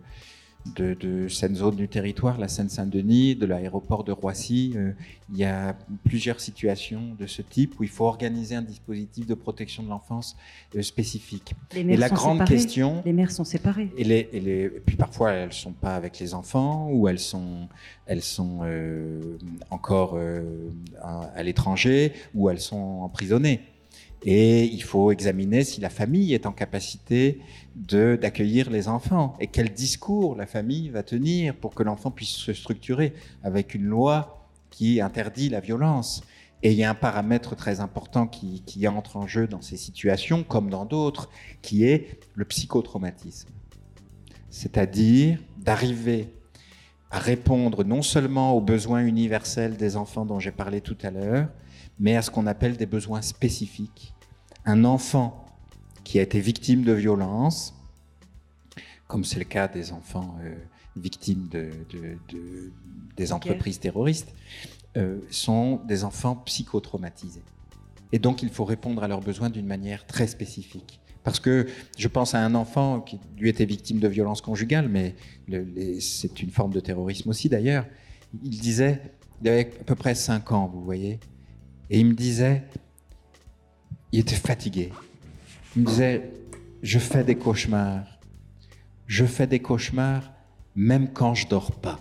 de, 0.75 0.93
de 0.93 1.27
cette 1.27 1.55
zone 1.55 1.75
du 1.75 1.87
territoire, 1.87 2.37
la 2.37 2.47
Seine-Saint-Denis, 2.47 3.35
de 3.35 3.45
l'aéroport 3.45 4.03
de 4.03 4.11
Roissy, 4.11 4.73
euh, 4.75 4.91
il 5.31 5.37
y 5.37 5.43
a 5.43 5.75
plusieurs 6.05 6.39
situations 6.39 7.15
de 7.19 7.27
ce 7.27 7.41
type 7.41 7.79
où 7.79 7.83
il 7.83 7.89
faut 7.89 8.05
organiser 8.05 8.55
un 8.55 8.61
dispositif 8.61 9.25
de 9.25 9.33
protection 9.33 9.83
de 9.83 9.89
l'enfance 9.89 10.37
euh, 10.75 10.81
spécifique. 10.81 11.53
Les 11.73 11.83
mères 11.83 11.95
et 11.95 11.97
la 11.97 12.09
sont 12.09 12.15
grande 12.15 12.37
séparées. 12.39 12.55
question, 12.55 13.01
les 13.05 13.13
mères 13.13 13.31
sont 13.31 13.43
séparées. 13.43 13.91
Et, 13.97 14.03
les, 14.03 14.29
et, 14.31 14.39
les, 14.39 14.69
puis 14.69 14.95
parfois 14.95 15.31
elles 15.31 15.53
sont 15.53 15.73
pas 15.73 15.95
avec 15.95 16.19
les 16.19 16.33
enfants 16.33 16.89
ou 16.91 17.07
elles 17.07 17.19
sont, 17.19 17.67
elles 18.05 18.23
sont 18.23 18.59
euh, 18.63 19.37
encore 19.69 20.17
à 21.03 21.43
l'étranger 21.43 22.13
ou 22.33 22.49
elles 22.49 22.59
sont 22.59 23.01
emprisonnées. 23.01 23.61
Et 24.29 24.65
il 24.65 24.83
faut 24.83 25.09
examiner 25.11 25.63
si 25.63 25.79
la 25.79 25.89
famille 25.89 26.33
est 26.33 26.45
en 26.45 26.51
capacité 26.51 27.39
d'accueillir 27.75 28.69
les 28.69 28.89
enfants 28.89 29.37
et 29.39 29.47
quel 29.47 29.69
discours 29.71 30.35
la 30.35 30.45
famille 30.45 30.89
va 30.89 31.01
tenir 31.01 31.55
pour 31.55 31.73
que 31.73 31.81
l'enfant 31.81 32.11
puisse 32.11 32.35
se 32.35 32.51
structurer 32.51 33.13
avec 33.41 33.73
une 33.73 33.85
loi 33.85 34.49
qui 34.69 34.99
interdit 34.99 35.47
la 35.47 35.61
violence. 35.61 36.25
Et 36.61 36.73
il 36.73 36.77
y 36.77 36.83
a 36.83 36.89
un 36.89 36.93
paramètre 36.93 37.55
très 37.55 37.79
important 37.79 38.27
qui, 38.27 38.85
entre 38.89 39.15
en 39.15 39.27
jeu 39.27 39.47
dans 39.47 39.61
ces 39.61 39.77
situations, 39.77 40.43
comme 40.43 40.69
dans 40.69 40.83
d'autres, 40.83 41.29
qui 41.61 41.85
est 41.85 42.19
le 42.35 42.43
psychotraumatisme. 42.43 43.47
C'est-à-dire 44.49 45.39
d'arriver 45.57 46.33
à 47.11 47.19
répondre 47.19 47.85
non 47.85 48.01
seulement 48.01 48.51
aux 48.57 48.61
besoins 48.61 49.05
universels 49.05 49.77
des 49.77 49.95
enfants 49.95 50.25
dont 50.25 50.41
j'ai 50.41 50.51
parlé 50.51 50.81
tout 50.81 50.97
à 51.01 51.11
l'heure, 51.11 51.47
mais 51.97 52.17
à 52.17 52.21
ce 52.21 52.29
qu'on 52.29 52.45
appelle 52.45 52.75
des 52.75 52.85
besoins 52.85 53.21
spécifiques. 53.21 54.13
Un 54.67 54.83
enfant 54.83 55.45
qui 56.03 56.19
a 56.19 56.21
été 56.21 56.41
victime 56.41 56.83
de 56.83 56.91
violence, 56.91 57.73
comme 59.07 59.23
c'est 59.23 59.39
le 59.39 59.45
cas 59.45 59.69
des 59.69 59.93
enfants 59.93 60.37
euh, 60.43 60.53
victimes 60.97 61.47
de, 61.49 61.71
des 63.15 63.31
entreprises 63.31 63.79
terroristes, 63.79 64.35
euh, 64.97 65.21
sont 65.29 65.77
des 65.87 66.03
enfants 66.03 66.35
psychotraumatisés. 66.45 67.43
Et 68.11 68.19
donc 68.19 68.43
il 68.43 68.49
faut 68.49 68.65
répondre 68.65 69.01
à 69.03 69.07
leurs 69.07 69.21
besoins 69.21 69.49
d'une 69.49 69.65
manière 69.65 70.05
très 70.05 70.27
spécifique. 70.27 70.99
Parce 71.23 71.39
que 71.39 71.67
je 71.97 72.07
pense 72.09 72.35
à 72.35 72.43
un 72.43 72.53
enfant 72.53 72.99
qui 72.99 73.19
lui 73.37 73.47
était 73.47 73.65
victime 73.65 73.99
de 73.99 74.07
violence 74.09 74.41
conjugale, 74.41 74.89
mais 74.89 75.15
c'est 76.01 76.41
une 76.41 76.51
forme 76.51 76.73
de 76.73 76.81
terrorisme 76.81 77.29
aussi 77.29 77.47
d'ailleurs. 77.47 77.85
Il 78.43 78.59
disait, 78.59 79.01
il 79.41 79.47
avait 79.47 79.71
à 79.79 79.83
peu 79.85 79.95
près 79.95 80.13
5 80.13 80.51
ans, 80.51 80.69
vous 80.73 80.83
voyez, 80.83 81.21
et 81.89 81.99
il 81.99 82.05
me 82.05 82.13
disait, 82.13 82.63
il 84.11 84.19
était 84.19 84.35
fatigué. 84.35 84.91
Il 85.75 85.83
me 85.83 85.87
disait, 85.87 86.31
je 86.81 86.99
fais 86.99 87.23
des 87.23 87.35
cauchemars. 87.35 88.05
Je 89.05 89.25
fais 89.25 89.47
des 89.47 89.59
cauchemars 89.59 90.31
même 90.75 91.11
quand 91.11 91.33
je 91.33 91.47
dors 91.47 91.71
pas. 91.71 91.99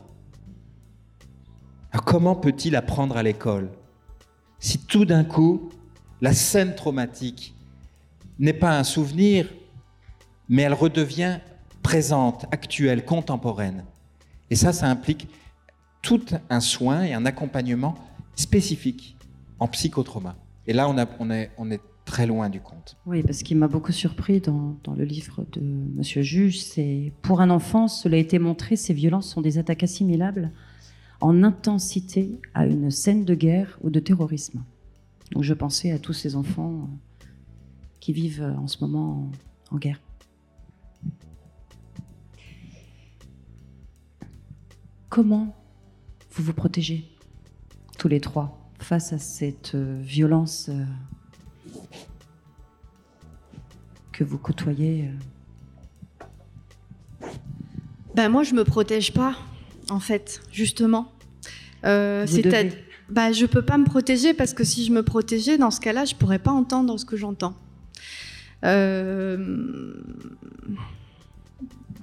Alors 1.91 2.05
comment 2.05 2.37
peut-il 2.37 2.77
apprendre 2.77 3.17
à 3.17 3.23
l'école 3.23 3.71
si 4.59 4.79
tout 4.79 5.05
d'un 5.05 5.25
coup, 5.25 5.71
la 6.21 6.33
scène 6.33 6.75
traumatique 6.75 7.55
n'est 8.39 8.55
pas 8.55 8.79
un 8.79 8.85
souvenir, 8.85 9.53
mais 10.49 10.63
elle 10.63 10.75
redevient 10.75 11.39
présente, 11.83 12.47
actuelle, 12.51 13.05
contemporaine? 13.05 13.85
Et 14.51 14.57
ça, 14.57 14.73
ça 14.73 14.87
implique 14.87 15.29
tout 16.03 16.25
un 16.49 16.61
soin 16.61 17.03
et 17.03 17.13
un 17.13 17.27
accompagnement 17.27 17.97
spécifique 18.35 19.17
en 19.59 19.69
psychotrauma. 19.69 20.37
Et 20.67 20.73
là, 20.73 20.89
on, 20.89 21.31
est 21.31 21.81
très 22.07 22.27
loin 22.27 22.49
du 22.49 22.61
compte. 22.61 22.97
Oui, 23.05 23.23
parce 23.23 23.43
qu'il 23.43 23.59
m'a 23.59 23.69
beaucoup 23.69 23.93
surpris 23.93 24.41
dans, 24.41 24.79
le 24.97 25.05
livre 25.05 25.45
de 25.53 25.61
Monsieur 25.61 26.23
Juge, 26.23 26.61
c'est 26.61 27.13
pour 27.21 27.43
un 27.43 27.51
enfant, 27.51 27.89
cela 27.89 28.17
a 28.17 28.21
été 28.21 28.39
montré, 28.39 28.77
ces 28.77 28.95
violences 28.95 29.29
sont 29.29 29.43
des 29.43 29.59
attaques 29.59 29.83
assimilables 29.83 30.53
en 31.21 31.43
intensité 31.43 32.41
à 32.55 32.67
une 32.67 32.91
scène 32.91 33.25
de 33.25 33.35
guerre 33.35 33.79
ou 33.83 33.91
de 33.91 34.01
terrorisme. 34.01 34.63
Donc 35.33 35.43
je 35.43 35.53
pensais 35.53 35.91
à 35.91 35.99
tous 35.99 36.13
ces 36.13 36.37
enfants 36.37 36.89
qui 38.01 38.13
vivent 38.13 38.55
en 38.57 38.69
ce 38.69 38.83
moment 38.83 39.31
en 39.71 39.77
guerre. 39.77 40.01
Comment 45.09 45.57
vous 46.31 46.45
vous 46.45 46.53
protégez 46.53 47.05
tous 47.99 48.09
les 48.09 48.21
trois 48.21 48.71
face 48.79 49.13
à 49.13 49.19
cette 49.19 49.75
euh, 49.75 50.01
violence 50.03 50.71
que 54.17 54.25
vous 54.25 54.39
côtoyez 54.39 55.05
euh 55.05 55.09
ben 58.15 58.31
Moi, 58.31 58.45
je 58.45 58.55
me 58.55 58.65
protège 58.65 59.13
pas, 59.13 59.37
en 59.91 60.01
fait, 60.01 60.41
justement. 60.51 61.13
Euh, 61.85 62.25
c'est 62.27 62.43
bah, 63.09 63.31
je 63.31 63.47
peux 63.47 63.63
pas 63.63 63.79
me 63.79 63.85
protéger 63.85 64.35
parce 64.35 64.53
que 64.53 64.65
si 64.65 64.85
je 64.85 64.91
me 64.91 65.05
protégeais, 65.05 65.59
dans 65.59 65.71
ce 65.71 65.81
cas-là, 65.81 66.07
je 66.07 66.17
pourrais 66.17 66.41
pas 66.41 66.51
entendre 66.51 66.99
ce 66.99 67.05
que 67.05 67.17
j'entends. 67.17 67.55
Euh... 68.65 69.95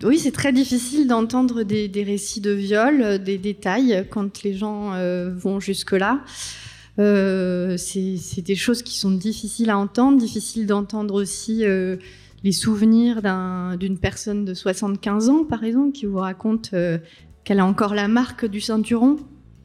Oui, 0.04 0.20
c'est 0.20 0.32
très 0.32 0.54
difficile 0.54 1.08
d'entendre 1.08 1.64
des, 1.64 1.88
des, 1.88 2.04
récits 2.04 2.42
de 2.42 2.52
viol, 2.52 3.22
des 3.22 3.38
détails 3.38 4.06
quand 4.10 4.44
les 4.44 4.54
gens 4.54 4.94
euh, 4.94 5.34
vont 5.36 5.60
jusque-là. 5.60 6.22
Euh, 7.00 7.76
c'est 7.78 8.42
des 8.42 8.56
choses 8.56 8.84
qui 8.84 8.98
sont 8.98 9.12
difficiles 9.12 9.70
à 9.70 9.78
entendre, 9.78 10.18
difficiles 10.18 10.68
d'entendre 10.68 11.16
aussi 11.16 11.66
euh, 11.66 11.98
les 12.44 12.52
souvenirs 12.52 13.22
d'une 13.78 13.98
personne 13.98 14.46
de 14.46 14.54
75 14.54 15.30
ans, 15.30 15.44
par 15.44 15.64
exemple, 15.64 15.92
qui 15.94 16.06
vous 16.06 16.20
raconte 16.20 16.72
euh, 16.74 16.98
qu'elle 17.44 17.60
a 17.60 17.66
encore 17.66 17.96
la 17.96 18.08
marque 18.08 18.46
du 18.46 18.62
ceinturon 18.62 19.18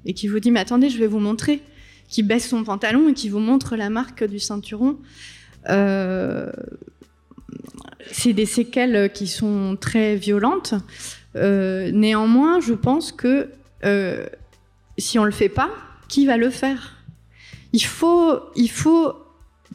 et 0.05 0.15
qui 0.15 0.29
vous 0.29 0.41
dit 0.41 0.51
mais 0.51 0.61
attendez, 0.61 0.89
je 0.89 0.99
vais 0.99 1.07
vous 1.07 1.19
montrer, 1.19 1.61
qui 2.09 2.23
baisse 2.23 2.49
son 2.49 2.65
pantalon 2.65 3.11
et 3.11 3.15
qui 3.15 3.29
vous 3.29 3.41
montre 3.41 3.77
la 3.77 3.91
marque 3.91 4.25
du 4.25 4.39
ceinturon. 4.39 4.97
C'est 8.11 8.33
des 8.33 8.47
séquelles 8.47 9.13
qui 9.13 9.27
sont 9.27 9.77
très 9.79 10.17
violentes. 10.17 10.73
Néanmoins, 11.35 12.61
je 12.61 12.73
pense 12.73 13.13
que 13.13 13.51
si 14.97 15.19
on 15.19 15.25
le 15.25 15.31
fait 15.31 15.51
pas, 15.51 15.71
qui 16.09 16.25
va 16.25 16.39
le 16.39 16.49
faire? 16.49 16.98
Il 17.73 17.85
faut, 17.85 18.41
il 18.57 18.71
faut 18.71 19.15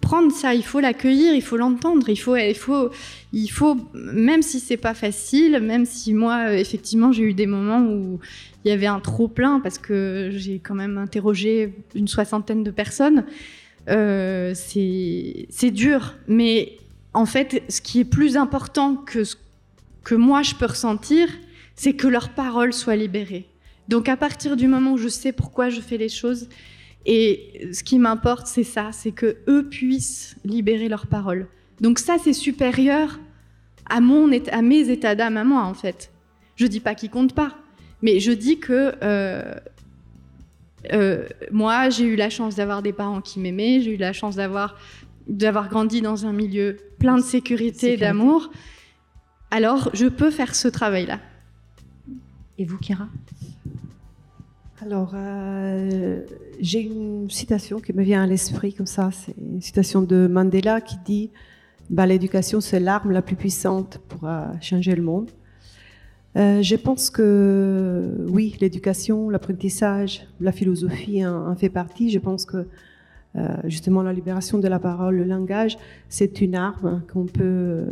prendre 0.01 0.31
ça, 0.31 0.53
il 0.53 0.63
faut 0.63 0.79
l'accueillir, 0.79 1.33
il 1.33 1.41
faut 1.41 1.57
l'entendre, 1.57 2.09
il 2.09 2.17
faut, 2.17 2.35
il 2.35 2.55
faut, 2.55 2.89
il 3.31 3.47
faut, 3.47 3.77
même 3.93 4.41
si 4.41 4.59
c'est 4.59 4.77
pas 4.77 4.93
facile, 4.93 5.59
même 5.61 5.85
si 5.85 6.13
moi, 6.13 6.53
effectivement, 6.55 7.11
j'ai 7.11 7.23
eu 7.23 7.33
des 7.33 7.47
moments 7.47 7.81
où 7.81 8.19
il 8.65 8.69
y 8.69 8.71
avait 8.71 8.87
un 8.87 8.99
trop 8.99 9.27
plein 9.27 9.59
parce 9.59 9.77
que 9.77 10.29
j'ai 10.33 10.59
quand 10.59 10.75
même 10.75 10.97
interrogé 10.97 11.73
une 11.95 12.07
soixantaine 12.07 12.63
de 12.63 12.71
personnes. 12.71 13.25
Euh, 13.89 14.53
c'est 14.55 15.71
dur, 15.71 16.15
mais 16.27 16.77
en 17.13 17.25
fait, 17.25 17.63
ce 17.69 17.81
qui 17.81 17.99
est 17.99 18.05
plus 18.05 18.37
important 18.37 18.95
que 18.95 19.23
que 20.03 20.15
moi 20.15 20.41
je 20.41 20.55
peux 20.55 20.65
ressentir, 20.65 21.29
c'est 21.75 21.93
que 21.93 22.07
leurs 22.07 22.29
paroles 22.29 22.73
soient 22.73 22.95
libérées. 22.95 23.47
Donc 23.87 24.09
à 24.09 24.17
partir 24.17 24.55
du 24.55 24.67
moment 24.67 24.93
où 24.93 24.97
je 24.97 25.07
sais 25.07 25.31
pourquoi 25.31 25.69
je 25.69 25.81
fais 25.81 25.97
les 25.97 26.09
choses, 26.09 26.49
et 27.05 27.69
ce 27.73 27.83
qui 27.83 27.99
m'importe, 27.99 28.47
c'est 28.47 28.63
ça, 28.63 28.91
c'est 28.91 29.11
que 29.11 29.37
eux 29.47 29.67
puissent 29.67 30.35
libérer 30.45 30.87
leurs 30.87 31.07
paroles. 31.07 31.47
Donc 31.81 31.99
ça, 31.99 32.17
c'est 32.23 32.33
supérieur 32.33 33.19
à 33.89 33.99
mon 33.99 34.31
à 34.51 34.61
mes 34.61 34.89
états 34.89 35.15
d'âme 35.15 35.37
à 35.37 35.43
moi 35.43 35.63
en 35.63 35.73
fait. 35.73 36.11
Je 36.55 36.65
dis 36.65 36.79
pas 36.79 36.95
qu'ils 36.95 37.09
comptent 37.09 37.35
pas, 37.35 37.57
mais 38.01 38.19
je 38.19 38.31
dis 38.31 38.59
que 38.59 38.93
euh, 39.03 39.53
euh, 40.91 41.25
moi, 41.51 41.89
j'ai 41.89 42.05
eu 42.05 42.15
la 42.15 42.29
chance 42.29 42.55
d'avoir 42.55 42.81
des 42.81 42.93
parents 42.93 43.21
qui 43.21 43.39
m'aimaient, 43.39 43.81
j'ai 43.81 43.95
eu 43.95 43.97
la 43.97 44.13
chance 44.13 44.35
d'avoir 44.35 44.77
d'avoir 45.27 45.69
grandi 45.69 46.01
dans 46.01 46.25
un 46.25 46.33
milieu 46.33 46.77
plein 46.99 47.15
de 47.15 47.23
sécurité 47.23 47.93
et 47.93 47.97
d'amour. 47.97 48.51
Alors, 49.51 49.89
je 49.93 50.07
peux 50.07 50.31
faire 50.31 50.53
ce 50.53 50.67
travail-là. 50.67 51.19
Et 52.57 52.65
vous, 52.65 52.77
Kira? 52.77 53.07
Alors, 54.86 55.13
euh, 55.15 56.19
j'ai 56.59 56.81
une 56.81 57.29
citation 57.29 57.79
qui 57.79 57.93
me 57.93 58.03
vient 58.03 58.23
à 58.23 58.27
l'esprit 58.27 58.73
comme 58.73 58.86
ça. 58.86 59.11
C'est 59.13 59.34
une 59.38 59.61
citation 59.61 60.01
de 60.01 60.27
Mandela 60.27 60.81
qui 60.81 60.97
dit 61.05 61.29
bah, 61.89 62.05
L'éducation, 62.05 62.59
c'est 62.59 62.81
l'arme 62.81 63.11
la 63.11 63.21
plus 63.21 63.38
puissante 63.38 64.01
pour 64.09 64.27
euh, 64.27 64.45
changer 64.59 64.93
le 64.93 65.01
monde. 65.01 65.31
Euh, 66.36 66.61
je 66.61 66.75
pense 66.75 67.09
que 67.09 68.25
oui, 68.27 68.57
l'éducation, 68.59 69.29
l'apprentissage, 69.29 70.27
la 70.41 70.51
philosophie 70.51 71.25
en, 71.25 71.55
fait 71.55 71.69
partie. 71.69 72.09
Je 72.09 72.19
pense 72.19 72.45
que 72.45 72.67
justement 73.63 74.03
la 74.03 74.13
libération 74.13 74.59
de 74.59 74.67
la 74.67 74.79
parole, 74.79 75.15
le 75.15 75.23
langage, 75.23 75.77
c'est 76.09 76.41
une 76.41 76.55
arme 76.55 77.01
qu'on 77.11 77.25
peut 77.25 77.86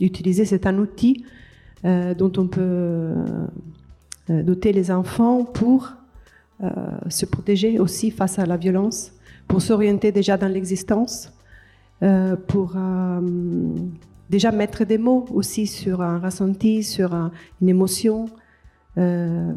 utiliser, 0.00 0.44
c'est 0.44 0.66
un 0.66 0.78
outil 0.78 1.24
dont 1.84 2.32
on 2.36 2.48
peut 2.48 3.14
doter 4.28 4.72
les 4.72 4.90
enfants 4.90 5.44
pour 5.44 5.92
se 7.08 7.26
protéger 7.26 7.78
aussi 7.78 8.10
face 8.10 8.38
à 8.38 8.46
la 8.46 8.56
violence, 8.56 9.12
pour 9.48 9.60
s'orienter 9.60 10.12
déjà 10.12 10.36
dans 10.36 10.48
l'existence, 10.48 11.32
euh, 12.02 12.36
pour 12.36 12.76
déjà 14.30 14.50
mettre 14.50 14.84
des 14.84 14.98
mots 14.98 15.26
aussi 15.30 15.66
sur 15.66 16.00
un 16.00 16.18
ressenti, 16.18 16.82
sur 16.82 17.14
un, 17.14 17.30
une 17.60 17.68
émotion, 17.68 18.26
euh, 18.98 19.52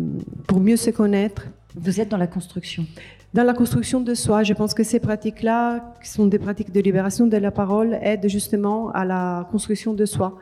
pour 0.47 0.59
mieux 0.59 0.77
se 0.77 0.91
connaître. 0.91 1.47
Vous 1.75 1.99
êtes 1.99 2.09
dans 2.09 2.17
la 2.17 2.27
construction 2.27 2.85
Dans 3.33 3.43
la 3.43 3.53
construction 3.53 3.99
de 3.99 4.13
soi, 4.13 4.43
je 4.43 4.53
pense 4.53 4.73
que 4.73 4.83
ces 4.83 4.99
pratiques-là, 4.99 5.93
qui 6.01 6.09
sont 6.09 6.25
des 6.25 6.39
pratiques 6.39 6.71
de 6.71 6.79
libération 6.79 7.27
de 7.27 7.37
la 7.37 7.51
parole, 7.51 7.97
aident 8.01 8.29
justement 8.29 8.91
à 8.91 9.03
la 9.03 9.47
construction 9.51 9.93
de 9.93 10.05
soi, 10.05 10.37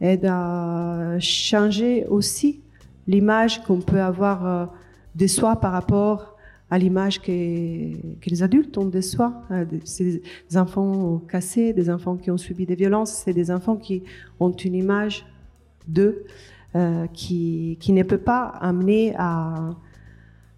aident 0.00 0.30
à 0.30 1.18
changer 1.18 2.06
aussi 2.06 2.60
l'image 3.08 3.62
qu'on 3.64 3.80
peut 3.80 4.00
avoir 4.00 4.46
euh, 4.46 4.66
de 5.16 5.26
soi 5.26 5.56
par 5.56 5.72
rapport 5.72 6.36
à 6.70 6.78
l'image 6.78 7.20
que, 7.20 7.30
les 7.30 8.42
adultes 8.42 8.76
ont 8.76 8.86
de 8.86 9.00
soi. 9.00 9.42
C'est 9.84 10.20
des 10.50 10.56
enfants 10.56 11.18
cassés, 11.28 11.72
des 11.72 11.90
enfants 11.90 12.16
qui 12.16 12.30
ont 12.30 12.38
subi 12.38 12.66
des 12.66 12.74
violences, 12.74 13.12
c'est 13.24 13.32
des 13.32 13.50
enfants 13.50 13.76
qui 13.76 14.02
ont 14.40 14.50
une 14.50 14.74
image 14.74 15.24
d'eux 15.86 16.24
euh, 16.74 17.06
qui, 17.12 17.78
qui 17.80 17.92
ne 17.92 18.02
peut 18.02 18.18
pas 18.18 18.42
amener 18.60 19.14
à, 19.16 19.70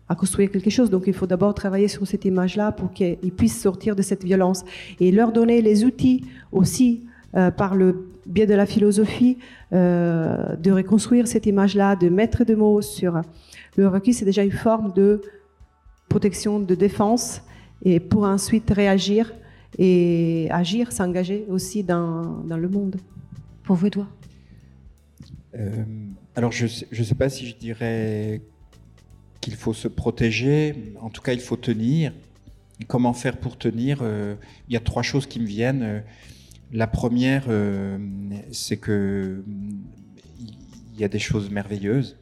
à 0.08 0.14
construire 0.14 0.50
quelque 0.50 0.70
chose. 0.70 0.90
Donc 0.90 1.04
il 1.06 1.12
faut 1.12 1.26
d'abord 1.26 1.54
travailler 1.54 1.88
sur 1.88 2.06
cette 2.06 2.24
image-là 2.24 2.72
pour 2.72 2.92
qu'ils 2.92 3.32
puissent 3.36 3.60
sortir 3.60 3.94
de 3.94 4.02
cette 4.02 4.24
violence 4.24 4.64
et 5.00 5.12
leur 5.12 5.32
donner 5.32 5.60
les 5.60 5.84
outils 5.84 6.24
aussi 6.50 7.04
euh, 7.36 7.50
par 7.50 7.74
le 7.74 8.08
biais 8.28 8.46
de 8.46 8.54
la 8.54 8.66
philosophie 8.66 9.38
euh, 9.72 10.54
de 10.56 10.70
reconstruire 10.70 11.26
cette 11.26 11.46
image-là, 11.46 11.96
de 11.96 12.08
mettre 12.08 12.44
des 12.44 12.54
mots 12.54 12.82
sur 12.82 13.20
le 13.76 13.88
recueil. 13.88 14.14
C'est 14.14 14.24
déjà 14.24 14.44
une 14.44 14.52
forme 14.52 14.92
de 14.92 15.22
protection, 16.08 16.60
de 16.60 16.74
défense, 16.74 17.42
et 17.82 18.00
pour 18.00 18.24
ensuite 18.24 18.70
réagir 18.70 19.32
et 19.78 20.48
agir, 20.50 20.92
s'engager 20.92 21.44
aussi 21.48 21.84
dans, 21.84 22.42
dans, 22.42 22.56
le 22.56 22.68
monde. 22.68 22.96
Pour 23.62 23.76
vous, 23.76 23.86
Edouard 23.86 24.10
euh, 25.54 25.84
Alors, 26.34 26.52
je 26.52 26.64
ne 26.64 27.04
sais 27.04 27.14
pas 27.14 27.28
si 27.28 27.46
je 27.46 27.56
dirais 27.56 28.40
qu'il 29.40 29.54
faut 29.54 29.74
se 29.74 29.88
protéger, 29.88 30.94
en 31.00 31.10
tout 31.10 31.22
cas, 31.22 31.32
il 31.32 31.40
faut 31.40 31.56
tenir. 31.56 32.12
Comment 32.86 33.12
faire 33.12 33.36
pour 33.36 33.58
tenir? 33.58 33.98
Euh, 34.02 34.36
Il 34.68 34.74
y 34.74 34.76
a 34.76 34.80
trois 34.80 35.02
choses 35.02 35.26
qui 35.26 35.40
me 35.40 35.46
viennent. 35.46 36.02
La 36.72 36.86
première, 36.86 37.44
euh, 37.48 37.98
c'est 38.52 38.76
que 38.76 39.42
il 40.92 41.00
y 41.00 41.04
a 41.04 41.08
des 41.08 41.18
choses 41.18 41.50
merveilleuses 41.50 42.18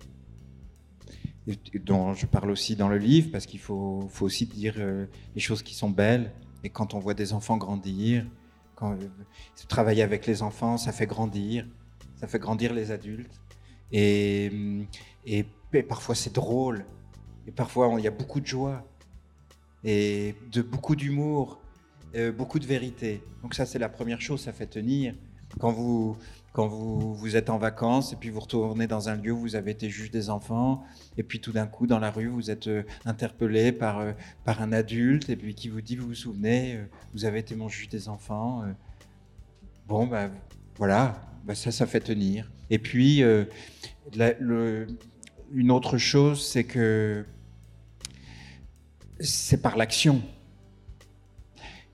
dont 1.85 2.13
je 2.13 2.27
parle 2.27 2.51
aussi 2.51 2.77
dans 2.77 2.89
le 2.89 2.99
livre, 2.99 3.31
parce 3.31 3.47
qu'il 3.47 3.61
faut, 3.61 4.09
aussi 4.21 4.47
dire 4.47 4.75
euh, 4.79 5.07
les 5.35 5.41
choses 5.41 5.63
qui 5.63 5.75
sont 5.75 5.91
belles. 5.91 6.33
Et 6.65 6.71
quand 6.71 6.95
on 6.95 6.99
voit 6.99 7.15
des 7.15 7.33
enfants 7.33 7.57
grandir, 7.57 8.27
quand 8.75 8.93
euh, 8.93 9.09
travailler 9.69 10.03
avec 10.03 10.27
les 10.27 10.43
enfants, 10.43 10.77
ça 10.77 10.93
fait 10.93 11.07
grandir, 11.07 11.67
ça 12.17 12.27
fait 12.27 12.39
grandir 12.39 12.73
les 12.75 12.91
adultes. 12.91 13.41
Et, 13.93 14.51
et, 15.25 15.47
et 15.73 15.83
parfois 15.83 16.15
c'est 16.15 16.35
drôle, 16.35 16.85
et 17.47 17.53
parfois 17.53 17.95
il 17.99 18.05
y 18.05 18.09
a 18.09 18.13
beaucoup 18.13 18.41
de 18.41 18.47
joie, 18.47 18.85
et 19.85 20.35
de 20.51 20.63
beaucoup 20.63 20.97
d'humour, 20.97 21.61
euh, 22.15 22.33
beaucoup 22.33 22.59
de 22.59 22.67
vérité. 22.67 23.23
Donc 23.43 23.55
ça 23.55 23.67
c'est 23.67 23.79
la 23.79 23.89
première 23.89 24.21
chose, 24.21 24.41
ça 24.41 24.53
fait 24.53 24.67
tenir. 24.67 25.15
quand 25.59 25.73
vous, 25.73 26.17
quand 26.53 26.67
vous, 26.67 27.15
vous 27.15 27.37
êtes 27.37 27.51
en 27.51 27.59
vacances 27.59 28.13
et 28.13 28.17
puis 28.17 28.31
vous 28.31 28.41
retournez 28.41 28.87
dans 28.87 29.09
un 29.09 29.17
lieu 29.17 29.33
où 29.33 29.39
vous 29.39 29.57
avez 29.57 29.73
été 29.73 29.91
juge 29.91 30.11
des 30.11 30.31
enfants, 30.31 30.85
et 31.19 31.23
puis 31.23 31.41
tout 31.41 31.53
d'un 31.53 31.67
coup, 31.67 31.87
dans 31.87 31.99
la 31.99 32.11
rue, 32.11 32.29
vous 32.29 32.51
êtes 32.51 32.67
euh, 32.69 32.83
interpellé 33.05 33.73
par, 33.73 33.99
euh, 33.99 34.13
par 34.45 34.63
un 34.63 34.73
adulte, 34.73 35.29
et 35.29 35.37
puis 35.37 35.55
qui 35.55 35.69
vous 35.69 35.81
dit, 35.83 35.97
vous 35.97 36.09
vous 36.09 36.15
souvenez, 36.15 36.81
vous 37.13 37.25
avez 37.25 37.41
été 37.41 37.55
mon 37.55 37.69
juge 37.69 37.89
des 37.89 38.09
enfants. 38.09 38.65
Bon, 39.87 40.07
ben 40.07 40.31
voilà, 40.77 41.21
ben 41.45 41.55
ça, 41.55 41.71
ça 41.71 41.87
fait 41.87 42.01
tenir. 42.01 42.51
Et 42.71 42.79
puis, 42.79 43.23
une 45.53 45.71
autre 45.71 45.99
chose, 45.99 46.47
c'est 46.47 46.65
que 46.65 47.25
c'est 49.21 49.63
par 49.63 49.77
l'action. 49.77 50.23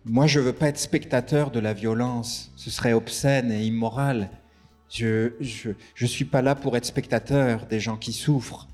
Moi, 0.05 0.27
je 0.27 0.41
ne 0.41 0.45
veux 0.47 0.53
pas 0.53 0.69
être 0.69 0.79
spectateur 0.79 1.53
de 1.53 1.61
la 1.61 1.73
violence. 1.73 2.51
Ce 2.57 2.71
serait 2.71 2.93
obscène 2.93 3.53
et 3.53 3.65
immoral. 3.65 4.31
Je 4.89 5.31
ne 6.01 6.07
suis 6.07 6.25
pas 6.25 6.43
là 6.43 6.57
pour 6.57 6.77
être 6.77 6.85
spectateur 6.85 7.67
des 7.67 7.79
gens 7.79 7.97
qui 7.97 8.13
souffrent, 8.13 8.67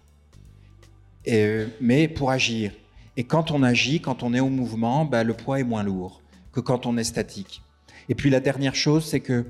mais 1.81 2.09
pour 2.09 2.31
agir. 2.31 2.73
Et 3.17 3.25
quand 3.25 3.51
on 3.51 3.63
agit, 3.63 4.01
quand 4.01 4.23
on 4.23 4.33
est 4.33 4.41
au 4.41 4.49
mouvement, 4.49 5.05
bah, 5.05 5.23
le 5.23 5.35
poids 5.35 5.61
est 5.61 5.65
moins 5.65 5.83
lourd 5.83 6.23
que 6.51 6.61
quand 6.61 6.87
on 6.87 6.97
est 6.97 7.05
statique. 7.05 7.63
Et 8.09 8.15
puis 8.15 8.31
la 8.31 8.41
dernière 8.41 8.75
chose, 8.75 9.05
c'est 9.05 9.21
que 9.21 9.45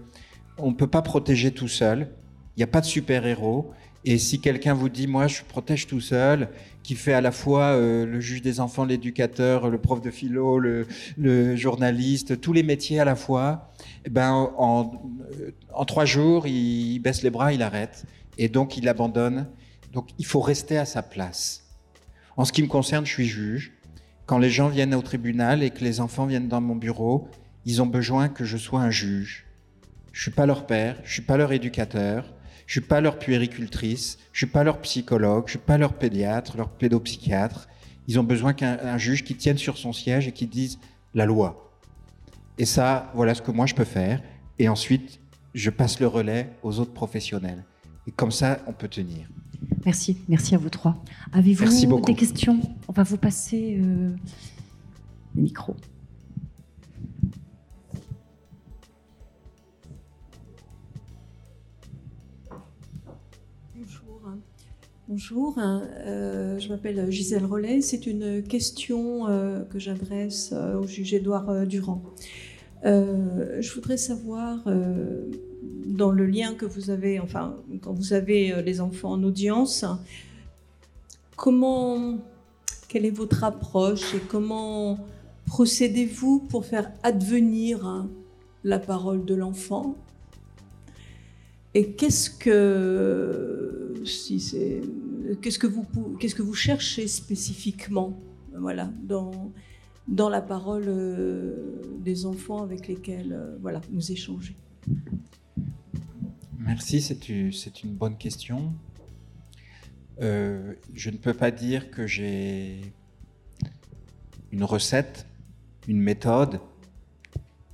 on 0.56 0.70
ne 0.70 0.74
peut 0.74 0.88
pas 0.88 1.02
protéger 1.02 1.52
tout 1.52 1.68
seul. 1.68 2.08
Il 2.56 2.60
n'y 2.60 2.64
a 2.64 2.66
pas 2.66 2.80
de 2.80 2.86
super-héros. 2.86 3.70
Et 4.04 4.18
si 4.18 4.40
quelqu'un 4.40 4.74
vous 4.74 4.88
dit, 4.88 5.06
moi, 5.06 5.28
je 5.28 5.42
protège 5.42 5.86
tout 5.86 6.00
seul, 6.00 6.48
qui 6.88 6.94
fait 6.94 7.12
à 7.12 7.20
la 7.20 7.32
fois 7.32 7.64
euh, 7.64 8.06
le 8.06 8.18
juge 8.18 8.40
des 8.40 8.60
enfants, 8.60 8.86
l'éducateur, 8.86 9.68
le 9.68 9.76
prof 9.76 10.00
de 10.00 10.10
philo, 10.10 10.58
le, 10.58 10.86
journaliste, 11.54 12.40
tous 12.40 12.54
les 12.54 12.62
métiers 12.62 12.98
à 12.98 13.04
la 13.04 13.14
fois, 13.14 13.70
eh 14.06 14.08
ben, 14.08 14.32
en, 14.56 14.92
en 15.74 15.84
trois 15.84 16.06
jours, 16.06 16.46
il 16.46 16.98
baisse 17.00 17.22
les 17.22 17.28
bras, 17.28 17.52
il 17.52 17.62
arrête. 17.62 18.06
Et 18.38 18.48
donc, 18.48 18.78
il 18.78 18.88
abandonne. 18.88 19.48
Donc, 19.92 20.08
il 20.18 20.24
faut 20.24 20.40
rester 20.40 20.78
à 20.78 20.86
sa 20.86 21.02
place. 21.02 21.66
En 22.38 22.46
ce 22.46 22.54
qui 22.54 22.62
me 22.62 22.68
concerne, 22.68 23.04
je 23.04 23.12
suis 23.12 23.26
juge. 23.26 23.74
Quand 24.24 24.38
les 24.38 24.48
gens 24.48 24.68
viennent 24.68 24.94
au 24.94 25.02
tribunal 25.02 25.62
et 25.62 25.68
que 25.68 25.84
les 25.84 26.00
enfants 26.00 26.24
viennent 26.24 26.48
dans 26.48 26.62
mon 26.62 26.76
bureau, 26.76 27.28
ils 27.66 27.82
ont 27.82 27.86
besoin 27.86 28.30
que 28.30 28.46
je 28.46 28.56
sois 28.56 28.80
un 28.80 28.90
juge. 28.90 29.44
Je 30.12 30.22
suis 30.22 30.30
pas 30.30 30.46
leur 30.46 30.66
père, 30.66 30.96
je 31.04 31.12
suis 31.12 31.22
pas 31.22 31.36
leur 31.36 31.52
éducateur, 31.52 32.32
je 32.68 32.72
suis 32.72 32.86
pas 32.86 33.00
leur 33.00 33.18
puéricultrice, 33.18 34.18
je 34.30 34.40
suis 34.40 34.46
pas 34.46 34.62
leur 34.62 34.80
psychologue, 34.82 35.44
je 35.46 35.52
suis 35.52 35.58
pas 35.58 35.78
leur 35.78 35.94
pédiatre, 35.94 36.58
leur 36.58 36.68
pédopsychiatre. 36.68 37.66
Ils 38.06 38.20
ont 38.20 38.24
besoin 38.24 38.52
qu'un 38.52 38.98
juge 38.98 39.24
qui 39.24 39.34
tienne 39.34 39.56
sur 39.56 39.78
son 39.78 39.94
siège 39.94 40.28
et 40.28 40.32
qui 40.32 40.46
dise 40.46 40.78
la 41.14 41.24
loi. 41.24 41.72
Et 42.58 42.66
ça, 42.66 43.10
voilà 43.14 43.34
ce 43.34 43.40
que 43.40 43.50
moi 43.50 43.64
je 43.64 43.74
peux 43.74 43.84
faire. 43.84 44.22
Et 44.58 44.68
ensuite, 44.68 45.18
je 45.54 45.70
passe 45.70 45.98
le 45.98 46.08
relais 46.08 46.50
aux 46.62 46.78
autres 46.78 46.92
professionnels. 46.92 47.64
Et 48.06 48.10
comme 48.10 48.30
ça, 48.30 48.58
on 48.66 48.74
peut 48.74 48.88
tenir. 48.88 49.26
Merci, 49.86 50.18
merci 50.28 50.54
à 50.54 50.58
vous 50.58 50.68
trois. 50.68 51.02
Avez-vous 51.32 52.02
des 52.02 52.14
questions? 52.14 52.60
On 52.86 52.92
va 52.92 53.02
vous 53.02 53.16
passer 53.16 53.78
euh, 53.80 54.14
le 55.34 55.42
micro. 55.42 55.74
Bonjour, 65.08 65.58
euh, 65.58 66.58
je 66.58 66.68
m'appelle 66.68 67.10
Gisèle 67.10 67.46
Rollet. 67.46 67.80
C'est 67.80 68.06
une 68.06 68.42
question 68.42 69.26
euh, 69.26 69.64
que 69.64 69.78
j'adresse 69.78 70.52
au 70.52 70.86
juge 70.86 71.14
Édouard 71.14 71.66
Durand. 71.66 72.02
je 72.84 73.74
voudrais 73.74 73.96
savoir 73.96 74.64
dans 75.98 76.10
le 76.10 76.26
lien 76.26 76.54
que 76.54 76.66
vous 76.66 76.90
avez, 76.90 77.18
enfin, 77.18 77.56
quand 77.80 77.92
vous 77.92 78.12
avez 78.12 78.52
euh, 78.52 78.62
les 78.62 78.80
enfants 78.80 79.12
en 79.12 79.22
audience, 79.24 79.84
comment, 81.36 82.18
quelle 82.88 83.04
est 83.04 83.10
votre 83.10 83.44
approche 83.44 84.14
et 84.14 84.20
comment 84.28 84.98
procédez-vous 85.46 86.40
pour 86.40 86.66
faire 86.66 86.92
advenir 87.02 87.86
hein, 87.86 88.08
la 88.64 88.78
parole 88.78 89.24
de 89.24 89.34
l'enfant? 89.34 89.96
Et 91.74 91.92
qu'est-ce 91.92 92.30
que, 92.30 93.87
qu'est-ce 95.40 95.58
que 95.58 96.42
vous, 96.42 96.54
cherchez 96.54 97.06
spécifiquement, 97.08 98.18
voilà, 98.54 98.90
dans 100.08 100.28
la 100.30 100.40
parole 100.40 100.84
euh, 100.86 101.82
des 102.00 102.26
enfants 102.26 102.62
avec 102.62 102.88
lesquels, 102.88 103.32
euh, 103.32 103.56
voilà, 103.60 103.80
vous 103.92 104.10
échangez. 104.10 104.56
Merci, 106.58 107.00
c'est 107.00 107.28
une, 107.28 107.94
bonne 107.94 108.16
question. 108.16 108.72
Euh, 110.20 110.74
je 110.94 111.10
ne 111.10 111.16
peux 111.16 111.34
pas 111.34 111.50
dire 111.50 111.90
que 111.90 112.06
j'ai 112.06 112.80
une 114.50 114.64
recette, 114.64 115.26
une 115.86 116.00
méthode 116.00 116.60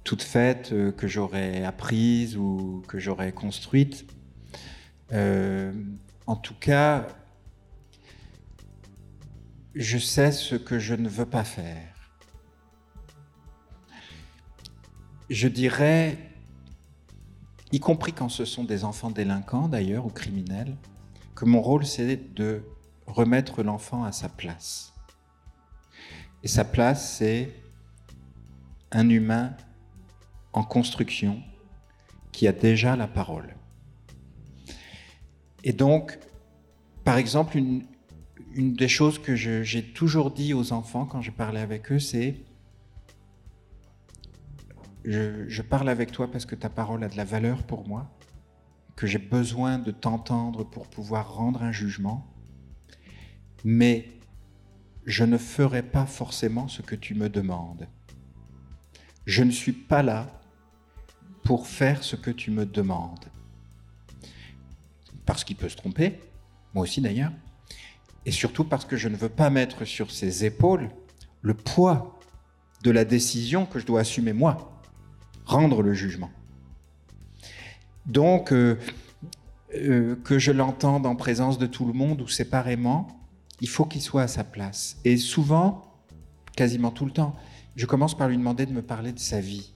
toute 0.03 0.22
faite 0.22 0.74
que 0.97 1.09
j'aurais 1.09 1.64
apprise 1.64 2.37
ou 2.37 2.82
que 2.87 2.99
j'aurais 2.99 3.32
construite. 3.32 4.05
En 6.27 6.37
tout 6.37 6.55
cas, 6.55 7.07
je 9.75 9.99
sais 9.99 10.33
ce 10.33 10.55
que 10.55 10.79
je 10.79 10.95
ne 10.95 11.09
veux 11.09 11.27
pas 11.27 11.45
faire. 11.45 11.95
Je 15.31 15.49
dirais 15.49 16.18
y 17.72 17.81
compris 17.81 18.12
quand 18.12 18.29
ce 18.29 18.45
sont 18.45 18.62
des 18.62 18.85
enfants 18.85 19.11
délinquants 19.11 19.68
d'ailleurs 19.68 20.07
ou 20.07 20.11
criminels, 20.11 20.77
que 21.35 21.45
mon 21.45 21.61
rôle 21.61 21.85
c'est 21.85 22.35
de 22.35 22.62
remettre 23.07 23.62
l'enfant 23.62 24.05
à 24.05 24.12
sa 24.12 24.29
place. 24.29 24.93
Et 26.43 26.49
sa 26.49 26.64
place 26.64 27.16
c'est 27.16 27.53
un 28.93 29.09
humain 29.09 29.57
en 30.53 30.62
construction 30.62 31.43
qui 32.31 32.47
a 32.47 32.53
déjà 32.53 32.95
la 32.97 33.09
parole. 33.09 33.57
Et 35.65 35.73
donc, 35.73 36.19
par 37.05 37.17
exemple, 37.17 37.57
une, 37.57 37.85
des 38.55 38.87
choses 38.87 39.19
que 39.19 39.35
j'ai 39.35 39.83
toujours 39.83 40.31
dit 40.31 40.55
aux 40.55 40.73
enfants 40.73 41.07
quand 41.07 41.23
je 41.23 41.31
parlais 41.31 41.61
avec 41.61 41.91
eux, 41.91 41.99
c'est 41.99 42.37
je, 45.05 45.62
parle 45.62 45.89
avec 45.89 46.12
toi 46.12 46.31
parce 46.31 46.47
que 46.47 46.55
ta 46.55 46.69
parole 46.69 47.03
a 47.03 47.09
de 47.09 47.17
la 47.17 47.25
valeur 47.25 47.62
pour 47.62 47.89
moi, 47.89 48.11
que 48.95 49.07
j'ai 49.07 49.19
besoin 49.19 49.79
de 49.79 49.91
t'entendre 49.91 50.65
pour 50.65 50.87
pouvoir 50.87 51.35
rendre 51.35 51.62
un 51.62 51.73
jugement, 51.73 52.27
mais 53.65 54.09
je 55.07 55.25
ne 55.25 55.39
ferai 55.39 55.83
pas 55.83 56.07
forcément 56.07 56.69
ce 56.69 56.83
que 56.83 56.95
tu 56.95 57.15
me 57.15 57.29
demandes. 57.29 57.89
Je 59.27 59.43
ne 59.43 59.51
suis 59.51 59.73
pas 59.73 60.03
là 60.03 60.41
pour 61.43 61.67
faire 61.67 62.05
ce 62.05 62.17
que 62.17 62.31
tu 62.31 62.51
me 62.51 62.67
demandes. 62.67 63.27
Parce 65.35 65.43
qu'il 65.43 65.57
peut 65.57 65.68
se 65.68 65.74
tromper, 65.74 66.20
moi 66.74 66.85
aussi 66.85 67.01
d'ailleurs, 67.01 67.32
et 68.24 68.30
surtout 68.30 68.62
parce 68.62 68.85
que 68.85 68.97
je 68.97 69.09
ne 69.09 69.16
veux 69.16 69.28
pas 69.28 69.51
mettre 69.51 69.85
sur 69.85 70.12
ses 70.12 70.45
épaules 70.45 70.91
le 71.43 71.55
poids 71.55 72.20
de 72.85 72.93
la 72.93 73.05
décision 73.05 73.66
que 73.66 73.80
je 73.80 73.85
dois 73.85 74.03
assumer 74.03 74.32
moi 74.32 74.80
rendre 75.45 75.82
le 75.82 75.93
jugement. 75.93 76.30
Donc, 78.07 78.53
euh, 78.53 78.78
euh, 79.74 80.14
que 80.22 80.39
je 80.39 80.53
l'entende 80.53 81.05
en 81.05 81.16
présence 81.16 81.59
de 81.59 81.66
tout 81.66 81.85
le 81.85 81.93
monde 81.93 82.20
ou 82.20 82.28
séparément, 82.28 83.09
il 83.61 83.68
faut 83.68 83.87
qu'il 83.87 84.03
soit 84.03 84.22
à 84.22 84.28
sa 84.28 84.45
place. 84.45 84.99
Et 85.05 85.16
souvent, 85.16 85.97
quasiment 86.55 86.93
tout 86.93 87.07
le 87.07 87.11
temps, 87.11 87.35
je 87.74 87.87
commence 87.87 88.16
par 88.16 88.28
lui 88.28 88.37
demander 88.37 88.66
de 88.66 88.72
me 88.72 88.82
parler 88.82 89.11
de 89.11 89.18
sa 89.18 89.41
vie. 89.41 89.72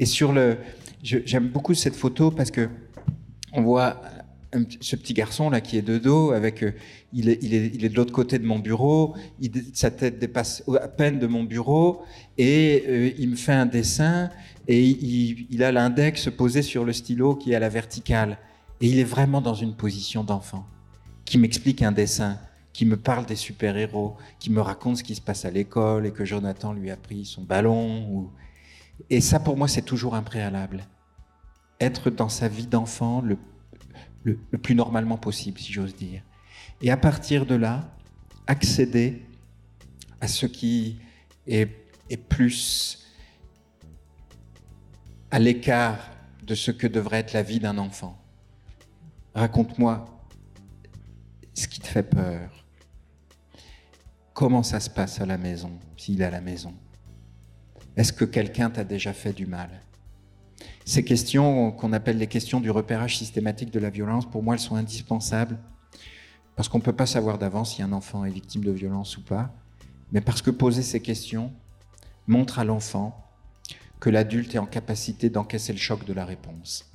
Et 0.00 0.04
sur 0.04 0.32
le, 0.32 0.58
j'aime 1.00 1.46
beaucoup 1.46 1.74
cette 1.74 1.94
photo 1.94 2.32
parce 2.32 2.50
que 2.50 2.68
on 3.52 3.62
voit 3.62 4.02
ce 4.80 4.96
petit 4.96 5.14
garçon 5.14 5.50
là 5.50 5.60
qui 5.60 5.76
est 5.76 5.82
de 5.82 5.98
dos, 5.98 6.30
avec, 6.30 6.62
euh, 6.62 6.72
il, 7.12 7.28
est, 7.28 7.38
il, 7.42 7.54
est, 7.54 7.70
il, 7.74 7.84
est, 7.84 7.88
de 7.88 7.96
l'autre 7.96 8.12
côté 8.12 8.38
de 8.38 8.46
mon 8.46 8.58
bureau, 8.58 9.14
sa 9.72 9.90
tête 9.90 10.18
dépasse 10.18 10.62
à 10.80 10.88
peine 10.88 11.18
de 11.18 11.26
mon 11.26 11.44
bureau, 11.44 12.02
et 12.38 13.14
il 13.18 13.30
me 13.30 13.36
fait 13.36 13.52
un 13.52 13.66
dessin 13.66 14.30
et 14.68 14.82
il, 14.82 15.62
a 15.62 15.70
l'index 15.70 16.28
posé 16.30 16.62
sur 16.62 16.84
le 16.84 16.92
stylo 16.92 17.36
qui 17.36 17.52
est 17.52 17.54
à 17.54 17.60
la 17.60 17.68
verticale. 17.68 18.38
Et 18.80 18.88
il 18.88 18.98
est 18.98 19.04
vraiment 19.04 19.40
dans 19.40 19.54
une 19.54 19.74
position 19.74 20.24
d'enfant, 20.24 20.66
qui 21.24 21.38
m'explique 21.38 21.82
un 21.82 21.92
dessin, 21.92 22.38
qui 22.72 22.84
me 22.84 22.96
parle 22.96 23.26
des 23.26 23.36
super-héros, 23.36 24.16
qui 24.38 24.50
me 24.50 24.60
raconte 24.60 24.98
ce 24.98 25.04
qui 25.04 25.14
se 25.14 25.20
passe 25.20 25.44
à 25.44 25.50
l'école 25.50 26.06
et 26.06 26.10
que 26.10 26.24
Jonathan 26.24 26.72
lui 26.72 26.90
a 26.90 26.96
pris 26.96 27.24
son 27.24 27.42
ballon. 27.42 28.28
Et 29.08 29.20
ça, 29.20 29.38
pour 29.38 29.56
moi, 29.56 29.68
c'est 29.68 29.82
toujours 29.82 30.14
un 30.14 30.22
préalable. 30.22 30.84
Être 31.80 32.10
dans 32.10 32.28
sa 32.28 32.48
vie 32.48 32.66
d'enfant 32.66 33.20
le, 33.20 33.38
le, 34.26 34.58
plus 34.58 34.74
normalement 34.74 35.16
possible, 35.16 35.58
si 35.58 35.72
j'ose 35.72 35.94
dire. 35.94 36.22
Et 36.82 36.90
à 36.90 36.96
partir 36.96 37.46
de 37.46 37.54
là, 37.54 37.96
accéder 38.46 39.22
à 40.20 40.28
ce 40.28 40.46
qui 40.46 40.98
est, 41.46 41.70
est 42.10 42.16
plus 42.16 43.06
à 45.30 45.38
l'écart 45.38 45.98
de 46.42 46.54
ce 46.54 46.70
que 46.70 46.86
devrait 46.86 47.18
être 47.18 47.32
la 47.32 47.42
vie 47.42 47.60
d'un 47.60 47.78
enfant. 47.78 48.18
Raconte-moi 49.34 50.06
ce 51.54 51.68
qui 51.68 51.80
te 51.80 51.86
fait 51.86 52.02
peur. 52.02 52.64
Comment 54.32 54.62
ça 54.62 54.80
se 54.80 54.90
passe 54.90 55.20
à 55.20 55.26
la 55.26 55.38
maison, 55.38 55.78
s'il 55.96 56.20
est 56.20 56.24
à 56.24 56.30
la 56.30 56.40
maison? 56.40 56.74
Est-ce 57.96 58.12
que 58.12 58.24
quelqu'un 58.24 58.70
t'a 58.70 58.84
déjà 58.84 59.12
fait 59.12 59.32
du 59.32 59.46
mal? 59.46 59.70
Ces 60.86 61.04
questions 61.04 61.72
qu'on 61.72 61.92
appelle 61.92 62.16
les 62.16 62.28
questions 62.28 62.60
du 62.60 62.70
repérage 62.70 63.18
systématique 63.18 63.72
de 63.72 63.80
la 63.80 63.90
violence, 63.90 64.24
pour 64.24 64.44
moi, 64.44 64.54
elles 64.54 64.60
sont 64.60 64.76
indispensables 64.76 65.58
parce 66.54 66.68
qu'on 66.68 66.78
ne 66.78 66.82
peut 66.84 66.92
pas 66.92 67.06
savoir 67.06 67.38
d'avance 67.38 67.74
si 67.74 67.82
un 67.82 67.92
enfant 67.92 68.24
est 68.24 68.30
victime 68.30 68.62
de 68.62 68.70
violence 68.70 69.18
ou 69.18 69.22
pas, 69.22 69.52
mais 70.12 70.20
parce 70.20 70.42
que 70.42 70.50
poser 70.50 70.82
ces 70.82 71.02
questions 71.02 71.52
montre 72.28 72.60
à 72.60 72.64
l'enfant 72.64 73.20
que 73.98 74.10
l'adulte 74.10 74.54
est 74.54 74.58
en 74.58 74.66
capacité 74.66 75.28
d'encaisser 75.28 75.72
le 75.72 75.78
choc 75.78 76.04
de 76.04 76.12
la 76.12 76.24
réponse. 76.24 76.88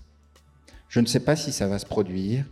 Je 0.87 1.01
ne 1.01 1.05
sais 1.05 1.19
pas 1.19 1.35
si 1.35 1.51
ça 1.51 1.67
va 1.67 1.77
se 1.77 1.85
produire, 1.85 2.45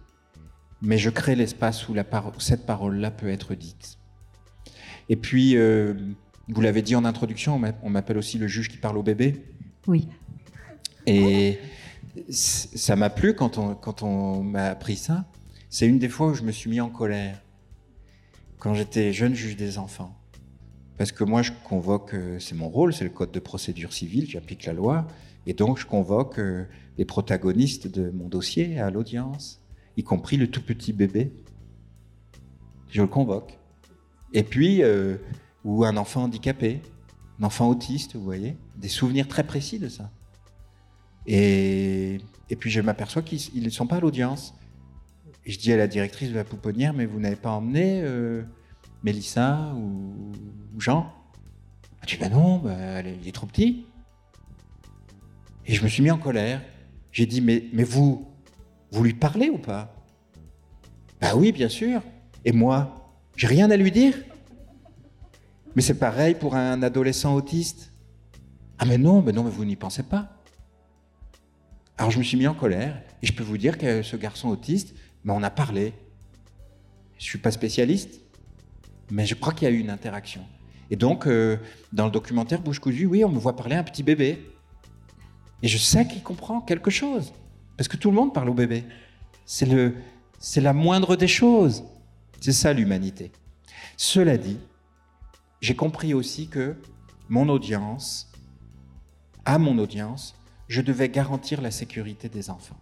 mais 0.81 0.97
je 0.97 1.09
crée 1.09 1.35
l'espace 1.35 1.87
où, 1.87 1.95
cette 2.39 2.65
parole-là 2.65 3.11
peut 3.11 3.29
être 3.29 3.55
dite. 3.55 3.97
Et 5.07 5.15
puis, 5.15 5.55
euh, 5.55 5.93
vous 6.49 6.59
l'avez 6.59 6.81
dit 6.81 6.97
en 6.97 7.05
introduction, 7.05 7.61
on 7.81 7.89
m'appelle 7.89 8.17
aussi 8.17 8.37
le 8.37 8.47
juge 8.47 8.67
qui 8.67 8.77
parle 8.77 8.97
au 8.97 9.03
bébé. 9.03 9.41
Oui. 9.87 10.09
Et 11.11 11.57
ça 12.29 12.95
m'a 12.95 13.09
plu 13.09 13.33
quand 13.33 13.57
on, 13.57 13.73
quand 13.73 14.03
on 14.03 14.43
m'a 14.43 14.65
appris 14.65 14.95
ça. 14.95 15.25
C'est 15.69 15.87
une 15.87 15.97
des 15.97 16.09
fois 16.09 16.27
où 16.27 16.33
je 16.35 16.43
me 16.43 16.51
suis 16.51 16.69
mis 16.69 16.79
en 16.81 16.89
colère, 16.89 17.41
quand 18.59 18.75
j'étais 18.75 19.11
jeune 19.11 19.33
juge 19.33 19.55
des 19.55 19.79
enfants. 19.79 20.15
Parce 20.99 21.11
que 21.11 21.23
moi, 21.23 21.41
je 21.41 21.51
convoque, 21.63 22.13
euh, 22.13 22.37
c'est 22.39 22.55
mon 22.55 22.69
rôle, 22.69 22.93
c'est 22.93 23.05
le 23.05 23.09
code 23.09 23.31
de 23.31 23.39
procédure 23.39 23.91
civile, 23.91 24.29
j'applique 24.29 24.65
la 24.65 24.73
loi, 24.73 25.07
et 25.47 25.53
donc 25.53 25.79
je 25.79 25.85
convoque 25.87 26.37
euh, 26.37 26.65
les 26.97 27.05
protagonistes 27.05 27.87
de 27.87 28.11
mon 28.11 28.27
dossier 28.27 28.79
à 28.79 28.91
l'audience, 28.91 29.61
y 29.97 30.03
compris 30.03 30.37
le 30.37 30.47
tout 30.47 30.61
petit 30.61 30.93
bébé. 30.93 31.31
Je 32.89 33.01
le 33.01 33.07
convoque. 33.07 33.57
Et 34.33 34.43
puis, 34.43 34.83
euh, 34.83 35.17
ou 35.63 35.85
un 35.85 35.97
enfant 35.97 36.23
handicapé, 36.23 36.81
un 37.39 37.45
enfant 37.45 37.67
autiste, 37.67 38.15
vous 38.15 38.23
voyez, 38.23 38.57
des 38.77 38.89
souvenirs 38.89 39.27
très 39.27 39.43
précis 39.43 39.79
de 39.79 39.89
ça. 39.89 40.11
Et, 41.25 42.19
puis 42.59 42.69
je 42.69 42.81
m'aperçois 42.81 43.21
qu'ils 43.21 43.63
ne 43.63 43.69
sont 43.69 43.87
pas 43.87 43.97
à 43.97 43.99
l'audience. 43.99 44.53
Et 45.45 45.51
je 45.51 45.59
dis 45.59 45.71
à 45.71 45.77
la 45.77 45.87
directrice 45.87 46.29
de 46.29 46.35
la 46.35 46.43
pouponnière, 46.43 46.93
mais 46.93 47.05
vous 47.05 47.19
n'avez 47.19 47.35
pas 47.35 47.51
emmené 47.51 48.03
Mélissa 49.03 49.73
ou, 49.75 50.31
Jean? 50.77 51.13
Tu 52.05 52.15
dis, 52.15 52.21
bah 52.21 52.29
non, 52.29 52.57
bah, 52.57 53.01
il 53.01 53.27
est 53.27 53.31
trop 53.31 53.45
petit. 53.45 53.85
Et 55.65 55.73
je 55.73 55.83
me 55.83 55.87
suis 55.87 56.01
mis 56.01 56.11
en 56.11 56.17
colère. 56.17 56.61
J'ai 57.11 57.25
dit, 57.25 57.41
mais, 57.41 57.65
mais 57.73 57.83
vous, 57.83 58.27
vous 58.91 59.03
lui 59.03 59.13
parlez 59.13 59.49
ou 59.49 59.57
pas? 59.57 59.93
Bah 61.21 61.35
oui, 61.35 61.51
bien 61.51 61.69
sûr. 61.69 62.01
Et 62.45 62.51
moi, 62.51 63.13
j'ai 63.35 63.47
rien 63.47 63.69
à 63.69 63.77
lui 63.77 63.91
dire. 63.91 64.15
Mais 65.75 65.81
c'est 65.81 65.99
pareil 65.99 66.35
pour 66.35 66.55
un 66.55 66.81
adolescent 66.81 67.35
autiste. 67.35 67.91
Ah 68.79 68.85
mais 68.85 68.97
non, 68.97 69.21
mais 69.21 69.31
non, 69.31 69.43
mais 69.43 69.51
vous 69.51 69.65
n'y 69.65 69.75
pensez 69.75 70.03
pas. 70.03 70.38
Alors 71.99 72.11
je 72.11 72.17
me 72.17 72.23
suis 72.23 72.37
mis 72.37 72.47
en 72.47 72.53
colère 72.53 72.97
et 73.21 73.27
je 73.27 73.33
peux 73.33 73.43
vous 73.43 73.57
dire 73.57 73.77
que 73.77 74.03
ce 74.03 74.15
garçon 74.15 74.47
autiste, 74.47 74.95
mais 75.25 75.33
on 75.33 75.43
a 75.43 75.49
parlé. 75.49 75.93
Je 77.17 77.25
suis 77.25 77.39
pas 77.39 77.51
spécialiste, 77.51 78.21
mais 79.11 79.25
je 79.25 79.35
crois 79.35 79.51
qu'il 79.51 79.67
y 79.67 79.71
a 79.71 79.73
eu 79.73 79.79
une 79.79 79.89
interaction. 79.89 80.41
Et 80.91 80.95
donc, 80.95 81.27
euh, 81.27 81.57
dans 81.91 82.05
le 82.05 82.11
documentaire 82.11 82.61
Bouche 82.61 82.79
cousue, 82.79 83.05
oui, 83.05 83.25
on 83.25 83.29
me 83.29 83.37
voit 83.37 83.57
parler 83.57 83.75
à 83.75 83.79
un 83.79 83.83
petit 83.83 84.01
bébé. 84.01 84.49
Et 85.61 85.67
je 85.67 85.77
sais 85.77 86.07
qu'il 86.07 86.23
comprend 86.23 86.61
quelque 86.61 86.89
chose. 86.89 87.33
Parce 87.75 87.89
que 87.89 87.97
tout 87.97 88.09
le 88.11 88.15
monde 88.15 88.33
parle 88.33 88.47
au 88.47 88.53
bébé. 88.53 88.85
C'est, 89.45 89.65
le, 89.65 89.95
c'est 90.39 90.61
la 90.61 90.71
moindre 90.71 91.17
des 91.17 91.27
choses. 91.27 91.83
C'est 92.39 92.53
ça 92.53 92.71
l'humanité. 92.71 93.33
Cela 93.97 94.37
dit, 94.37 94.57
j'ai 95.59 95.75
compris 95.75 96.13
aussi 96.13 96.47
que 96.47 96.77
mon 97.27 97.49
audience, 97.49 98.31
à 99.43 99.59
mon 99.59 99.77
audience, 99.79 100.38
je 100.69 100.81
devais 100.81 101.09
garantir 101.09 101.61
la 101.61 101.71
sécurité 101.71 102.29
des 102.29 102.49
enfants. 102.49 102.79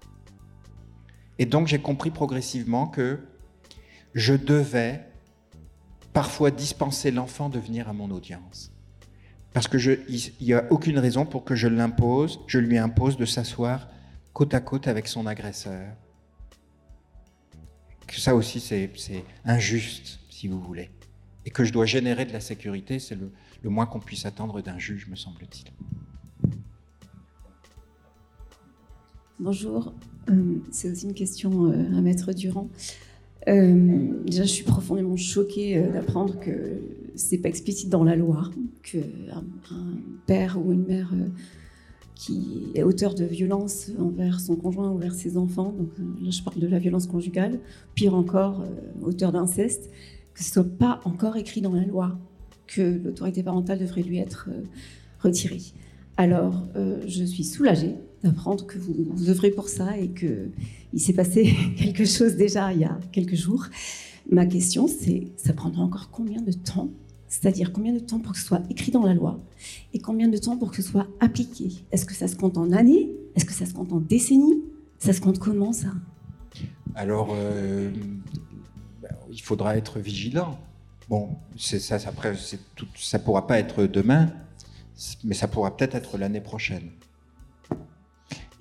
Et 1.40 1.48
donc 1.48 1.68
j'ai 1.68 1.80
compris 1.80 2.12
progressivement 2.12 2.86
que 2.88 3.20
je 4.14 4.36
devais 4.36 5.04
parfois 6.14 6.52
dispenser 6.52 7.12
l'enfant 7.12 7.50
de 7.50 7.60
venir 7.60 7.90
à 7.90 7.94
mon 7.94 8.12
audience. 8.12 8.72
Parce 9.54 9.68
qu'il 9.68 10.00
n'y 10.42 10.54
a 10.54 10.66
aucune 10.70 11.00
raison 11.00 11.26
pour 11.26 11.44
que 11.44 11.56
je 11.56 11.68
l'impose, 11.68 12.40
je 12.46 12.60
lui 12.60 12.78
impose 12.78 13.18
de 13.18 13.26
s'asseoir 13.26 13.88
côte 14.34 14.54
à 14.54 14.60
côte 14.60 14.88
avec 14.88 15.08
son 15.08 15.26
agresseur. 15.26 15.96
Que 18.06 18.20
ça 18.20 18.36
aussi, 18.36 18.60
c'est 18.60 18.92
injuste, 19.46 20.20
si 20.30 20.48
vous 20.48 20.62
voulez. 20.62 20.92
Et 21.46 21.50
que 21.50 21.64
je 21.64 21.74
dois 21.74 21.86
générer 21.86 22.26
de 22.26 22.34
la 22.34 22.40
sécurité, 22.40 23.00
c'est 23.00 23.16
le, 23.16 23.32
moins 23.64 23.86
qu'on 23.86 24.00
puisse 24.00 24.26
attendre 24.26 24.62
d'un 24.62 24.78
juge, 24.78 25.08
me 25.08 25.16
semble-t-il. 25.16 25.72
Bonjour, 29.40 29.94
euh, 30.32 30.56
c'est 30.72 30.90
aussi 30.90 31.06
une 31.06 31.14
question 31.14 31.68
euh, 31.68 31.96
à 31.96 32.02
Maître 32.02 32.34
Durand. 32.34 32.70
Euh, 33.48 34.08
déjà, 34.26 34.42
je 34.42 34.50
suis 34.50 34.64
profondément 34.64 35.16
choquée 35.16 35.80
d'apprendre 35.94 36.40
que 36.40 36.82
c'est 37.14 37.38
pas 37.38 37.48
explicite 37.48 37.88
dans 37.88 38.04
la 38.04 38.16
loi 38.16 38.50
qu'un 38.82 39.44
un 39.70 40.00
père 40.26 40.58
ou 40.60 40.74
une 40.74 40.86
mère 40.86 41.14
qui 42.16 42.72
est 42.74 42.82
auteur 42.82 43.14
de 43.14 43.26
violence 43.26 43.92
envers 44.00 44.40
son 44.40 44.56
conjoint 44.56 44.90
ou 44.90 44.96
envers 44.96 45.14
ses 45.14 45.38
enfants, 45.38 45.72
donc 45.78 45.92
là 46.00 46.32
je 46.32 46.42
parle 46.42 46.58
de 46.60 46.68
la 46.68 46.80
violence 46.80 47.06
conjugale, 47.06 47.60
pire 47.94 48.16
encore, 48.16 48.64
auteur 49.04 49.32
d'inceste, 49.32 49.92
que 50.34 50.44
ce 50.44 50.52
soit 50.52 50.64
pas 50.68 51.00
encore 51.06 51.38
écrit 51.38 51.62
dans 51.62 51.74
la 51.74 51.86
loi 51.86 52.18
que 52.66 53.00
l'autorité 53.04 53.44
parentale 53.44 53.78
devrait 53.78 54.02
lui 54.02 54.18
être 54.18 54.50
retirée. 55.20 55.62
Alors, 56.18 56.68
je 57.06 57.24
suis 57.24 57.44
soulagée 57.44 57.94
d'apprendre 58.28 58.66
que 58.66 58.78
vous, 58.78 58.94
vous 59.12 59.30
œuvrez 59.30 59.52
pour 59.52 59.70
ça 59.70 59.98
et 59.98 60.10
qu'il 60.10 61.02
s'est 61.02 61.14
passé 61.14 61.56
quelque 61.78 62.06
chose 62.06 62.36
déjà 62.36 62.74
il 62.74 62.80
y 62.80 62.86
a 62.86 62.98
quelques 63.12 63.36
jours. 63.36 63.66
Ma 64.30 64.46
question, 64.46 64.88
c'est 64.88 65.28
ça 65.38 65.54
prendra 65.54 65.84
encore 65.84 66.10
combien 66.12 66.42
de 66.42 66.52
temps 66.52 66.90
C'est-à-dire 67.28 67.72
combien 67.72 67.94
de 67.94 68.00
temps 68.00 68.20
pour 68.20 68.34
que 68.34 68.40
ce 68.40 68.46
soit 68.46 68.62
écrit 68.70 68.92
dans 68.92 69.04
la 69.04 69.14
loi 69.14 69.40
et 69.94 70.00
combien 70.00 70.28
de 70.28 70.38
temps 70.38 70.58
pour 70.58 70.72
que 70.72 70.82
ce 70.82 70.90
soit 70.90 71.08
appliqué? 71.20 71.70
Est-ce 71.92 72.06
que 72.06 72.14
ça 72.14 72.28
se 72.28 72.36
compte 72.36 72.58
en 72.58 72.72
années? 72.72 73.10
Est-ce 73.36 73.46
que 73.46 73.54
ça 73.54 73.66
se 73.66 73.74
compte 73.74 73.94
en 73.94 74.00
décennies? 74.00 74.62
Ça 75.00 75.14
se 75.14 75.22
compte 75.22 75.40
comment 75.40 75.72
ça? 75.72 75.90
Alors, 76.96 77.30
euh, 77.32 77.92
il 79.32 79.42
faudra 79.42 79.78
être 79.78 80.00
vigilant. 80.00 80.60
Bon, 81.08 81.30
ça, 81.58 82.00
ça 82.00 83.20
pourra 83.20 83.48
pas 83.48 83.60
être 83.60 83.86
demain, 83.86 84.30
mais 85.24 85.36
ça 85.36 85.48
pourra 85.48 85.78
peut-être 85.78 85.96
être 85.96 86.18
l'année 86.18 86.42
prochaine. 86.42 86.90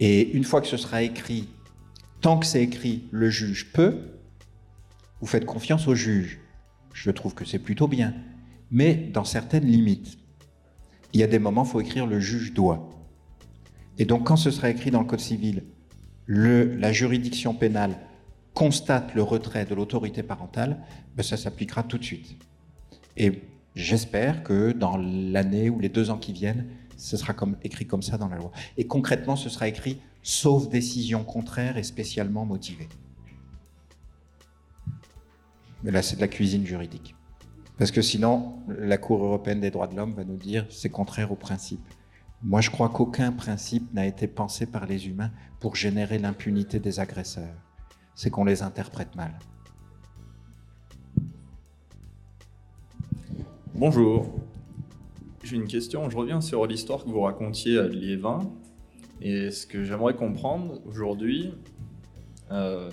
Et 0.01 0.31
une 0.33 0.45
fois 0.45 0.61
que 0.61 0.67
ce 0.67 0.77
sera 0.77 1.03
écrit, 1.03 1.49
tant 2.21 2.39
que 2.39 2.47
c'est 2.47 2.63
écrit, 2.63 3.05
le 3.11 3.31
juge 3.31 3.73
peut, 3.73 3.99
vous 5.21 5.27
faites 5.27 5.47
confiance 5.47 5.89
au 5.89 5.95
juge. 5.95 6.39
Je 6.93 7.11
trouve 7.11 7.35
que 7.35 7.45
c'est 7.45 7.59
plutôt 7.59 7.89
bien, 7.89 8.15
mais 8.71 8.95
dans 8.95 9.25
certaines 9.25 9.65
limites. 9.65 10.19
Il 11.13 11.21
y 11.21 11.23
a 11.23 11.27
des 11.27 11.39
moments, 11.39 11.65
il 11.65 11.71
faut 11.71 11.81
écrire 11.81 12.07
le 12.07 12.21
juge 12.21 12.53
doit. 12.53 12.91
Et 13.99 14.05
donc 14.05 14.27
quand 14.27 14.37
ce 14.37 14.51
sera 14.51 14.71
écrit 14.71 14.91
dans 14.91 15.01
le 15.01 15.07
Code 15.07 15.21
civil, 15.21 15.63
le, 16.27 16.75
la 16.77 16.93
juridiction 16.93 17.55
pénale 17.55 17.97
constate 18.53 19.15
le 19.15 19.23
retrait 19.23 19.65
de 19.65 19.75
l'autorité 19.75 20.23
parentale, 20.23 20.79
ben 21.15 21.23
ça 21.23 21.37
s'appliquera 21.37 21.83
tout 21.83 21.99
de 21.99 22.05
suite. 22.05 22.37
Et 23.17 23.43
j'espère 23.75 24.43
que 24.43 24.73
dans 24.73 24.97
l'année 24.97 25.71
ou 25.71 25.79
les 25.79 25.89
deux 25.89 26.11
ans 26.11 26.19
qui 26.19 26.33
viennent, 26.33 26.67
ce 26.97 27.17
sera 27.17 27.35
écrit 27.63 27.87
comme 27.87 28.03
ça 28.03 28.19
dans 28.19 28.29
la 28.29 28.37
loi. 28.37 28.51
Et 28.77 28.87
concrètement, 28.87 29.37
ce 29.37 29.49
sera 29.49 29.69
écrit 29.69 30.01
sauf 30.23 30.69
décision 30.69 31.25
contraire 31.25 31.77
et 31.77 31.83
spécialement 31.83 32.45
motivée. 32.45 32.89
Mais 35.83 35.91
là, 35.91 36.03
c'est 36.03 36.17
de 36.17 36.21
la 36.21 36.29
cuisine 36.29 36.67
juridique. 36.67 37.15
Parce 37.79 37.91
que 37.91 38.03
sinon, 38.03 38.61
la 38.69 38.97
Cour 38.97 39.23
européenne 39.23 39.61
des 39.61 39.71
droits 39.71 39.87
de 39.87 39.95
l'homme 39.95 40.15
va 40.15 40.25
nous 40.25 40.37
dire 40.37 40.67
c'est 40.71 40.89
contraire 40.89 41.31
au 41.31 41.37
principe. 41.37 41.87
Moi, 42.43 42.61
je 42.61 42.71
crois 42.71 42.89
qu'aucun 42.89 43.33
principe 43.33 43.93
n'a 43.95 44.07
été 44.07 44.27
pensé 44.27 44.67
par 44.67 44.87
les 44.87 45.09
humains 45.09 45.31
pour 45.61 45.77
générer 45.77 46.19
l'impunité 46.19 46.81
des 46.81 47.01
agresseurs. 47.01 47.55
C'est 48.15 48.31
qu'on 48.31 48.45
les 48.45 48.63
interprète 48.63 49.15
mal. 49.15 49.39
Bonjour. 53.75 54.46
J'ai 55.49 55.55
une 55.55 55.69
question. 55.69 56.11
Je 56.11 56.17
reviens 56.17 56.41
sur 56.41 56.67
l'histoire 56.67 57.05
que 57.05 57.09
vous 57.09 57.21
racontiez 57.21 57.79
à 57.79 57.87
Liévin. 57.87 58.51
Et 59.23 59.53
ce 59.53 59.65
que 59.65 59.85
j'aimerais 59.85 60.15
comprendre 60.15 60.81
aujourd'hui, 60.89 61.53
euh, 62.51 62.91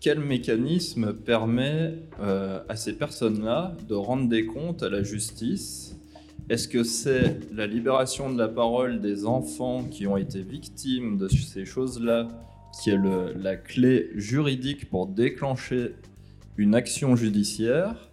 quel 0.00 0.18
mécanisme 0.18 1.12
permet 1.12 1.92
euh, 2.20 2.62
à 2.70 2.76
ces 2.76 2.94
personnes-là 2.94 3.76
de 3.86 3.94
rendre 3.94 4.30
des 4.30 4.46
comptes 4.46 4.82
à 4.82 4.88
la 4.88 5.02
justice? 5.02 6.00
Est-ce 6.48 6.68
que 6.68 6.84
c'est 6.84 7.52
la 7.52 7.66
libération 7.66 8.32
de 8.32 8.38
la 8.38 8.48
parole 8.48 9.02
des 9.02 9.26
enfants 9.26 9.84
qui 9.84 10.06
ont 10.06 10.16
été 10.16 10.40
victimes 10.40 11.18
de 11.18 11.28
ces 11.28 11.66
choses-là 11.66 12.28
qui 12.80 12.90
est 12.90 13.00
la 13.36 13.56
clé 13.56 14.08
juridique 14.14 14.88
pour 14.88 15.06
déclencher 15.06 15.96
une 16.56 16.74
action 16.74 17.14
judiciaire? 17.14 18.10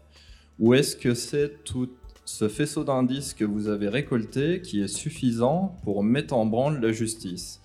Ou 0.59 0.73
est-ce 0.73 0.97
que 0.97 1.13
c'est 1.13 1.63
tout 1.63 1.89
ce 2.37 2.47
faisceau 2.47 2.83
d'indices 2.83 3.33
que 3.33 3.45
vous 3.45 3.67
avez 3.67 3.89
récolté 3.89 4.61
qui 4.61 4.81
est 4.81 4.87
suffisant 4.87 5.75
pour 5.83 6.03
mettre 6.03 6.33
en 6.33 6.45
branle 6.45 6.79
la 6.81 6.91
justice 6.91 7.61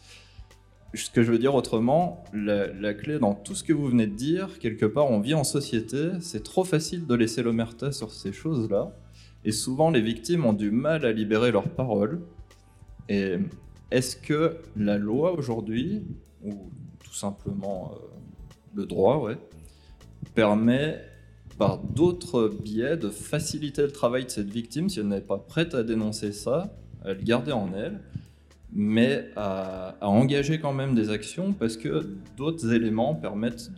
ce 0.95 1.11
que 1.11 1.23
je 1.23 1.31
veux 1.31 1.39
dire 1.39 1.55
autrement, 1.55 2.25
la, 2.33 2.95
clé 2.95 3.19
dans 3.19 3.35
tout 3.35 3.55
ce 3.55 3.65
que 3.65 3.73
vous 3.73 3.87
venez 3.87 4.07
de 4.07 4.15
dire, 4.15 4.59
quelque 4.59 4.87
part, 4.87 5.11
on 5.11 5.21
vit 5.21 5.35
en 5.35 5.45
société, 5.45 6.11
c'est 6.21 6.43
trop 6.43 6.65
facile 6.65 7.07
de 7.07 7.15
laisser 7.15 7.43
l'omerta 7.43 7.93
sur 7.93 8.11
ces 8.11 8.33
choses-là, 8.33 8.93
et 9.45 9.53
souvent 9.53 9.91
les 9.91 10.01
victimes 10.01 10.47
ont 10.47 10.53
du 10.53 10.71
mal 10.71 11.05
à 11.05 11.13
libérer 11.13 11.53
leurs 11.53 11.69
paroles. 11.69 12.23
Et 13.09 13.37
est-ce 13.91 14.17
que 14.17 14.59
la 14.77 14.99
loi 14.99 15.33
aujourd'hui, 15.33 16.03
ou 16.43 16.71
tout 17.05 17.15
simplement 17.15 17.93
euh, 17.93 17.99
le 18.75 18.87
droit, 18.87 19.19
ouais, 19.19 19.37
permet 20.35 21.05
par 21.59 21.78
d'autres 21.78 22.49
biais 22.49 22.97
de 22.97 23.09
faciliter 23.09 23.83
le 23.83 23.91
travail 23.91 24.24
de 24.24 24.31
cette 24.31 24.51
victime 24.51 24.89
si 24.89 25.01
elle 25.01 25.09
n'est 25.09 25.20
pas 25.20 25.39
prête 25.39 25.74
à 25.74 25.83
dénoncer 25.83 26.33
ça, 26.33 26.74
à 27.05 27.12
le 27.12 27.23
garder 27.23 27.53
en 27.53 27.73
elle, 27.74 28.01
mais 28.73 29.31
à, 29.37 29.97
engager 30.03 30.61
quand 30.61 30.73
même 30.73 30.95
des 30.95 31.11
actions 31.11 31.53
parce 31.53 31.77
que 31.77 32.07
d'autres 32.37 32.73
éléments 32.73 33.15
permettent 33.15 33.70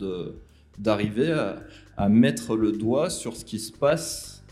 d'arriver 0.77 1.31
à, 1.31 1.59
à 1.95 2.09
mettre 2.09 2.55
le 2.55 2.71
doigt 2.71 3.09
sur 3.09 3.35
ce 3.35 3.45
qui 3.45 3.59
se 3.59 3.71
passe 3.71 4.43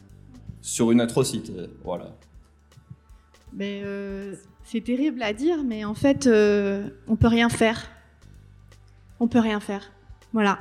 sur 0.61 0.91
une 0.91 1.01
atrocité. 1.01 1.53
Voilà. 1.83 2.13
Mais 3.53 3.81
euh, 3.83 4.35
c'est 4.63 4.81
terrible 4.81 5.23
à 5.23 5.31
dire, 5.33 5.63
mais 5.63 5.85
en 5.85 5.93
fait, 5.93 6.27
euh, 6.27 6.89
on 7.07 7.15
peut 7.15 7.27
rien 7.27 7.47
faire. 7.47 7.89
On 9.19 9.27
peut 9.27 9.39
rien 9.39 9.61
faire. 9.61 9.91
Voilà. 10.33 10.59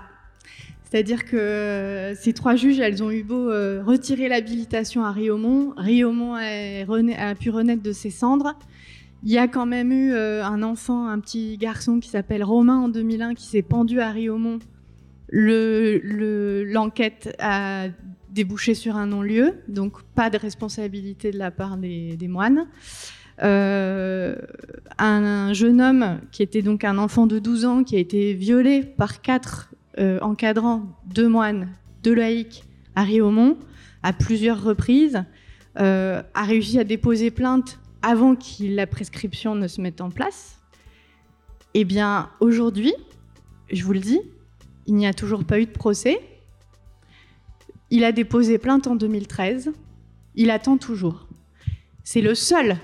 C'est-à-dire 0.89 1.25
que 1.25 1.37
euh, 1.37 2.15
ces 2.15 2.33
trois 2.33 2.55
juges, 2.55 2.79
elles 2.79 3.03
ont 3.03 3.11
eu 3.11 3.25
beau 3.25 3.51
euh, 3.51 3.83
retirer 3.85 4.29
l'habilitation 4.29 5.05
à 5.05 5.11
Riomont. 5.11 5.75
Riomont 5.77 6.35
a 6.37 7.35
pu 7.35 7.51
renaître 7.51 7.83
de 7.83 7.93
ses 7.93 8.11
cendres. 8.11 8.55
Il 9.25 9.33
y 9.33 9.39
a 9.39 9.49
quand 9.49 9.67
même 9.67 9.91
eu 9.91 10.13
euh, 10.13 10.45
un 10.45 10.63
enfant, 10.63 11.09
un 11.09 11.19
petit 11.19 11.57
garçon 11.59 11.99
qui 11.99 12.09
s'appelle 12.09 12.45
Romain 12.45 12.79
en 12.79 12.89
2001 12.89 13.35
qui 13.35 13.47
s'est 13.47 13.63
pendu 13.63 14.01
à 14.01 14.11
Riomont. 14.13 14.61
Le- 15.29 15.99
le- 16.05 16.63
L'enquête 16.65 17.35
a 17.41 17.87
débouché 18.31 18.75
sur 18.75 18.97
un 18.97 19.07
non-lieu, 19.07 19.55
donc 19.67 20.03
pas 20.15 20.31
de 20.31 20.37
responsabilité 20.39 21.33
de 21.33 21.39
la 21.39 21.51
part 21.51 21.79
des, 21.79 22.17
moines. 22.29 22.67
Un, 23.43 24.35
un 24.99 25.53
jeune 25.53 25.81
homme 25.81 26.21
qui 26.31 26.43
était 26.43 26.63
donc 26.63 26.85
un 26.85 26.97
enfant 26.99 27.27
de 27.27 27.39
12 27.39 27.65
ans 27.65 27.83
qui 27.83 27.97
a 27.97 27.99
été 27.99 28.35
violé 28.35 28.83
par 28.83 29.21
quatre 29.21 29.71
euh, 29.99 30.19
encadrants, 30.21 30.83
deux 31.07 31.29
moines, 31.29 31.69
deux 32.03 32.15
laïcs 32.15 32.65
à 32.95 33.03
Riomont 33.03 33.57
à 34.03 34.13
plusieurs 34.13 34.63
reprises, 34.63 35.25
euh, 35.79 36.23
a 36.35 36.45
réussi 36.45 36.79
à 36.79 36.85
déposer 36.85 37.31
plainte 37.31 37.79
avant 38.03 38.37
que 38.37 38.63
la 38.63 38.87
prescription 38.87 39.55
ne 39.55 39.67
se 39.69 39.81
mette 39.81 40.01
en 40.01 40.11
place. 40.11 40.61
Eh 41.75 41.85
bien, 41.85 42.31
aujourd'hui, 42.41 42.95
je 43.73 43.85
vous 43.85 43.93
le 43.93 43.99
dis, 44.01 44.21
il 44.87 44.95
n'y 44.95 45.07
a 45.07 45.13
toujours 45.13 45.45
pas 45.45 45.59
eu 45.61 45.67
de 45.67 45.73
procès. 45.73 46.21
Il 47.91 48.05
a 48.05 48.13
déposé 48.13 48.59
plainte 48.59 48.87
en 48.87 48.97
2013. 48.97 49.73
Il 50.37 50.51
attend 50.51 50.79
toujours. 50.79 51.27
C'est 52.05 52.21
le 52.21 52.35
seul 52.35 52.77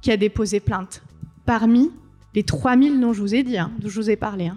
qui 0.00 0.12
a 0.12 0.16
déposé 0.16 0.60
plainte 0.60 1.02
parmi 1.44 1.90
les 2.34 2.44
3000 2.44 3.00
dont 3.00 3.12
je 3.12 3.20
vous 3.20 3.34
ai 3.34 3.42
dit, 3.42 3.58
hein, 3.58 3.72
dont 3.80 3.88
je 3.88 4.00
vous 4.00 4.10
ai 4.10 4.16
parlé. 4.16 4.46
hein. 4.46 4.56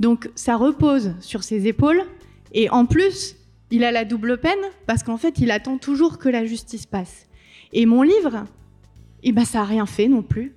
Donc 0.00 0.30
ça 0.34 0.56
repose 0.56 1.14
sur 1.20 1.42
ses 1.42 1.66
épaules 1.66 2.02
et 2.52 2.70
en 2.70 2.86
plus, 2.86 3.36
il 3.70 3.84
a 3.84 3.90
la 3.90 4.04
double 4.04 4.38
peine 4.38 4.58
parce 4.86 5.02
qu'en 5.02 5.16
fait, 5.16 5.38
il 5.38 5.50
attend 5.50 5.78
toujours 5.78 6.18
que 6.18 6.28
la 6.28 6.44
justice 6.44 6.86
passe. 6.86 7.26
Et 7.72 7.86
mon 7.86 8.02
livre, 8.02 8.44
eh 9.22 9.32
ben, 9.32 9.44
ça 9.44 9.58
n'a 9.58 9.64
rien 9.64 9.86
fait 9.86 10.08
non 10.08 10.22
plus. 10.22 10.54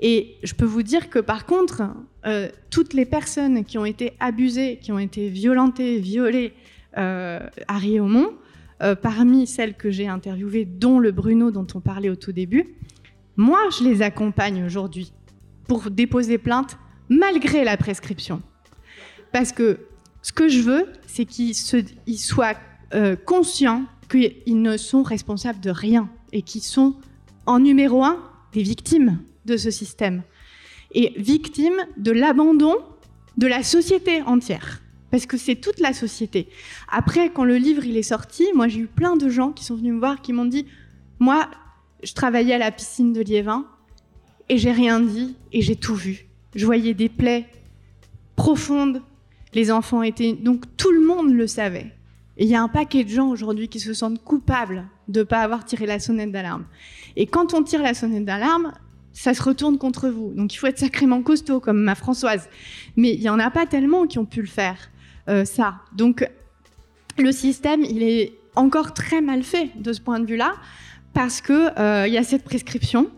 Et 0.00 0.36
je 0.42 0.54
peux 0.54 0.64
vous 0.64 0.82
dire 0.82 1.10
que 1.10 1.18
par 1.18 1.44
contre, 1.44 1.82
euh, 2.26 2.48
toutes 2.70 2.94
les 2.94 3.04
personnes 3.04 3.64
qui 3.64 3.78
ont 3.78 3.84
été 3.84 4.12
abusées, 4.20 4.78
qui 4.80 4.92
ont 4.92 4.98
été 4.98 5.28
violentées, 5.28 5.98
violées 5.98 6.54
euh, 6.96 7.40
à 7.66 7.78
Riomont, 7.78 8.32
euh, 8.80 8.94
parmi 8.94 9.46
celles 9.46 9.74
que 9.74 9.90
j'ai 9.90 10.06
interviewées, 10.06 10.64
dont 10.64 11.00
le 11.00 11.10
Bruno 11.10 11.50
dont 11.50 11.66
on 11.74 11.80
parlait 11.80 12.08
au 12.08 12.16
tout 12.16 12.32
début, 12.32 12.76
moi, 13.36 13.58
je 13.76 13.84
les 13.84 14.02
accompagne 14.02 14.64
aujourd'hui 14.64 15.12
pour 15.66 15.90
déposer 15.90 16.38
plainte 16.38 16.78
malgré 17.08 17.64
la 17.64 17.76
prescription. 17.76 18.40
Parce 19.32 19.52
que 19.52 19.80
ce 20.22 20.32
que 20.32 20.48
je 20.48 20.60
veux, 20.60 20.86
c'est 21.06 21.24
qu'ils 21.24 21.54
soient 21.54 22.54
euh, 22.94 23.16
conscients 23.16 23.84
qu'ils 24.08 24.62
ne 24.62 24.76
sont 24.76 25.02
responsables 25.02 25.60
de 25.60 25.70
rien 25.70 26.08
et 26.32 26.42
qu'ils 26.42 26.62
sont, 26.62 26.94
en 27.46 27.60
numéro 27.60 28.04
un, 28.04 28.18
des 28.52 28.62
victimes 28.62 29.20
de 29.44 29.56
ce 29.56 29.70
système. 29.70 30.22
Et 30.92 31.12
victimes 31.16 31.86
de 31.96 32.12
l'abandon 32.12 32.76
de 33.36 33.46
la 33.46 33.62
société 33.62 34.22
entière. 34.22 34.82
Parce 35.10 35.26
que 35.26 35.38
c'est 35.38 35.56
toute 35.56 35.80
la 35.80 35.92
société. 35.92 36.48
Après, 36.88 37.30
quand 37.30 37.44
le 37.44 37.56
livre 37.56 37.84
il 37.84 37.96
est 37.96 38.02
sorti, 38.02 38.46
moi 38.54 38.68
j'ai 38.68 38.80
eu 38.80 38.86
plein 38.86 39.16
de 39.16 39.28
gens 39.28 39.52
qui 39.52 39.64
sont 39.64 39.76
venus 39.76 39.94
me 39.94 39.98
voir 39.98 40.20
qui 40.20 40.32
m'ont 40.32 40.44
dit 40.44 40.66
Moi, 41.18 41.48
je 42.02 42.12
travaillais 42.12 42.54
à 42.54 42.58
la 42.58 42.70
piscine 42.70 43.12
de 43.12 43.22
Liévin 43.22 43.64
et 44.48 44.58
j'ai 44.58 44.72
rien 44.72 45.00
dit 45.00 45.36
et 45.52 45.62
j'ai 45.62 45.76
tout 45.76 45.94
vu. 45.94 46.26
Je 46.54 46.66
voyais 46.66 46.94
des 46.94 47.08
plaies 47.08 47.46
profondes. 48.36 49.02
Les 49.54 49.70
enfants 49.70 50.02
étaient. 50.02 50.32
Donc 50.32 50.64
tout 50.76 50.90
le 50.90 51.00
monde 51.00 51.32
le 51.32 51.46
savait. 51.46 51.92
Et 52.36 52.44
il 52.44 52.50
y 52.50 52.54
a 52.54 52.62
un 52.62 52.68
paquet 52.68 53.04
de 53.04 53.08
gens 53.08 53.28
aujourd'hui 53.28 53.68
qui 53.68 53.80
se 53.80 53.92
sentent 53.92 54.22
coupables 54.22 54.86
de 55.08 55.20
ne 55.20 55.24
pas 55.24 55.40
avoir 55.40 55.64
tiré 55.64 55.86
la 55.86 55.98
sonnette 55.98 56.30
d'alarme. 56.30 56.66
Et 57.16 57.26
quand 57.26 57.52
on 57.52 57.62
tire 57.62 57.82
la 57.82 57.94
sonnette 57.94 58.24
d'alarme, 58.24 58.72
ça 59.12 59.34
se 59.34 59.42
retourne 59.42 59.78
contre 59.78 60.08
vous. 60.08 60.32
Donc 60.34 60.54
il 60.54 60.56
faut 60.56 60.68
être 60.68 60.78
sacrément 60.78 61.22
costaud, 61.22 61.58
comme 61.58 61.82
ma 61.82 61.96
Françoise. 61.96 62.48
Mais 62.96 63.14
il 63.14 63.20
n'y 63.20 63.28
en 63.28 63.40
a 63.40 63.50
pas 63.50 63.66
tellement 63.66 64.06
qui 64.06 64.18
ont 64.18 64.24
pu 64.24 64.40
le 64.40 64.46
faire, 64.46 64.76
euh, 65.28 65.44
ça. 65.44 65.80
Donc 65.96 66.28
le 67.18 67.32
système, 67.32 67.82
il 67.82 68.04
est 68.04 68.34
encore 68.54 68.94
très 68.94 69.20
mal 69.20 69.42
fait 69.42 69.70
de 69.76 69.92
ce 69.92 70.00
point 70.00 70.20
de 70.20 70.26
vue-là, 70.26 70.54
parce 71.14 71.40
qu'il 71.40 71.72
il 71.76 72.12
y 72.12 72.18
a 72.18 72.22
cette 72.22 72.44
prescription, 72.44 73.10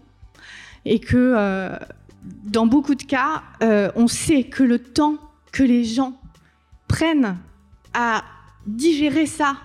et 0.84 0.98
que 0.98 1.34
euh, 1.36 1.76
dans 2.44 2.66
beaucoup 2.66 2.94
de 2.94 3.02
cas, 3.02 3.42
euh, 3.62 3.90
on 3.96 4.06
sait 4.06 4.44
que 4.44 4.62
le 4.62 4.78
temps 4.78 5.16
que 5.52 5.62
les 5.62 5.84
gens 5.84 6.19
prennent 6.90 7.38
à 7.94 8.24
digérer 8.66 9.26
ça, 9.26 9.56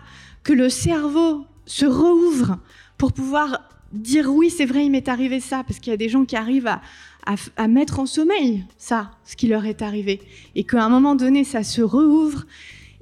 que 0.44 0.54
le 0.54 0.70
cerveau 0.70 1.46
se 1.66 1.88
rouvre 1.88 2.60
pour 3.00 3.14
pouvoir 3.14 3.62
dire 3.92 4.32
oui, 4.32 4.52
c'est 4.52 4.66
vrai, 4.66 4.86
il 4.86 4.92
m'est 4.92 5.10
arrivé 5.10 5.40
ça, 5.40 5.64
parce 5.64 5.80
qu'il 5.80 5.90
y 5.90 5.94
a 5.94 5.98
des 5.98 6.08
gens 6.08 6.26
qui 6.26 6.36
arrivent 6.36 6.68
à, 6.68 7.68
mettre 7.68 8.00
en 8.00 8.06
sommeil 8.06 8.64
ça, 8.78 9.10
ce 9.24 9.36
qui 9.36 9.48
leur 9.48 9.66
est 9.66 9.82
arrivé, 9.82 10.22
et 10.54 10.64
qu'à 10.64 10.84
un 10.84 10.90
moment 10.90 11.16
donné, 11.16 11.44
ça 11.44 11.64
se 11.64 11.82
rouvre, 11.82 12.46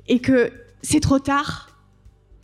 et 0.07 0.19
que 0.19 0.51
c'est 0.81 1.01
trop 1.01 1.19
tard 1.19 1.77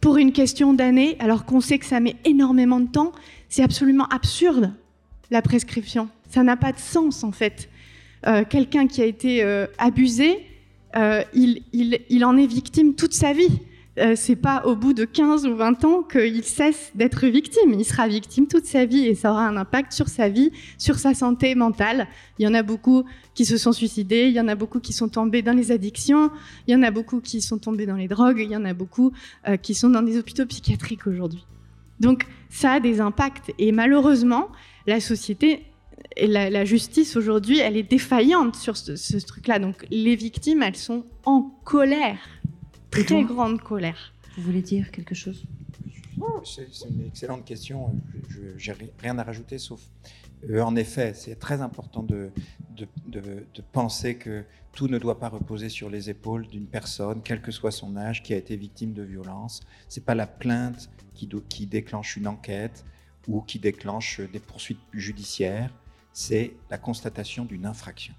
pour 0.01 0.17
une 0.17 0.33
question 0.33 0.73
d'années, 0.73 1.15
alors 1.19 1.45
qu'on 1.45 1.61
sait 1.61 1.79
que 1.79 1.85
ça 1.85 2.01
met 2.01 2.17
énormément 2.25 2.81
de 2.81 2.89
temps, 2.89 3.13
c'est 3.47 3.63
absolument 3.63 4.07
absurde, 4.07 4.73
la 5.31 5.41
prescription. 5.41 6.09
Ça 6.29 6.43
n'a 6.43 6.57
pas 6.57 6.73
de 6.73 6.79
sens, 6.79 7.23
en 7.23 7.31
fait. 7.31 7.69
Euh, 8.27 8.43
Quelqu'un 8.43 8.87
qui 8.87 9.01
a 9.01 9.05
été 9.05 9.43
euh, 9.43 9.65
abusé, 9.77 10.48
euh, 10.95 11.23
il, 11.33 12.25
en 12.25 12.37
est 12.37 12.47
victime 12.47 12.95
toute 12.95 13.13
sa 13.13 13.33
vie. 13.33 13.59
Euh, 13.97 14.13
c'est 14.15 14.37
pas 14.37 14.63
au 14.65 14.75
bout 14.75 14.93
de 14.93 15.03
15 15.03 15.45
ou 15.45 15.55
20 15.55 15.83
ans 15.83 16.03
qu'il 16.03 16.43
cesse 16.43 16.91
d'être 16.95 17.27
victime. 17.27 17.73
Il 17.73 17.83
sera 17.83 18.07
victime 18.07 18.47
toute 18.47 18.65
sa 18.65 18.85
vie 18.85 19.07
et 19.07 19.15
ça 19.15 19.31
aura 19.31 19.45
un 19.45 19.57
impact 19.57 19.91
sur 19.91 20.07
sa 20.07 20.29
vie, 20.29 20.51
sur 20.77 20.97
sa 20.97 21.13
santé 21.13 21.53
mentale. 21.53 22.07
Il 22.37 22.45
y 22.45 22.47
en 22.47 22.53
a 22.53 22.63
beaucoup 22.63 23.03
qui 23.33 23.45
se 23.45 23.57
sont 23.57 23.73
suicidés, 23.73 24.27
il 24.27 24.33
y 24.33 24.39
en 24.39 24.47
a 24.47 24.55
beaucoup 24.55 24.79
qui 24.79 24.93
sont 24.93 25.09
tombés 25.09 25.41
dans 25.41 25.53
les 25.53 25.71
addictions, 25.71 26.31
il 26.67 26.73
y 26.73 26.75
en 26.77 26.83
a 26.83 26.91
beaucoup 26.91 27.19
qui 27.19 27.41
sont 27.41 27.57
tombés 27.57 27.85
dans 27.85 27.97
les 27.97 28.07
drogues, 28.07 28.39
il 28.39 28.51
y 28.51 28.55
en 28.55 28.63
a 28.63 28.73
beaucoup 28.73 29.11
euh, 29.47 29.57
qui 29.57 29.73
sont 29.73 29.89
dans 29.89 30.01
des 30.01 30.17
hôpitaux 30.17 30.45
psychiatriques 30.45 31.05
aujourd'hui. 31.05 31.45
Donc 31.99 32.25
ça 32.49 32.73
a 32.73 32.79
des 32.79 33.01
impacts 33.01 33.51
et 33.59 33.73
malheureusement, 33.73 34.47
la 34.87 35.01
société 35.01 35.65
et 36.15 36.27
la, 36.27 36.49
la 36.49 36.65
justice 36.65 37.15
aujourd'hui, 37.15 37.59
elle 37.59 37.77
est 37.77 37.83
défaillante 37.89 38.55
sur 38.55 38.75
ce, 38.77 38.95
ce 38.95 39.17
truc-là. 39.17 39.59
Donc 39.59 39.85
les 39.89 40.15
victimes, 40.15 40.63
elles 40.63 40.75
sont 40.75 41.05
en 41.25 41.41
colère, 41.63 42.19
très 42.91 43.03
toi 43.05 43.23
grande 43.23 43.61
colère. 43.61 44.13
Vous 44.35 44.43
voulez 44.43 44.61
dire 44.61 44.91
quelque 44.91 45.15
chose? 45.15 45.45
C'est 46.43 46.67
c'est 46.71 46.89
une 46.89 47.05
excellente 47.07 47.45
question. 47.45 47.93
Je 48.57 48.71
n'ai 48.71 48.91
rien 48.99 49.17
à 49.17 49.23
rajouter, 49.23 49.57
sauf, 49.57 49.81
euh, 50.49 50.61
en 50.61 50.75
effet, 50.75 51.13
c'est 51.13 51.35
très 51.35 51.61
important 51.61 52.03
de, 52.03 52.29
de, 52.75 52.87
de- 53.07 53.45
de 53.53 53.61
penser 53.71 54.15
que 54.15 54.43
tout 54.73 54.87
ne 54.87 54.97
doit 54.97 55.19
pas 55.19 55.29
reposer 55.29 55.69
sur 55.69 55.89
les 55.89 56.09
épaules 56.09 56.47
d'une 56.47 56.65
personne, 56.65 57.21
quel 57.23 57.41
que 57.41 57.51
soit 57.51 57.71
son 57.71 57.97
âge, 57.97 58.21
qui 58.21 58.33
a 58.33 58.37
été 58.37 58.55
victime 58.55 58.93
de 58.93 59.03
violence. 59.03 59.61
C'est 59.87 60.05
pas 60.05 60.15
la 60.15 60.27
plainte 60.27 60.89
qui 61.49 61.65
déclenche 61.65 62.15
une 62.15 62.27
enquête 62.27 62.85
ou 63.27 63.41
qui 63.41 63.59
déclenche 63.59 64.21
des 64.31 64.39
poursuites 64.39 64.79
judiciaires, 64.93 65.73
c'est 66.19 66.51
la 66.69 66.77
constatation 66.77 67.45
d'une 67.45 67.65
infraction. 67.65 68.13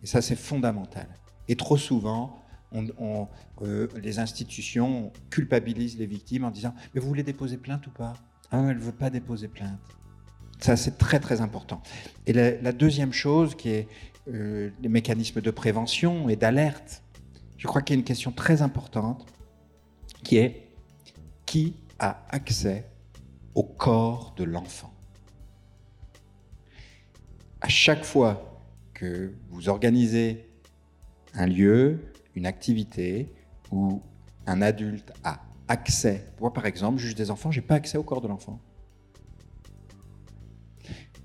Et 0.00 0.06
ça, 0.06 0.22
c'est 0.22 0.36
fondamental. 0.36 1.08
Et 1.48 1.56
trop 1.56 1.76
souvent, 1.76 2.40
euh, 2.72 3.88
les 4.00 4.20
institutions 4.20 5.12
culpabilisent 5.28 5.98
les 5.98 6.06
victimes 6.06 6.44
en 6.44 6.52
disant 6.52 6.72
Mais 6.94 7.00
vous 7.00 7.08
voulez 7.08 7.24
déposer 7.24 7.56
plainte 7.56 7.84
ou 7.88 7.90
pas? 7.90 8.14
Ah, 8.52 8.60
elle 8.68 8.76
ne 8.76 8.82
veut 8.82 8.92
pas 8.92 9.10
déposer 9.10 9.48
plainte. 9.48 9.80
Ça, 10.60 10.76
c'est 10.76 10.98
très, 10.98 11.18
très 11.18 11.40
important. 11.40 11.82
Et 12.26 12.32
la, 12.32 12.72
deuxième 12.72 13.12
chose, 13.12 13.56
qui 13.56 13.70
est 13.70 13.88
euh, 14.28 14.70
les 14.80 14.88
mécanismes 14.88 15.40
de 15.40 15.50
prévention 15.50 16.28
et 16.28 16.36
d'alerte, 16.36 17.02
je 17.58 17.66
crois 17.66 17.82
qu'il 17.82 17.96
y 17.96 17.98
a 17.98 17.98
une 17.98 18.04
question 18.04 18.30
très 18.30 18.62
importante 18.62 19.26
qui 20.22 20.36
est 20.36 20.68
qui 21.44 21.74
a 21.98 22.22
accès 22.30 22.84
au 23.56 23.64
corps 23.64 24.32
de 24.36 24.44
l'enfant? 24.44 24.94
À 27.60 27.68
chaque 27.68 28.04
fois 28.04 28.62
que 28.94 29.32
vous 29.50 29.68
organisez 29.68 30.46
un 31.34 31.46
lieu, 31.46 32.00
une 32.34 32.46
activité 32.46 33.32
où 33.70 34.00
un 34.46 34.62
adulte 34.62 35.12
a 35.24 35.40
accès, 35.68 36.26
moi 36.40 36.52
par 36.52 36.66
exemple, 36.66 36.98
juge 36.98 37.14
des 37.14 37.30
enfants, 37.30 37.50
j'ai 37.50 37.60
pas 37.60 37.74
accès 37.74 37.98
au 37.98 38.02
corps 38.02 38.20
de 38.20 38.28
l'enfant. 38.28 38.60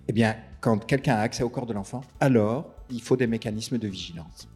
Eh 0.08 0.14
bien, 0.14 0.36
quand 0.62 0.86
quelqu'un 0.86 1.16
a 1.16 1.22
accès 1.22 1.44
au 1.44 1.50
corps 1.50 1.66
de 1.66 1.74
l'enfant, 1.74 2.02
alors 2.20 2.74
il 2.90 3.02
faut 3.02 3.18
des 3.18 3.28
mécanismes 3.28 3.78
de 3.78 3.88
vigilance. 3.88 4.48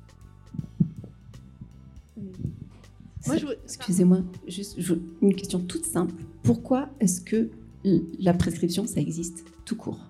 Excusez-moi, 3.63 4.19
juste 4.47 4.77
une 5.21 5.35
question 5.35 5.59
toute 5.59 5.85
simple. 5.85 6.15
Pourquoi 6.43 6.89
est-ce 6.99 7.21
que 7.21 7.49
la 7.83 8.33
prescription, 8.33 8.85
ça 8.85 8.99
existe 8.99 9.45
tout 9.65 9.75
court? 9.75 10.08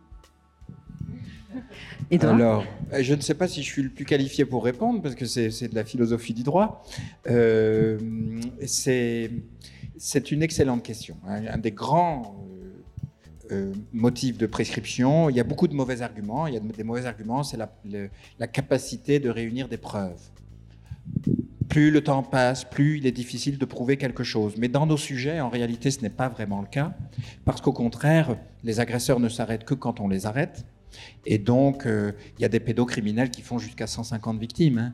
Alors, 2.11 2.65
euh, 2.93 3.01
je 3.01 3.13
ne 3.13 3.21
sais 3.21 3.33
pas 3.33 3.47
si 3.47 3.63
je 3.63 3.67
suis 3.67 3.83
le 3.83 3.89
plus 3.89 4.05
qualifié 4.05 4.45
pour 4.45 4.63
répondre, 4.63 5.01
parce 5.01 5.15
que 5.15 5.25
c'est 5.25 5.67
de 5.67 5.75
la 5.75 5.83
philosophie 5.83 6.33
du 6.33 6.43
droit. 6.43 6.83
Euh, 7.29 7.97
c'est 8.65 9.31
une 10.31 10.43
excellente 10.43 10.83
question. 10.83 11.17
Un, 11.27 11.57
des 11.57 11.71
grands 11.71 12.45
euh, 13.51 13.73
motifs 13.93 14.37
de 14.37 14.45
prescription, 14.45 15.29
il 15.29 15.35
y 15.35 15.39
a 15.39 15.43
beaucoup 15.43 15.67
de 15.67 15.75
mauvais 15.75 16.01
arguments. 16.01 16.47
Il 16.47 16.53
y 16.53 16.57
a 16.57 16.59
des 16.59 16.83
mauvais 16.83 17.05
arguments, 17.05 17.43
c'est 17.43 17.57
la 17.57 18.47
capacité 18.47 19.19
de 19.19 19.29
réunir 19.29 19.67
des 19.67 19.77
preuves 19.77 20.19
plus 21.69 21.91
le 21.91 22.03
temps 22.03 22.23
passe, 22.23 22.65
plus 22.65 22.97
il 22.97 23.05
est 23.05 23.11
difficile 23.11 23.57
de 23.57 23.65
prouver 23.65 23.95
quelque 23.95 24.23
chose. 24.23 24.55
Mais 24.57 24.67
dans 24.67 24.87
nos 24.87 24.97
sujets, 24.97 25.39
en 25.39 25.49
réalité, 25.49 25.91
ce 25.91 26.01
n'est 26.01 26.09
pas 26.09 26.27
vraiment 26.27 26.61
le 26.61 26.67
cas, 26.67 26.93
parce 27.45 27.61
qu'au 27.61 27.71
contraire, 27.71 28.35
les 28.63 28.79
agresseurs 28.79 29.19
ne 29.19 29.29
s'arrêtent 29.29 29.63
que 29.63 29.75
quand 29.75 29.99
on 29.99 30.07
les 30.07 30.25
arrête. 30.25 30.65
Et 31.25 31.37
donc, 31.37 31.85
euh, 31.85 32.11
il 32.37 32.41
y 32.41 32.45
a 32.45 32.49
des 32.49 32.59
pédocriminels 32.59 33.29
qui 33.29 33.41
font 33.41 33.57
jusqu'à 33.57 33.87
150 33.87 34.39
victimes. 34.39 34.77
Hein. 34.77 34.93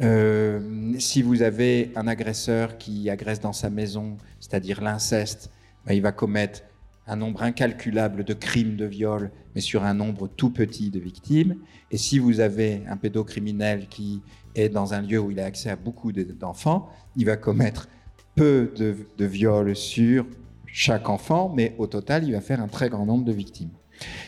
Euh, 0.00 0.94
si 0.98 1.22
vous 1.22 1.42
avez 1.42 1.92
un 1.94 2.06
agresseur 2.08 2.78
qui 2.78 3.08
agresse 3.10 3.40
dans 3.40 3.52
sa 3.52 3.70
maison, 3.70 4.16
c'est-à-dire 4.40 4.82
l'inceste, 4.82 5.50
ben, 5.86 5.94
il 5.94 6.02
va 6.02 6.12
commettre 6.12 6.62
un 7.06 7.16
nombre 7.16 7.42
incalculable 7.42 8.24
de 8.24 8.32
crimes 8.32 8.76
de 8.76 8.86
viol, 8.86 9.30
mais 9.54 9.60
sur 9.60 9.84
un 9.84 9.94
nombre 9.94 10.26
tout 10.26 10.50
petit 10.50 10.90
de 10.90 10.98
victimes. 10.98 11.56
Et 11.90 11.98
si 11.98 12.18
vous 12.18 12.40
avez 12.40 12.82
un 12.88 12.96
pédocriminel 12.96 13.88
qui 13.88 14.22
est 14.54 14.68
dans 14.68 14.94
un 14.94 15.02
lieu 15.02 15.18
où 15.18 15.30
il 15.30 15.38
a 15.38 15.44
accès 15.44 15.70
à 15.70 15.76
beaucoup 15.76 16.12
d'enfants, 16.12 16.88
il 17.16 17.26
va 17.26 17.36
commettre 17.36 17.88
peu 18.34 18.72
de, 18.74 18.96
de 19.16 19.24
viols 19.26 19.76
sur 19.76 20.26
chaque 20.66 21.08
enfant, 21.08 21.52
mais 21.54 21.74
au 21.78 21.86
total, 21.86 22.24
il 22.24 22.32
va 22.32 22.40
faire 22.40 22.60
un 22.60 22.68
très 22.68 22.88
grand 22.88 23.06
nombre 23.06 23.24
de 23.24 23.32
victimes. 23.32 23.70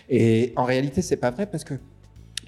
Et 0.08 0.52
en 0.56 0.64
réalité, 0.64 1.02
c'est 1.02 1.16
pas 1.16 1.30
vrai 1.30 1.46
parce 1.46 1.64
que 1.64 1.74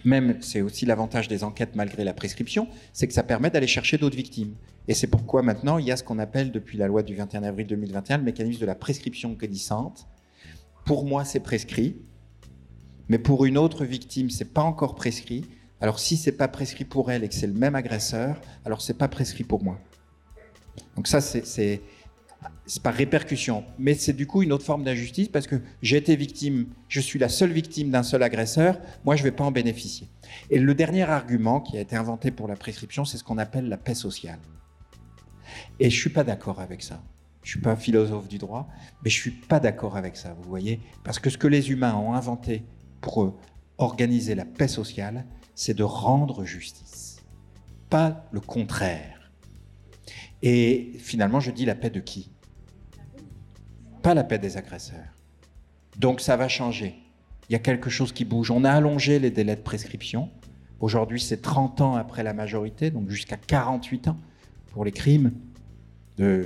même, 0.04 0.38
c'est 0.40 0.62
aussi 0.62 0.86
l'avantage 0.86 1.28
des 1.28 1.44
enquêtes 1.44 1.74
malgré 1.74 2.04
la 2.04 2.14
prescription, 2.14 2.68
c'est 2.92 3.08
que 3.08 3.14
ça 3.14 3.22
permet 3.22 3.50
d'aller 3.50 3.66
chercher 3.66 3.98
d'autres 3.98 4.16
victimes. 4.16 4.54
Et 4.86 4.94
c'est 4.94 5.06
pourquoi 5.06 5.42
maintenant, 5.42 5.78
il 5.78 5.86
y 5.86 5.92
a 5.92 5.96
ce 5.96 6.02
qu'on 6.02 6.18
appelle, 6.18 6.50
depuis 6.50 6.78
la 6.78 6.86
loi 6.86 7.02
du 7.02 7.14
21 7.14 7.42
avril 7.42 7.66
2021, 7.66 8.18
le 8.18 8.24
mécanisme 8.24 8.60
de 8.60 8.66
la 8.66 8.74
prescription 8.74 9.32
glissante. 9.32 10.06
Pour 10.86 11.04
moi, 11.04 11.24
c'est 11.24 11.40
prescrit, 11.40 11.96
mais 13.08 13.18
pour 13.18 13.44
une 13.44 13.58
autre 13.58 13.84
victime, 13.84 14.30
c'est 14.30 14.52
pas 14.52 14.62
encore 14.62 14.94
prescrit. 14.94 15.44
Alors 15.80 15.98
si 15.98 16.16
c'est 16.16 16.32
pas 16.32 16.48
prescrit 16.48 16.84
pour 16.84 17.10
elle 17.10 17.24
et 17.24 17.28
que 17.28 17.34
c'est 17.34 17.46
le 17.46 17.52
même 17.52 17.74
agresseur, 17.74 18.40
alors 18.64 18.80
c'est 18.80 18.94
pas 18.94 19.08
prescrit 19.08 19.44
pour 19.44 19.62
moi. 19.62 19.78
Donc 20.96 21.06
ça, 21.06 21.20
c'est 21.20 21.80
par 22.82 22.94
répercussion. 22.94 23.64
Mais 23.78 23.94
c'est 23.94 24.12
du 24.12 24.26
coup 24.26 24.42
une 24.42 24.52
autre 24.52 24.64
forme 24.64 24.84
d'injustice 24.84 25.28
parce 25.28 25.46
que 25.46 25.56
j'ai 25.82 25.96
été 25.96 26.16
victime, 26.16 26.66
je 26.88 27.00
suis 27.00 27.18
la 27.18 27.28
seule 27.28 27.52
victime 27.52 27.90
d'un 27.90 28.02
seul 28.02 28.22
agresseur, 28.22 28.78
moi 29.04 29.16
je 29.16 29.22
ne 29.22 29.28
vais 29.28 29.34
pas 29.34 29.44
en 29.44 29.50
bénéficier. 29.50 30.08
Et 30.50 30.58
le 30.58 30.74
dernier 30.74 31.02
argument 31.02 31.60
qui 31.60 31.76
a 31.76 31.80
été 31.80 31.96
inventé 31.96 32.30
pour 32.30 32.48
la 32.48 32.56
prescription, 32.56 33.04
c'est 33.04 33.18
ce 33.18 33.24
qu'on 33.24 33.38
appelle 33.38 33.68
la 33.68 33.78
paix 33.78 33.94
sociale. 33.94 34.38
Et 35.80 35.90
je 35.90 35.96
ne 35.96 36.00
suis 36.00 36.10
pas 36.10 36.24
d'accord 36.24 36.60
avec 36.60 36.82
ça. 36.82 37.02
Je 37.42 37.50
ne 37.50 37.52
suis 37.52 37.60
pas 37.60 37.76
philosophe 37.76 38.28
du 38.28 38.36
droit, 38.38 38.68
mais 39.02 39.10
je 39.10 39.16
ne 39.18 39.22
suis 39.22 39.30
pas 39.30 39.58
d'accord 39.58 39.96
avec 39.96 40.16
ça, 40.16 40.34
vous 40.34 40.48
voyez 40.48 40.80
Parce 41.02 41.18
que 41.18 41.30
ce 41.30 41.38
que 41.38 41.46
les 41.46 41.70
humains 41.70 41.94
ont 41.94 42.12
inventé 42.12 42.62
pour 43.00 43.38
organiser 43.78 44.34
la 44.34 44.44
paix 44.44 44.68
sociale, 44.68 45.24
c'est 45.54 45.74
de 45.74 45.82
rendre 45.82 46.44
justice, 46.44 47.22
pas 47.88 48.28
le 48.32 48.40
contraire. 48.40 49.17
Et 50.42 50.92
finalement, 50.98 51.40
je 51.40 51.50
dis 51.50 51.64
la 51.64 51.74
paix 51.74 51.90
de 51.90 52.00
qui? 52.00 52.30
Pas 54.02 54.14
la 54.14 54.24
paix 54.24 54.38
des 54.38 54.56
agresseurs. 54.56 55.06
Donc 55.96 56.20
ça 56.20 56.36
va 56.36 56.48
changer. 56.48 56.94
Il 57.48 57.52
y 57.52 57.56
a 57.56 57.58
quelque 57.58 57.90
chose 57.90 58.12
qui 58.12 58.24
bouge. 58.24 58.50
On 58.50 58.64
a 58.64 58.70
allongé 58.70 59.18
les 59.18 59.30
délais 59.30 59.56
de 59.56 59.60
prescription. 59.60 60.30
Aujourd'hui, 60.80 61.20
c'est 61.20 61.42
30 61.42 61.80
ans 61.80 61.96
après 61.96 62.22
la 62.22 62.34
majorité, 62.34 62.90
donc 62.90 63.08
jusqu'à 63.08 63.36
48 63.36 64.08
ans 64.08 64.18
pour 64.72 64.84
les 64.84 64.92
crimes 64.92 65.32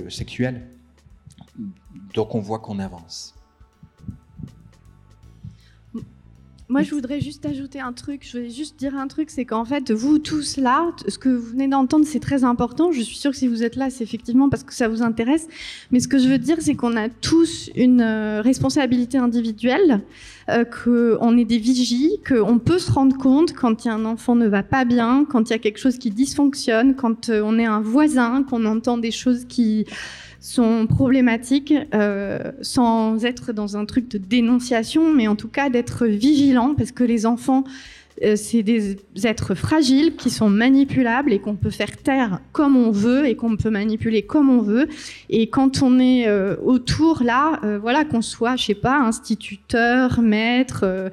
sexuels. 0.09 0.67
Donc 2.13 2.33
on 2.33 2.39
voit 2.39 2.59
qu'on 2.59 2.79
avance. 2.79 3.35
Moi, 6.73 6.81
je 6.81 6.95
voudrais 6.95 7.21
juste 7.21 7.45
ajouter 7.45 7.79
un 7.79 7.93
truc. 7.93 8.25
Je 8.25 8.35
voulais 8.35 8.49
juste 8.49 8.79
dire 8.79 8.95
un 8.95 9.05
truc, 9.05 9.29
c'est 9.29 9.45
qu'en 9.45 9.63
fait, 9.63 9.91
vous 9.91 10.17
tous 10.17 10.57
là, 10.57 10.89
ce 11.07 11.19
que 11.19 11.29
vous 11.29 11.51
venez 11.51 11.67
d'entendre, 11.67 12.03
c'est 12.03 12.19
très 12.19 12.43
important. 12.43 12.91
Je 12.91 13.01
suis 13.01 13.15
sûre 13.15 13.29
que 13.29 13.37
si 13.37 13.47
vous 13.47 13.61
êtes 13.61 13.75
là, 13.75 13.91
c'est 13.91 14.03
effectivement 14.03 14.49
parce 14.49 14.63
que 14.63 14.73
ça 14.73 14.87
vous 14.87 15.03
intéresse. 15.03 15.47
Mais 15.91 15.99
ce 15.99 16.07
que 16.07 16.17
je 16.17 16.27
veux 16.27 16.39
dire, 16.39 16.57
c'est 16.61 16.73
qu'on 16.73 16.97
a 16.97 17.09
tous 17.09 17.69
une 17.75 18.01
euh, 18.01 18.41
responsabilité 18.41 19.19
individuelle, 19.19 20.01
euh, 20.49 20.65
qu'on 20.65 21.37
est 21.37 21.45
des 21.45 21.59
vigies, 21.59 22.19
qu'on 22.27 22.57
peut 22.57 22.79
se 22.79 22.91
rendre 22.91 23.19
compte 23.19 23.53
quand 23.53 23.85
il 23.85 23.89
y 23.89 23.91
a 23.91 23.93
un 23.93 24.05
enfant 24.05 24.33
ne 24.35 24.47
va 24.47 24.63
pas 24.63 24.83
bien, 24.83 25.27
quand 25.29 25.51
il 25.51 25.51
y 25.51 25.55
a 25.55 25.59
quelque 25.59 25.77
chose 25.77 25.99
qui 25.99 26.09
dysfonctionne, 26.09 26.95
quand 26.95 27.29
euh, 27.29 27.43
on 27.45 27.59
est 27.59 27.67
un 27.67 27.81
voisin, 27.81 28.41
qu'on 28.41 28.65
entend 28.65 28.97
des 28.97 29.11
choses 29.11 29.45
qui 29.45 29.85
sont 30.43 30.87
problématiques 30.87 31.73
euh, 31.95 32.51
sans 32.61 33.23
être 33.23 33.53
dans 33.53 33.77
un 33.77 33.85
truc 33.85 34.09
de 34.09 34.17
dénonciation, 34.17 35.13
mais 35.13 35.29
en 35.29 35.37
tout 35.37 35.47
cas 35.47 35.69
d'être 35.69 36.05
vigilant 36.05 36.75
parce 36.77 36.91
que 36.91 37.05
les 37.05 37.25
enfants, 37.25 37.63
euh, 38.21 38.35
c'est 38.35 38.61
des 38.61 38.97
êtres 39.23 39.55
fragiles 39.55 40.17
qui 40.17 40.29
sont 40.29 40.49
manipulables 40.49 41.31
et 41.31 41.39
qu'on 41.39 41.55
peut 41.55 41.69
faire 41.69 41.95
taire 41.95 42.41
comme 42.51 42.75
on 42.75 42.91
veut 42.91 43.25
et 43.25 43.37
qu'on 43.37 43.55
peut 43.55 43.69
manipuler 43.69 44.23
comme 44.23 44.49
on 44.49 44.61
veut. 44.61 44.89
Et 45.29 45.47
quand 45.47 45.81
on 45.81 45.97
est 45.97 46.27
euh, 46.27 46.57
autour 46.61 47.23
là, 47.23 47.61
voilà, 47.81 48.03
qu'on 48.03 48.21
soit, 48.21 48.57
je 48.57 48.65
sais 48.65 48.75
pas, 48.75 48.99
instituteur, 48.99 50.19
maître, 50.19 51.09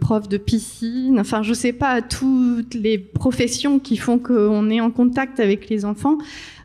prof 0.00 0.28
de 0.28 0.38
piscine, 0.38 1.20
enfin, 1.20 1.44
je 1.44 1.54
sais 1.54 1.72
pas, 1.72 2.02
toutes 2.02 2.74
les 2.74 2.98
professions 2.98 3.78
qui 3.78 3.96
font 3.96 4.18
qu'on 4.18 4.70
est 4.70 4.80
en 4.80 4.90
contact 4.90 5.38
avec 5.38 5.68
les 5.68 5.84
enfants. 5.84 6.18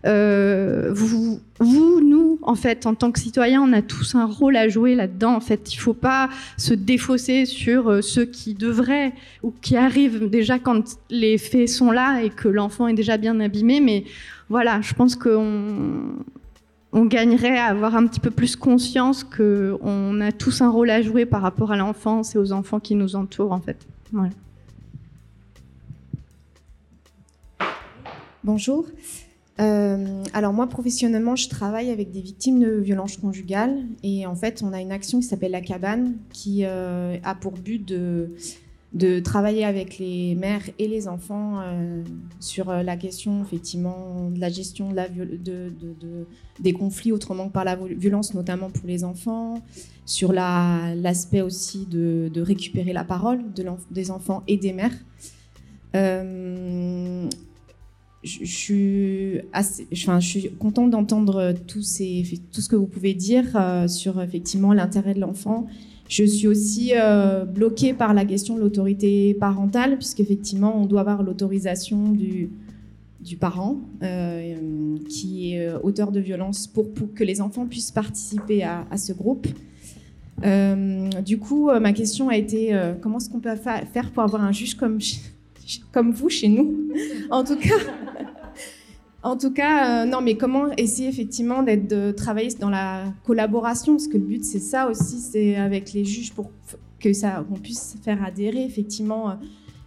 Euh, 0.06 0.92
vous, 0.94 1.40
nous, 1.60 2.40
en 2.42 2.56
fait, 2.56 2.86
en 2.86 2.96
tant 2.96 3.12
que 3.12 3.20
citoyens, 3.20 3.62
on 3.62 3.74
a 3.74 3.82
tous 3.82 4.16
un 4.16 4.26
rôle 4.26 4.56
à 4.56 4.68
jouer 4.68 4.96
là-dedans. 4.96 5.36
En 5.36 5.40
fait, 5.40 5.74
il 5.74 5.78
ne 5.78 5.82
faut 5.82 5.94
pas 5.94 6.30
se 6.58 6.74
défausser 6.74 7.46
sur 7.46 7.90
euh, 7.90 8.02
ceux 8.02 8.26
qui 8.26 8.54
devraient 8.54 9.14
ou 9.44 9.54
qui 9.62 9.78
arrivent 9.78 10.30
déjà 10.30 10.60
quand 10.60 10.98
les 11.10 11.38
faits 11.38 11.70
sont 11.70 11.92
là 11.92 12.22
et 12.22 12.30
que 12.30 12.48
l'enfant 12.48 12.88
est 12.88 12.94
déjà 12.94 13.18
bien 13.18 13.40
abîmé. 13.40 13.80
Mais 13.80 14.06
voilà, 14.50 14.82
je 14.82 14.94
pense 14.94 15.16
qu'on 15.16 16.16
on 16.94 17.06
gagnerait 17.06 17.58
à 17.58 17.66
avoir 17.66 17.96
un 17.96 18.06
petit 18.08 18.20
peu 18.20 18.32
plus 18.32 18.56
conscience 18.56 19.24
qu'on 19.24 20.20
a 20.20 20.32
tous 20.32 20.62
un 20.62 20.70
rôle 20.70 20.90
à 20.90 21.02
jouer 21.02 21.26
par 21.26 21.42
rapport 21.42 21.72
à 21.72 21.78
l'enfance 21.78 22.36
et 22.36 22.38
aux 22.38 22.52
enfants 22.52 22.80
qui 22.80 22.96
nous 22.96 23.16
entourent, 23.16 23.54
en 23.54 23.62
fait. 23.62 23.78
Bonjour. 28.44 28.86
Euh, 29.60 30.24
alors 30.34 30.54
moi 30.54 30.68
professionnellement 30.68 31.36
je 31.36 31.50
travaille 31.50 31.92
avec 31.92 32.10
des 32.12 32.22
victimes 32.22 32.62
de 32.62 32.72
violences 32.72 33.18
conjugales 33.18 33.84
et 34.02 34.26
en 34.26 34.34
fait 34.34 34.64
on 34.64 34.72
a 34.72 34.80
une 34.80 34.94
action 34.94 35.20
qui 35.20 35.26
s'appelle 35.26 35.52
la 35.52 35.62
cabane 35.62 36.16
qui 36.32 36.64
euh, 36.64 37.18
a 37.24 37.36
pour 37.36 37.52
but 37.52 37.86
de 37.86 39.20
travailler 39.20 39.66
avec 39.66 40.00
les 40.00 40.36
mères 40.36 40.64
et 40.80 40.88
les 40.88 41.10
enfants 41.10 41.60
euh, 41.62 42.02
sur 42.40 42.72
la 42.72 42.96
question 42.96 43.42
effectivement 43.44 44.30
de 44.32 44.40
la 44.40 44.50
gestion 44.50 44.94
de 44.94 46.26
des 46.62 46.74
conflits 46.74 47.12
autrement 47.12 47.48
que 47.48 47.54
par 47.54 47.66
la 47.66 47.76
violence, 47.76 48.34
notamment 48.34 48.70
pour 48.70 48.88
les 48.88 49.04
enfants, 49.04 49.62
sur 50.06 50.32
la- 50.32 50.94
l'aspect 50.96 51.42
aussi 51.42 51.86
de, 51.86 52.32
récupérer 52.36 52.94
la 52.94 53.04
parole 53.04 53.42
des 53.90 54.12
enfants 54.12 54.44
et 54.48 54.58
des 54.58 54.74
mères. 54.74 54.94
Je, 58.24 58.46
suis 60.20 60.50
contente 60.60 60.92
d'entendre 60.92 61.56
tout, 61.66 61.82
ce 61.82 62.70
que 62.70 62.76
vous 62.76 62.86
pouvez 62.86 63.16
dire 63.16 63.46
euh, 63.56 63.88
sur 63.88 64.22
effectivement 64.22 64.74
l'intérêt 64.74 65.16
de 65.16 65.20
l'enfant. 65.20 65.66
Je 66.08 66.24
suis 66.26 66.48
aussi 66.48 66.92
euh, 66.94 67.46
bloquée 67.46 67.94
par 67.94 68.14
la 68.14 68.26
question 68.26 68.56
de 68.56 68.60
l'autorité 68.60 69.34
parentale, 69.34 69.98
puisqu'effectivement, 69.98 70.80
on 70.80 70.86
doit 70.86 71.02
avoir 71.02 71.24
l'autorisation 71.24 72.10
du, 72.10 72.52
parent 73.40 73.78
euh, 74.04 74.98
qui 75.10 75.56
est 75.56 75.74
auteur 75.82 76.12
de 76.12 76.20
violence 76.20 76.68
pour, 76.68 76.94
que 77.16 77.24
les 77.24 77.42
enfants 77.42 77.66
puissent 77.66 77.92
participer 77.92 78.64
à, 78.64 78.86
ce 78.98 79.14
groupe. 79.14 79.48
Du 81.26 81.40
coup, 81.40 81.72
ma 81.72 81.94
question 81.94 82.30
a 82.30 82.38
été 82.38 82.78
comment 83.02 83.18
est-ce 83.18 83.30
qu'on 83.30 83.40
peut 83.40 83.56
fa- 83.56 83.86
faire 83.86 84.12
pour 84.12 84.22
avoir 84.22 84.44
un 84.44 84.52
juge 84.52 84.76
comme, 84.76 85.00
comme 85.92 86.12
vous 86.12 86.30
chez 86.30 86.50
nous? 86.50 86.90
En 87.30 87.44
tout 87.44 87.56
cas, 87.56 87.76
en 89.24 89.38
tout 89.38 89.54
cas, 89.54 90.04
euh, 90.04 90.06
non, 90.06 90.22
mais 90.22 90.36
comment 90.36 90.72
essayer 90.78 91.08
effectivement 91.10 91.64
d'être 91.64 91.88
de 91.88 92.12
travailler 92.12 92.54
dans 92.60 92.70
la 92.70 93.06
collaboration, 93.24 93.94
parce 93.94 94.08
que 94.08 94.18
le 94.18 94.26
but 94.26 94.44
c'est 94.44 94.60
ça 94.60 94.90
aussi, 94.90 95.20
c'est 95.20 95.56
avec 95.56 95.94
les 95.94 96.06
juges 96.06 96.34
pour 96.34 96.52
que 97.00 97.14
ça, 97.14 97.46
qu'on 97.48 97.60
puisse 97.60 97.98
faire 98.04 98.24
adhérer 98.24 98.64
effectivement 98.64 99.30
euh, 99.30 99.34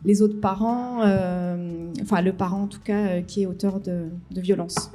les 0.04 0.22
autres 0.22 0.40
parents, 0.40 1.02
euh, 1.02 1.92
enfin 2.02 2.20
le 2.20 2.32
parent 2.32 2.62
en 2.62 2.66
tout 2.68 2.80
cas 2.80 3.22
qui 3.22 3.42
est 3.42 3.46
auteur 3.46 3.80
de, 3.80 4.08
de 4.30 4.40
violence. 4.40 4.90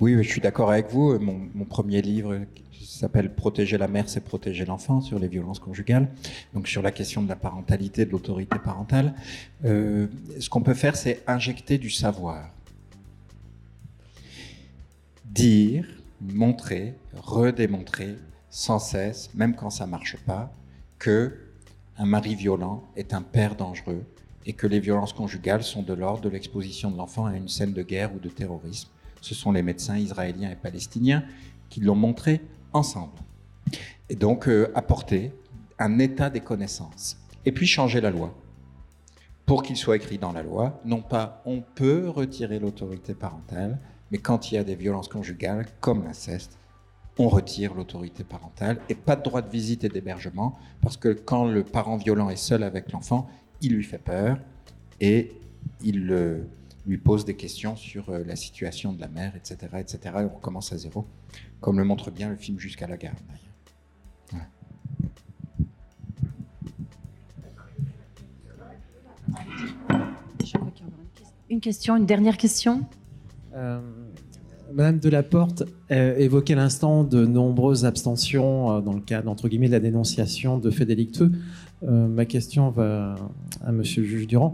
Oui, 0.00 0.16
je 0.22 0.28
suis 0.28 0.40
d'accord 0.40 0.70
avec 0.70 0.90
vous. 0.90 1.18
Mon 1.20 1.64
premier 1.64 2.02
livre 2.02 2.40
s'appelle 2.86 3.34
Protéger 3.34 3.78
la 3.78 3.88
mère, 3.88 4.08
c'est 4.08 4.22
protéger 4.22 4.64
l'enfant 4.64 5.00
sur 5.00 5.18
les 5.18 5.28
violences 5.28 5.58
conjugales. 5.58 6.08
Donc 6.54 6.68
sur 6.68 6.82
la 6.82 6.92
question 6.92 7.22
de 7.22 7.28
la 7.28 7.36
parentalité, 7.36 8.04
de 8.04 8.10
l'autorité 8.10 8.58
parentale. 8.58 9.14
Euh, 9.64 10.06
ce 10.40 10.48
qu'on 10.48 10.62
peut 10.62 10.74
faire, 10.74 10.96
c'est 10.96 11.22
injecter 11.26 11.78
du 11.78 11.90
savoir. 11.90 12.50
Dire, 15.24 15.86
montrer, 16.20 16.94
redémontrer 17.14 18.16
sans 18.50 18.78
cesse, 18.78 19.30
même 19.34 19.54
quand 19.54 19.70
ça 19.70 19.86
marche 19.86 20.16
pas, 20.18 20.54
que 20.98 21.38
un 21.98 22.06
mari 22.06 22.34
violent 22.34 22.84
est 22.96 23.14
un 23.14 23.22
père 23.22 23.54
dangereux 23.54 24.04
et 24.46 24.52
que 24.54 24.66
les 24.66 24.80
violences 24.80 25.12
conjugales 25.12 25.62
sont 25.62 25.82
de 25.82 25.92
l'ordre 25.92 26.22
de 26.22 26.28
l'exposition 26.28 26.90
de 26.90 26.96
l'enfant 26.96 27.26
à 27.26 27.36
une 27.36 27.48
scène 27.48 27.72
de 27.72 27.82
guerre 27.82 28.14
ou 28.14 28.18
de 28.18 28.28
terrorisme. 28.28 28.88
Ce 29.20 29.34
sont 29.34 29.52
les 29.52 29.62
médecins 29.62 29.96
israéliens 29.96 30.50
et 30.50 30.56
palestiniens 30.56 31.24
qui 31.68 31.80
l'ont 31.80 31.94
montré 31.94 32.40
ensemble. 32.72 33.18
Et 34.08 34.14
donc 34.14 34.48
euh, 34.48 34.70
apporter 34.74 35.32
un 35.78 35.98
état 35.98 36.30
des 36.30 36.40
connaissances. 36.40 37.18
Et 37.44 37.52
puis 37.52 37.66
changer 37.66 38.00
la 38.00 38.10
loi. 38.10 38.34
Pour 39.46 39.62
qu'il 39.62 39.76
soit 39.76 39.96
écrit 39.96 40.18
dans 40.18 40.32
la 40.32 40.42
loi, 40.42 40.80
non 40.84 41.02
pas 41.02 41.42
on 41.44 41.60
peut 41.60 42.08
retirer 42.08 42.58
l'autorité 42.58 43.14
parentale, 43.14 43.78
mais 44.10 44.18
quand 44.18 44.50
il 44.50 44.54
y 44.54 44.58
a 44.58 44.64
des 44.64 44.76
violences 44.76 45.08
conjugales, 45.08 45.66
comme 45.80 46.04
l'inceste, 46.04 46.58
on 47.18 47.28
retire 47.28 47.74
l'autorité 47.74 48.24
parentale 48.24 48.78
et 48.88 48.94
pas 48.94 49.16
de 49.16 49.22
droit 49.22 49.42
de 49.42 49.50
visite 49.50 49.84
et 49.84 49.88
d'hébergement, 49.88 50.58
parce 50.80 50.96
que 50.96 51.08
quand 51.08 51.46
le 51.46 51.64
parent 51.64 51.96
violent 51.96 52.30
est 52.30 52.36
seul 52.36 52.62
avec 52.62 52.92
l'enfant, 52.92 53.28
il 53.60 53.74
lui 53.74 53.84
fait 53.84 53.98
peur 53.98 54.38
et 55.00 55.32
il 55.82 56.10
euh, 56.10 56.44
lui 56.86 56.98
pose 56.98 57.24
des 57.24 57.34
questions 57.36 57.76
sur 57.76 58.10
euh, 58.10 58.24
la 58.24 58.36
situation 58.36 58.92
de 58.92 59.00
la 59.00 59.08
mère, 59.08 59.36
etc., 59.36 59.56
etc. 59.78 59.98
Et 60.04 60.24
on 60.24 60.34
recommence 60.34 60.72
à 60.72 60.78
zéro, 60.78 61.06
comme 61.60 61.78
le 61.78 61.84
montre 61.84 62.10
bien 62.10 62.28
le 62.28 62.36
film 62.36 62.58
Jusqu'à 62.58 62.86
la 62.86 62.96
gare. 62.96 63.14
une 70.32 70.38
question. 70.38 70.60
Une 71.48 71.60
question, 71.60 71.96
une 71.96 72.06
dernière 72.06 72.36
question? 72.36 72.84
Euh, 73.54 73.80
Madame 74.72 74.98
Delaporte 74.98 75.64
euh, 75.90 76.16
évoquait 76.16 76.54
à 76.54 76.56
l'instant 76.56 77.04
de 77.04 77.26
nombreuses 77.26 77.84
abstentions 77.84 78.70
euh, 78.70 78.80
dans 78.80 78.94
le 78.94 79.00
cadre, 79.00 79.30
entre 79.30 79.48
guillemets, 79.48 79.66
de 79.66 79.72
la 79.72 79.80
dénonciation 79.80 80.58
de 80.58 80.70
faits 80.70 80.88
délictueux. 80.88 81.32
Euh, 81.84 82.06
ma 82.06 82.24
question 82.24 82.70
va 82.70 83.16
à 83.64 83.72
Monsieur 83.72 84.02
le 84.02 84.08
juge 84.08 84.26
Durand. 84.26 84.52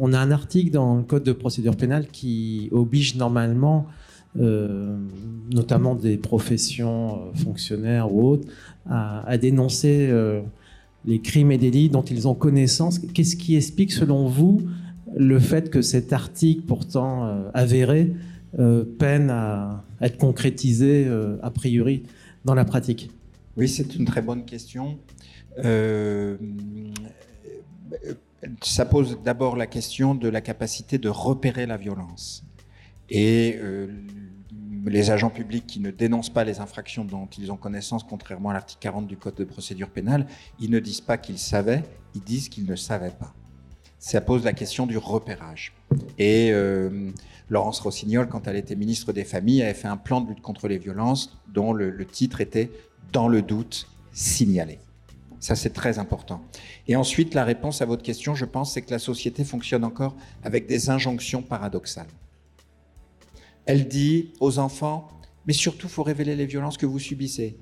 On 0.00 0.12
a 0.12 0.18
un 0.18 0.30
article 0.30 0.70
dans 0.70 0.96
le 0.96 1.02
Code 1.02 1.22
de 1.22 1.32
procédure 1.32 1.76
pénale 1.76 2.06
qui 2.08 2.68
oblige 2.72 3.16
normalement, 3.16 3.86
euh, 4.40 4.96
notamment 5.52 5.94
des 5.94 6.16
professions 6.16 7.14
euh, 7.14 7.34
fonctionnaires 7.34 8.12
ou 8.12 8.28
autres, 8.28 8.48
à, 8.88 9.38
dénoncer 9.38 10.12
les 11.06 11.20
crimes 11.20 11.52
et 11.52 11.58
délits 11.58 11.88
dont 11.88 12.02
ils 12.02 12.28
ont 12.28 12.34
connaissance. 12.34 12.98
Qu'est-ce 12.98 13.36
qui 13.36 13.56
explique, 13.56 13.92
selon 13.92 14.26
vous, 14.26 14.62
le 15.16 15.38
fait 15.38 15.70
que 15.70 15.80
cet 15.80 16.12
article, 16.12 16.62
pourtant 16.66 17.48
avéré, 17.54 18.12
peine 18.98 19.30
à 19.30 19.84
être 20.02 20.18
concrétisé 20.18 21.08
a 21.42 21.50
priori 21.50 22.02
dans 22.44 22.54
la 22.54 22.66
pratique? 22.66 23.08
Oui, 23.56 23.68
c'est 23.68 23.96
une 23.96 24.04
très 24.04 24.20
bonne 24.20 24.44
question. 24.44 24.98
Euh, 25.58 26.36
ça 28.62 28.84
pose 28.84 29.18
d'abord 29.22 29.56
la 29.56 29.66
question 29.66 30.14
de 30.14 30.28
la 30.28 30.40
capacité 30.40 30.98
de 30.98 31.08
repérer 31.08 31.66
la 31.66 31.76
violence. 31.76 32.44
Et 33.10 33.56
euh, 33.58 33.88
les 34.86 35.10
agents 35.10 35.30
publics 35.30 35.66
qui 35.66 35.80
ne 35.80 35.90
dénoncent 35.90 36.32
pas 36.32 36.44
les 36.44 36.60
infractions 36.60 37.04
dont 37.04 37.26
ils 37.38 37.52
ont 37.52 37.56
connaissance, 37.56 38.04
contrairement 38.04 38.50
à 38.50 38.54
l'article 38.54 38.82
40 38.82 39.06
du 39.06 39.16
Code 39.16 39.34
de 39.34 39.44
procédure 39.44 39.90
pénale, 39.90 40.26
ils 40.60 40.70
ne 40.70 40.78
disent 40.78 41.00
pas 41.00 41.16
qu'ils 41.16 41.38
savaient, 41.38 41.82
ils 42.14 42.22
disent 42.22 42.48
qu'ils 42.48 42.66
ne 42.66 42.76
savaient 42.76 43.14
pas. 43.18 43.34
Ça 43.98 44.20
pose 44.20 44.44
la 44.44 44.52
question 44.52 44.86
du 44.86 44.98
repérage. 44.98 45.74
Et 46.18 46.50
euh, 46.52 47.10
Laurence 47.48 47.80
Rossignol, 47.80 48.28
quand 48.28 48.46
elle 48.46 48.56
était 48.56 48.76
ministre 48.76 49.12
des 49.12 49.24
Familles, 49.24 49.62
avait 49.62 49.72
fait 49.72 49.88
un 49.88 49.96
plan 49.96 50.20
de 50.20 50.28
lutte 50.28 50.42
contre 50.42 50.68
les 50.68 50.78
violences 50.78 51.38
dont 51.48 51.72
le, 51.72 51.90
le 51.90 52.04
titre 52.04 52.40
était 52.42 52.70
Dans 53.12 53.28
le 53.28 53.40
doute, 53.40 53.88
signaler. 54.12 54.78
Ça, 55.44 55.56
c'est 55.56 55.74
très 55.74 55.98
important. 55.98 56.42
Et 56.88 56.96
ensuite, 56.96 57.34
la 57.34 57.44
réponse 57.44 57.82
à 57.82 57.84
votre 57.84 58.02
question, 58.02 58.34
je 58.34 58.46
pense, 58.46 58.72
c'est 58.72 58.80
que 58.80 58.90
la 58.90 58.98
société 58.98 59.44
fonctionne 59.44 59.84
encore 59.84 60.16
avec 60.42 60.66
des 60.66 60.88
injonctions 60.88 61.42
paradoxales. 61.42 62.08
Elle 63.66 63.86
dit 63.86 64.32
aux 64.40 64.58
enfants, 64.58 65.06
mais 65.44 65.52
surtout, 65.52 65.86
il 65.86 65.92
faut 65.92 66.02
révéler 66.02 66.34
les 66.34 66.46
violences 66.46 66.78
que 66.78 66.86
vous 66.86 66.98
subissez. 66.98 67.58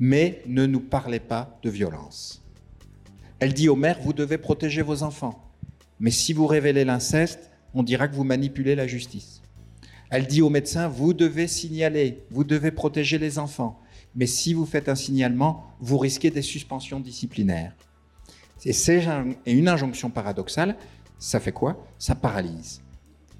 Mais 0.00 0.42
ne 0.48 0.66
nous 0.66 0.80
parlez 0.80 1.20
pas 1.20 1.56
de 1.62 1.70
violence. 1.70 2.42
Elle 3.38 3.54
dit 3.54 3.68
aux 3.68 3.76
mères, 3.76 4.00
vous 4.02 4.12
devez 4.12 4.36
protéger 4.36 4.82
vos 4.82 5.04
enfants. 5.04 5.48
Mais 6.00 6.10
si 6.10 6.32
vous 6.32 6.48
révélez 6.48 6.84
l'inceste, 6.84 7.48
on 7.74 7.84
dira 7.84 8.08
que 8.08 8.16
vous 8.16 8.24
manipulez 8.24 8.74
la 8.74 8.88
justice. 8.88 9.40
Elle 10.10 10.26
dit 10.26 10.42
aux 10.42 10.50
médecins, 10.50 10.88
vous 10.88 11.12
devez 11.12 11.46
signaler, 11.46 12.24
vous 12.32 12.42
devez 12.42 12.72
protéger 12.72 13.18
les 13.18 13.38
enfants. 13.38 13.80
Mais 14.16 14.26
si 14.26 14.54
vous 14.54 14.66
faites 14.66 14.88
un 14.88 14.94
signalement, 14.94 15.66
vous 15.78 15.98
risquez 15.98 16.30
des 16.30 16.42
suspensions 16.42 16.98
disciplinaires. 16.98 17.74
Et 18.64 18.72
c'est 18.72 19.06
une 19.46 19.68
injonction 19.68 20.10
paradoxale, 20.10 20.76
ça 21.18 21.38
fait 21.38 21.52
quoi? 21.52 21.86
Ça 21.98 22.14
paralyse. 22.14 22.80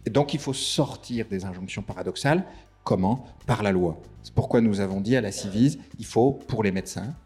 Et 0.05 0.11
donc 0.11 0.35
il 0.35 0.41
faut 0.41 0.53
sortir 0.53 1.27
des 1.29 1.45
injonctions 1.45 1.83
paradoxales. 1.83 2.45
Comment? 2.85 3.27
Par 3.47 3.63
la 3.65 3.73
loi. 3.73 4.01
C'est 4.23 4.35
pourquoi 4.35 4.61
nous 4.61 4.81
avons 4.81 5.01
dit 5.01 5.17
à 5.17 5.21
la 5.21 5.33
Civise, 5.33 5.79
il 5.99 6.05
faut, 6.07 6.33
pour 6.33 6.63
les 6.63 6.71
médecins, 6.71 7.17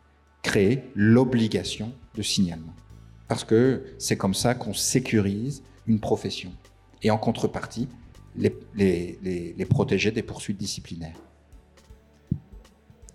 créer 0.43 0.85
l'obligation 0.94 1.93
de 2.14 2.22
signalement. 2.22 2.72
Parce 3.28 3.44
que 3.44 3.85
c'est 3.98 4.16
comme 4.16 4.32
ça 4.32 4.55
qu'on 4.55 4.72
sécurise 4.72 5.62
une 5.86 6.01
profession. 6.01 6.52
Et 7.02 7.10
en 7.10 7.18
contrepartie, 7.18 7.89
les 8.36 9.66
protéger 9.68 10.10
des 10.12 10.22
poursuites 10.22 10.56
disciplinaires. 10.56 11.18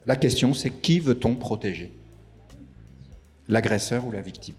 La 0.05 0.15
question, 0.15 0.53
c'est 0.53 0.69
qui 0.69 0.99
veut-on 0.99 1.35
protéger? 1.35 1.91
L'agresseur 3.47 4.05
ou 4.05 4.11
la 4.11 4.21
victime? 4.21 4.55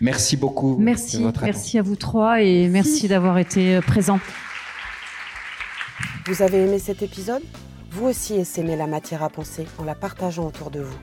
Merci 0.00 0.36
beaucoup. 0.36 0.76
Merci, 0.78 1.18
de 1.18 1.22
votre 1.22 1.44
merci 1.44 1.78
à 1.78 1.82
vous 1.82 1.96
trois 1.96 2.42
et 2.42 2.68
merci 2.68 3.08
d'avoir 3.08 3.38
été 3.38 3.80
présents. 3.80 4.20
Vous 6.26 6.42
avez 6.42 6.64
aimé 6.64 6.78
cet 6.78 7.02
épisode? 7.02 7.42
Vous 7.90 8.06
aussi 8.06 8.34
essayez 8.34 8.74
la 8.74 8.86
matière 8.86 9.22
à 9.22 9.28
penser 9.28 9.66
en 9.78 9.84
la 9.84 9.94
partageant 9.94 10.46
autour 10.46 10.70
de 10.70 10.80
vous. 10.80 10.98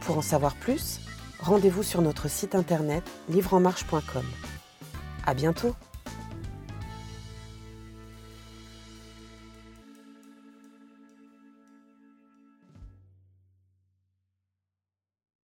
Pour 0.00 0.18
en 0.18 0.22
savoir 0.22 0.56
plus, 0.56 1.00
rendez-vous 1.40 1.82
sur 1.82 2.02
notre 2.02 2.28
site 2.28 2.54
internet 2.54 3.04
livreenmarche.com. 3.30 4.24
À 5.24 5.34
bientôt 5.34 5.74